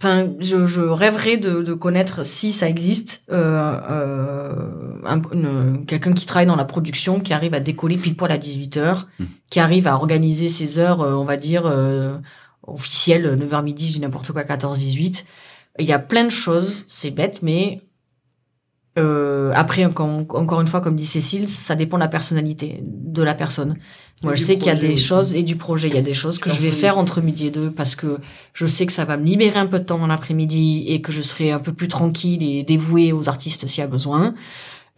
Enfin, 0.01 0.29
je, 0.39 0.67
je 0.69 0.81
rêverais 0.81 1.39
de, 1.39 1.61
de 1.63 1.75
connaître 1.75 2.25
si 2.25 2.53
ça 2.53 2.69
existe 2.69 3.23
euh, 3.33 3.81
euh, 3.91 5.77
quelqu'un 5.87 6.13
qui 6.13 6.25
travaille 6.25 6.47
dans 6.47 6.55
la 6.57 6.65
production, 6.65 7.19
qui 7.19 7.33
arrive 7.33 7.53
à 7.55 7.61
décoller 7.61 7.97
pile 7.97 8.17
poil 8.17 8.31
à 8.31 8.39
18 8.39 8.77
h 8.77 9.05
Mhm. 9.19 9.27
qui 9.51 9.59
arrive 9.61 9.87
à 9.89 9.97
organiser 9.97 10.49
ses 10.49 10.79
heures, 10.79 11.01
euh, 11.01 11.15
on 11.15 11.25
va 11.25 11.37
dire 11.37 11.65
euh, 11.67 12.17
officielles, 12.67 13.27
9h 13.37 13.65
midi, 13.65 13.89
je 13.89 13.93
dis 13.95 14.01
n'importe 14.01 14.31
quoi, 14.33 14.45
14-18. 14.45 15.25
Il 15.81 15.87
y 15.87 15.93
a 15.93 15.99
plein 15.99 16.25
de 16.25 16.31
choses, 16.31 16.85
c'est 16.87 17.11
bête, 17.11 17.41
mais 17.43 17.81
euh, 18.99 19.53
après, 19.55 19.85
encore 19.85 20.61
une 20.61 20.67
fois, 20.67 20.81
comme 20.81 20.97
dit 20.97 21.07
Cécile, 21.07 21.49
ça 21.49 21.75
dépend 21.77 21.97
de 21.99 22.03
la 22.03 22.09
personnalité 22.09 22.81
de 22.83 23.23
la 23.23 23.35
personne. 23.35 23.77
Moi, 24.25 24.35
je 24.35 24.43
sais 24.43 24.57
qu'il 24.57 24.67
y 24.67 24.71
a 24.71 24.75
des 24.75 24.95
aussi. 24.95 25.05
choses 25.05 25.33
et 25.33 25.45
du 25.45 25.55
projet. 25.55 25.89
Il 25.89 25.95
y 25.95 25.99
a 25.99 26.03
des 26.03 26.15
choses 26.15 26.39
que 26.39 26.51
je 26.51 26.61
vais 26.61 26.73
faire 26.73 26.99
entre 26.99 27.21
midi 27.21 27.47
et 27.47 27.51
deux 27.51 27.71
parce 27.71 27.95
que 27.95 28.19
je 28.53 28.67
sais 28.67 28.85
que 28.85 28.93
ça 28.93 29.05
va 29.05 29.17
me 29.17 29.25
libérer 29.25 29.59
un 29.61 29.67
peu 29.67 29.79
de 29.79 29.85
temps 29.85 29.99
dans 29.99 30.09
l'après-midi 30.09 30.87
et 30.89 31.01
que 31.01 31.13
je 31.13 31.23
serai 31.23 31.53
un 31.53 31.61
peu 31.61 31.73
plus 31.73 31.89
tranquille 31.89 32.43
et 32.43 32.65
dévouée 32.65 33.13
aux 33.13 33.29
artistes 33.29 33.67
s'il 33.67 33.81
y 33.81 33.85
a 33.85 33.87
besoin. 33.87 34.35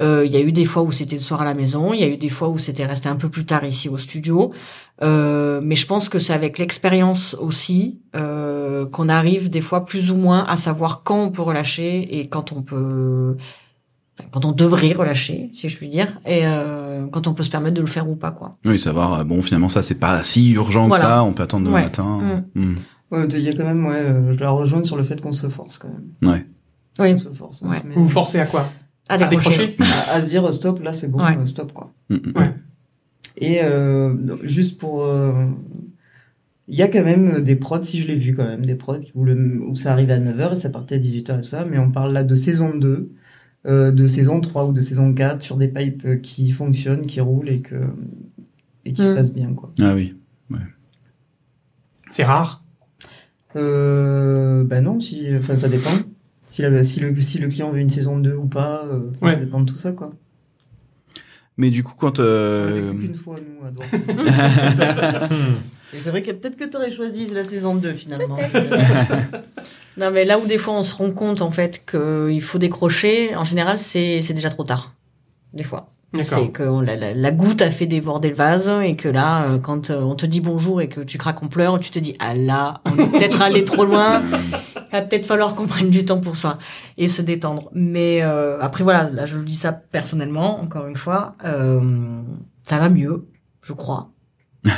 Euh, 0.00 0.24
Il 0.24 0.32
y 0.32 0.36
a 0.36 0.40
eu 0.40 0.52
des 0.52 0.64
fois 0.64 0.82
où 0.82 0.92
c'était 0.92 1.16
le 1.16 1.20
soir 1.20 1.42
à 1.42 1.44
la 1.44 1.52
maison, 1.52 1.92
il 1.92 2.00
y 2.00 2.04
a 2.04 2.08
eu 2.08 2.16
des 2.16 2.30
fois 2.30 2.48
où 2.48 2.58
c'était 2.58 2.86
resté 2.86 3.10
un 3.10 3.16
peu 3.16 3.28
plus 3.28 3.44
tard 3.44 3.64
ici 3.64 3.90
au 3.90 3.98
studio. 3.98 4.52
Euh, 5.02 5.60
mais 5.62 5.76
je 5.76 5.86
pense 5.86 6.08
que 6.08 6.18
c'est 6.18 6.32
avec 6.32 6.58
l'expérience 6.58 7.34
aussi 7.38 8.00
euh, 8.16 8.86
qu'on 8.86 9.08
arrive 9.08 9.50
des 9.50 9.60
fois 9.60 9.84
plus 9.84 10.10
ou 10.10 10.16
moins 10.16 10.44
à 10.44 10.56
savoir 10.56 11.02
quand 11.04 11.22
on 11.24 11.30
peut 11.30 11.42
relâcher 11.42 12.18
et 12.18 12.28
quand 12.28 12.52
on 12.52 12.62
peut, 12.62 13.36
quand 14.30 14.44
on 14.44 14.52
devrait 14.52 14.92
relâcher, 14.92 15.50
si 15.54 15.68
je 15.68 15.76
puis 15.76 15.88
dire, 15.88 16.20
et 16.26 16.40
euh, 16.44 17.06
quand 17.08 17.26
on 17.26 17.34
peut 17.34 17.42
se 17.42 17.50
permettre 17.50 17.74
de 17.76 17.80
le 17.80 17.86
faire 17.86 18.08
ou 18.08 18.16
pas, 18.16 18.30
quoi. 18.30 18.58
Oui, 18.66 18.78
savoir, 18.78 19.20
euh, 19.20 19.24
bon, 19.24 19.42
finalement, 19.42 19.68
ça, 19.68 19.82
c'est 19.82 19.94
pas 19.98 20.22
si 20.22 20.52
urgent 20.52 20.88
Voilà. 20.88 21.02
que 21.02 21.08
ça, 21.08 21.22
on 21.24 21.32
peut 21.32 21.42
attendre 21.42 21.64
demain 21.66 21.76
Ouais. 21.76 21.82
matin. 21.84 22.44
Ouais, 23.10 23.26
il 23.28 23.40
y 23.40 23.48
a 23.48 23.54
quand 23.54 23.64
même, 23.64 23.86
ouais, 23.86 23.94
euh, 23.96 24.32
je 24.32 24.38
la 24.38 24.50
rejoins 24.50 24.84
sur 24.84 24.96
le 24.96 25.02
fait 25.02 25.20
qu'on 25.20 25.32
se 25.32 25.48
force 25.48 25.78
quand 25.78 25.88
même. 25.88 26.30
Ouais. 26.32 26.46
Oui, 27.00 27.12
On 27.12 27.16
se 27.16 27.28
force. 27.30 27.62
on 27.62 27.70
Ouais. 27.70 27.80
se 27.80 27.86
met- 27.86 27.96
Ou 27.96 28.06
forcer 28.06 28.38
à 28.38 28.46
quoi? 28.46 28.70
À 29.08 29.14
À 29.14 29.26
décrocher. 29.28 29.76
à, 29.80 30.14
à 30.14 30.20
se 30.20 30.28
dire 30.28 30.52
stop, 30.54 30.80
là 30.82 30.92
c'est 30.92 31.10
bon, 31.10 31.18
Ouais. 31.18 31.36
stop 31.44 31.72
quoi. 31.72 31.92
Hmm, 32.10 32.14
hmm. 32.16 32.32
Ouais. 32.38 32.50
Et 33.36 33.60
euh, 33.62 34.14
juste 34.44 34.78
pour. 34.78 35.02
euh, 35.04 35.46
Il 36.68 36.76
y 36.78 36.82
a 36.82 36.88
quand 36.88 37.02
même 37.02 37.40
des 37.40 37.56
prods, 37.56 37.82
si 37.82 38.00
je 38.00 38.06
l'ai 38.06 38.14
vu 38.14 38.32
quand 38.32 38.44
même, 38.44 38.64
des 38.64 38.76
prods 38.76 39.00
où, 39.16 39.24
le, 39.24 39.60
où 39.66 39.74
ça 39.74 39.90
arrivait 39.90 40.12
à 40.12 40.20
9h 40.20 40.52
et 40.52 40.60
ça 40.60 40.70
partait 40.70 40.94
à 40.94 40.98
18h 40.98 41.38
et 41.38 41.42
tout 41.42 41.48
ça, 41.48 41.64
mais 41.68 41.78
on 41.80 41.90
parle 41.90 42.12
là 42.12 42.22
de 42.22 42.34
saison 42.36 42.72
2, 42.76 42.88
euh, 42.88 43.10
de 43.64 44.06
saison 44.06 44.40
3 44.40 44.66
ou 44.66 44.72
de 44.72 44.80
saison 44.80 45.12
4 45.12 45.42
sur 45.42 45.56
des 45.56 45.68
pipes 45.68 46.04
euh, 46.06 46.16
qui 46.16 46.50
fonctionnent, 46.50 47.06
qui 47.06 47.20
roulent 47.20 47.48
et, 47.50 47.61
que, 47.61 47.76
et 48.84 48.92
qui 48.92 49.02
se 49.04 49.12
Mm. 49.12 49.14
passent 49.14 49.34
bien 49.34 49.52
quoi. 49.54 49.72
Ah 49.80 49.94
oui. 49.94 50.14
C'est 52.08 52.24
rare? 52.24 52.64
Euh, 53.56 54.64
bah 54.64 54.80
non, 54.80 54.98
si, 55.00 55.26
enfin 55.36 55.56
ça 55.56 55.68
dépend. 55.68 55.90
Si, 56.46 56.62
la, 56.62 56.82
si, 56.84 56.98
le, 57.00 57.20
si 57.20 57.38
le 57.38 57.48
client 57.48 57.70
veut 57.70 57.78
une 57.78 57.88
saison 57.90 58.18
2 58.18 58.34
ou 58.34 58.46
pas, 58.46 58.84
euh, 58.86 59.11
Ouais. 59.22 59.32
ça 59.34 59.36
dépend 59.36 59.61
de 59.61 59.66
tout 59.66 59.76
ça 59.76 59.92
quoi. 59.92 60.12
Mais 61.61 61.68
du 61.70 61.84
coup, 61.84 61.92
quand, 61.94 62.18
On 62.18 62.22
l'a 62.22 62.28
euh, 62.28 62.92
qu'une 62.94 63.14
fois 63.14 63.36
nous 63.36 63.66
à 63.66 63.70
Dorset. 63.70 63.98
Et 65.92 65.98
c'est 65.98 66.08
vrai 66.08 66.22
que 66.22 66.30
peut-être 66.30 66.56
que 66.56 66.64
tu 66.64 66.74
aurais 66.78 66.90
choisi 66.90 67.26
la 67.34 67.44
saison 67.44 67.74
2 67.74 67.92
finalement. 67.92 68.38
Non, 69.98 70.11
mais 70.11 70.24
là 70.24 70.38
où 70.38 70.46
des 70.46 70.56
fois 70.56 70.72
on 70.72 70.82
se 70.82 70.94
rend 70.94 71.11
compte 71.11 71.42
en 71.42 71.50
fait 71.50 71.84
qu'il 71.84 72.40
faut 72.40 72.56
décrocher, 72.58 73.36
en 73.36 73.44
général 73.44 73.76
c'est 73.76 74.22
c'est 74.22 74.32
déjà 74.32 74.48
trop 74.48 74.64
tard. 74.64 74.94
Des 75.52 75.64
fois. 75.64 75.90
D'accord. 76.14 76.38
C'est 76.38 76.48
que 76.48 76.62
on- 76.62 76.80
la, 76.80 76.96
la, 76.96 77.12
la 77.12 77.30
goutte 77.30 77.61
a 77.61 77.70
fait 77.70 77.86
déborder 77.86 78.30
le 78.30 78.34
vase 78.36 78.72
et 78.82 78.96
que 78.96 79.08
là, 79.08 79.44
euh, 79.44 79.58
quand 79.58 79.90
euh, 79.90 80.00
on 80.00 80.14
te 80.14 80.24
dit 80.26 80.40
bonjour 80.40 80.80
et 80.80 80.88
que 80.88 81.00
tu 81.02 81.18
craques 81.18 81.42
en 81.42 81.48
pleurs, 81.48 81.78
tu 81.78 81.90
te 81.90 81.98
dis 81.98 82.14
ah 82.20 82.34
là, 82.34 82.80
on 82.86 82.96
est 82.98 83.06
peut-être 83.08 83.42
allé 83.42 83.64
trop 83.66 83.84
loin. 83.84 84.22
Va 84.93 85.03
peut-être 85.03 85.26
falloir 85.26 85.55
qu'on 85.55 85.66
prenne 85.74 85.91
du 85.91 86.05
temps 86.05 86.20
pour 86.20 86.36
soi 86.36 86.59
et 86.97 87.09
se 87.09 87.22
détendre. 87.22 87.70
Mais 87.74 88.22
euh, 88.22 88.61
après 88.61 88.84
voilà, 88.84 89.11
là 89.11 89.26
je 89.26 89.36
le 89.36 89.45
dis 89.45 89.55
ça 89.55 89.72
personnellement, 89.72 90.61
encore 90.61 90.86
une 90.86 90.97
fois, 90.97 91.36
euh, 91.45 92.22
ça 92.64 92.78
va 92.78 92.88
mieux, 92.88 93.28
je 93.62 93.72
crois. 93.72 94.11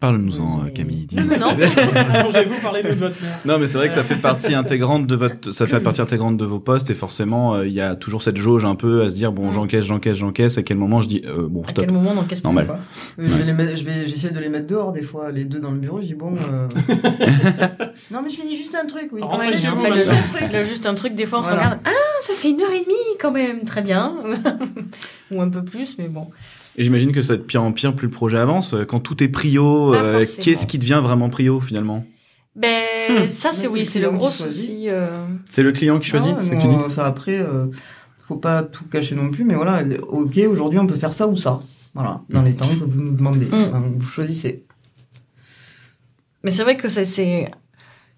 Parle-nous-en, 0.00 0.60
Oui, 0.62 0.68
euh, 0.68 0.70
Camille. 0.70 1.04
dis. 1.06 1.16
Non, 1.16 1.22
Allongez-vous, 2.14 2.58
parlez 2.62 2.82
de 2.82 2.88
votre 2.94 3.20
mère. 3.22 3.38
Non, 3.44 3.58
mais 3.58 3.66
c'est 3.66 3.76
vrai 3.76 3.88
que 3.88 3.92
ça 3.94 4.02
fait 4.02 4.16
partie 4.16 4.54
intégrante 4.54 5.06
de 5.06 5.14
votre, 5.14 5.52
ça 5.52 5.66
fait 5.66 5.78
partie 5.78 6.00
intégrante 6.00 6.38
de 6.38 6.44
vos 6.46 6.58
postes 6.58 6.88
et 6.88 6.94
forcément, 6.94 7.56
euh, 7.56 7.66
il 7.66 7.74
y 7.74 7.82
a 7.82 7.96
toujours 7.96 8.22
cette 8.22 8.38
jauge 8.38 8.64
un 8.64 8.76
peu 8.76 9.02
à 9.02 9.10
se 9.10 9.14
dire 9.16 9.30
bon, 9.30 9.52
j'encaisse, 9.52 9.84
j'encaisse, 9.84 10.16
j'encaisse. 10.16 10.56
À 10.56 10.62
quel 10.62 10.78
moment 10.78 11.02
je 11.02 11.08
dis 11.08 11.22
euh, 11.26 11.46
bon, 11.50 11.62
à 11.64 11.68
stop. 11.68 11.84
quel 11.84 11.94
moment, 11.94 12.14
dans 12.14 12.22
quel 12.22 12.38
Normal. 12.42 12.64
quoi 12.66 12.78
Euh, 13.18 13.24
Je 13.28 13.32
vais 13.34 13.44
les 13.44 13.52
mettre- 13.52 13.76
je 13.76 13.84
vais, 13.84 14.06
j'essaie 14.06 14.30
de 14.30 14.40
les 14.40 14.48
mettre 14.48 14.66
dehors 14.68 14.92
des 14.92 15.02
fois, 15.02 15.30
les 15.30 15.44
deux 15.44 15.60
dans 15.60 15.70
le 15.70 15.78
bureau. 15.78 16.00
Je 16.00 16.06
dis 16.06 16.14
bon. 16.14 16.34
euh, 16.34 16.66
non 18.10 18.22
mais 18.24 18.30
je 18.30 18.36
finis 18.36 18.56
juste 18.56 18.74
un 18.82 18.86
truc, 18.86 19.10
oui. 19.12 19.20
Rentrez 19.20 19.48
Ouais, 19.48 19.52
vous, 19.54 19.60
juste 19.60 19.66
le, 19.76 19.82
maintenant. 19.82 20.12
un 20.14 20.48
truc. 20.48 20.66
juste 20.66 20.86
un 20.86 20.94
truc, 20.94 21.14
des 21.14 21.26
fois 21.26 21.40
on 21.40 21.42
se 21.42 21.50
regarde, 21.50 21.78
ah, 21.84 21.90
ça 22.20 22.32
fait 22.34 22.48
une 22.50 22.62
heure 22.62 22.72
et 22.72 22.82
demie 22.84 22.94
quand 23.20 23.32
même, 23.32 23.64
très 23.66 23.82
bien. 23.82 24.14
Ou 25.34 25.42
un 25.42 25.50
peu 25.50 25.62
plus, 25.62 25.98
mais 25.98 26.08
bon. 26.08 26.26
Et 26.76 26.84
j'imagine 26.84 27.12
que 27.12 27.22
ça 27.22 27.34
va 27.34 27.40
être 27.40 27.46
pire 27.46 27.62
en 27.62 27.72
pire 27.72 27.94
plus 27.94 28.06
le 28.06 28.12
projet 28.12 28.38
avance. 28.38 28.74
Euh, 28.74 28.84
Quand 28.84 29.00
tout 29.00 29.22
est 29.22 29.28
prio, 29.28 29.94
euh, 29.94 30.24
qu'est-ce 30.40 30.66
qui 30.66 30.78
devient 30.78 31.00
vraiment 31.02 31.28
prio 31.28 31.60
finalement 31.60 32.04
Ben, 32.56 33.28
ça 33.28 33.50
c'est 33.52 33.68
oui, 33.68 33.84
c'est 33.84 34.00
le 34.00 34.10
gros 34.10 34.30
souci. 34.30 34.86
euh, 34.88 35.18
C'est 35.48 35.62
le 35.62 35.72
client 35.72 35.98
qui 35.98 36.08
choisit, 36.08 36.32
Ah 36.34 36.38
ouais, 36.40 36.44
c'est 36.44 36.56
que 36.56 36.62
tu 36.62 36.68
dis 36.68 36.74
Enfin 36.74 37.04
après, 37.04 37.38
euh, 37.38 37.66
faut 38.26 38.36
pas 38.36 38.62
tout 38.62 38.84
cacher 38.84 39.14
non 39.14 39.30
plus, 39.30 39.44
mais 39.44 39.54
voilà. 39.54 39.82
Ok, 40.08 40.38
aujourd'hui 40.48 40.78
on 40.78 40.86
peut 40.86 40.94
faire 40.94 41.12
ça 41.12 41.26
ou 41.26 41.36
ça. 41.36 41.60
Voilà, 41.94 42.22
dans 42.30 42.42
les 42.42 42.54
temps 42.54 42.68
que 42.68 42.84
vous 42.84 43.00
nous 43.02 43.16
demandez. 43.16 43.46
Mm. 43.46 43.54
Enfin, 43.54 43.82
vous 43.98 44.06
choisissez. 44.08 44.64
Mais 46.44 46.50
c'est 46.52 46.62
vrai 46.62 46.76
que 46.76 46.88
ça, 46.88 47.04
c'est 47.04 47.50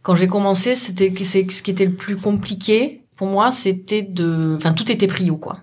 quand 0.03 0.15
j'ai 0.15 0.29
commencé, 0.29 0.75
c'était 0.75 1.11
que 1.11 1.25
c'est 1.25 1.51
ce 1.51 1.63
qui 1.63 1.71
était 1.71 1.87
le 1.87 1.93
plus 1.93 2.17
compliqué 2.17 3.01
pour 3.17 3.29
moi, 3.29 3.51
c'était 3.51 4.03
de, 4.03 4.55
enfin 4.57 4.73
tout 4.73 4.91
était 4.91 5.07
prio 5.07 5.37
quoi. 5.37 5.59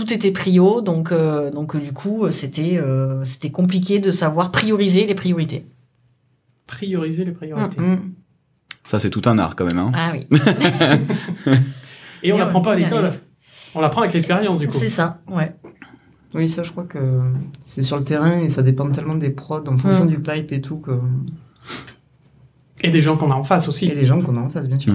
Tout 0.00 0.14
était 0.14 0.30
prio, 0.30 0.80
donc 0.80 1.12
euh, 1.12 1.50
donc 1.50 1.76
euh, 1.76 1.78
du 1.78 1.92
coup 1.92 2.24
euh, 2.24 2.30
c'était 2.30 2.78
euh, 2.78 3.22
c'était 3.26 3.50
compliqué 3.50 3.98
de 3.98 4.10
savoir 4.10 4.50
prioriser 4.50 5.04
les 5.04 5.14
priorités. 5.14 5.66
Prioriser 6.66 7.22
les 7.26 7.32
priorités. 7.32 7.78
Mm. 7.78 7.98
Ça, 8.82 8.98
c'est 8.98 9.10
tout 9.10 9.20
un 9.26 9.38
art 9.38 9.56
quand 9.56 9.66
même. 9.66 9.76
Hein. 9.78 9.92
Ah 9.94 10.12
oui. 10.14 10.26
Et 12.22 12.32
on 12.32 12.38
l'apprend 12.38 12.62
pas 12.62 12.72
à 12.72 12.76
l'école. 12.76 13.12
On 13.74 13.82
l'apprend 13.82 14.00
avec 14.00 14.14
l'expérience, 14.14 14.58
du 14.58 14.68
coup. 14.68 14.72
C'est 14.72 14.88
ça, 14.88 15.20
ouais. 15.28 15.54
Oui, 16.32 16.48
ça, 16.48 16.62
je 16.62 16.70
crois 16.70 16.84
que 16.84 17.20
c'est 17.62 17.82
sur 17.82 17.98
le 17.98 18.04
terrain 18.04 18.38
et 18.40 18.48
ça 18.48 18.62
dépend 18.62 18.88
tellement 18.90 19.16
des 19.16 19.28
prods 19.28 19.64
en 19.68 19.76
fonction 19.76 20.06
Mm. 20.06 20.08
du 20.08 20.18
pipe 20.20 20.52
et 20.52 20.62
tout 20.62 20.78
que... 20.78 20.92
Et 22.82 22.88
des 22.88 23.02
gens 23.02 23.18
qu'on 23.18 23.30
a 23.30 23.34
en 23.34 23.42
face 23.42 23.68
aussi. 23.68 23.84
et 23.88 23.94
les 23.94 24.06
gens 24.06 24.22
qu'on 24.22 24.38
a 24.38 24.40
en 24.40 24.48
face, 24.48 24.66
bien 24.66 24.80
sûr. 24.80 24.94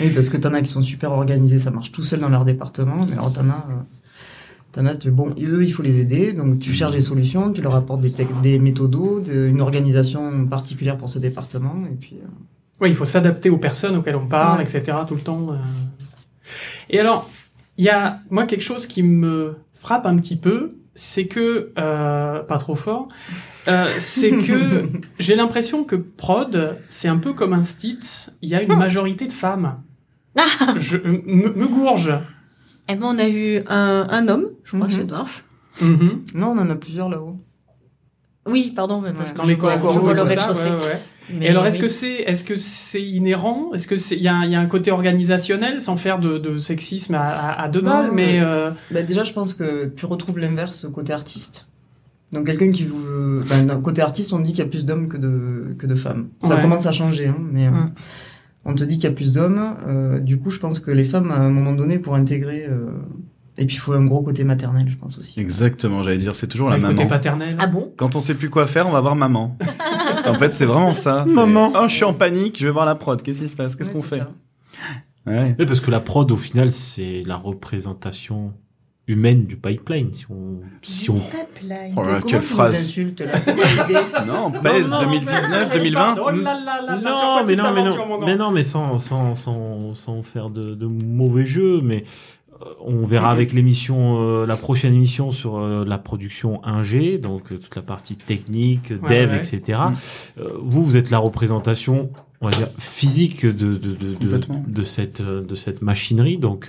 Oui, 0.00 0.10
parce 0.12 0.28
que 0.30 0.36
t'en 0.36 0.52
as 0.52 0.62
qui 0.62 0.68
sont 0.70 0.82
super 0.82 1.12
organisés, 1.12 1.60
ça 1.60 1.70
marche 1.70 1.92
tout 1.92 2.02
seul 2.02 2.18
dans 2.18 2.28
leur 2.28 2.44
département, 2.44 3.06
mais 3.06 3.12
alors 3.12 3.32
t'en 3.32 3.48
as, 3.48 3.66
euh, 3.70 3.82
t'en 4.72 4.86
as, 4.86 4.94
tu- 4.96 5.10
bon, 5.10 5.34
eux, 5.40 5.64
il 5.64 5.72
faut 5.72 5.82
les 5.82 5.98
aider, 6.00 6.32
donc 6.32 6.58
tu 6.60 6.72
cherches 6.72 6.92
des 6.92 7.00
solutions, 7.00 7.52
tu 7.52 7.60
leur 7.62 7.74
apportes 7.74 8.00
des, 8.00 8.12
des 8.42 8.58
méthodos, 8.58 9.20
de- 9.20 9.46
une 9.48 9.60
organisation 9.60 10.46
particulière 10.46 10.96
pour 10.96 11.08
ce 11.08 11.18
département, 11.18 11.84
et 11.86 11.94
puis. 11.96 12.16
euh, 12.22 12.26
Oui, 12.80 12.88
il 12.90 12.94
faut 12.96 13.04
s'adapter 13.04 13.50
aux 13.50 13.58
personnes 13.58 13.96
auxquelles 13.96 14.16
on 14.16 14.26
parle, 14.26 14.58
Ouais. 14.58 14.64
etc. 14.64 14.96
tout 15.06 15.14
le 15.14 15.20
temps. 15.20 15.52
euh. 15.52 15.56
Et 16.88 16.98
alors, 16.98 17.28
il 17.76 17.84
y 17.84 17.88
a 17.88 18.20
moi 18.30 18.46
quelque 18.46 18.62
chose 18.62 18.86
qui 18.86 19.02
me 19.02 19.56
frappe 19.72 20.06
un 20.06 20.16
petit 20.16 20.36
peu, 20.36 20.76
c'est 20.94 21.26
que 21.26 21.72
euh, 21.78 22.42
pas 22.42 22.58
trop 22.58 22.74
fort, 22.74 23.08
euh, 23.68 23.86
c'est 24.00 24.30
que 24.30 24.88
j'ai 25.18 25.34
l'impression 25.36 25.84
que 25.84 25.96
prod, 25.96 26.78
c'est 26.88 27.08
un 27.08 27.16
peu 27.18 27.32
comme 27.32 27.52
un 27.52 27.62
stit. 27.62 27.98
Il 28.42 28.48
y 28.48 28.54
a 28.54 28.62
une 28.62 28.74
majorité 28.76 29.26
de 29.26 29.32
femmes. 29.32 29.76
Je 30.78 30.96
me, 30.98 31.52
me 31.54 31.68
gourge. 31.68 32.12
Eh 32.90 32.94
ben, 32.96 33.06
on 33.06 33.18
a 33.18 33.28
eu 33.28 33.62
un, 33.68 34.06
un 34.10 34.28
homme, 34.28 34.46
je 34.64 34.76
crois, 34.76 34.88
Mhm. 34.88 34.94
chez 34.94 35.04
Dwarf. 35.04 35.44
Mhm. 35.80 36.22
Non, 36.34 36.48
on 36.48 36.58
en 36.58 36.70
a 36.70 36.74
plusieurs 36.74 37.08
là-haut. 37.08 37.36
Oui, 38.46 38.72
pardon, 38.74 39.00
mais 39.00 39.12
parce 39.12 39.30
Ouais. 39.32 39.36
que 39.44 39.48
je 39.50 39.54
vois- 39.56 39.74
je 39.92 39.98
vois 39.98 40.14
le 40.14 40.22
rez-de-chaussée. 40.22 40.68
Mais 41.32 41.46
Et 41.46 41.48
alors, 41.50 41.64
est-ce 41.66 41.76
oui. 41.76 41.82
que 41.82 41.88
c'est, 41.88 42.14
est-ce 42.26 42.42
que 42.42 42.56
c'est 42.56 43.02
inhérent? 43.02 43.72
Est-ce 43.72 43.86
que 43.86 43.96
c'est, 43.96 44.16
il 44.16 44.22
y 44.22 44.26
a, 44.26 44.34
un- 44.34 44.44
il 44.44 44.50
y 44.50 44.56
a 44.56 44.60
un 44.60 44.66
côté 44.66 44.90
organisationnel, 44.90 45.80
sans 45.80 45.94
faire 45.94 46.18
de, 46.18 46.38
de 46.38 46.58
sexisme 46.58 47.14
à, 47.14 47.20
à, 47.28 47.62
à 47.62 47.68
deux 47.68 47.82
balles, 47.82 48.10
mais 48.12 48.40
euh, 48.40 48.70
Bah, 48.90 49.02
déjà, 49.02 49.22
je 49.22 49.32
pense 49.32 49.54
que 49.54 49.86
tu 49.96 50.06
retrouves 50.06 50.38
l'inverse 50.40 50.86
côté 50.92 51.12
artiste. 51.12 51.68
Donc 52.32 52.46
quelqu'un 52.46 52.72
qui 52.72 52.84
veut... 52.86 53.44
ben, 53.48 53.64
d'un 53.66 53.80
côté 53.80 54.02
artiste, 54.02 54.32
on 54.32 54.40
dit 54.40 54.50
qu'il 54.50 54.58
y 54.64 54.66
a 54.66 54.70
plus 54.70 54.84
d'hommes 54.84 55.06
que 55.08 55.16
de, 55.16 55.76
que 55.78 55.86
de 55.86 55.94
femmes. 55.94 56.28
Ça 56.40 56.56
Ouais. 56.56 56.62
commence 56.62 56.86
à 56.86 56.92
changer, 56.92 57.28
hein, 57.28 57.36
mais 57.52 57.66
euh, 57.68 57.70
Mm. 57.70 57.92
On 58.64 58.74
te 58.74 58.84
dit 58.84 58.96
qu'il 58.96 59.04
y 59.04 59.12
a 59.12 59.14
plus 59.14 59.32
d'hommes. 59.32 59.74
euh, 59.88 60.18
du 60.20 60.38
coup, 60.38 60.50
je 60.50 60.58
pense 60.58 60.80
que 60.80 60.90
les 60.90 61.04
femmes, 61.04 61.30
à 61.30 61.38
un 61.38 61.50
moment 61.50 61.72
donné, 61.72 61.98
pour 61.98 62.14
intégrer... 62.14 62.66
euh, 62.68 62.90
Et 63.58 63.66
puis, 63.66 63.76
il 63.76 63.78
faut 63.78 63.92
un 63.92 64.04
gros 64.04 64.22
côté 64.22 64.44
maternel, 64.44 64.86
je 64.90 64.96
pense 64.96 65.18
aussi. 65.18 65.38
Exactement, 65.40 66.02
j'allais 66.02 66.18
dire, 66.18 66.34
c'est 66.36 66.46
toujours 66.46 66.70
la 66.70 66.76
le 66.76 66.82
côté 66.82 66.94
maman. 66.94 67.06
paternel. 67.08 67.56
Ah 67.58 67.66
bon? 67.66 67.92
Quand 67.96 68.16
on 68.16 68.20
sait 68.20 68.34
plus 68.34 68.48
quoi 68.50 68.66
faire, 68.66 68.86
on 68.86 68.92
va 68.92 69.00
voir 69.00 69.16
maman. 69.16 69.56
en 70.26 70.34
fait, 70.34 70.52
c'est 70.54 70.66
vraiment 70.66 70.92
ça. 70.94 71.24
Maman. 71.26 71.72
Oh, 71.74 71.88
je 71.88 71.94
suis 71.94 72.04
en 72.04 72.14
panique, 72.14 72.58
je 72.58 72.66
vais 72.66 72.72
voir 72.72 72.84
la 72.86 72.94
prod. 72.94 73.20
Qu'est-ce 73.22 73.40
qui 73.42 73.48
se 73.48 73.56
passe? 73.56 73.74
Qu'est-ce 73.76 73.90
Ouais, 73.90 73.96
qu'on 73.96 74.02
fait 74.02 74.18
ça. 74.18 74.30
Ouais. 75.26 75.54
Oui, 75.58 75.66
parce 75.66 75.80
que 75.80 75.90
la 75.90 76.00
prod, 76.00 76.30
au 76.30 76.36
final, 76.36 76.70
c'est 76.70 77.22
la 77.26 77.36
représentation 77.36 78.52
humaine 79.10 79.44
du 79.44 79.56
pipeline. 79.56 80.14
Si 80.14 80.26
on, 80.30 80.60
si 80.82 81.10
on... 81.10 81.20
Oh 81.96 82.02
là 82.02 82.20
quelle 82.26 82.42
phrase 82.42 82.76
insultes, 82.76 83.20
là. 83.20 84.24
Non, 84.26 84.50
pèse 84.50 84.90
non, 84.90 85.00
2019, 85.02 85.72
2020. 85.72 86.16
Oh 86.22 86.30
là 86.30 86.36
là 86.36 86.54
là 86.86 86.96
là, 86.96 87.00
sur 87.00 87.02
Non, 87.02 87.44
mais 87.46 87.56
non, 87.56 87.72
mais 87.74 87.84
non, 87.84 88.20
mais 88.26 88.36
non, 88.36 88.50
mais 88.50 88.62
sans, 88.62 88.98
sans, 88.98 89.34
sans, 89.34 89.94
sans 89.94 90.22
faire 90.22 90.48
de, 90.48 90.74
de 90.74 90.86
mauvais 90.86 91.44
jeux, 91.46 91.80
mais 91.82 92.04
euh, 92.62 92.66
on 92.80 93.04
verra 93.04 93.30
avec 93.30 93.52
l'émission, 93.52 94.20
euh, 94.20 94.46
la 94.46 94.56
prochaine 94.56 94.94
émission 94.94 95.32
sur 95.32 95.58
euh, 95.58 95.84
la 95.86 95.98
production 95.98 96.60
1G, 96.64 97.18
donc 97.20 97.52
euh, 97.52 97.56
toute 97.56 97.74
la 97.76 97.82
partie 97.82 98.16
technique, 98.16 98.92
dev, 98.92 99.02
Ouais, 99.02 99.26
ouais. 99.26 99.38
etc. 99.38 99.78
Mm. 99.78 99.94
Euh, 100.40 100.48
vous, 100.62 100.84
vous 100.84 100.96
êtes 100.96 101.10
la 101.10 101.18
représentation, 101.18 102.10
on 102.40 102.48
va 102.48 102.56
dire, 102.56 102.68
physique 102.78 103.44
de, 103.46 103.76
de, 103.76 103.94
de, 103.94 104.40
de, 104.66 104.82
cette, 104.82 105.22
de 105.22 105.54
cette 105.54 105.82
machinerie. 105.82 106.38
Donc, 106.38 106.68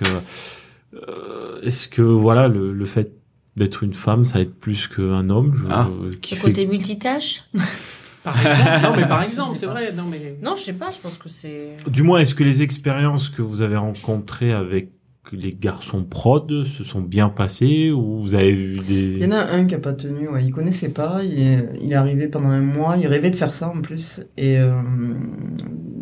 est-ce 1.62 1.88
que, 1.88 2.02
voilà, 2.02 2.48
le, 2.48 2.72
le 2.72 2.84
fait 2.84 3.12
d'être 3.56 3.82
une 3.82 3.94
femme, 3.94 4.24
ça 4.24 4.40
aide 4.40 4.52
plus 4.52 4.88
qu'un 4.88 5.28
homme 5.30 5.52
je- 5.54 5.68
Ah. 5.70 5.88
euh, 6.04 6.10
qui 6.20 6.34
Le 6.34 6.40
fait 6.40 6.46
côté 6.48 6.66
multitâche? 6.66 7.44
Par 8.24 8.36
exemple, 8.36 8.82
non, 8.84 8.92
mais 8.96 9.08
par 9.08 9.22
exemple, 9.24 9.56
c'est 9.56 9.66
vrai. 9.66 9.92
Non, 9.92 10.04
mais 10.08 10.36
Non, 10.40 10.54
je 10.54 10.62
sais 10.62 10.72
pas, 10.74 10.92
je 10.92 11.00
pense 11.00 11.18
que 11.18 11.28
c'est... 11.28 11.70
Du 11.88 12.04
moins, 12.04 12.20
est-ce 12.20 12.36
que 12.36 12.44
les 12.44 12.62
expériences 12.62 13.28
que 13.28 13.42
vous 13.42 13.62
avez 13.62 13.76
rencontrées 13.76 14.52
avec 14.52 14.90
les 15.32 15.52
garçons 15.52 16.04
prod 16.04 16.62
se 16.64 16.84
sont 16.84 17.00
bien 17.00 17.30
passées 17.30 17.90
ou 17.90 18.20
vous 18.20 18.36
avez 18.36 18.52
vu 18.54 18.76
des... 18.76 19.16
Il 19.16 19.22
y 19.24 19.26
en 19.26 19.32
a 19.32 19.42
un 19.50 19.64
qui 19.64 19.74
a 19.74 19.78
pas 19.80 19.92
tenu, 19.92 20.28
ouais, 20.28 20.44
il 20.44 20.52
connaissait 20.52 20.90
pas, 20.92 21.20
il 21.24 21.36
est, 21.40 21.68
il 21.82 21.90
est 21.90 21.96
arrivé 21.96 22.28
pendant 22.28 22.50
un 22.50 22.60
mois, 22.60 22.96
il 22.96 23.08
rêvait 23.08 23.30
de 23.30 23.36
faire 23.36 23.52
ça 23.52 23.68
en 23.68 23.80
plus, 23.80 24.22
et 24.36 24.56
euh, 24.60 24.70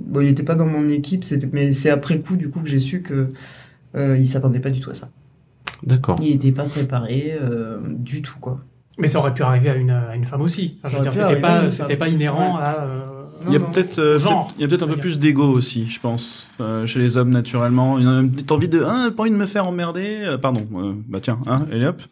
bon, 0.06 0.20
il 0.20 0.28
était 0.28 0.42
pas 0.42 0.54
dans 0.56 0.66
mon 0.66 0.88
équipe, 0.88 1.24
c'était, 1.24 1.48
mais 1.52 1.72
c'est 1.72 1.90
après 1.90 2.18
coup 2.20 2.36
du 2.36 2.50
coup 2.50 2.60
que 2.60 2.68
j'ai 2.68 2.78
su 2.78 3.02
que 3.02 3.28
euh, 3.94 4.16
il 4.18 4.26
s'attendait 4.26 4.60
pas 4.60 4.70
du 4.70 4.80
tout 4.80 4.90
à 4.90 4.94
ça. 4.94 5.08
D'accord. 5.82 6.16
Il 6.20 6.32
était 6.34 6.52
pas 6.52 6.64
préparé 6.64 7.36
euh, 7.40 7.78
du 7.86 8.22
tout 8.22 8.38
quoi. 8.40 8.60
mais 8.98 9.08
ça 9.08 9.18
aurait 9.18 9.32
pu 9.34 9.42
arriver 9.42 9.70
à 9.70 9.74
une, 9.76 9.90
à 9.90 10.14
une 10.14 10.24
femme 10.24 10.42
aussi. 10.42 10.78
Enfin, 10.82 10.88
je 10.90 10.96
veux 10.96 11.02
dire, 11.02 11.14
c'était 11.14 11.40
pas, 11.40 11.96
pas 11.98 12.08
inhérent 12.08 12.56
Ouais. 12.56 12.62
à. 12.62 12.82
euh, 12.84 13.06
Il 13.46 13.52
y 13.52 13.56
a 13.56 13.60
peut-être 13.60 13.98
euh, 13.98 14.18
Genre. 14.18 14.46
peut-être- 14.46 14.54
il 14.58 14.62
y 14.62 14.64
a 14.64 14.68
peut-être 14.68 14.82
un 14.82 14.88
peu 14.88 14.96
plus 14.96 15.18
d'ego 15.18 15.44
aussi, 15.44 15.86
je 15.88 15.98
pense, 16.00 16.46
euh, 16.60 16.86
chez 16.86 16.98
les 16.98 17.16
hommes 17.16 17.30
naturellement. 17.30 17.98
Il 17.98 18.04
y 18.04 18.08
a 18.08 18.10
une 18.20 18.30
petite 18.30 18.52
envie 18.52 18.68
de, 18.68 18.82
hein, 18.82 19.10
pas 19.16 19.22
envie 19.22 19.30
de 19.30 19.36
me 19.36 19.46
faire 19.46 19.66
emmerder? 19.66 20.18
euh, 20.24 20.38
pardon, 20.38 20.60
euh, 20.76 20.92
bah 21.08 21.18
tiens, 21.22 21.38
hein, 21.46 21.66
et 21.72 21.84
hop, 21.86 22.02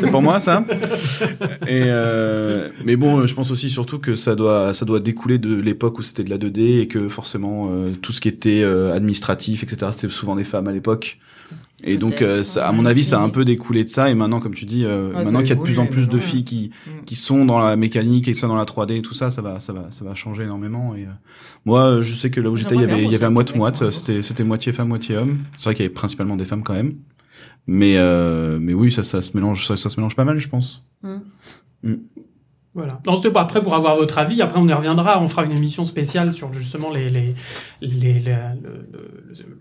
c'est 0.00 0.10
pour 0.10 0.22
moi 0.22 0.40
ça. 0.40 0.64
Et 1.66 1.82
euh, 1.86 2.68
mais 2.84 2.96
bon, 2.96 3.18
euh, 3.20 3.26
je 3.26 3.34
pense 3.34 3.50
aussi 3.50 3.68
surtout 3.68 3.98
que 3.98 4.14
ça 4.14 4.34
doit, 4.34 4.72
ça 4.74 4.84
doit 4.84 5.00
découler 5.00 5.38
de 5.38 5.54
l'époque 5.54 5.98
où 5.98 6.02
c'était 6.02 6.24
de 6.24 6.30
la 6.30 6.38
2D 6.38 6.80
et 6.80 6.88
que 6.88 7.08
forcément 7.08 7.68
euh, 7.70 7.90
tout 8.00 8.12
ce 8.12 8.20
qui 8.20 8.28
était 8.28 8.62
euh, 8.62 8.94
administratif, 8.94 9.62
etc. 9.62 9.90
C'était 9.92 10.08
souvent 10.12 10.36
des 10.36 10.44
femmes 10.44 10.68
à 10.68 10.72
l'époque. 10.72 11.18
Et 11.84 11.96
donc, 11.96 12.22
euh, 12.22 12.42
ça, 12.42 12.66
à 12.66 12.72
mon 12.72 12.84
avis, 12.86 13.04
ça 13.04 13.18
a 13.18 13.22
un 13.22 13.26
oui. 13.26 13.30
peu 13.32 13.44
découlé 13.44 13.84
de 13.84 13.88
ça. 13.88 14.10
Et 14.10 14.14
maintenant, 14.16 14.40
comme 14.40 14.54
tu 14.54 14.64
dis, 14.64 14.84
euh, 14.84 15.12
maintenant 15.12 15.40
qu'il 15.40 15.50
y 15.50 15.52
a 15.52 15.54
de 15.54 15.60
plus 15.62 15.78
en 15.78 15.86
plus 15.86 16.08
de 16.08 16.18
filles 16.18 16.42
qui, 16.42 16.70
Mm. 16.86 17.04
qui 17.04 17.14
sont 17.14 17.44
dans 17.44 17.60
la 17.60 17.76
mécanique 17.76 18.26
et 18.26 18.32
tout 18.34 18.40
ça 18.40 18.48
dans 18.48 18.56
la 18.56 18.64
3D 18.64 18.96
et 18.96 19.02
tout 19.02 19.14
ça, 19.14 19.30
ça 19.30 19.42
va, 19.42 19.60
ça 19.60 19.72
va, 19.72 19.86
ça 19.90 20.04
va 20.04 20.14
changer 20.16 20.42
énormément. 20.42 20.96
Et 20.96 21.04
euh, 21.04 21.10
moi, 21.64 21.86
euh, 21.98 22.02
je 22.02 22.14
sais 22.14 22.30
que 22.30 22.40
là 22.40 22.50
où 22.50 22.56
j'étais, 22.56 22.74
il 22.74 22.80
y 22.80 22.84
avait, 22.84 23.02
il 23.04 23.04
y 23.04 23.14
avait 23.14 23.18
bosser 23.18 23.30
moite 23.32 23.54
moite. 23.56 23.80
moi. 23.82 23.92
C'était, 23.92 24.22
c'était 24.22 24.42
moitié 24.42 24.72
femme, 24.72 24.88
moitié 24.88 25.16
homme. 25.16 25.38
C'est 25.56 25.64
vrai 25.64 25.74
qu'il 25.74 25.84
y 25.84 25.86
avait 25.86 25.94
principalement 25.94 26.34
des 26.36 26.44
femmes 26.44 26.64
quand 26.64 26.74
même. 26.74 26.94
Mais, 27.68 27.94
euh, 27.96 28.58
mais 28.60 28.74
oui, 28.74 28.90
ça, 28.90 29.02
ça 29.04 29.22
se 29.22 29.36
mélange, 29.36 29.66
ça, 29.66 29.76
ça 29.76 29.88
se 29.88 30.00
mélange 30.00 30.16
pas 30.16 30.24
mal, 30.24 30.38
je 30.38 30.48
pense. 30.48 30.84
Voilà. 32.78 33.00
Non, 33.06 33.20
c'est 33.20 33.30
pas 33.32 33.40
après 33.42 33.60
pour 33.60 33.74
avoir 33.74 33.96
votre 33.96 34.18
avis. 34.18 34.40
Après, 34.40 34.58
on 34.60 34.68
y 34.68 34.72
reviendra. 34.72 35.20
On 35.22 35.28
fera 35.28 35.44
une 35.44 35.52
émission 35.52 35.84
spéciale 35.84 36.32
sur 36.32 36.52
justement 36.52 36.90
les, 36.92 37.10
les, 37.10 37.34
les, 37.82 38.20
la- 38.20 38.54
le, 38.54 38.86
le- 38.92 39.08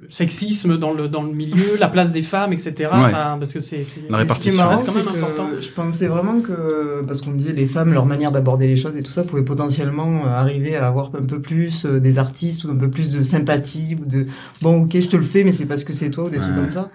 le 0.01 0.07
sexisme 0.11 0.77
dans 0.77 0.93
le, 0.93 1.07
dans 1.09 1.23
le 1.23 1.31
milieu, 1.33 1.75
la 1.79 1.87
place 1.87 2.11
des 2.11 2.21
femmes, 2.21 2.53
etc. 2.53 2.89
Enfin, 2.93 3.37
parce 3.39 3.53
que 3.53 3.59
c'est, 3.59 3.83
c'est 3.83 4.03
La 4.09 4.17
répartition. 4.19 4.51
Ce 4.51 4.55
qui 4.55 4.55
est 4.55 4.63
marrant, 4.63 4.71
reste 4.75 4.85
quand 4.85 4.93
même 4.95 5.03
c'est 5.07 5.13
que 5.13 5.17
important. 5.17 5.47
Je 5.59 5.69
pensais 5.69 6.07
vraiment 6.07 6.39
que, 6.41 7.03
parce 7.07 7.21
qu'on 7.21 7.31
me 7.31 7.37
disait 7.37 7.53
les 7.53 7.65
femmes, 7.65 7.91
leur 7.91 8.05
manière 8.05 8.31
d'aborder 8.31 8.67
les 8.67 8.77
choses 8.77 8.95
et 8.95 9.03
tout 9.03 9.11
ça 9.11 9.23
pouvait 9.23 9.41
potentiellement 9.43 10.25
euh, 10.25 10.29
arriver 10.29 10.75
à 10.75 10.87
avoir 10.87 11.07
un 11.15 11.25
peu 11.25 11.41
plus 11.41 11.85
euh, 11.85 11.99
des 11.99 12.19
artistes 12.19 12.63
ou 12.63 12.71
un 12.71 12.77
peu 12.77 12.89
plus 12.89 13.09
de 13.09 13.21
sympathie 13.21 13.97
ou 14.01 14.05
de 14.05 14.27
bon, 14.61 14.83
ok, 14.83 14.91
je 14.99 15.07
te 15.07 15.17
le 15.17 15.23
fais, 15.23 15.43
mais 15.43 15.51
c'est 15.51 15.65
parce 15.65 15.83
que 15.83 15.93
c'est 15.93 16.11
toi 16.11 16.25
ou 16.25 16.29
des 16.29 16.37
trucs 16.37 16.51
Ouais. 16.51 16.61
comme 16.61 16.71
ça. 16.71 16.89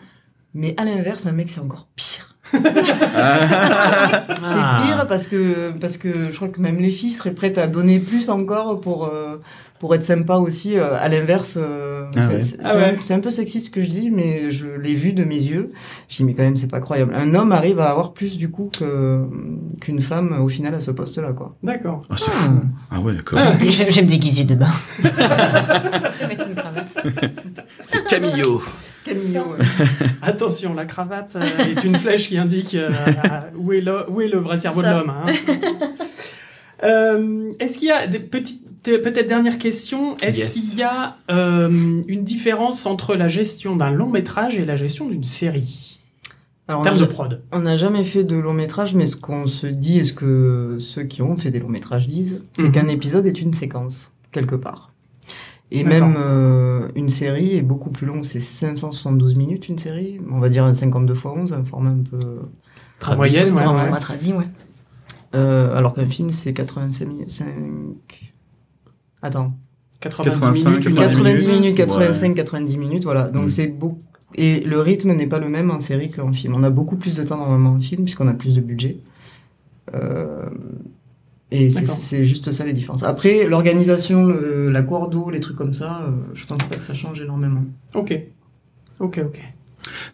Mais 0.54 0.74
à 0.78 0.84
l'inverse, 0.84 1.26
un 1.26 1.32
mec, 1.32 1.48
c'est 1.50 1.60
encore 1.60 1.88
pire. 1.96 2.31
Ah. 3.14 4.26
C'est 4.28 4.84
pire 4.86 5.07
parce 5.07 5.26
que, 5.26 5.70
parce 5.72 5.96
que 5.96 6.30
je 6.30 6.36
crois 6.36 6.48
que 6.48 6.61
même 6.61 6.78
les 6.78 6.90
filles 6.90 7.12
seraient 7.12 7.32
prêtes 7.34 7.59
à 7.59 7.66
donner 7.66 7.98
plus 7.98 8.30
encore 8.30 8.80
pour, 8.80 9.05
euh, 9.07 9.36
pour 9.78 9.94
être 9.94 10.03
sympa 10.05 10.36
aussi. 10.36 10.76
euh, 10.78 10.96
à 10.98 11.09
l'inverse, 11.09 11.57
euh, 11.61 12.07
Ah 12.16 12.22
c'est 12.40 12.57
ouais. 12.59 12.61
Ah 12.64 12.76
ouais. 12.76 12.96
un- 13.14 13.20
peu 13.20 13.30
sexiste 13.30 13.66
ce 13.66 13.70
que 13.70 13.82
je 13.82 13.88
dis, 13.90 14.11
mais 14.11 14.50
je 14.50 14.66
l'ai 14.66 14.94
vu 14.94 15.12
de 15.12 15.24
mes 15.24 15.36
yeux. 15.40 15.70
Je 16.09 16.16
dis, 16.16 16.24
mais 16.24 16.34
quand 16.34 16.42
même, 16.42 16.57
c'est 16.57 16.70
pas 16.70 16.80
croyable. 16.80 17.12
Un 17.14 17.34
homme 17.34 17.53
arrive 17.53 17.78
à 17.80 17.90
avoir 17.90 18.12
plus 18.12 18.36
du 18.38 18.50
coup 18.50 18.70
qu'une 19.80 20.00
femme 20.00 20.40
au 20.42 20.48
final 20.48 20.74
à 20.74 20.80
ce 20.80 20.90
poste-là, 20.90 21.32
quoi. 21.32 21.55
D'accord. 21.62 22.03
Ah, 22.11 22.14
c'est 22.18 22.30
fou. 22.30 22.53
Ah 22.90 23.00
ouais, 23.00 23.14
d'accord. 23.14 23.38
J'aime 23.61 23.90
j'aime 23.90 24.07
déguiser 24.07 24.44
de 24.44 24.55
bain. 24.57 24.66
J'aime 25.03 26.28
mettre 26.28 26.46
une 26.48 26.55
cravate. 26.55 27.07
C'est 27.86 28.05
Camillo. 28.07 28.62
Camillo, 29.05 29.42
Attention, 30.22 30.74
la 30.74 30.84
cravate 30.84 31.36
euh, 31.36 31.42
est 31.64 31.84
une 31.84 31.96
flèche 31.98 32.28
qui 32.28 32.38
indique 32.38 32.74
euh, 32.74 32.90
où, 33.57 33.72
est 33.72 33.80
le, 33.80 34.09
où 34.11 34.20
est 34.20 34.28
le 34.28 34.38
vrai 34.38 34.59
cerveau 34.59 34.82
de 34.82 34.88
l'homme. 34.88 35.11
hein. 35.11 35.32
Euh, 36.84 37.50
Est-ce 37.61 37.78
qu'il 37.78 37.88
y 37.88 37.92
a 37.92 38.09
des 38.09 38.18
petites, 38.18 38.61
peut-être 38.82 39.28
dernière 39.28 39.59
question, 39.59 40.16
est-ce 40.16 40.40
Yes. 40.40 40.53
qu'il 40.55 40.78
y 40.78 40.82
a 40.82 41.16
euh, 41.30 42.03
une 42.09 42.24
différence 42.24 42.86
entre 42.86 43.14
la 43.14 43.28
gestion 43.28 43.76
d'un 43.76 43.90
long 43.92 44.09
métrage 44.09 44.59
et 44.59 44.64
la 44.64 44.74
gestion 44.74 45.07
d'une 45.09 45.22
série? 45.22 46.00
Alors, 46.66 46.80
en 46.80 46.84
termes 46.84 46.98
de 46.98 47.05
prod 47.05 47.40
On 47.53 47.61
n'a 47.61 47.76
jamais 47.76 48.03
fait 48.03 48.24
de 48.24 48.34
long 48.36 48.53
métrage, 48.53 48.94
mais 48.94 49.07
ce 49.07 49.14
qu'on 49.16 49.46
se 49.46 49.68
dit 49.68 49.98
et 50.00 50.05
ce 50.05 50.12
que 50.12 50.78
ceux 50.80 51.05
qui 51.05 51.22
ont 51.22 51.36
fait 51.36 51.50
des 51.53 51.61
longs 51.61 51.68
métrages 51.68 52.09
disent, 52.09 52.44
c'est 52.59 52.66
Mhm. 52.66 52.72
qu'un 52.72 52.88
épisode 52.88 53.26
est 53.26 53.40
une 53.40 53.53
séquence, 53.53 54.11
quelque 54.32 54.57
part. 54.57 54.91
Et 55.74 55.84
même 55.84 56.16
euh, 56.18 56.88
une 56.94 57.08
série 57.08 57.56
est 57.56 57.62
beaucoup 57.62 57.88
plus 57.90 58.06
longue, 58.06 58.24
c'est 58.24 58.40
572 58.40 59.36
minutes 59.36 59.68
une 59.68 59.78
série, 59.78 60.20
on 60.30 60.38
va 60.38 60.50
dire 60.50 60.64
un 60.64 60.74
52 60.74 61.14
x 61.14 61.24
11, 61.24 61.52
un 61.54 61.64
format 61.64 61.90
un 61.90 62.02
peu... 62.02 62.40
En 63.06 63.16
moyenne, 63.16 63.52
ouais, 63.54 63.58
ouais. 63.60 63.64
format 63.64 63.98
tradi, 63.98 64.32
ouais. 64.34 64.44
Euh, 65.34 65.74
alors 65.74 65.94
qu'un 65.94 66.06
film 66.06 66.30
c'est 66.32 66.52
85 66.52 67.08
minutes... 67.08 67.30
5... 67.30 67.46
Attends, 69.22 69.54
90 70.00 70.30
85, 70.30 70.68
minutes, 70.70 70.84
une 70.84 70.98
heure 70.98 71.04
et 71.04 71.06
90 71.06 71.32
demie. 71.46 71.54
minutes, 71.54 71.78
Ouais. 71.78 71.86
85, 71.86 72.34
90 72.34 72.76
minutes, 72.78 73.04
voilà. 73.04 73.22
Donc 73.28 73.42
Mhm. 73.44 73.48
c'est 73.48 73.66
beaucoup... 73.68 74.02
Et 74.34 74.60
le 74.60 74.80
rythme 74.80 75.12
n'est 75.14 75.26
pas 75.26 75.38
le 75.38 75.48
même 75.48 75.70
en 75.70 75.80
série 75.80 76.10
qu'en 76.10 76.32
film. 76.32 76.54
On 76.56 76.62
a 76.64 76.70
beaucoup 76.70 76.96
plus 76.96 77.16
de 77.16 77.22
temps 77.22 77.36
normalement 77.38 77.70
en 77.70 77.80
film 77.80 78.04
puisqu'on 78.04 78.28
a 78.28 78.34
plus 78.34 78.54
de 78.54 78.60
budget. 78.60 78.98
Euh, 79.94 80.46
et 81.55 81.70
c'est- 81.70 82.24
juste 82.24 82.50
ça 82.50 82.64
les 82.64 82.72
différences. 82.72 83.03
Après, 83.03 83.46
l'organisation, 83.46 84.26
la 84.26 84.82
coordo, 84.82 85.30
les 85.30 85.40
trucs 85.40 85.57
comme 85.57 85.72
ça, 85.72 86.03
euh, 86.07 86.11
je 86.34 86.46
pense 86.46 86.62
pas 86.64 86.76
que 86.76 86.82
ça 86.84 86.94
change 86.94 87.20
énormément. 87.20 87.64
Ok. 87.94 88.18
Ok, 89.00 89.20
ok. 89.24 89.40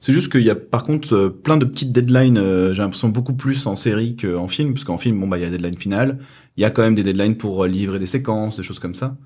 C'est 0.00 0.14
juste 0.14 0.32
qu'il 0.32 0.40
y 0.42 0.50
a 0.50 0.54
par 0.54 0.82
contre 0.82 1.14
euh, 1.14 1.28
plein 1.28 1.58
de 1.58 1.66
petites 1.66 1.92
deadlines, 1.92 2.38
euh, 2.38 2.72
j'ai 2.72 2.80
l'impression 2.82 3.08
beaucoup 3.10 3.34
plus 3.34 3.66
en 3.66 3.76
série 3.76 4.16
qu'en 4.16 4.48
film, 4.48 4.72
parce 4.72 4.84
qu'en 4.84 4.96
film, 4.96 5.20
bon 5.20 5.28
bah 5.28 5.36
il 5.36 5.42
y 5.42 5.46
a 5.46 5.50
deadline 5.50 5.76
finale, 5.76 6.18
il 6.56 6.62
y 6.62 6.64
a 6.64 6.70
quand 6.70 6.80
même 6.82 6.94
des 6.94 7.02
deadlines 7.02 7.36
pour 7.36 7.66
livrer 7.66 7.98
des 7.98 8.06
séquences, 8.06 8.56
des 8.56 8.62
choses 8.62 8.78
comme 8.78 8.94
ça. 8.94 9.16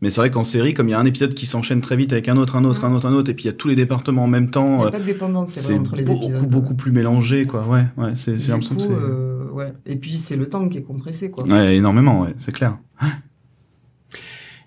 Mais 0.00 0.08
c'est 0.08 0.22
vrai 0.22 0.30
qu'en 0.30 0.42
série, 0.42 0.72
comme 0.72 0.88
il 0.88 0.92
y 0.92 0.94
a 0.94 0.98
un 0.98 1.04
épisode 1.04 1.34
qui 1.34 1.44
s'enchaîne 1.44 1.82
très 1.82 1.96
vite 1.96 2.12
avec 2.14 2.28
un 2.30 2.38
autre, 2.38 2.56
un 2.56 2.64
autre, 2.64 2.84
un 2.86 2.94
autre, 2.94 3.06
un 3.06 3.12
autre, 3.12 3.30
et 3.30 3.34
puis 3.34 3.44
il 3.44 3.48
y 3.48 3.50
a 3.50 3.52
tous 3.52 3.68
les 3.68 3.76
départements 3.76 4.24
en 4.24 4.26
même 4.26 4.44
Il 4.44 4.50
temps, 4.50 4.78
n'y 4.78 4.84
euh, 4.84 4.88
a 4.88 4.90
pas 4.90 5.00
de 5.00 5.04
dépendance, 5.04 5.50
c'est 5.50 5.60
vrai, 5.60 5.74
c'est 5.74 5.78
entre 5.78 5.96
les 5.96 6.02
beaucoup, 6.04 6.24
épisodes. 6.30 6.48
beaucoup 6.48 6.74
plus 6.74 6.92
mélangé, 6.92 7.44
quoi. 7.44 7.66
Ouais, 7.68 7.84
ouais, 7.98 8.12
c'est, 8.14 8.38
j'ai 8.38 8.52
l'impression 8.52 8.76
que 8.76 8.82
c'est... 8.82 8.88
euh, 8.90 9.39
ouais. 9.60 9.72
Et 9.86 9.96
puis 9.96 10.12
c'est 10.12 10.36
le 10.36 10.48
temps 10.48 10.68
qui 10.68 10.78
est 10.78 10.82
compressé, 10.82 11.30
quoi. 11.30 11.44
Ouais, 11.44 11.76
énormément, 11.76 12.22
ouais, 12.22 12.34
c'est 12.38 12.52
clair. 12.52 12.76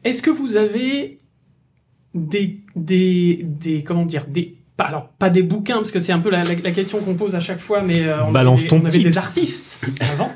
Est-ce 0.03 0.21
que 0.21 0.29
vous 0.29 0.55
avez 0.55 1.19
des, 2.13 2.59
des, 2.75 3.41
des, 3.45 3.83
comment 3.83 4.05
dire, 4.05 4.25
des, 4.27 4.57
pas, 4.75 4.85
alors, 4.85 5.07
pas 5.09 5.29
des 5.29 5.43
bouquins, 5.43 5.75
parce 5.75 5.91
que 5.91 5.99
c'est 5.99 6.11
un 6.11 6.19
peu 6.19 6.29
la, 6.29 6.43
la, 6.43 6.55
la 6.55 6.71
question 6.71 6.99
qu'on 6.99 7.13
pose 7.15 7.35
à 7.35 7.39
chaque 7.39 7.59
fois, 7.59 7.81
mais 7.81 8.03
euh, 8.05 8.23
on, 8.25 8.31
Balance 8.31 8.59
avait, 8.61 8.67
ton 8.69 8.77
on 8.77 8.85
avait 8.85 8.89
tips. 8.99 9.03
des 9.03 9.17
artistes 9.17 9.81
avant. 10.13 10.31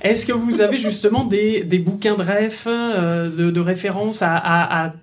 Est-ce 0.00 0.26
que 0.26 0.32
vous 0.32 0.60
avez 0.60 0.76
justement 0.76 1.24
des, 1.24 1.62
des 1.64 1.78
bouquins 1.78 2.16
de 2.16 2.22
ref, 2.22 2.64
euh, 2.66 3.30
de, 3.30 3.50
de 3.50 3.60
référence 3.60 4.22
à, 4.22 4.36
à, 4.36 4.86
à- 4.88 4.94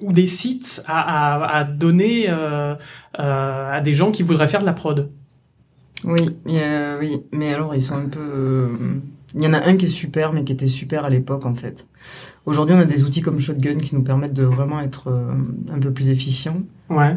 ou 0.00 0.12
des 0.12 0.26
sites 0.26 0.82
à, 0.86 1.34
à, 1.36 1.56
à 1.58 1.64
donner 1.64 2.24
euh, 2.28 2.74
euh, 3.18 3.72
à 3.72 3.80
des 3.82 3.92
gens 3.92 4.10
qui 4.10 4.22
voudraient 4.22 4.48
faire 4.48 4.60
de 4.60 4.66
la 4.66 4.72
prod? 4.72 5.10
Oui, 6.04 6.20
oui, 6.46 7.20
mais 7.32 7.52
alors 7.54 7.74
ils 7.74 7.82
sont 7.82 7.94
un 7.96 8.08
peu. 8.08 8.20
euh, 8.20 8.66
Il 9.34 9.42
y 9.42 9.46
en 9.46 9.52
a 9.52 9.64
un 9.66 9.76
qui 9.76 9.86
est 9.86 9.88
super, 9.88 10.32
mais 10.32 10.44
qui 10.44 10.52
était 10.52 10.66
super 10.68 11.04
à 11.04 11.10
l'époque 11.10 11.46
en 11.46 11.54
fait. 11.54 11.86
Aujourd'hui, 12.46 12.74
on 12.74 12.78
a 12.80 12.84
des 12.84 13.04
outils 13.04 13.20
comme 13.22 13.38
Shotgun 13.38 13.76
qui 13.78 13.94
nous 13.94 14.02
permettent 14.02 14.32
de 14.32 14.44
vraiment 14.44 14.80
être 14.80 15.08
euh, 15.08 15.32
un 15.70 15.78
peu 15.78 15.92
plus 15.92 16.08
efficients. 16.08 16.62
Ouais. 16.88 17.16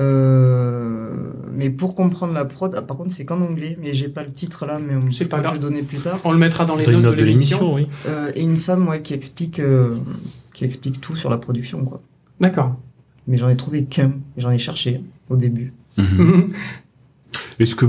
Euh, 0.00 1.10
mais 1.52 1.70
pour 1.70 1.94
comprendre 1.96 2.32
la 2.32 2.44
prod, 2.44 2.72
ah, 2.76 2.82
par 2.82 2.96
contre, 2.96 3.10
c'est 3.12 3.24
qu'en 3.24 3.40
anglais, 3.40 3.76
mais 3.80 3.94
j'ai 3.94 4.08
pas 4.08 4.22
le 4.22 4.30
titre 4.30 4.64
là, 4.64 4.78
mais 4.78 4.94
on 4.94 5.08
peut 5.08 5.26
pas 5.28 5.52
le 5.52 5.58
donner 5.58 5.82
plus 5.82 5.98
tard. 5.98 6.20
On 6.24 6.30
le 6.32 6.38
mettra 6.38 6.64
dans 6.64 6.76
les 6.76 6.86
notes 6.86 7.02
de 7.16 7.22
l'émission. 7.22 7.74
oui. 7.74 7.88
Euh, 8.06 8.30
et 8.34 8.42
une 8.42 8.58
femme, 8.58 8.86
ouais, 8.88 9.02
qui 9.02 9.14
explique, 9.14 9.58
euh, 9.58 9.98
qui 10.54 10.64
explique 10.64 11.00
tout 11.00 11.16
sur 11.16 11.30
la 11.30 11.38
production, 11.38 11.84
quoi. 11.84 12.00
D'accord. 12.40 12.76
Mais 13.26 13.38
j'en 13.38 13.48
ai 13.48 13.56
trouvé 13.56 13.84
qu'un, 13.84 14.12
et 14.36 14.40
j'en 14.40 14.50
ai 14.52 14.58
cherché 14.58 15.00
au 15.28 15.36
début. 15.36 15.72
Est-ce 17.58 17.74
que, 17.74 17.86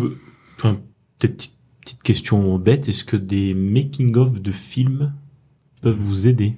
enfin, 0.57 0.80
peut-être 1.17 1.38
petite, 1.38 1.57
petite 1.82 2.03
question 2.03 2.57
bête, 2.57 2.88
est-ce 2.89 3.03
que 3.03 3.17
des 3.17 3.53
making-of 3.53 4.39
de 4.39 4.51
films 4.51 5.13
peuvent 5.82 5.95
vous 5.95 6.28
aider 6.28 6.57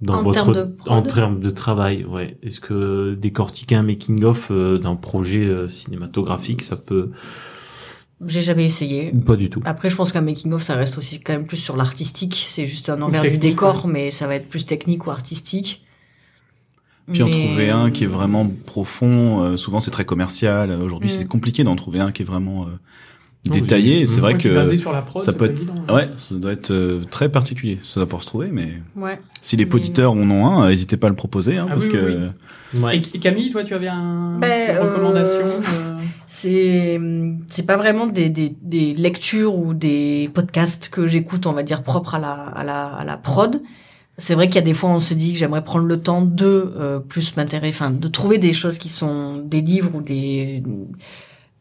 dans 0.00 0.14
En 0.14 0.22
votre, 0.22 0.34
termes 0.44 0.54
de 0.54 0.64
prod 0.64 0.92
en 0.92 1.02
termes 1.02 1.40
de 1.40 1.50
travail, 1.50 2.04
ouais. 2.04 2.36
Est-ce 2.42 2.60
que 2.60 3.14
décortiquer 3.14 3.76
un 3.76 3.84
making-of 3.84 4.50
euh, 4.50 4.78
d'un 4.78 4.96
projet 4.96 5.44
euh, 5.44 5.68
cinématographique, 5.68 6.62
ça 6.62 6.76
peut, 6.76 7.10
J'ai 8.26 8.42
jamais 8.42 8.64
essayé. 8.64 9.12
pas 9.12 9.36
du 9.36 9.48
tout? 9.48 9.60
Après, 9.64 9.88
je 9.88 9.96
pense 9.96 10.10
qu'un 10.12 10.20
making-of, 10.20 10.62
ça 10.62 10.74
reste 10.74 10.98
aussi 10.98 11.20
quand 11.20 11.32
même 11.32 11.46
plus 11.46 11.56
sur 11.56 11.76
l'artistique. 11.76 12.44
C'est 12.48 12.66
juste 12.66 12.90
un 12.90 13.00
envers 13.00 13.22
du 13.22 13.38
décor, 13.38 13.86
mais 13.86 14.10
ça 14.10 14.26
va 14.26 14.34
être 14.34 14.48
plus 14.48 14.66
technique 14.66 15.06
ou 15.06 15.10
artistique. 15.10 15.84
Puis 17.10 17.22
en 17.22 17.30
trouver 17.30 17.70
un 17.70 17.90
qui 17.90 18.04
est 18.04 18.08
vraiment 18.08 18.46
profond, 18.66 19.42
euh, 19.42 19.56
souvent 19.56 19.80
c'est 19.80 19.90
très 19.90 20.04
commercial. 20.04 20.70
Aujourd'hui, 20.82 21.08
Mm. 21.08 21.12
c'est 21.18 21.24
compliqué 21.26 21.64
d'en 21.64 21.74
trouver 21.76 22.00
un 22.00 22.12
qui 22.12 22.22
est 22.22 22.24
vraiment 22.24 22.64
euh, 22.64 22.68
détaillé. 23.50 24.06
C'est 24.06 24.18
Mm. 24.18 24.22
vrai 24.22 24.32
Ouais, 24.34 24.38
que 24.38 24.48
basé 24.54 24.76
sur 24.76 24.92
la 24.92 25.02
prod, 25.02 25.20
ça 25.22 25.32
peut 25.32 25.46
être, 25.46 25.58
évident. 25.58 25.74
ouais, 25.94 26.08
ça 26.16 26.34
doit 26.36 26.52
être 26.52 26.70
euh, 26.70 27.02
très 27.10 27.28
particulier. 27.28 27.78
Ça 27.84 27.98
doit 28.00 28.08
pas 28.08 28.20
se 28.20 28.26
trouver, 28.26 28.48
mais 28.52 28.74
Ouais. 28.96 29.18
si 29.40 29.56
les 29.56 29.64
Mais- 29.66 29.74
auditeurs 29.74 30.12
en 30.12 30.30
ont 30.30 30.46
un, 30.46 30.64
euh, 30.66 30.68
n'hésitez 30.68 30.96
pas 30.96 31.08
à 31.08 31.10
le 31.10 31.16
proposer, 31.16 31.56
hein, 31.58 31.66
Ah 31.68 31.72
parce 31.72 31.86
oui, 31.86 31.92
que 31.92 32.06
oui, 32.74 32.80
Ouais. 32.80 32.96
Et 32.96 33.16
et 33.16 33.18
Camille, 33.18 33.50
toi, 33.50 33.62
tu 33.64 33.74
avais 33.74 33.88
un, 33.88 34.38
Ben, 34.40 34.76
une 34.76 34.82
recommandation 34.82 35.40
euh, 35.44 35.60
euh, 35.74 35.98
C'est 36.28 36.98
c'est 37.48 37.66
pas 37.66 37.76
vraiment 37.76 38.06
des, 38.06 38.30
des, 38.30 38.54
des 38.62 38.94
lectures 38.94 39.54
ou 39.56 39.74
des 39.74 40.30
podcasts 40.32 40.88
que 40.88 41.06
j'écoute, 41.06 41.46
on 41.46 41.52
va 41.52 41.62
dire 41.64 41.82
propres 41.82 42.14
à 42.14 42.18
la 42.18 42.32
à 42.32 42.64
la 42.64 42.86
à 42.86 43.04
la 43.04 43.16
prod. 43.18 43.60
C'est 44.22 44.36
vrai 44.36 44.46
qu'il 44.46 44.54
y 44.54 44.58
a 44.58 44.62
des 44.62 44.72
fois 44.72 44.90
on 44.90 45.00
se 45.00 45.14
dit 45.14 45.32
que 45.32 45.38
j'aimerais 45.38 45.64
prendre 45.64 45.84
le 45.84 46.00
temps 46.00 46.22
de 46.22 46.72
euh, 46.76 47.00
plus 47.00 47.36
m'intéresser, 47.36 47.74
enfin 47.74 47.90
de 47.90 48.06
trouver 48.06 48.38
des 48.38 48.52
choses 48.52 48.78
qui 48.78 48.88
sont 48.88 49.38
des 49.38 49.60
livres 49.60 49.96
ou 49.96 50.00
des 50.00 50.62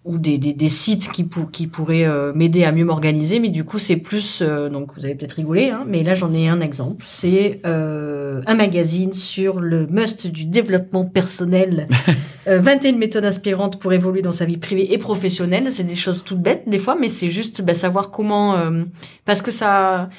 ou 0.03 0.19
des, 0.19 0.37
des, 0.37 0.53
des 0.53 0.69
sites 0.69 1.11
qui, 1.11 1.23
pour, 1.23 1.49
qui 1.49 1.65
pourraient 1.65 2.05
euh, 2.05 2.33
m'aider 2.33 2.63
à 2.63 2.71
mieux 2.71 2.85
m'organiser, 2.85 3.39
mais 3.39 3.49
du 3.49 3.63
coup 3.63 3.79
c'est 3.79 3.97
plus, 3.97 4.41
euh, 4.41 4.69
donc 4.69 4.93
vous 4.95 5.05
allez 5.05 5.15
peut-être 5.15 5.33
rigoler, 5.33 5.69
hein, 5.69 5.85
mais 5.87 6.03
là 6.03 6.13
j'en 6.13 6.33
ai 6.33 6.47
un 6.47 6.59
exemple, 6.59 7.03
c'est 7.07 7.61
euh, 7.65 8.41
un 8.45 8.55
magazine 8.55 9.13
sur 9.13 9.59
le 9.59 9.87
must 9.87 10.27
du 10.27 10.45
développement 10.45 11.05
personnel, 11.05 11.87
euh, 12.47 12.59
21 12.59 12.93
méthodes 12.93 13.25
inspirantes 13.25 13.79
pour 13.79 13.91
évoluer 13.93 14.21
dans 14.21 14.31
sa 14.31 14.45
vie 14.45 14.57
privée 14.57 14.93
et 14.93 14.99
professionnelle, 14.99 15.71
c'est 15.71 15.83
des 15.83 15.95
choses 15.95 16.23
toutes 16.23 16.41
bêtes 16.41 16.63
des 16.67 16.79
fois, 16.79 16.95
mais 16.99 17.09
c'est 17.09 17.29
juste 17.29 17.63
bah, 17.63 17.73
savoir 17.73 18.11
comment, 18.11 18.55
euh, 18.55 18.83
parce 19.25 19.41
que 19.41 19.51
ça... 19.51 20.09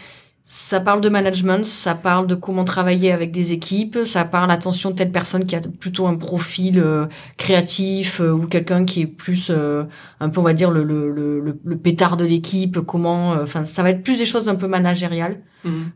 Ça 0.45 0.81
parle 0.81 1.01
de 1.01 1.09
management, 1.09 1.65
ça 1.65 1.95
parle 1.95 2.27
de 2.27 2.35
comment 2.35 2.65
travailler 2.65 3.13
avec 3.13 3.31
des 3.31 3.53
équipes, 3.53 4.01
ça 4.05 4.25
parle 4.25 4.51
attention 4.51 4.91
de 4.91 4.97
telle 4.97 5.13
personne 5.13 5.47
qui 5.47 5.55
a 5.55 5.61
plutôt 5.61 6.09
un 6.09 6.17
profil 6.17 6.81
euh, 6.81 7.07
créatif 7.37 8.21
euh, 8.21 8.33
ou 8.33 8.49
quelqu'un 8.49 8.85
qui 8.85 9.03
est 9.03 9.07
plus 9.07 9.51
euh, 9.51 9.85
un 10.19 10.29
peu 10.31 10.41
on 10.41 10.43
va 10.43 10.53
dire 10.53 10.73
le 10.73 10.83
le 10.83 11.13
le, 11.13 11.39
le, 11.41 11.61
le 11.65 11.77
pétard 11.79 12.17
de 12.17 12.25
l'équipe, 12.25 12.81
comment 12.81 13.35
euh, 13.35 13.45
enfin 13.45 13.63
ça 13.63 13.85
va 13.85 13.91
être 13.91 14.03
plus 14.03 14.19
des 14.19 14.27
choses 14.27 14.49
un 14.49 14.57
peu 14.57 14.67
managériales, 14.67 15.41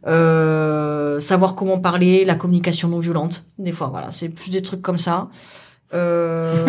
euh, 0.06 1.18
savoir 1.18 1.56
comment 1.56 1.80
parler, 1.80 2.24
la 2.24 2.36
communication 2.36 2.88
non 2.88 3.00
violente, 3.00 3.44
des 3.58 3.72
fois 3.72 3.88
voilà, 3.88 4.12
c'est 4.12 4.28
plus 4.28 4.50
des 4.50 4.62
trucs 4.62 4.80
comme 4.82 4.98
ça. 4.98 5.28
Euh, 5.92 6.66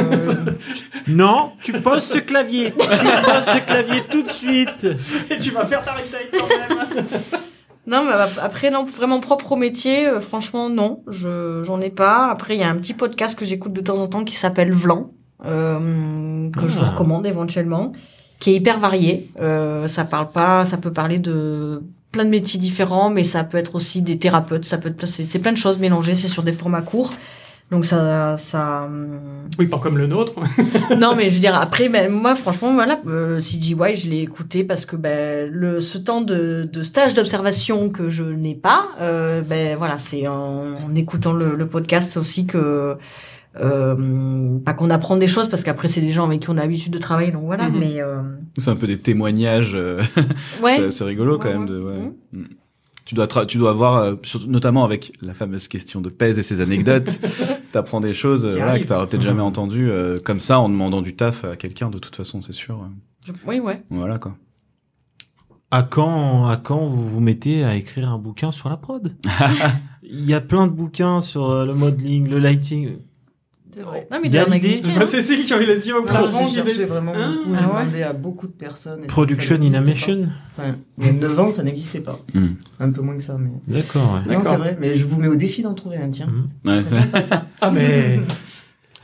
Non, 1.07 1.51
tu 1.63 1.73
poses 1.73 2.03
ce 2.03 2.17
clavier. 2.17 2.71
tu 2.71 2.77
poses 2.85 3.45
ce 3.45 3.65
clavier 3.65 4.03
tout 4.09 4.23
de 4.23 4.31
suite. 4.31 4.87
Et 5.29 5.37
tu 5.37 5.51
vas 5.51 5.65
faire 5.65 5.83
ta 5.83 5.93
retake 5.93 6.29
quand 6.31 6.47
même. 6.47 7.05
Non, 7.87 8.03
mais 8.05 8.11
ap- 8.11 8.39
après, 8.41 8.69
non, 8.69 8.85
vraiment 8.85 9.19
propre 9.21 9.53
au 9.53 9.55
métier, 9.55 10.07
euh, 10.07 10.19
franchement, 10.19 10.69
non, 10.69 11.01
je 11.07 11.63
j'en 11.63 11.79
ai 11.81 11.89
pas. 11.89 12.27
Après, 12.29 12.55
il 12.55 12.59
y 12.59 12.63
a 12.63 12.69
un 12.69 12.75
petit 12.75 12.93
podcast 12.93 13.37
que 13.39 13.45
j'écoute 13.45 13.71
de 13.73 13.81
temps 13.81 13.97
en 14.01 14.07
temps 14.07 14.23
qui 14.25 14.35
s'appelle 14.35 14.73
Vlan, 14.73 15.11
euh, 15.45 16.49
que 16.51 16.67
je 16.67 16.77
vous 16.77 16.85
Ah. 16.85 16.89
recommande 16.91 17.25
éventuellement, 17.25 17.93
qui 18.39 18.51
est 18.51 18.55
hyper 18.55 18.79
varié. 18.79 19.29
Euh, 19.39 19.87
ça 19.87 20.03
parle 20.05 20.29
pas, 20.31 20.65
ça 20.65 20.77
peut 20.77 20.91
parler 20.91 21.17
de 21.19 21.81
plein 22.11 22.25
de 22.25 22.29
métiers 22.29 22.59
différents, 22.59 23.09
mais 23.09 23.23
ça 23.23 23.43
peut 23.43 23.57
être 23.57 23.75
aussi 23.75 24.01
des 24.01 24.17
thérapeutes, 24.17 24.65
ça 24.65 24.77
peut 24.77 24.89
être, 24.89 25.05
c'est 25.05 25.25
c'est 25.25 25.39
plein 25.39 25.51
de 25.51 25.57
choses 25.57 25.77
mélangées, 25.79 26.15
c'est 26.15 26.27
sur 26.29 26.43
des 26.43 26.53
formats 26.53 26.81
courts. 26.81 27.13
Donc 27.69 27.85
ça, 27.85 28.37
ça, 28.37 28.89
Oui, 29.59 29.67
pas 29.67 29.77
comme 29.79 29.97
le 29.97 30.07
nôtre. 30.07 30.35
non, 30.97 31.15
mais 31.17 31.29
je 31.29 31.35
veux 31.35 31.41
dire, 31.41 31.53
après, 31.55 31.89
ben, 31.89 32.09
moi, 32.09 32.33
franchement, 32.35 32.73
voilà, 32.73 33.01
euh, 33.07 33.39
CGY, 33.39 33.75
je 33.95 34.07
l'ai 34.09 34.21
écouté 34.21 34.63
parce 34.63 34.85
que 34.85 34.95
ben, 34.95 35.49
le, 35.51 35.81
ce 35.81 35.97
temps 35.97 36.21
de, 36.21 36.63
de 36.71 36.83
stage 36.83 37.13
d'observation 37.13 37.89
que 37.89 38.09
je 38.09 38.23
n'ai 38.23 38.55
pas, 38.55 38.85
euh, 39.01 39.41
ben 39.41 39.75
voilà, 39.75 39.97
c'est 39.97 40.27
en, 40.29 40.63
en 40.85 40.95
écoutant 40.95 41.33
le, 41.33 41.55
le 41.55 41.67
podcast 41.67 42.15
aussi 42.17 42.45
que. 42.47 42.95
Euh, 43.59 44.59
pas 44.63 44.73
qu'on 44.75 44.91
apprend 44.91 45.17
des 45.17 45.25
choses 45.25 45.49
parce 45.49 45.63
qu'après 45.63 45.87
c'est 45.87 46.01
des 46.01 46.11
gens 46.11 46.25
avec 46.27 46.41
qui 46.41 46.49
on 46.51 46.57
a 46.57 46.61
l'habitude 46.61 46.93
de 46.93 46.99
travailler 46.99 47.31
donc 47.31 47.45
voilà 47.45 47.69
Mhm. 47.69 47.79
mais 47.79 48.01
euh, 48.03 48.21
c'est 48.55 48.69
un 48.69 48.75
peu 48.75 48.85
des 48.85 48.97
témoignages. 48.97 49.71
euh, 49.73 49.99
ouais 50.61 50.75
c'est 50.77 50.91
c'est 50.91 51.03
rigolo 51.03 51.39
quand 51.39 51.47
Ouais, 51.47 51.53
même. 51.57 51.63
ouais. 51.63 51.67
De, 51.67 51.79
ouais. 51.83 51.97
Mhm. 51.97 52.13
Mm. 52.33 52.45
Tu 53.07 53.15
dois, 53.15 53.25
tra- 53.25 53.45
tu 53.47 53.57
dois 53.57 53.69
avoir, 53.71 53.97
euh, 53.97 54.15
surtout- 54.23 54.47
notamment 54.47 54.83
avec 54.83 55.13
la 55.21 55.33
fameuse 55.33 55.67
question 55.67 56.01
de 56.01 56.09
pèse 56.09 56.37
et 56.37 56.43
ses 56.43 56.59
anecdotes, 56.61 57.19
t'apprends 57.71 58.01
des 58.01 58.13
choses 58.13 58.45
euh, 58.45 58.51
Qui 58.51 58.57
voilà, 58.57 58.79
que 58.79 58.85
t'aurais 58.85 59.07
peut-être 59.07 59.21
jamais 59.23 59.41
entendues 59.41 59.89
euh, 59.89 60.17
comme 60.19 60.39
ça 60.41 60.59
en 60.59 60.67
demandant 60.69 61.01
du 61.01 61.15
taf 61.15 61.45
à 61.45 61.55
quelqu'un 61.55 61.89
de 61.89 61.99
toute 61.99 62.15
façon, 62.17 62.41
c'est 62.41 62.51
sûr. 62.53 62.85
Je- 63.25 63.31
oui 63.47 63.59
ouais 63.59 63.81
Voilà 63.89 64.19
quoi. 64.19 64.35
À 65.71 65.83
quand, 65.83 66.47
à 66.47 66.57
quand 66.57 66.85
vous 66.85 67.07
vous 67.07 67.19
mettez 67.19 67.63
à 67.63 67.75
écrire 67.75 68.09
un 68.09 68.17
bouquin 68.17 68.51
sur 68.51 68.69
la 68.69 68.77
prod? 68.77 69.15
Il 70.03 70.23
y 70.25 70.33
a 70.33 70.39
plein 70.41 70.67
de 70.67 70.71
bouquins 70.71 71.19
sur 71.21 71.49
euh, 71.49 71.65
le 71.65 71.73
modeling, 71.73 72.27
le 72.29 72.39
lighting. 72.39 72.97
C'est 73.77 73.83
vrai 73.83 74.07
non 74.11 74.17
mais 74.21 74.27
Il 74.27 74.33
y 74.33 74.37
a 74.37 74.45
l'idée. 74.45 74.77
Je 74.83 74.89
hein. 74.89 74.93
vois 74.95 75.05
Cécile 75.05 75.45
qui 75.45 75.53
avait 75.53 75.65
les 75.65 75.87
yeux 75.87 75.95
au 75.95 76.03
Ah, 76.07 76.09
plafond. 76.09 76.47
j'ai 76.47 76.55
cherché 76.55 76.85
vraiment 76.85 77.13
Ah, 77.15 77.29
beaucoup, 77.29 77.51
ah 77.53 77.57
j'ai 77.59 77.65
ouais. 77.65 77.71
demandé 77.83 78.03
à 78.03 78.13
beaucoup 78.13 78.47
de 78.47 78.51
personnes. 78.53 79.05
Production 79.07 79.55
pas. 79.57 79.61
Enfin, 80.57 80.75
il 80.97 81.05
y 81.05 81.09
a 81.09 81.13
9 81.13 81.39
ans, 81.39 81.51
ça 81.51 81.63
n'existait 81.63 81.99
pas. 82.01 82.19
Mm. 82.33 82.45
Un 82.79 82.91
peu 82.91 83.01
moins 83.01 83.15
que 83.17 83.23
ça, 83.23 83.37
mais... 83.37 83.51
D'accord, 83.67 84.13
ouais. 84.13 84.19
Non, 84.21 84.25
D'accord. 84.27 84.43
c'est 84.51 84.57
vrai, 84.57 84.77
mais 84.79 84.95
je 84.95 85.05
vous 85.05 85.19
mets 85.19 85.27
au 85.27 85.35
défi 85.35 85.61
d'en 85.61 85.73
trouver 85.75 85.97
un, 85.97 86.09
tiens. 86.09 86.29
Ouais. 86.65 86.79
C'est 86.87 86.95
sympa, 86.95 87.23
ça. 87.23 87.45
Ah, 87.61 87.71
mais. 87.71 88.19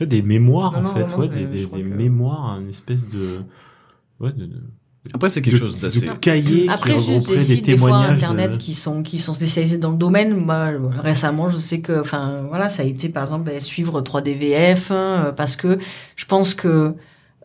Des 0.00 0.22
mémoires, 0.22 0.72
Non, 0.72 0.78
en 0.78 0.82
non, 0.82 0.94
fait, 0.94 1.02
vraiment, 1.04 1.26
des, 1.34 1.46
des, 1.46 1.66
des 1.66 1.66
que- 1.68 1.76
mémoires, 1.76 2.58
une 2.60 2.68
espèce 2.68 3.08
de, 3.08 3.42
ouais, 4.18 4.32
de- 4.32 4.50
Après, 5.12 5.28
c'est 5.28 5.42
quelque 5.42 5.54
de- 5.54 5.60
chose 5.60 5.78
d'assez. 5.78 6.06
de 6.06 6.12
cahiers 6.12 6.66
Après, 6.70 6.98
juste 6.98 7.28
des 7.28 7.36
des 7.36 7.42
sites, 7.42 7.64
des 7.66 7.76
fois, 7.76 7.88
témoignages. 7.90 8.12
internet 8.16 8.52
de- 8.52 8.56
qui 8.56 8.72
sont, 8.74 9.02
qui 9.02 9.18
sont 9.18 9.34
spécialisés 9.34 9.76
dans 9.78 9.90
le 9.90 9.96
domaine. 9.98 10.34
Moi, 10.34 10.54
euh, 10.54 10.78
récemment, 10.96 11.48
je 11.50 11.58
sais 11.58 11.80
que, 11.80 12.00
enfin, 12.00 12.44
voilà, 12.48 12.68
ça 12.70 12.82
a 12.82 12.86
été, 12.86 13.08
par 13.10 13.22
exemple, 13.24 13.44
ben, 13.44 13.60
suivre 13.60 14.00
3DVF, 14.00 14.90
hein, 14.90 15.24
euh, 15.26 15.32
parce 15.32 15.56
que 15.56 15.78
je 16.16 16.24
pense 16.24 16.54
que 16.54 16.94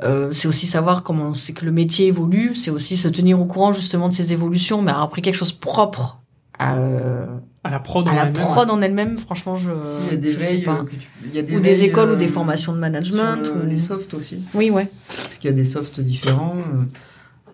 euh, 0.02 0.31
c'est 0.31 0.48
aussi 0.48 0.65
savoir 0.68 1.03
comment 1.03 1.34
c'est 1.34 1.52
que 1.52 1.65
le 1.65 1.73
métier 1.73 2.07
évolue, 2.07 2.56
c'est 2.56 2.72
aussi 2.72 2.95
se 2.95 3.10
tenir 3.10 3.41
au 3.41 3.45
courant, 3.45 3.73
justement, 3.73 4.07
de 4.07 4.14
ces 4.14 4.31
évolutions, 4.31 4.81
mais 4.81 4.94
après 4.95 5.22
quelque 5.22 5.36
chose 5.36 5.52
propre 5.52 6.19
à, 6.57 6.76
euh, 6.77 7.26
À 7.65 7.69
la 7.72 7.80
prod, 7.81 8.07
à 8.07 8.11
en 8.11 8.15
la 8.15 8.26
elle-même, 8.27 8.41
prod 8.41 8.69
en 8.69 8.81
elle-même, 8.81 9.18
franchement, 9.18 9.57
je, 9.57 9.72
S'il 9.72 10.11
y 10.11 10.14
a 10.14 10.18
des 10.18 10.31
je 10.31 10.40
sais 10.40 10.45
veilles, 10.45 10.61
pas. 10.64 10.76
euh, 10.80 10.84
que 10.84 10.91
tu- 10.91 11.10
il 11.26 11.36
y 11.36 11.40
a 11.40 11.41
des 11.41 11.56
Ou 11.57 11.60
des 11.60 11.84
écoles 11.84 12.10
ou 12.11 12.14
euh, 12.14 12.15
des 12.15 12.27
formations 12.30 12.72
de 12.72 12.77
management. 12.80 13.44
sur 13.45 13.56
le- 13.56 13.65
ou- 13.65 13.69
les 13.69 13.76
softs 13.77 14.14
aussi, 14.14 14.40
Oui, 14.53 14.69
ouais. 14.69 14.88
parce 15.07 15.38
qu'il 15.38 15.49
y 15.49 15.53
a 15.53 15.56
des 15.56 15.64
softs 15.65 15.99
différents. 15.99 16.56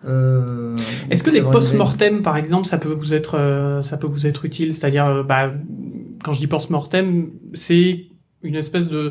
Euh, 0.06 0.74
Est-ce 1.10 1.22
que 1.22 1.30
veille. 1.30 1.42
post-mortem, 1.50 2.22
par 2.22 2.36
exemple, 2.36 2.66
ça 2.66 2.78
peut 2.78 2.88
vous 2.92 3.12
être, 3.14 3.36
euh, 3.38 3.82
ça 3.82 3.96
peut 3.96 4.06
vous 4.06 4.26
être 4.26 4.44
utile? 4.44 4.72
C'est-à-dire, 4.74 5.06
euh, 5.06 5.22
bah, 5.22 5.52
quand 6.22 6.32
je 6.32 6.38
dis 6.38 6.46
post-mortem, 6.46 7.30
c'est 7.54 8.06
une 8.42 8.54
espèce 8.54 8.88
de, 8.88 9.10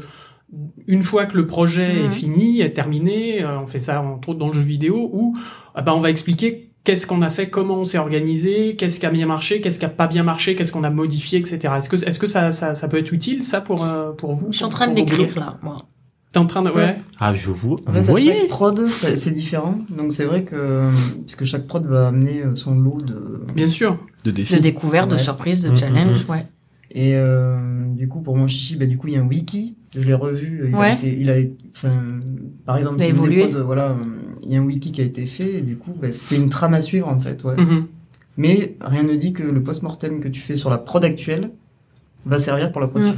une 0.88 1.04
fois 1.04 1.26
que 1.26 1.36
le 1.38 1.46
projet 1.48 1.94
Mhm. 2.02 2.06
est 2.06 2.10
fini, 2.10 2.62
est 2.62 2.70
terminé, 2.74 3.44
euh, 3.44 3.60
on 3.60 3.68
fait 3.68 3.80
ça 3.80 4.02
entre 4.02 4.30
autres 4.30 4.40
dans 4.40 4.48
le 4.48 4.54
jeu 4.54 4.62
vidéo, 4.62 5.10
où 5.12 5.36
ah 5.74 5.82
bah, 5.82 5.94
on 5.96 6.00
va 6.00 6.10
expliquer 6.10 6.72
qu'est-ce 6.84 7.08
qu'on 7.08 7.24
a 7.24 7.30
fait, 7.32 7.50
comment 7.50 7.80
on 7.80 7.84
s'est 7.84 7.98
organisé, 7.98 8.76
qu'est-ce 8.76 9.00
qui 9.00 9.06
a 9.08 9.10
bien 9.10 9.26
marché, 9.26 9.60
qu'est-ce 9.60 9.80
qui 9.80 9.86
a 9.86 9.90
pas 9.90 10.06
bien 10.08 10.22
marché, 10.24 10.56
qu'est-ce 10.56 10.72
qu'on 10.72 10.84
a 10.84 10.92
modifié, 10.92 11.40
etc. 11.40 11.74
Est-ce 11.78 11.90
que, 11.90 11.96
est-ce 11.96 12.20
que 12.20 12.28
ça, 12.28 12.52
ça, 12.52 12.76
ça 12.76 12.88
peut 12.88 12.98
être 12.98 13.12
utile, 13.12 13.42
ça, 13.44 13.60
pour, 13.60 13.84
euh, 13.84 14.12
pour 14.12 14.34
vous 14.36 14.48
Je 14.52 14.58
suis 14.58 14.66
en 14.66 14.70
pour- 14.70 14.78
train 14.80 14.88
de 14.90 14.96
l'écrire, 14.96 15.38
là, 15.40 15.58
moi. 15.64 15.78
T'es 16.36 16.40
en 16.40 16.48
train 16.48 16.64
de, 16.64 16.70
ouais. 16.70 16.98
Ah, 17.18 17.34
je 17.34 17.50
vous, 17.50 17.78
En 17.88 17.92
vous 17.92 17.94
fait, 17.94 18.00
à 18.00 18.02
voyez 18.02 18.34
chaque 18.42 18.48
prod, 18.50 18.88
c'est 18.90 19.32
différent. 19.32 19.74
Donc 19.90 20.12
c'est 20.12 20.26
vrai 20.26 20.44
que 20.44 20.90
puisque 21.22 21.46
chaque 21.46 21.66
prod 21.66 21.86
va 21.86 22.10
amener 22.10 22.42
euh, 22.42 22.56
son 22.56 22.78
lot 22.78 23.00
de 23.02 23.42
Bien 23.56 23.68
sûr. 23.68 23.98
de 24.26 24.32
De 24.32 24.36
défis. 24.36 24.60
découverte, 24.60 25.10
de 25.10 25.16
Ouais. 25.16 25.22
surprise, 25.22 25.62
de 25.64 25.70
Mhm, 25.70 25.78
challenge, 25.78 26.26
ouais. 26.28 26.46
et 26.92 27.16
euh, 27.16 27.86
du 27.88 28.10
coup 28.10 28.20
pour 28.20 28.36
mon 28.36 28.48
chichi, 28.50 28.76
bah, 28.76 28.86
du 28.86 28.98
coup 28.98 29.08
il 29.08 29.14
y 29.14 29.18
a 29.18 29.22
un 29.22 29.28
wiki. 29.28 29.78
Je 29.96 30.02
l'ai 30.06 30.14
revu. 30.14 30.66
Il 30.68 30.76
Ouais. 30.76 30.88
a 30.88 30.94
été, 30.96 31.18
il 31.18 31.30
a, 31.32 31.36
enfin, 31.74 31.94
par 32.66 32.76
exemple, 32.76 32.98
Il 33.00 33.04
a 33.04 33.06
c'est 33.06 33.12
une 33.12 33.50
prods, 33.52 33.64
voilà, 33.64 33.92
euh, 33.92 33.96
il 34.44 34.52
y 34.52 34.58
a 34.58 34.60
un 34.60 34.64
wiki 34.66 34.92
qui 34.92 35.00
a 35.00 35.06
été 35.06 35.26
fait. 35.28 35.54
Et 35.60 35.62
du 35.62 35.78
coup, 35.78 35.92
bah, 35.98 36.10
c'est 36.12 36.36
une 36.36 36.50
trame 36.50 36.74
à 36.74 36.82
suivre 36.82 37.08
en 37.08 37.18
fait. 37.18 37.46
Ouais. 37.46 37.56
Mhm. 37.56 37.86
Mais 38.36 38.76
rien 38.82 39.04
ne 39.04 39.16
dit 39.16 39.32
que 39.32 39.44
le 39.44 39.64
post-mortem 39.64 40.20
que 40.20 40.28
tu 40.28 40.42
fais 40.42 40.56
sur 40.56 40.70
la 40.70 40.80
prod 40.80 41.06
actuelle 41.06 41.52
va 42.26 42.38
servir 42.40 42.72
pour 42.72 42.82
la 42.82 42.88
prod 42.88 43.04
Mm. 43.04 43.14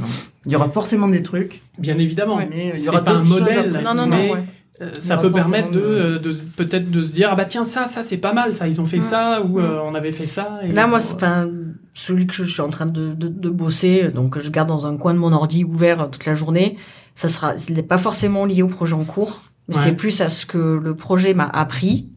Il 0.46 0.52
y 0.52 0.56
aura 0.56 0.68
forcément 0.68 1.08
des 1.08 1.22
trucs, 1.22 1.60
Bien 1.78 1.98
évidemment. 1.98 2.36
Ouais. 2.36 2.48
mais 2.50 2.72
il 2.76 2.84
y 2.84 2.88
aura 2.88 3.02
pas 3.02 3.12
un 3.12 3.24
modèle. 3.24 3.80
Non, 3.84 3.94
non, 3.94 4.06
non, 4.06 4.16
Mais- 4.16 4.32
ouais. 4.32 4.44
Euh, 4.80 4.92
ça 5.00 5.16
peut 5.16 5.32
permettre 5.32 5.72
de, 5.72 5.80
euh, 5.80 6.18
de 6.20 6.32
peut-être 6.56 6.88
de 6.88 7.00
se 7.00 7.10
dire 7.10 7.30
ah 7.32 7.34
bah 7.34 7.46
tiens 7.46 7.64
ça 7.64 7.86
ça 7.86 8.04
c'est 8.04 8.16
pas 8.18 8.32
mal 8.32 8.54
ça 8.54 8.68
ils 8.68 8.80
ont 8.80 8.84
fait 8.84 8.98
Mm. 8.98 9.00
ça 9.00 9.42
ou 9.42 9.58
Mm. 9.58 9.62
euh, 9.64 9.82
on 9.82 9.92
avait 9.96 10.12
fait 10.12 10.26
ça 10.26 10.60
et 10.62 10.70
Là, 10.70 10.86
moi, 10.86 11.00
enfin, 11.12 11.48
celui 11.94 12.28
que 12.28 12.34
je 12.34 12.44
suis 12.44 12.60
en 12.60 12.68
train 12.68 12.86
de, 12.86 13.12
de, 13.12 13.26
de 13.26 13.48
bosser, 13.50 14.08
donc 14.14 14.38
je 14.38 14.48
garde 14.50 14.68
dans 14.68 14.86
un 14.86 14.96
coin 14.96 15.14
de 15.14 15.18
mon 15.18 15.32
ordi 15.32 15.64
ouvert 15.64 16.08
toute 16.12 16.26
la 16.26 16.36
journée. 16.36 16.76
Ça 17.16 17.28
sera, 17.28 17.54
il 17.68 17.74
n'est 17.74 17.82
pas 17.82 17.98
forcément 17.98 18.44
lié 18.46 18.62
au 18.62 18.68
projet 18.68 18.94
en 18.94 19.02
cours, 19.02 19.42
mais 19.66 19.76
Ouais. 19.76 19.82
c'est 19.82 19.92
plus 19.96 20.20
à 20.20 20.28
ce 20.28 20.46
que 20.46 20.78
le 20.80 20.94
projet 20.94 21.34
m'a 21.34 21.46
appris, 21.48 22.10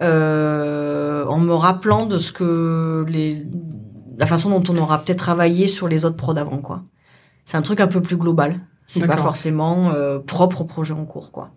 euh, 0.00 1.24
en 1.26 1.38
me 1.38 1.52
rappelant 1.54 2.06
de 2.06 2.18
ce 2.18 2.32
que 2.32 3.04
les, 3.08 3.44
la 4.22 4.26
façon 4.26 4.50
dont 4.50 4.62
on 4.72 4.78
aura 4.78 5.02
peut-être 5.02 5.18
travaillé 5.18 5.66
sur 5.66 5.88
les 5.88 6.04
autres 6.04 6.14
prods 6.14 6.36
avant, 6.36 6.58
quoi. 6.58 6.84
C'est 7.44 7.56
un 7.56 7.62
truc 7.62 7.80
un 7.80 7.88
peu 7.88 8.00
plus 8.00 8.16
global. 8.16 8.60
C'est 8.86 9.04
pas 9.04 9.16
forcément 9.16 9.90
euh, 9.90 10.20
propre 10.20 10.60
au 10.60 10.64
projet 10.64 10.94
en 10.94 11.04
cours, 11.06 11.32
quoi. 11.32 11.50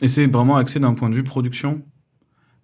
Et 0.00 0.06
c'est 0.06 0.28
vraiment 0.28 0.54
axé 0.54 0.78
d'un 0.78 0.94
point 0.94 1.10
de 1.10 1.16
vue 1.16 1.24
production 1.24 1.82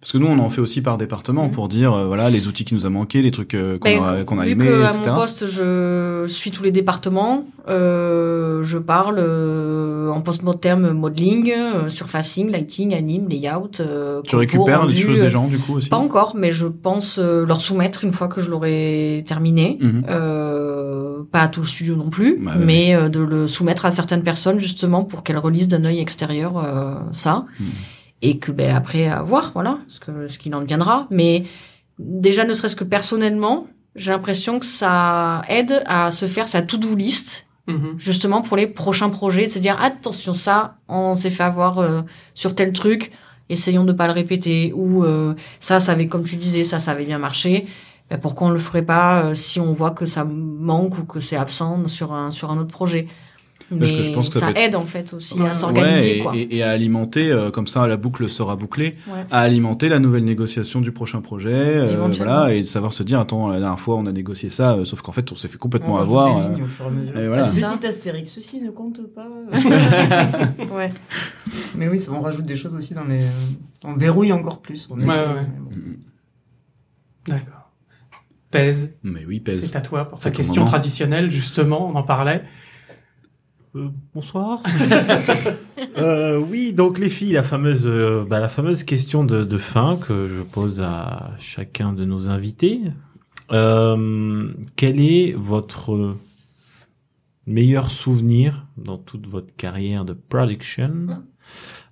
Parce 0.01 0.13
que 0.13 0.17
nous, 0.17 0.25
on 0.25 0.39
en 0.39 0.49
fait 0.49 0.61
aussi 0.61 0.81
par 0.81 0.97
département 0.97 1.45
Mhm. 1.45 1.51
pour 1.51 1.67
dire, 1.67 1.93
euh, 1.93 2.07
voilà, 2.07 2.31
les 2.31 2.47
outils 2.47 2.65
qui 2.65 2.73
nous 2.73 2.87
a 2.87 2.89
manqué, 2.89 3.21
les 3.21 3.29
trucs 3.29 3.53
euh, 3.53 3.77
qu'on 3.77 3.87
Ben, 3.87 4.03
a, 4.03 4.23
qu'on 4.23 4.39
a 4.39 4.45
vu 4.45 4.51
aimés, 4.53 4.65
que 4.65 4.81
à 4.83 4.89
etc. 4.89 5.03
mon 5.11 5.15
poste, 5.15 5.45
je 5.45 6.25
suis 6.27 6.49
tous 6.49 6.63
les 6.63 6.71
départements, 6.71 7.45
euh, 7.69 8.63
je 8.63 8.79
parle 8.79 9.17
euh, 9.19 10.09
en 10.09 10.21
post-mortem 10.21 10.91
modeling, 10.93 11.53
surfacing, 11.87 12.49
lighting, 12.49 12.95
anime, 12.95 13.29
layout. 13.29 13.79
euh, 13.79 14.21
tu 14.27 14.35
récupères 14.35 14.87
les 14.87 14.93
rendu, 14.93 14.97
choses 15.03 15.19
euh, 15.19 15.21
des 15.21 15.29
gens, 15.29 15.47
du 15.47 15.59
coup, 15.59 15.75
aussi 15.75 15.89
Pas 15.89 15.97
encore, 15.97 16.33
mais 16.35 16.51
je 16.51 16.65
pense 16.65 17.19
euh, 17.19 17.45
leur 17.45 17.61
soumettre 17.61 18.03
une 18.03 18.11
fois 18.11 18.27
que 18.27 18.41
je 18.41 18.49
l'aurai 18.49 19.23
terminé. 19.27 19.77
Mhm. 19.79 20.03
Euh, 20.09 21.19
pas 21.31 21.41
à 21.41 21.47
tout 21.47 21.61
le 21.61 21.67
studio 21.67 21.95
non 21.95 22.09
plus, 22.09 22.39
Bah 22.41 22.53
mais 22.59 22.95
euh, 22.95 23.07
de 23.07 23.19
le 23.19 23.47
soumettre 23.47 23.85
à 23.85 23.91
certaines 23.91 24.23
personnes 24.23 24.59
justement 24.59 25.03
pour 25.03 25.21
qu'elles 25.23 25.37
relisent 25.37 25.67
d'un 25.67 25.85
œil 25.85 25.99
extérieur 25.99 26.57
euh, 26.57 26.95
ça. 27.11 27.45
Mhm. 27.59 27.67
Et 28.21 28.37
que 28.37 28.51
ben 28.51 28.75
après 28.75 29.07
à 29.07 29.21
voir, 29.23 29.51
voilà, 29.53 29.79
ce 29.87 29.99
que 29.99 30.27
ce 30.27 30.37
qu'il 30.37 30.53
en 30.55 30.61
deviendra. 30.61 31.07
Mais 31.09 31.45
déjà 31.99 32.45
ne 32.45 32.53
serait-ce 32.53 32.75
que 32.75 32.83
personnellement, 32.83 33.67
j'ai 33.95 34.11
l'impression 34.11 34.59
que 34.59 34.65
ça 34.65 35.41
aide 35.49 35.83
à 35.85 36.11
se 36.11 36.25
faire 36.27 36.47
sa 36.47 36.61
to-do 36.61 36.95
list 36.95 37.47
Mhm. 37.67 37.93
justement 37.97 38.41
pour 38.41 38.57
les 38.57 38.65
prochains 38.67 39.09
projets, 39.09 39.45
de 39.45 39.51
se 39.51 39.59
dire 39.59 39.79
attention 39.81 40.33
ça, 40.33 40.77
on 40.87 41.13
s'est 41.13 41.29
fait 41.29 41.43
avoir 41.43 41.77
euh, 41.77 42.01
sur 42.33 42.55
tel 42.55 42.73
truc, 42.73 43.11
essayons 43.49 43.83
de 43.85 43.93
pas 43.93 44.07
le 44.07 44.13
répéter 44.13 44.73
ou 44.75 45.03
euh, 45.03 45.35
ça, 45.59 45.79
ça 45.79 45.91
avait 45.91 46.07
comme 46.07 46.23
tu 46.23 46.37
disais, 46.37 46.63
ça, 46.63 46.79
ça 46.79 46.91
avait 46.91 47.05
bien 47.05 47.19
marché. 47.19 47.67
Ben, 48.09 48.17
pourquoi 48.19 48.47
on 48.47 48.49
le 48.49 48.59
ferait 48.59 48.81
pas 48.81 49.23
euh, 49.23 49.33
si 49.35 49.59
on 49.59 49.73
voit 49.73 49.91
que 49.91 50.05
ça 50.05 50.23
manque 50.25 50.97
ou 50.97 51.03
que 51.05 51.19
c'est 51.19 51.37
absent 51.37 51.87
sur 51.87 52.13
un 52.13 52.31
sur 52.31 52.51
un 52.51 52.57
autre 52.57 52.73
projet? 52.73 53.07
Parce 53.79 53.91
que 53.91 54.03
je 54.03 54.11
pense 54.11 54.27
que 54.29 54.33
ça 54.35 54.39
ça 54.41 54.49
être- 54.51 54.57
aide 54.59 54.75
en 54.75 54.85
fait 54.85 55.13
aussi 55.13 55.39
Ouais. 55.39 55.49
à 55.49 55.53
s'organiser 55.53 56.17
Ouais, 56.17 56.23
quoi. 56.23 56.35
et, 56.35 56.39
et- 56.41 56.57
et 56.57 56.63
à 56.63 56.71
alimenter, 56.71 57.31
euh, 57.31 57.51
comme 57.51 57.67
ça 57.67 57.87
la 57.87 57.97
boucle 57.97 58.27
sera 58.27 58.55
bouclée, 58.55 58.97
Ouais. 59.07 59.25
à 59.31 59.39
alimenter 59.41 59.87
la 59.89 59.99
nouvelle 59.99 60.23
négociation 60.25 60.81
du 60.81 60.91
prochain 60.91 61.21
projet, 61.21 61.51
euh, 61.53 62.07
voilà, 62.15 62.53
et 62.53 62.59
de 62.61 62.65
savoir 62.65 62.91
se 62.93 63.03
dire, 63.03 63.19
attends, 63.19 63.47
la 63.49 63.59
dernière 63.59 63.79
fois 63.79 63.95
on 63.95 64.05
a 64.05 64.11
négocié 64.11 64.49
ça, 64.49 64.73
euh, 64.73 64.85
sauf 64.85 65.01
qu'en 65.01 65.11
fait 65.13 65.31
on 65.31 65.35
s'est 65.35 65.47
fait 65.47 65.57
complètement 65.57 65.93
On 65.93 65.97
avoir. 65.97 66.37
euh, 66.37 66.55
lignes 66.55 66.65
fur 66.65 66.85
et 67.21 67.27
voilà. 67.27 67.47
Petit 67.47 67.59
Ça. 67.61 67.79
astérix, 67.87 68.29
ceci 68.31 68.59
ne 68.61 68.71
compte 68.71 69.01
pas. 69.13 69.27
Ouais. 70.71 70.91
Mais 71.75 71.87
oui, 71.87 71.99
ça, 71.99 72.11
on 72.11 72.19
rajoute 72.21 72.45
des 72.45 72.55
choses 72.55 72.75
aussi 72.75 72.93
dans 72.93 73.03
les. 73.05 73.21
euh, 73.23 73.29
On 73.85 73.95
verrouille 73.95 74.31
encore 74.33 74.59
plus. 74.61 74.87
On 74.91 74.97
bon. 74.97 75.05
D'accord. 77.27 77.71
Pèse, 78.49 78.95
Mais 79.03 79.23
oui, 79.25 79.37
c'est 79.45 79.51
pèse. 79.61 79.75
à 79.77 79.81
toi 79.81 80.05
pour 80.09 80.19
ta 80.19 80.29
C'est 80.29 80.35
question 80.35 80.61
moment. 80.61 80.67
traditionnelle, 80.71 81.31
justement, 81.31 81.87
on 81.89 81.95
en 81.95 82.03
parlait. 82.03 82.43
Euh, 83.75 83.87
bonsoir. 84.13 84.61
Euh, 85.97 86.37
oui, 86.37 86.73
donc 86.73 86.99
les 86.99 87.09
filles, 87.09 87.33
la 87.33 87.43
fameuse, 87.43 87.85
euh, 87.85 88.23
bah, 88.27 88.39
la 88.39 88.49
fameuse 88.49 88.83
question 88.83 89.23
de, 89.23 89.43
de 89.43 89.57
fin 89.57 89.97
que 89.97 90.27
je 90.27 90.41
pose 90.41 90.79
à 90.79 91.31
chacun 91.39 91.91
de 91.91 92.05
nos 92.05 92.29
invités. 92.29 92.79
Quel 93.49 94.99
est 95.01 95.33
votre 95.33 96.15
meilleur 97.45 97.89
souvenir 97.91 98.65
dans 98.77 98.97
toute 98.97 99.27
votre 99.27 99.53
carrière 99.55 100.05
de 100.05 100.13
production? 100.13 101.07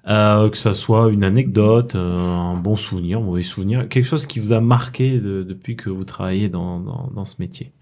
Que 0.06 0.51
ça 0.57 0.73
soit 0.73 1.10
une 1.10 1.23
anecdote, 1.23 1.95
un 1.95 2.56
bon 2.56 2.77
souvenir, 2.77 3.19
un 3.19 3.23
mauvais 3.23 3.43
souvenir, 3.43 3.89
quelque 3.89 4.06
chose 4.06 4.26
qui 4.26 4.39
vous 4.39 4.53
a 4.53 4.61
marqué 4.61 5.19
de- 5.19 5.43
depuis 5.43 5.76
que 5.76 5.89
vous 5.89 6.06
travaillez 6.06 6.47
dans, 6.47 6.80
dans, 6.80 7.11
dans 7.14 7.26
ce 7.26 7.35
métier? 7.39 7.73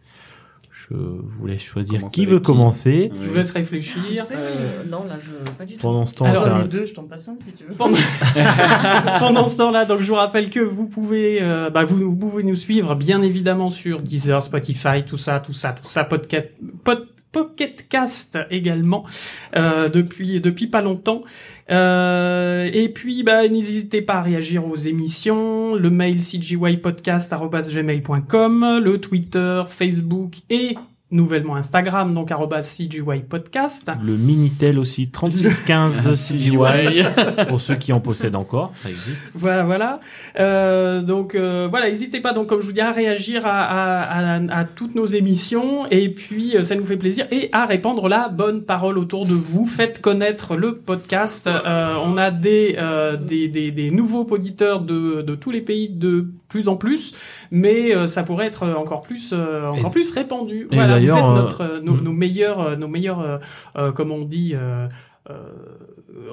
Je 0.90 0.96
vous 0.96 1.48
laisse 1.48 1.62
choisir 1.62 2.08
qui 2.08 2.26
veut 2.26 2.40
qui 2.40 2.46
commencer. 2.46 3.12
Je 3.22 3.28
vous 3.28 3.36
laisse 3.36 3.52
réfléchir. 3.52 4.24
Euh, 4.32 4.84
non 4.90 5.04
là 5.04 5.18
je 5.22 5.52
pas 5.52 5.66
du 5.66 5.76
tout. 5.76 5.82
Pendant 5.82 6.06
ce 6.06 6.16
temps, 6.16 6.26
Alors, 6.26 6.46
je 6.46 6.50
J'en 6.50 6.62
ai 6.62 6.68
deux, 6.68 6.86
je 6.86 6.94
t'en 6.94 7.04
passe 7.04 7.28
un 7.28 7.36
si 7.38 7.52
tu 7.52 7.66
veux. 7.66 7.74
Pendant, 7.74 7.98
Pendant 9.20 9.46
ce 9.46 9.58
temps-là, 9.58 9.84
donc 9.84 10.00
je 10.00 10.08
vous 10.08 10.16
rappelle 10.16 10.50
que 10.50 10.62
vous 10.62 10.88
pouvez, 10.88 11.40
euh, 11.42 11.70
bah, 11.70 11.84
vous, 11.84 11.98
vous 11.98 12.16
pouvez 12.16 12.44
nous 12.44 12.56
suivre 12.56 12.96
bien 12.96 13.22
évidemment 13.22 13.70
sur 13.70 14.02
Deezer, 14.02 14.42
Spotify, 14.42 15.04
tout 15.06 15.18
ça, 15.18 15.42
tout 15.42 15.54
ça, 15.54 15.74
tout 15.74 15.90
ça, 15.90 16.06
podcast, 16.06 16.48
pod, 16.86 17.06
Pocket 17.38 17.88
Cast 17.88 18.40
également 18.50 19.06
euh, 19.56 19.88
depuis 19.90 20.42
depuis 20.42 20.66
pas 20.66 20.82
longtemps. 20.82 21.22
Euh, 21.70 22.68
et 22.74 22.90
puis 22.90 23.22
bah 23.22 23.48
n'hésitez 23.48 24.02
pas 24.02 24.16
à 24.16 24.24
réagir 24.24 24.66
aux 24.66 24.76
émissions, 24.76 25.76
le 25.76 25.92
mail 25.92 26.20
cgypodcast@gmail.com, 26.20 28.82
le 28.84 28.98
Twitter, 28.98 29.62
Facebook 29.68 30.38
et 30.50 30.76
nouvellement 31.10 31.56
Instagram 31.56 32.14
donc 32.14 32.32
arobase 32.32 32.68
@cgypodcast. 32.78 33.92
Le 34.04 34.18
Minitel 34.18 34.78
aussi, 34.80 35.10
3615 35.10 36.14
CGY, 36.16 36.58
pour 37.48 37.62
ceux 37.62 37.76
qui 37.76 37.94
en 37.94 38.00
possèdent 38.00 38.36
encore, 38.36 38.72
ça 38.76 38.90
existe. 38.90 39.32
Voilà, 39.34 39.64
voilà. 39.64 40.00
Euh, 40.40 41.02
donc 41.02 41.36
euh, 41.36 41.68
voilà, 41.70 41.90
n'hésitez 41.90 42.20
pas 42.20 42.34
donc 42.34 42.48
comme 42.48 42.62
je 42.62 42.66
vous 42.66 42.72
dis 42.74 42.82
à 42.82 42.92
réagir 42.92 43.46
à, 43.46 43.62
à, 43.62 44.36
à, 44.38 44.60
à 44.60 44.64
toutes 44.66 44.96
nos 44.96 45.06
émissions 45.06 45.86
et 45.92 46.10
puis 46.10 46.56
euh, 46.58 46.64
ça 46.64 46.76
nous 46.76 46.86
fait 46.86 46.98
plaisir 46.98 47.26
et 47.32 47.50
à 47.52 47.66
répandre 47.66 48.08
la 48.08 48.30
bonne 48.30 48.64
parole 48.64 48.98
autour 48.98 49.26
de 49.26 49.34
vous. 49.34 49.66
Faites 49.66 50.02
connaître 50.02 50.56
le 50.56 50.76
podcast. 50.78 51.48
Euh, 51.48 51.96
on 52.04 52.18
a 52.18 52.32
des, 52.32 52.76
euh, 52.80 53.18
des, 53.18 53.48
des 53.48 53.72
des 53.72 53.92
nouveaux 53.92 54.26
auditeurs 54.30 54.82
de 54.82 55.22
de 55.22 55.36
tous 55.36 55.52
les 55.52 55.62
pays 55.62 55.90
de 55.90 56.28
plus 56.50 56.68
en 56.70 56.76
plus, 56.78 57.14
mais 57.52 57.94
euh, 57.96 58.08
ça 58.08 58.24
pourrait 58.24 58.46
être 58.48 58.68
encore 58.70 59.02
plus 59.02 59.32
euh, 59.34 59.68
encore 59.68 59.88
Et- 59.88 59.92
plus 59.92 60.12
répandu. 60.12 60.68
et 60.72 60.76
Voilà, 60.76 60.97
vous 61.00 61.06
êtes 61.06 61.10
d'ailleurs, 61.10 61.30
euh, 61.30 61.42
notre 61.42 61.62
euh, 61.62 61.82
nos, 61.82 61.94
mm. 61.94 62.02
nos 62.02 62.14
meilleurs 62.14 62.60
euh, 62.60 62.76
nos 62.76 62.88
meilleurs 62.88 63.20
euh, 63.22 63.38
euh, 63.78 63.92
comme 63.92 64.12
on 64.12 64.24
dit. 64.24 64.54
Euh, 64.56 64.88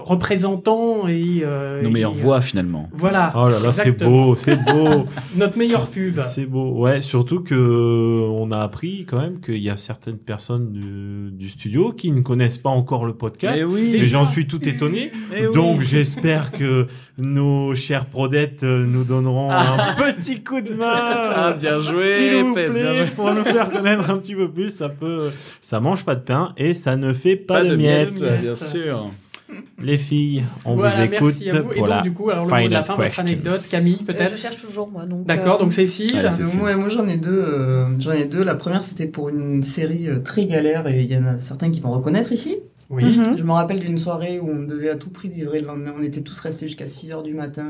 représentants 0.05 1.09
et 1.09 1.41
euh, 1.43 1.83
Nos 1.83 1.91
meilleures 1.91 2.15
et, 2.15 2.19
euh, 2.19 2.23
voix 2.23 2.41
finalement. 2.41 2.89
Voilà. 2.93 3.33
Oh 3.37 3.49
là 3.49 3.59
là, 3.59 3.73
c'est 3.73 3.93
beau, 3.93 4.35
c'est 4.35 4.57
beau. 4.57 5.07
Notre 5.37 5.59
meilleure 5.59 5.89
pub. 5.89 6.21
C'est 6.21 6.47
beau. 6.47 6.73
Ouais, 6.73 7.01
surtout 7.01 7.41
que 7.41 7.55
euh, 7.55 8.27
on 8.31 8.51
a 8.51 8.61
appris 8.61 9.05
quand 9.07 9.21
même 9.21 9.41
qu'il 9.41 9.63
y 9.63 9.71
a 9.71 9.77
certaines 9.77 10.19
personnes 10.19 10.73
du, 10.73 11.31
du 11.33 11.49
studio 11.49 11.93
qui 11.93 12.13
ne 12.13 12.21
connaissent 12.21 12.59
pas 12.59 12.71
encore 12.71 13.05
le 13.05 13.15
podcast. 13.15 13.57
Eh 13.61 13.65
oui. 13.65 13.95
Et 13.95 14.05
j'en 14.05 14.27
suis 14.27 14.47
tout 14.47 14.67
étonné. 14.69 15.11
Eh 15.35 15.47
oui. 15.47 15.55
Donc 15.55 15.81
j'espère 15.83 16.53
que 16.53 16.87
nos 17.19 17.75
chères 17.75 18.07
prodettes 18.07 18.63
euh, 18.65 18.87
nous 18.87 19.05
donneront 19.05 19.51
un 19.51 19.95
petit 20.13 20.43
coup 20.43 20.61
de 20.61 20.75
main. 20.75 20.93
Ah, 20.95 21.57
bien 21.59 21.81
joué, 21.81 22.03
S'il 22.17 22.43
vous 22.43 22.55
bien 22.55 22.71
plaît, 22.71 23.07
pour 23.15 23.33
nous 23.33 23.45
faire 23.45 23.71
connaître 23.71 24.09
un 24.11 24.19
petit 24.19 24.35
peu 24.35 24.51
plus, 24.51 24.71
ça 24.71 24.89
peut, 24.89 25.31
ça 25.61 25.81
mange 25.81 26.05
pas 26.05 26.15
de 26.15 26.21
pain 26.21 26.53
et 26.57 26.75
ça 26.75 26.97
ne 26.97 27.13
fait 27.13 27.37
pas, 27.37 27.55
Pas 27.55 27.65
de, 27.65 27.71
de 27.71 27.77
miettes. 27.77 28.21
miettes, 28.21 28.41
bien 28.43 28.55
sûr. 28.55 29.11
Les 29.83 29.97
filles, 29.99 30.43
on 30.65 30.75
voilà, 30.77 30.97
vous 30.97 31.03
écoute 31.03 31.21
merci 31.23 31.51
à 31.51 31.61
vous. 31.63 31.73
Et 31.73 31.75
pour 31.77 31.87
la 31.87 31.95
donc, 31.97 32.05
du 32.05 32.13
coup, 32.13 32.31
alors 32.31 32.47
le 32.47 32.51
mot 32.63 32.69
de 32.69 32.73
la 32.73 32.83
fin, 32.83 32.95
votre 32.97 33.21
anecdote, 33.21 33.61
Camille, 33.71 33.99
Euh, 34.03 34.05
peut-être 34.13 34.33
je 34.33 34.37
cherche 34.37 34.57
toujours 34.57 34.89
moi. 34.91 35.05
Donc. 35.07 35.27
D'accord, 35.27 35.57
euh, 35.57 35.61
donc 35.61 35.73
Cécile. 35.73 36.17
Allez, 36.17 36.31
c'est- 36.31 36.43
Euh, 36.43 36.59
moi, 36.59 36.75
moi 36.77 36.89
j'en 36.89 37.07
ai 37.09 37.17
deux. 37.17 37.31
euh, 37.33 37.87
j'en 37.99 38.13
ai 38.13 38.25
deux. 38.25 38.43
La 38.45 38.55
première 38.55 38.83
c'était 38.85 39.07
pour 39.07 39.29
une 39.29 39.63
série 39.63 40.09
euh, 40.09 40.21
très 40.21 40.47
galère 40.47 40.87
et 40.89 41.03
il 41.03 41.11
y 41.13 41.17
en 41.17 41.27
a 41.27 41.39
certains 41.39 41.71
qui 41.71 41.81
vont 41.81 41.93
reconnaître 41.93 42.33
ici. 42.33 42.57
Oui. 42.91 43.03
mhm. 43.17 43.39
Je 43.39 43.43
me 43.43 43.53
rappelle 43.53 43.79
d'une 43.79 43.97
soirée 43.97 44.39
où 44.41 44.49
on 44.51 44.63
devait 44.63 44.91
à 44.91 44.97
tout 44.97 45.09
prix 45.09 45.29
livrer 45.29 45.61
le 45.63 45.67
lendemain. 45.67 45.93
On 45.99 46.03
était 46.03 46.21
tous 46.21 46.39
restés 46.41 46.67
jusqu'à 46.69 46.87
6 46.87 47.13
heures 47.13 47.23
du 47.23 47.33
matin. 47.33 47.67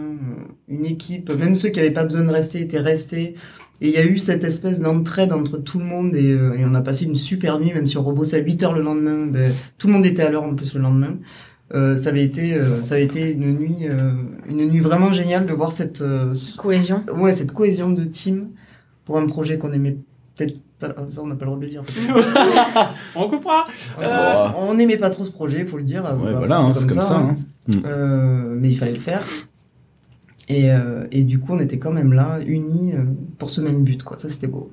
Une 0.68 0.84
équipe, 0.84 1.32
même 1.32 1.54
ceux 1.54 1.68
qui 1.68 1.78
n'avaient 1.78 1.92
pas 1.92 2.02
besoin 2.04 2.24
de 2.24 2.30
rester 2.32 2.60
étaient 2.60 2.78
restés. 2.80 3.34
Et 3.80 3.88
il 3.88 3.90
y 3.94 3.96
a 3.98 4.04
eu 4.04 4.18
cette 4.18 4.44
espèce 4.44 4.80
d'entraide 4.80 5.32
entre 5.32 5.56
tout 5.58 5.78
le 5.78 5.84
monde 5.84 6.14
et, 6.14 6.30
euh, 6.32 6.54
et 6.58 6.64
on 6.64 6.74
a 6.74 6.80
passé 6.80 7.04
une 7.06 7.16
super 7.16 7.58
nuit, 7.60 7.72
même 7.74 7.86
si 7.86 7.96
on 7.98 8.02
rebossait 8.02 8.36
à 8.36 8.40
8 8.40 8.62
heures 8.64 8.72
le 8.72 8.82
lendemain. 8.82 9.26
ben, 9.26 9.52
tout 9.78 9.86
le 9.86 9.92
monde 9.94 10.06
était 10.06 10.22
à 10.22 10.30
l'heure 10.30 10.44
en 10.44 10.54
plus 10.54 10.74
le 10.74 10.80
lendemain. 10.80 11.14
Euh, 11.72 11.96
ça 11.96 12.10
avait 12.10 12.24
été, 12.24 12.54
euh, 12.54 12.82
ça 12.82 12.96
avait 12.96 13.04
été 13.04 13.30
une 13.30 13.58
nuit, 13.58 13.88
euh, 13.88 14.12
une 14.48 14.66
nuit 14.68 14.80
vraiment 14.80 15.12
géniale 15.12 15.46
de 15.46 15.52
voir 15.54 15.72
cette, 15.72 16.02
euh, 16.02 16.34
Cohésion. 16.58 17.02
ouais, 17.16 17.32
cette 17.32 17.52
cohésion 17.52 17.90
de 17.90 18.04
team 18.04 18.50
pour 19.06 19.18
un 19.18 19.26
projet 19.26 19.56
qu'on 19.58 19.72
aimait 19.72 19.96
peut-être 20.36 20.60
pas. 20.78 20.94
Ça, 21.08 21.22
on 21.22 21.26
n'a 21.26 21.34
pas 21.36 21.46
le 21.46 21.52
droit 21.52 21.58
de 21.58 21.64
le 21.64 21.70
dire. 21.70 21.82
On 23.16 23.28
coupera. 23.28 23.64
Euh, 24.02 24.48
on 24.58 24.74
n'aimait 24.74 24.98
pas 24.98 25.08
trop 25.08 25.24
ce 25.24 25.30
projet, 25.30 25.60
il 25.60 25.66
faut 25.66 25.78
le 25.78 25.84
dire. 25.84 26.02
Ouais, 26.04 26.32
Bah, 26.32 26.38
voilà, 26.38 26.58
hein, 26.58 26.74
c'est 26.74 26.86
comme 26.86 27.00
ça. 27.00 27.16
hein. 27.16 27.36
hein. 27.72 27.72
Euh, 27.86 28.54
mais 28.58 28.68
il 28.70 28.74
fallait 28.76 28.92
le 28.92 29.00
faire. 29.00 29.22
Et, 30.48 30.70
euh, 30.70 31.06
et 31.12 31.22
du 31.22 31.38
coup, 31.38 31.54
on 31.54 31.60
était 31.60 31.78
quand 31.78 31.92
même 31.92 32.12
là, 32.12 32.38
unis 32.46 32.92
euh, 32.92 33.04
pour 33.38 33.48
ce 33.48 33.62
même 33.62 33.82
but, 33.84 34.02
quoi. 34.02 34.18
Ça, 34.18 34.28
c'était 34.28 34.46
beau. 34.48 34.70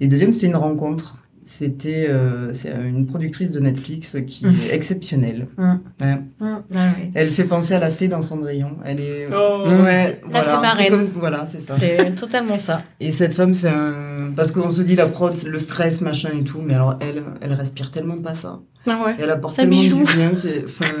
Et 0.00 0.06
deuxième, 0.06 0.30
c'était 0.30 0.46
une 0.46 0.56
rencontre. 0.56 1.24
C'était 1.50 2.06
euh, 2.10 2.52
c'est 2.52 2.70
une 2.70 3.06
productrice 3.06 3.50
de 3.52 3.58
Netflix 3.58 4.16
qui 4.26 4.44
Mhm. 4.44 4.54
est 4.70 4.74
exceptionnelle. 4.74 5.48
Mm. 5.56 5.72
Ouais. 6.02 6.14
Mm, 6.40 6.56
ah 6.74 6.88
oui. 6.94 7.10
Elle 7.14 7.30
fait 7.30 7.44
penser 7.44 7.72
à 7.72 7.78
la 7.78 7.88
fée 7.88 8.06
dans 8.06 8.20
Cendrillon. 8.20 8.72
Elle 8.84 9.00
est. 9.00 9.26
Oh. 9.34 9.64
Ouais, 9.66 10.12
La 10.30 10.42
fée 10.42 10.60
marraine. 10.60 10.90
Comme- 10.90 11.08
Voilà, 11.18 11.46
c'est 11.46 11.60
ça. 11.60 11.74
C'est 11.78 12.14
totalement 12.14 12.58
ça. 12.58 12.82
Et 13.00 13.12
cette 13.12 13.32
femme, 13.32 13.54
c'est 13.54 13.70
un. 13.70 14.30
Parce 14.36 14.52
qu'on 14.52 14.68
se 14.68 14.82
dit 14.82 14.94
la 14.94 15.06
prod, 15.06 15.32
le 15.46 15.58
stress, 15.58 16.02
machin 16.02 16.28
et 16.38 16.44
tout, 16.44 16.60
mais 16.62 16.74
alors 16.74 16.98
elle, 17.00 17.22
elle 17.40 17.54
respire 17.54 17.90
tellement 17.90 18.18
pas 18.18 18.34
ça. 18.34 18.60
Ah 18.86 18.98
ouais. 19.06 19.16
Elle 19.18 19.30
apporte 19.30 19.56
Ça 19.56 19.62
tellement 19.62 19.80
bijou. 19.80 20.04
du 20.04 20.12
bien. 20.16 20.32
Enfin, 20.32 20.94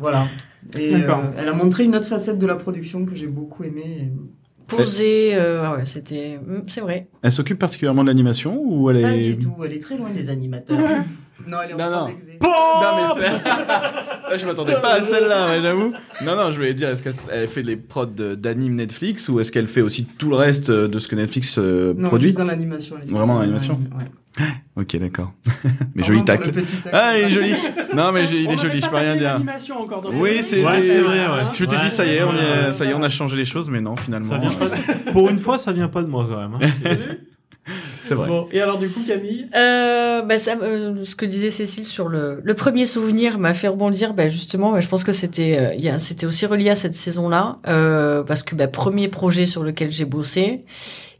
voilà. 0.00 0.26
Et 0.76 0.92
euh, 0.92 1.08
elle 1.38 1.48
a 1.48 1.52
montré 1.52 1.84
une 1.84 1.94
autre 1.94 2.08
facette 2.08 2.40
de 2.40 2.46
la 2.48 2.56
production 2.56 3.04
que 3.04 3.14
j'ai 3.14 3.28
beaucoup 3.28 3.62
aimée. 3.62 4.10
Posé, 4.66 5.34
euh, 5.34 5.62
ah 5.64 5.76
ouais, 5.76 5.84
c'était, 5.84 6.38
mm, 6.38 6.62
c'est 6.68 6.80
vrai. 6.80 7.08
Elle 7.22 7.32
s'occupe 7.32 7.58
particulièrement 7.58 8.02
de 8.02 8.08
l'animation 8.08 8.62
ou 8.64 8.90
elle 8.90 9.02
Pas 9.02 9.12
est 9.12 9.34
du 9.34 9.38
tout, 9.38 9.54
elle 9.64 9.72
est 9.72 9.78
très 9.78 9.96
loin 9.96 10.10
des 10.10 10.28
animateurs. 10.28 10.78
non, 11.46 11.58
elle 11.64 11.70
est 11.70 11.74
en 11.74 11.78
Non, 11.78 11.90
non. 11.90 12.08
Non 12.40 13.16
mais 13.16 13.22
Là, 14.30 14.36
je 14.36 14.46
m'attendais 14.46 14.74
pas 14.80 14.94
à 14.94 15.02
celle-là, 15.02 15.48
ouais, 15.50 15.60
j'avoue. 15.62 15.92
Non 16.24 16.36
non, 16.36 16.50
je 16.50 16.56
voulais 16.56 16.74
dire 16.74 16.88
est-ce 16.90 17.02
qu'elle 17.02 17.48
fait 17.48 17.62
les 17.62 17.76
prods 17.76 18.06
d'anime 18.06 18.76
Netflix 18.76 19.28
ou 19.28 19.40
est-ce 19.40 19.50
qu'elle 19.52 19.66
fait 19.68 19.80
aussi 19.82 20.04
tout 20.04 20.30
le 20.30 20.36
reste 20.36 20.70
de 20.70 20.98
ce 20.98 21.08
que 21.08 21.16
Netflix 21.16 21.56
euh, 21.58 21.92
Non, 21.96 22.08
produit? 22.08 22.28
juste 22.28 22.38
dans 22.38 22.44
l'animation. 22.44 22.96
elle 23.02 23.08
est 23.08 23.12
Vraiment 23.12 23.34
dans 23.34 23.40
l'animation? 23.40 23.78
Ouais. 23.96 24.04
Ok, 24.76 24.96
d'accord. 24.96 25.30
mais 25.94 26.02
joli 26.02 26.18
pour 26.18 26.24
tacle. 26.26 26.50
tacle. 26.50 26.66
Ah, 26.92 27.16
il 27.16 27.26
est 27.26 27.30
joli. 27.30 27.52
Non 27.94 28.10
mais 28.10 28.24
il 28.24 28.50
est 28.50 28.56
joli, 28.56 28.80
je 28.80 28.86
peux 28.86 28.90
pas 28.92 28.98
rien 28.98 29.14
dire. 29.14 29.32
l'animation 29.34 29.80
encore 29.80 30.02
dans 30.02 30.10
Oui, 30.10 30.42
cette 30.42 30.58
c'est. 30.58 30.64
Ouais, 30.64 31.00
vrai, 31.00 31.18
ouais. 31.28 31.42
Je 31.52 31.64
t'ai 31.64 31.76
dit 31.76 31.90
ça 31.90 32.04
y 32.04 32.14
est, 32.14 32.22
on 32.24 32.32
y 32.32 32.38
est- 32.38 32.66
ouais, 32.66 32.72
ça 32.72 32.84
y 32.84 32.88
est, 32.88 32.92
ouais. 32.94 32.98
on 32.98 33.02
a 33.04 33.08
changé 33.08 33.36
les 33.36 33.44
choses, 33.44 33.70
mais 33.70 33.80
non, 33.80 33.94
finalement. 33.94 34.30
Ça 34.30 34.38
vient 34.38 34.50
euh, 34.60 35.12
Pour 35.12 35.30
une 35.30 35.38
fois, 35.38 35.56
ça 35.58 35.70
vient 35.70 35.86
pas 35.86 36.02
de 36.02 36.08
moi 36.08 36.26
quand 36.28 36.40
même. 36.40 36.54
hein. 36.60 36.94
C'est 38.02 38.14
vrai. 38.14 38.28
Bon, 38.28 38.46
et 38.52 38.60
alors 38.60 38.78
du 38.78 38.90
coup, 38.90 39.00
Camille? 39.06 39.46
Euh, 39.56 40.20
bah 40.22 40.36
ça, 40.38 40.56
euh, 40.60 41.04
ce 41.04 41.16
que 41.16 41.24
disait 41.24 41.50
Cécile 41.50 41.86
sur 41.86 42.08
le, 42.08 42.40
le 42.42 42.54
premier 42.54 42.84
souvenir 42.86 43.38
m'a 43.38 43.54
fait 43.54 43.68
rebondir. 43.68 44.12
Bah 44.12 44.28
justement, 44.28 44.72
bah, 44.72 44.80
je 44.80 44.88
pense 44.88 45.02
que 45.04 45.12
c'était, 45.12 45.56
euh, 45.58 45.74
il 45.74 45.82
y 45.82 45.88
a- 45.88 45.98
c'était 45.98 46.26
aussi 46.26 46.44
relié 46.44 46.68
à 46.70 46.74
cette 46.74 46.94
saison-là, 46.94 47.58
euh, 47.66 48.22
parce 48.22 48.42
que 48.42 48.54
bah, 48.54 48.68
premier 48.68 49.08
projet 49.08 49.46
sur 49.46 49.62
lequel 49.62 49.90
j'ai 49.90 50.04
bossé, 50.04 50.60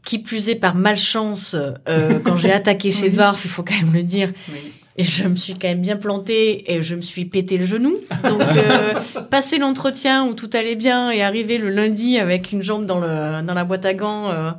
qui 0.03 0.19
plus 0.19 0.49
est 0.49 0.55
par 0.55 0.75
malchance, 0.75 1.55
euh, 1.89 2.19
quand 2.23 2.37
j'ai 2.37 2.51
attaqué 2.51 2.91
chez 2.91 3.03
Oui. 3.09 3.11
Dwarf, 3.11 3.43
il 3.43 3.49
faut 3.49 3.63
quand 3.63 3.75
même 3.81 3.93
le 3.93 4.03
dire, 4.03 4.31
Oui. 4.51 4.71
et 4.97 5.03
je 5.03 5.27
me 5.27 5.35
suis 5.35 5.55
quand 5.55 5.67
même 5.67 5.81
bien 5.81 5.95
plantée 5.97 6.71
et 6.71 6.83
je 6.83 6.95
me 6.95 7.01
suis 7.01 7.25
pété 7.25 7.57
le 7.57 7.65
genou. 7.65 7.95
Donc 8.23 8.41
euh, 8.43 8.93
passer 9.31 9.57
l'entretien 9.57 10.25
où 10.27 10.35
tout 10.35 10.49
allait 10.53 10.75
bien 10.75 11.09
et 11.09 11.23
arriver 11.23 11.57
le 11.57 11.69
lundi 11.69 12.19
avec 12.19 12.51
une 12.51 12.61
jambe 12.61 12.85
dans 12.85 12.99
le 12.99 13.41
dans 13.41 13.55
la 13.55 13.65
boîte 13.65 13.85
à 13.87 13.95
gants. 13.95 14.29
euh, 14.29 14.51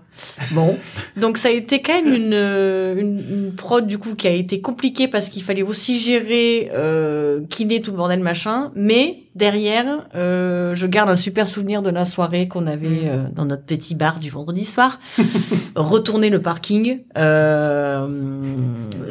bon, 0.53 0.77
donc 1.17 1.39
ça 1.39 1.49
a 1.49 1.53
été 1.53 1.81
quand 1.83 1.95
même 2.03 2.13
une, 2.13 2.35
euh, 2.35 2.95
une 2.97 3.17
une 3.31 3.53
prod 3.53 3.87
du 3.87 3.99
coup 3.99 4.15
qui 4.15 4.27
a 4.27 4.33
été 4.33 4.61
compliquée 4.61 5.09
parce 5.09 5.29
qu'il 5.29 5.43
fallait 5.43 5.63
aussi 5.63 5.99
gérer 6.01 6.71
euh, 6.75 7.41
kiné 7.49 7.81
tout 7.81 7.91
le 7.91 7.97
bordel 7.97 8.21
machin. 8.21 8.71
Mais 8.75 9.19
derrière, 9.35 10.07
euh, 10.15 10.75
je 10.75 10.87
garde 10.87 11.11
un 11.11 11.17
super 11.17 11.47
souvenir 11.49 11.83
de 11.83 11.91
la 11.91 12.05
soirée 12.05 12.49
qu'on 12.49 12.67
avait 12.67 12.87
Mm. 12.87 13.01
euh, 13.09 13.25
dans 13.35 13.45
notre 13.45 13.65
petit 13.65 13.95
bar 13.95 14.19
du 14.19 14.31
vendredi 14.31 14.65
soir. 14.65 14.99
Retourner 15.77 16.31
le 16.31 16.41
parking. 16.41 17.01
Euh, 17.19 18.07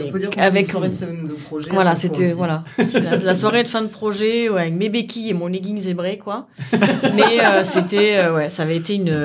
Il 0.04 0.12
faut 0.12 0.18
dire 0.18 0.30
qu'on 0.32 0.42
avec 0.42 0.66
une 0.66 0.72
soirée 0.72 0.90
de 0.90 0.96
fin 0.96 1.06
de 1.08 1.34
projet. 1.34 1.70
voilà, 1.72 1.96
c'était 1.96 2.32
voilà, 2.34 2.64
la, 2.94 3.18
la 3.18 3.36
soirée 3.36 3.64
de 3.64 3.68
fin 3.68 3.82
de 3.82 3.88
projet 3.88 4.50
ouais, 4.50 4.62
avec 4.62 4.74
mes 4.74 4.90
béquilles 4.90 5.30
et 5.30 5.34
mon 5.34 5.48
legging 5.48 5.80
zébré 5.80 6.18
quoi. 6.18 6.48
Mais 7.16 7.44
euh, 7.44 7.64
c'était 7.64 8.18
euh, 8.18 8.36
ouais, 8.36 8.50
ça 8.50 8.64
avait 8.64 8.78
été 8.78 8.96
une 8.96 9.16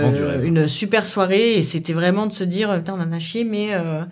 une 0.44 0.66
super 0.68 1.06
soirée 1.06 1.54
et 1.54 1.62
c'était 1.70 1.92
vraiment 1.92 2.26
de 2.26 2.32
se 2.32 2.44
dire 2.44 2.74
putain 2.78 2.94
on 2.98 3.02
en 3.02 3.12
a 3.12 3.18
chié 3.18 3.44
mais 3.44 3.68
euh, 3.72 4.02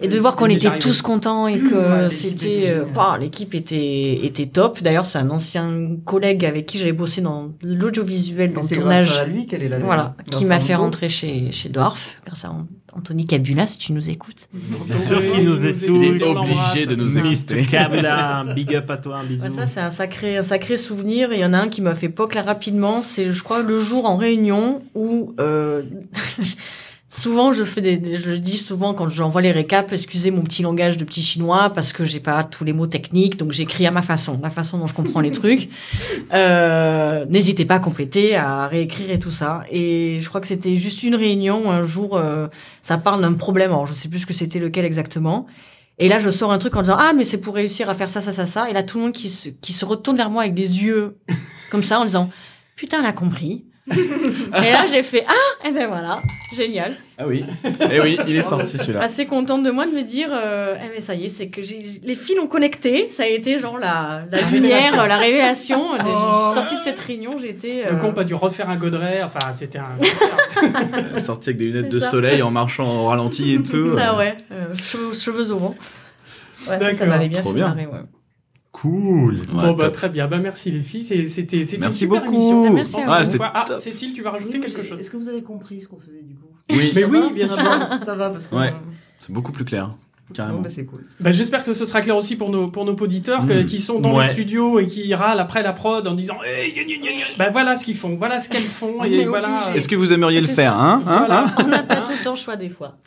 et 0.00 0.08
de 0.08 0.14
Oui, 0.14 0.20
voir 0.20 0.36
qu'on 0.36 0.46
était 0.46 0.78
tous 0.78 1.00
contents 1.02 1.46
et 1.46 1.58
que 1.58 2.04
Ouais, 2.04 2.10
c'était 2.10 2.64
euh, 2.70 2.84
bah, 2.92 3.18
l'équipe 3.20 3.54
était 3.54 4.20
était 4.24 4.46
top. 4.46 4.82
D'ailleurs, 4.82 5.06
c'est 5.06 5.18
un 5.18 5.30
ancien 5.30 5.96
collègue 6.04 6.44
avec 6.44 6.66
qui 6.66 6.78
j'avais 6.78 6.92
bossé 6.92 7.20
dans 7.20 7.52
l'audiovisuel 7.62 8.52
dans 8.52 8.62
le 8.62 8.68
tournage. 8.76 9.06
grâce 9.06 9.18
à 9.20 9.26
lui 9.26 9.46
qu'elle 9.46 9.62
est 9.62 9.68
là. 9.68 9.78
Voilà, 9.78 10.16
qui 10.30 10.44
m'a 10.46 10.58
fait 10.60 10.74
rentrer 10.74 11.08
chez 11.08 11.52
chez 11.52 11.68
Dwarf 11.68 12.16
grâce 12.26 12.44
à 12.44 12.50
Anthony 12.94 13.26
Cabula 13.26 13.66
si 13.66 13.78
tu 13.78 13.92
nous 13.92 14.10
écoutes. 14.10 14.48
Bien 14.52 14.98
sûr 14.98 15.20
qu'il 15.22 15.44
nous 15.44 15.66
est 15.66 15.74
tout. 15.84 16.00
Il 16.02 16.22
est 16.22 16.24
obligé 16.24 16.86
de 16.86 16.94
nous 16.94 17.16
écouter. 17.18 17.66
Un 17.76 18.54
big 18.54 18.74
up 18.74 18.90
à 18.90 18.96
toi, 18.98 19.18
un 19.18 19.24
bisou. 19.24 19.44
Ouais, 19.44 19.50
ça, 19.50 19.66
c'est 19.66 19.80
un 19.80 19.90
sacré, 19.90 20.36
un 20.36 20.42
sacré 20.42 20.76
souvenir. 20.76 21.32
Il 21.32 21.38
y 21.38 21.44
en 21.44 21.52
a 21.52 21.58
un 21.58 21.68
qui 21.68 21.80
m'a 21.80 21.94
fait 21.94 22.08
poc 22.08 22.34
là 22.34 22.42
rapidement. 22.42 23.02
C'est, 23.02 23.32
je 23.32 23.42
crois, 23.42 23.62
le 23.62 23.78
jour 23.78 24.06
en 24.06 24.16
réunion 24.16 24.82
où, 24.94 25.34
euh, 25.40 25.82
souvent, 27.14 27.52
je 27.52 27.62
fais 27.64 27.80
des, 27.82 27.98
des- 27.98 28.16
je 28.16 28.30
dis 28.32 28.56
souvent 28.56 28.94
quand 28.94 29.08
j'envoie 29.10 29.42
les 29.42 29.52
récaps, 29.52 29.92
excusez 29.92 30.30
mon 30.30 30.40
petit 30.42 30.62
langage 30.62 30.96
de 30.96 31.04
petit 31.04 31.22
chinois 31.22 31.70
parce 31.70 31.92
que 31.92 32.04
j'ai 32.04 32.20
pas 32.20 32.42
tous 32.42 32.64
les 32.64 32.72
mots 32.72 32.86
techniques, 32.86 33.36
donc 33.36 33.52
j'écris 33.52 33.86
à 33.86 33.90
ma 33.90 34.00
façon, 34.02 34.40
la 34.42 34.48
façon 34.50 34.78
dont 34.78 34.86
je 34.86 34.94
comprends 34.94 35.20
les 35.20 35.32
trucs. 35.32 35.68
Euh, 36.32 37.26
n'hésitez 37.28 37.66
pas 37.66 37.74
à 37.74 37.78
compléter, 37.78 38.36
à 38.36 38.66
réécrire 38.66 39.10
et 39.10 39.18
tout 39.18 39.30
ça. 39.30 39.64
Et 39.70 40.18
je 40.20 40.28
crois 40.30 40.40
que 40.40 40.46
c'était 40.46 40.76
juste 40.76 41.02
une 41.02 41.14
réunion 41.14 41.70
un 41.70 41.84
jour, 41.84 42.16
euh, 42.16 42.46
ça 42.80 42.96
parle 42.96 43.20
d'un 43.20 43.34
problème. 43.34 43.70
Alors, 43.70 43.86
je 43.86 43.92
sais 43.92 44.08
plus 44.08 44.20
ce 44.20 44.26
que 44.26 44.32
c'était 44.32 44.58
lequel 44.58 44.84
exactement. 44.86 45.46
Et 45.98 46.08
là, 46.08 46.20
je 46.20 46.30
sors 46.30 46.50
un 46.50 46.58
truc 46.58 46.74
en 46.76 46.82
disant 46.82 46.96
ah 46.98 47.12
mais 47.14 47.24
c'est 47.24 47.38
pour 47.40 47.54
réussir 47.54 47.90
à 47.90 47.94
faire 47.94 48.08
ça 48.08 48.22
ça 48.22 48.32
ça 48.32 48.46
ça. 48.46 48.70
Et 48.70 48.72
là, 48.72 48.82
tout 48.82 48.96
le 48.96 49.04
monde 49.04 49.12
qui 49.12 49.28
se, 49.28 49.50
qui 49.50 49.74
se 49.74 49.84
retourne 49.84 50.16
vers 50.16 50.30
moi 50.30 50.42
avec 50.42 50.54
des 50.54 50.82
yeux 50.82 51.18
comme 51.70 51.82
ça 51.82 52.00
en 52.00 52.04
disant 52.06 52.30
putain, 52.76 53.00
elle 53.00 53.06
a 53.06 53.12
compris. 53.12 53.64
Et 53.90 54.70
là, 54.70 54.86
j'ai 54.90 55.02
fait 55.02 55.24
ah 55.28 55.68
et 55.68 55.72
ben 55.72 55.88
voilà, 55.88 56.16
génial. 56.56 56.94
Ah 57.18 57.24
oui. 57.26 57.44
Eh 57.90 58.00
oui, 58.00 58.16
il 58.28 58.36
est 58.36 58.42
sorti 58.42 58.78
celui-là. 58.78 59.00
Assez 59.00 59.26
contente 59.26 59.64
de 59.64 59.70
moi 59.72 59.86
de 59.86 59.90
me 59.90 60.02
dire 60.02 60.28
euh, 60.32 60.76
eh 60.80 60.88
mais 60.94 61.00
ça 61.00 61.14
y 61.16 61.24
est, 61.24 61.28
c'est 61.28 61.48
que 61.48 61.62
j'ai 61.62 62.00
les 62.02 62.14
fils 62.14 62.38
ont 62.38 62.46
connecté. 62.46 63.08
Ça 63.10 63.24
a 63.24 63.26
été 63.26 63.58
genre 63.58 63.78
la 63.78 64.22
la, 64.30 64.40
La 64.40 64.48
lumière, 64.50 64.76
révélation. 64.82 65.06
la 65.06 65.16
révélation. 65.16 65.86
Je 65.96 66.02
Oh. 66.04 66.44
suis 66.52 66.54
sortie 66.60 66.76
de 66.76 66.82
cette 66.82 66.98
réunion, 67.00 67.38
j'étais 67.38 67.84
Le 67.90 67.96
euh, 67.96 67.96
comp 67.96 68.16
a 68.18 68.24
dû 68.24 68.34
refaire 68.34 68.70
un 68.70 68.76
godret. 68.76 69.22
Enfin, 69.24 69.52
c'était 69.52 69.78
un. 69.80 69.98
Sorti 71.24 71.50
avec 71.50 71.58
des 71.58 71.64
lunettes 71.66 71.86
C'est 71.86 71.94
de 71.96 72.00
ça. 72.00 72.10
soleil 72.10 72.40
en 72.42 72.50
marchant 72.52 73.00
au 73.02 73.06
ralenti 73.06 73.54
et 73.54 73.62
tout. 73.62 73.96
ça 73.98 74.16
ouais, 74.16 74.36
euh, 74.52 74.74
cheveux, 74.76 75.12
cheveux 75.14 75.50
au 75.50 75.58
vent. 75.58 75.74
Ouais, 76.68 76.78
ça, 76.94 77.06
m'avait 77.06 77.28
bien 77.28 77.40
Trop 77.40 77.50
fait 77.50 77.56
bien. 77.56 77.68
marrer, 77.68 77.86
ouais. 77.86 77.98
Cool. 78.72 79.34
Ouais, 79.34 79.44
bon, 79.52 79.72
bah, 79.74 79.90
très 79.90 80.08
bien. 80.08 80.26
Bah, 80.26 80.38
merci 80.38 80.70
les 80.70 80.80
filles. 80.80 81.02
C'est- 81.04 81.24
C'était 81.26 81.62
c'était 81.64 81.76
une 81.76 81.82
Merci 81.82 81.98
super 82.00 82.22
beaucoup. 82.22 82.34
émission. 82.34 82.72
Merci 82.72 82.96
à 82.96 83.00
Encore 83.00 83.22
vous. 83.24 83.38
Ah. 83.42 83.64
Ah. 83.68 83.78
Cécile, 83.78 84.12
tu 84.14 84.22
vas 84.22 84.30
rajouter 84.30 84.58
Oui, 84.58 84.64
quelque 84.64 84.80
chose 84.82 84.98
Est-ce 84.98 85.10
que 85.10 85.16
vous 85.18 85.28
avez 85.28 85.42
compris 85.42 85.80
ce 85.82 85.88
qu'on 85.88 86.00
faisait 86.00 86.22
du 86.22 86.34
coup? 86.36 86.46
Oui, 86.70 86.90
Mais 86.94 87.02
Ça 87.02 87.06
oui, 87.08 87.20
va 87.20 87.28
bien 87.30 87.46
sûr. 87.46 87.56
Ça 88.04 88.14
va 88.14 88.30
parce 88.30 88.46
que. 88.46 88.54
Ouais. 88.56 88.72
c'est 89.20 89.32
beaucoup 89.32 89.52
plus 89.52 89.64
clair. 89.66 89.90
Carrément. 90.32 90.56
Bon, 90.58 90.62
bah, 90.62 90.70
c'est 90.70 90.86
cool. 90.86 91.04
Bah, 91.20 91.30
J'espère 91.32 91.62
que 91.62 91.74
ce 91.74 91.84
sera 91.84 92.00
clair 92.00 92.16
aussi 92.16 92.36
pour 92.36 92.48
nos, 92.48 92.68
pour 92.68 92.86
nos 92.86 92.94
auditeurs 92.94 93.44
que- 93.46 93.62
Mm. 93.64 93.66
qui 93.66 93.78
sont 93.78 94.00
dans 94.00 94.16
Ouais. 94.16 94.24
les 94.26 94.32
studios 94.32 94.78
et 94.80 94.86
qui 94.86 95.12
râlent 95.14 95.40
après 95.40 95.62
la 95.62 95.74
prod 95.74 96.06
en 96.06 96.14
disant 96.14 96.38
hey, 96.42 96.72
gna, 96.72 96.84
gna, 96.84 96.96
gna, 96.96 97.10
gna. 97.18 97.24
bah, 97.36 97.50
voilà 97.52 97.76
ce 97.76 97.84
qu'ils 97.84 97.96
font, 97.96 98.16
voilà 98.16 98.40
ce 98.40 98.48
qu'elles 98.48 98.62
font. 98.62 98.94
On 99.00 99.04
et 99.04 99.18
est 99.20 99.24
voilà. 99.26 99.72
Est-ce 99.74 99.86
que 99.88 99.96
vous 99.96 100.10
aimeriez 100.14 100.40
le 100.40 100.46
faire, 100.46 100.74
hein, 100.78 101.02
hein, 101.06 101.18
Voilà. 101.18 101.44
hein? 101.48 101.52
On 101.62 101.68
n'a 101.68 101.82
pas 101.82 101.96
tout 101.96 102.12
le 102.18 102.24
temps 102.24 102.30
le 102.30 102.36
choix 102.38 102.56
des 102.56 102.70
fois. 102.70 102.96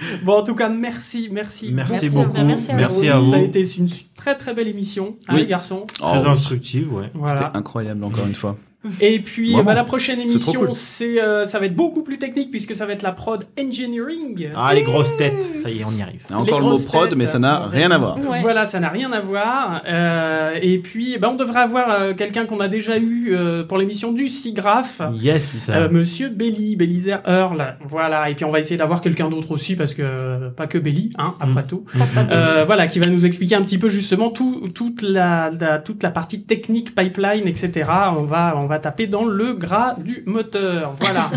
Bon, 0.24 0.38
en 0.38 0.42
tout 0.42 0.54
cas, 0.54 0.68
merci, 0.68 1.28
merci. 1.30 1.70
Merci, 1.72 1.92
Merci, 1.92 2.10
beaucoup. 2.10 2.44
merci 2.44 2.70
à 2.70 2.76
Merci 2.76 3.00
vous. 3.08 3.12
à 3.12 3.18
vous. 3.18 3.30
Ça 3.30 3.36
a 3.36 3.40
été 3.40 3.62
une 3.76 3.88
très 4.16 4.36
très 4.36 4.54
belle 4.54 4.68
émission, 4.68 5.16
hein, 5.28 5.34
Oui. 5.34 5.40
les 5.40 5.46
garçons. 5.46 5.84
Très 6.00 6.24
Oh, 6.26 6.28
instructive, 6.28 6.92
ouais. 6.92 7.10
Voilà. 7.14 7.42
C'était 7.46 7.56
incroyable 7.58 8.02
encore 8.04 8.26
une 8.26 8.34
fois. 8.34 8.56
Et 9.00 9.18
puis, 9.20 9.54
bah, 9.64 9.74
la 9.74 9.84
prochaine 9.84 10.20
émission, 10.20 10.60
cool. 10.60 10.72
c'est, 10.72 11.22
euh, 11.22 11.44
ça 11.44 11.58
va 11.58 11.66
être 11.66 11.76
beaucoup 11.76 12.02
plus 12.02 12.18
technique 12.18 12.50
puisque 12.50 12.74
ça 12.74 12.84
va 12.86 12.92
être 12.92 13.02
la 13.02 13.12
prod 13.12 13.44
engineering. 13.58 14.48
Ah, 14.56 14.74
les 14.74 14.82
grosses 14.82 15.16
têtes. 15.16 15.48
Ça 15.62 15.70
y 15.70 15.80
est, 15.80 15.84
on 15.84 15.92
y 15.92 16.02
arrive. 16.02 16.20
Encore 16.34 16.58
le 16.58 16.64
mot 16.64 16.70
grosses 16.70 16.86
prod, 16.86 17.08
têtes, 17.08 17.18
mais 17.18 17.26
ça 17.26 17.38
n'a 17.38 17.58
rien 17.60 17.90
à 17.90 17.98
voir. 17.98 18.18
Ouais. 18.18 18.40
Voilà, 18.42 18.66
ça 18.66 18.80
n'a 18.80 18.88
rien 18.88 19.12
à 19.12 19.20
voir. 19.20 19.82
Euh, 19.88 20.58
et 20.60 20.78
puis, 20.78 21.16
bah, 21.18 21.30
on 21.32 21.36
devrait 21.36 21.60
avoir 21.60 21.90
euh, 21.90 22.12
quelqu'un 22.14 22.44
qu'on 22.44 22.60
a 22.60 22.68
déjà 22.68 22.98
eu 22.98 23.34
euh, 23.34 23.62
pour 23.64 23.78
l'émission 23.78 24.12
du 24.12 24.28
SIGRAPH. 24.28 25.00
Yes. 25.14 25.70
Euh, 25.72 25.88
Monsieur 25.90 26.28
Belly, 26.28 26.76
Belizer 26.76 27.20
Earl, 27.26 27.76
voilà. 27.84 28.30
Et 28.30 28.34
puis 28.34 28.44
on 28.44 28.50
va 28.50 28.60
essayer 28.60 28.76
d'avoir 28.76 29.00
quelqu'un 29.00 29.28
d'autre 29.28 29.52
aussi 29.52 29.76
parce 29.76 29.94
que 29.94 30.48
pas 30.50 30.66
que 30.66 30.78
Belly, 30.78 31.10
hein, 31.18 31.34
après 31.40 31.62
Mm. 31.62 31.66
tout. 31.66 31.84
Euh, 32.30 32.64
voilà, 32.66 32.86
qui 32.86 32.98
va 32.98 33.06
nous 33.06 33.24
expliquer 33.26 33.54
un 33.54 33.62
petit 33.62 33.78
peu 33.78 33.88
justement 33.88 34.30
tout, 34.30 34.68
toute 34.74 35.02
la, 35.02 35.50
la- 35.60 35.78
toute 35.78 36.02
la 36.02 36.10
partie 36.10 36.42
technique, 36.42 36.94
pipeline, 36.94 37.46
etc. 37.46 37.70
On 38.16 38.22
va, 38.22 38.54
on 38.56 38.66
va 38.66 38.71
taper 38.78 39.06
dans 39.06 39.24
le 39.24 39.52
gras 39.54 39.94
du 39.94 40.22
moteur. 40.26 40.94
Voilà. 41.00 41.30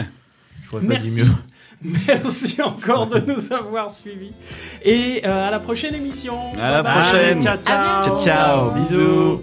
J'aurais 0.70 0.86
pas 0.86 0.94
dit 0.96 1.10
Merci. 1.10 1.22
mieux. 1.22 1.28
Merci 2.08 2.60
encore 2.62 3.06
de 3.06 3.20
nous 3.20 3.52
avoir 3.52 3.90
suivis. 3.90 4.32
Et 4.82 5.22
euh, 5.24 5.48
à 5.48 5.50
la 5.50 5.60
prochaine 5.60 5.94
émission. 5.94 6.52
À 6.60 6.72
la 6.72 6.82
Bye 6.82 6.92
prochaine. 6.92 7.42
Ciao, 7.42 8.20
ciao, 8.20 8.70
bisous. 8.72 9.40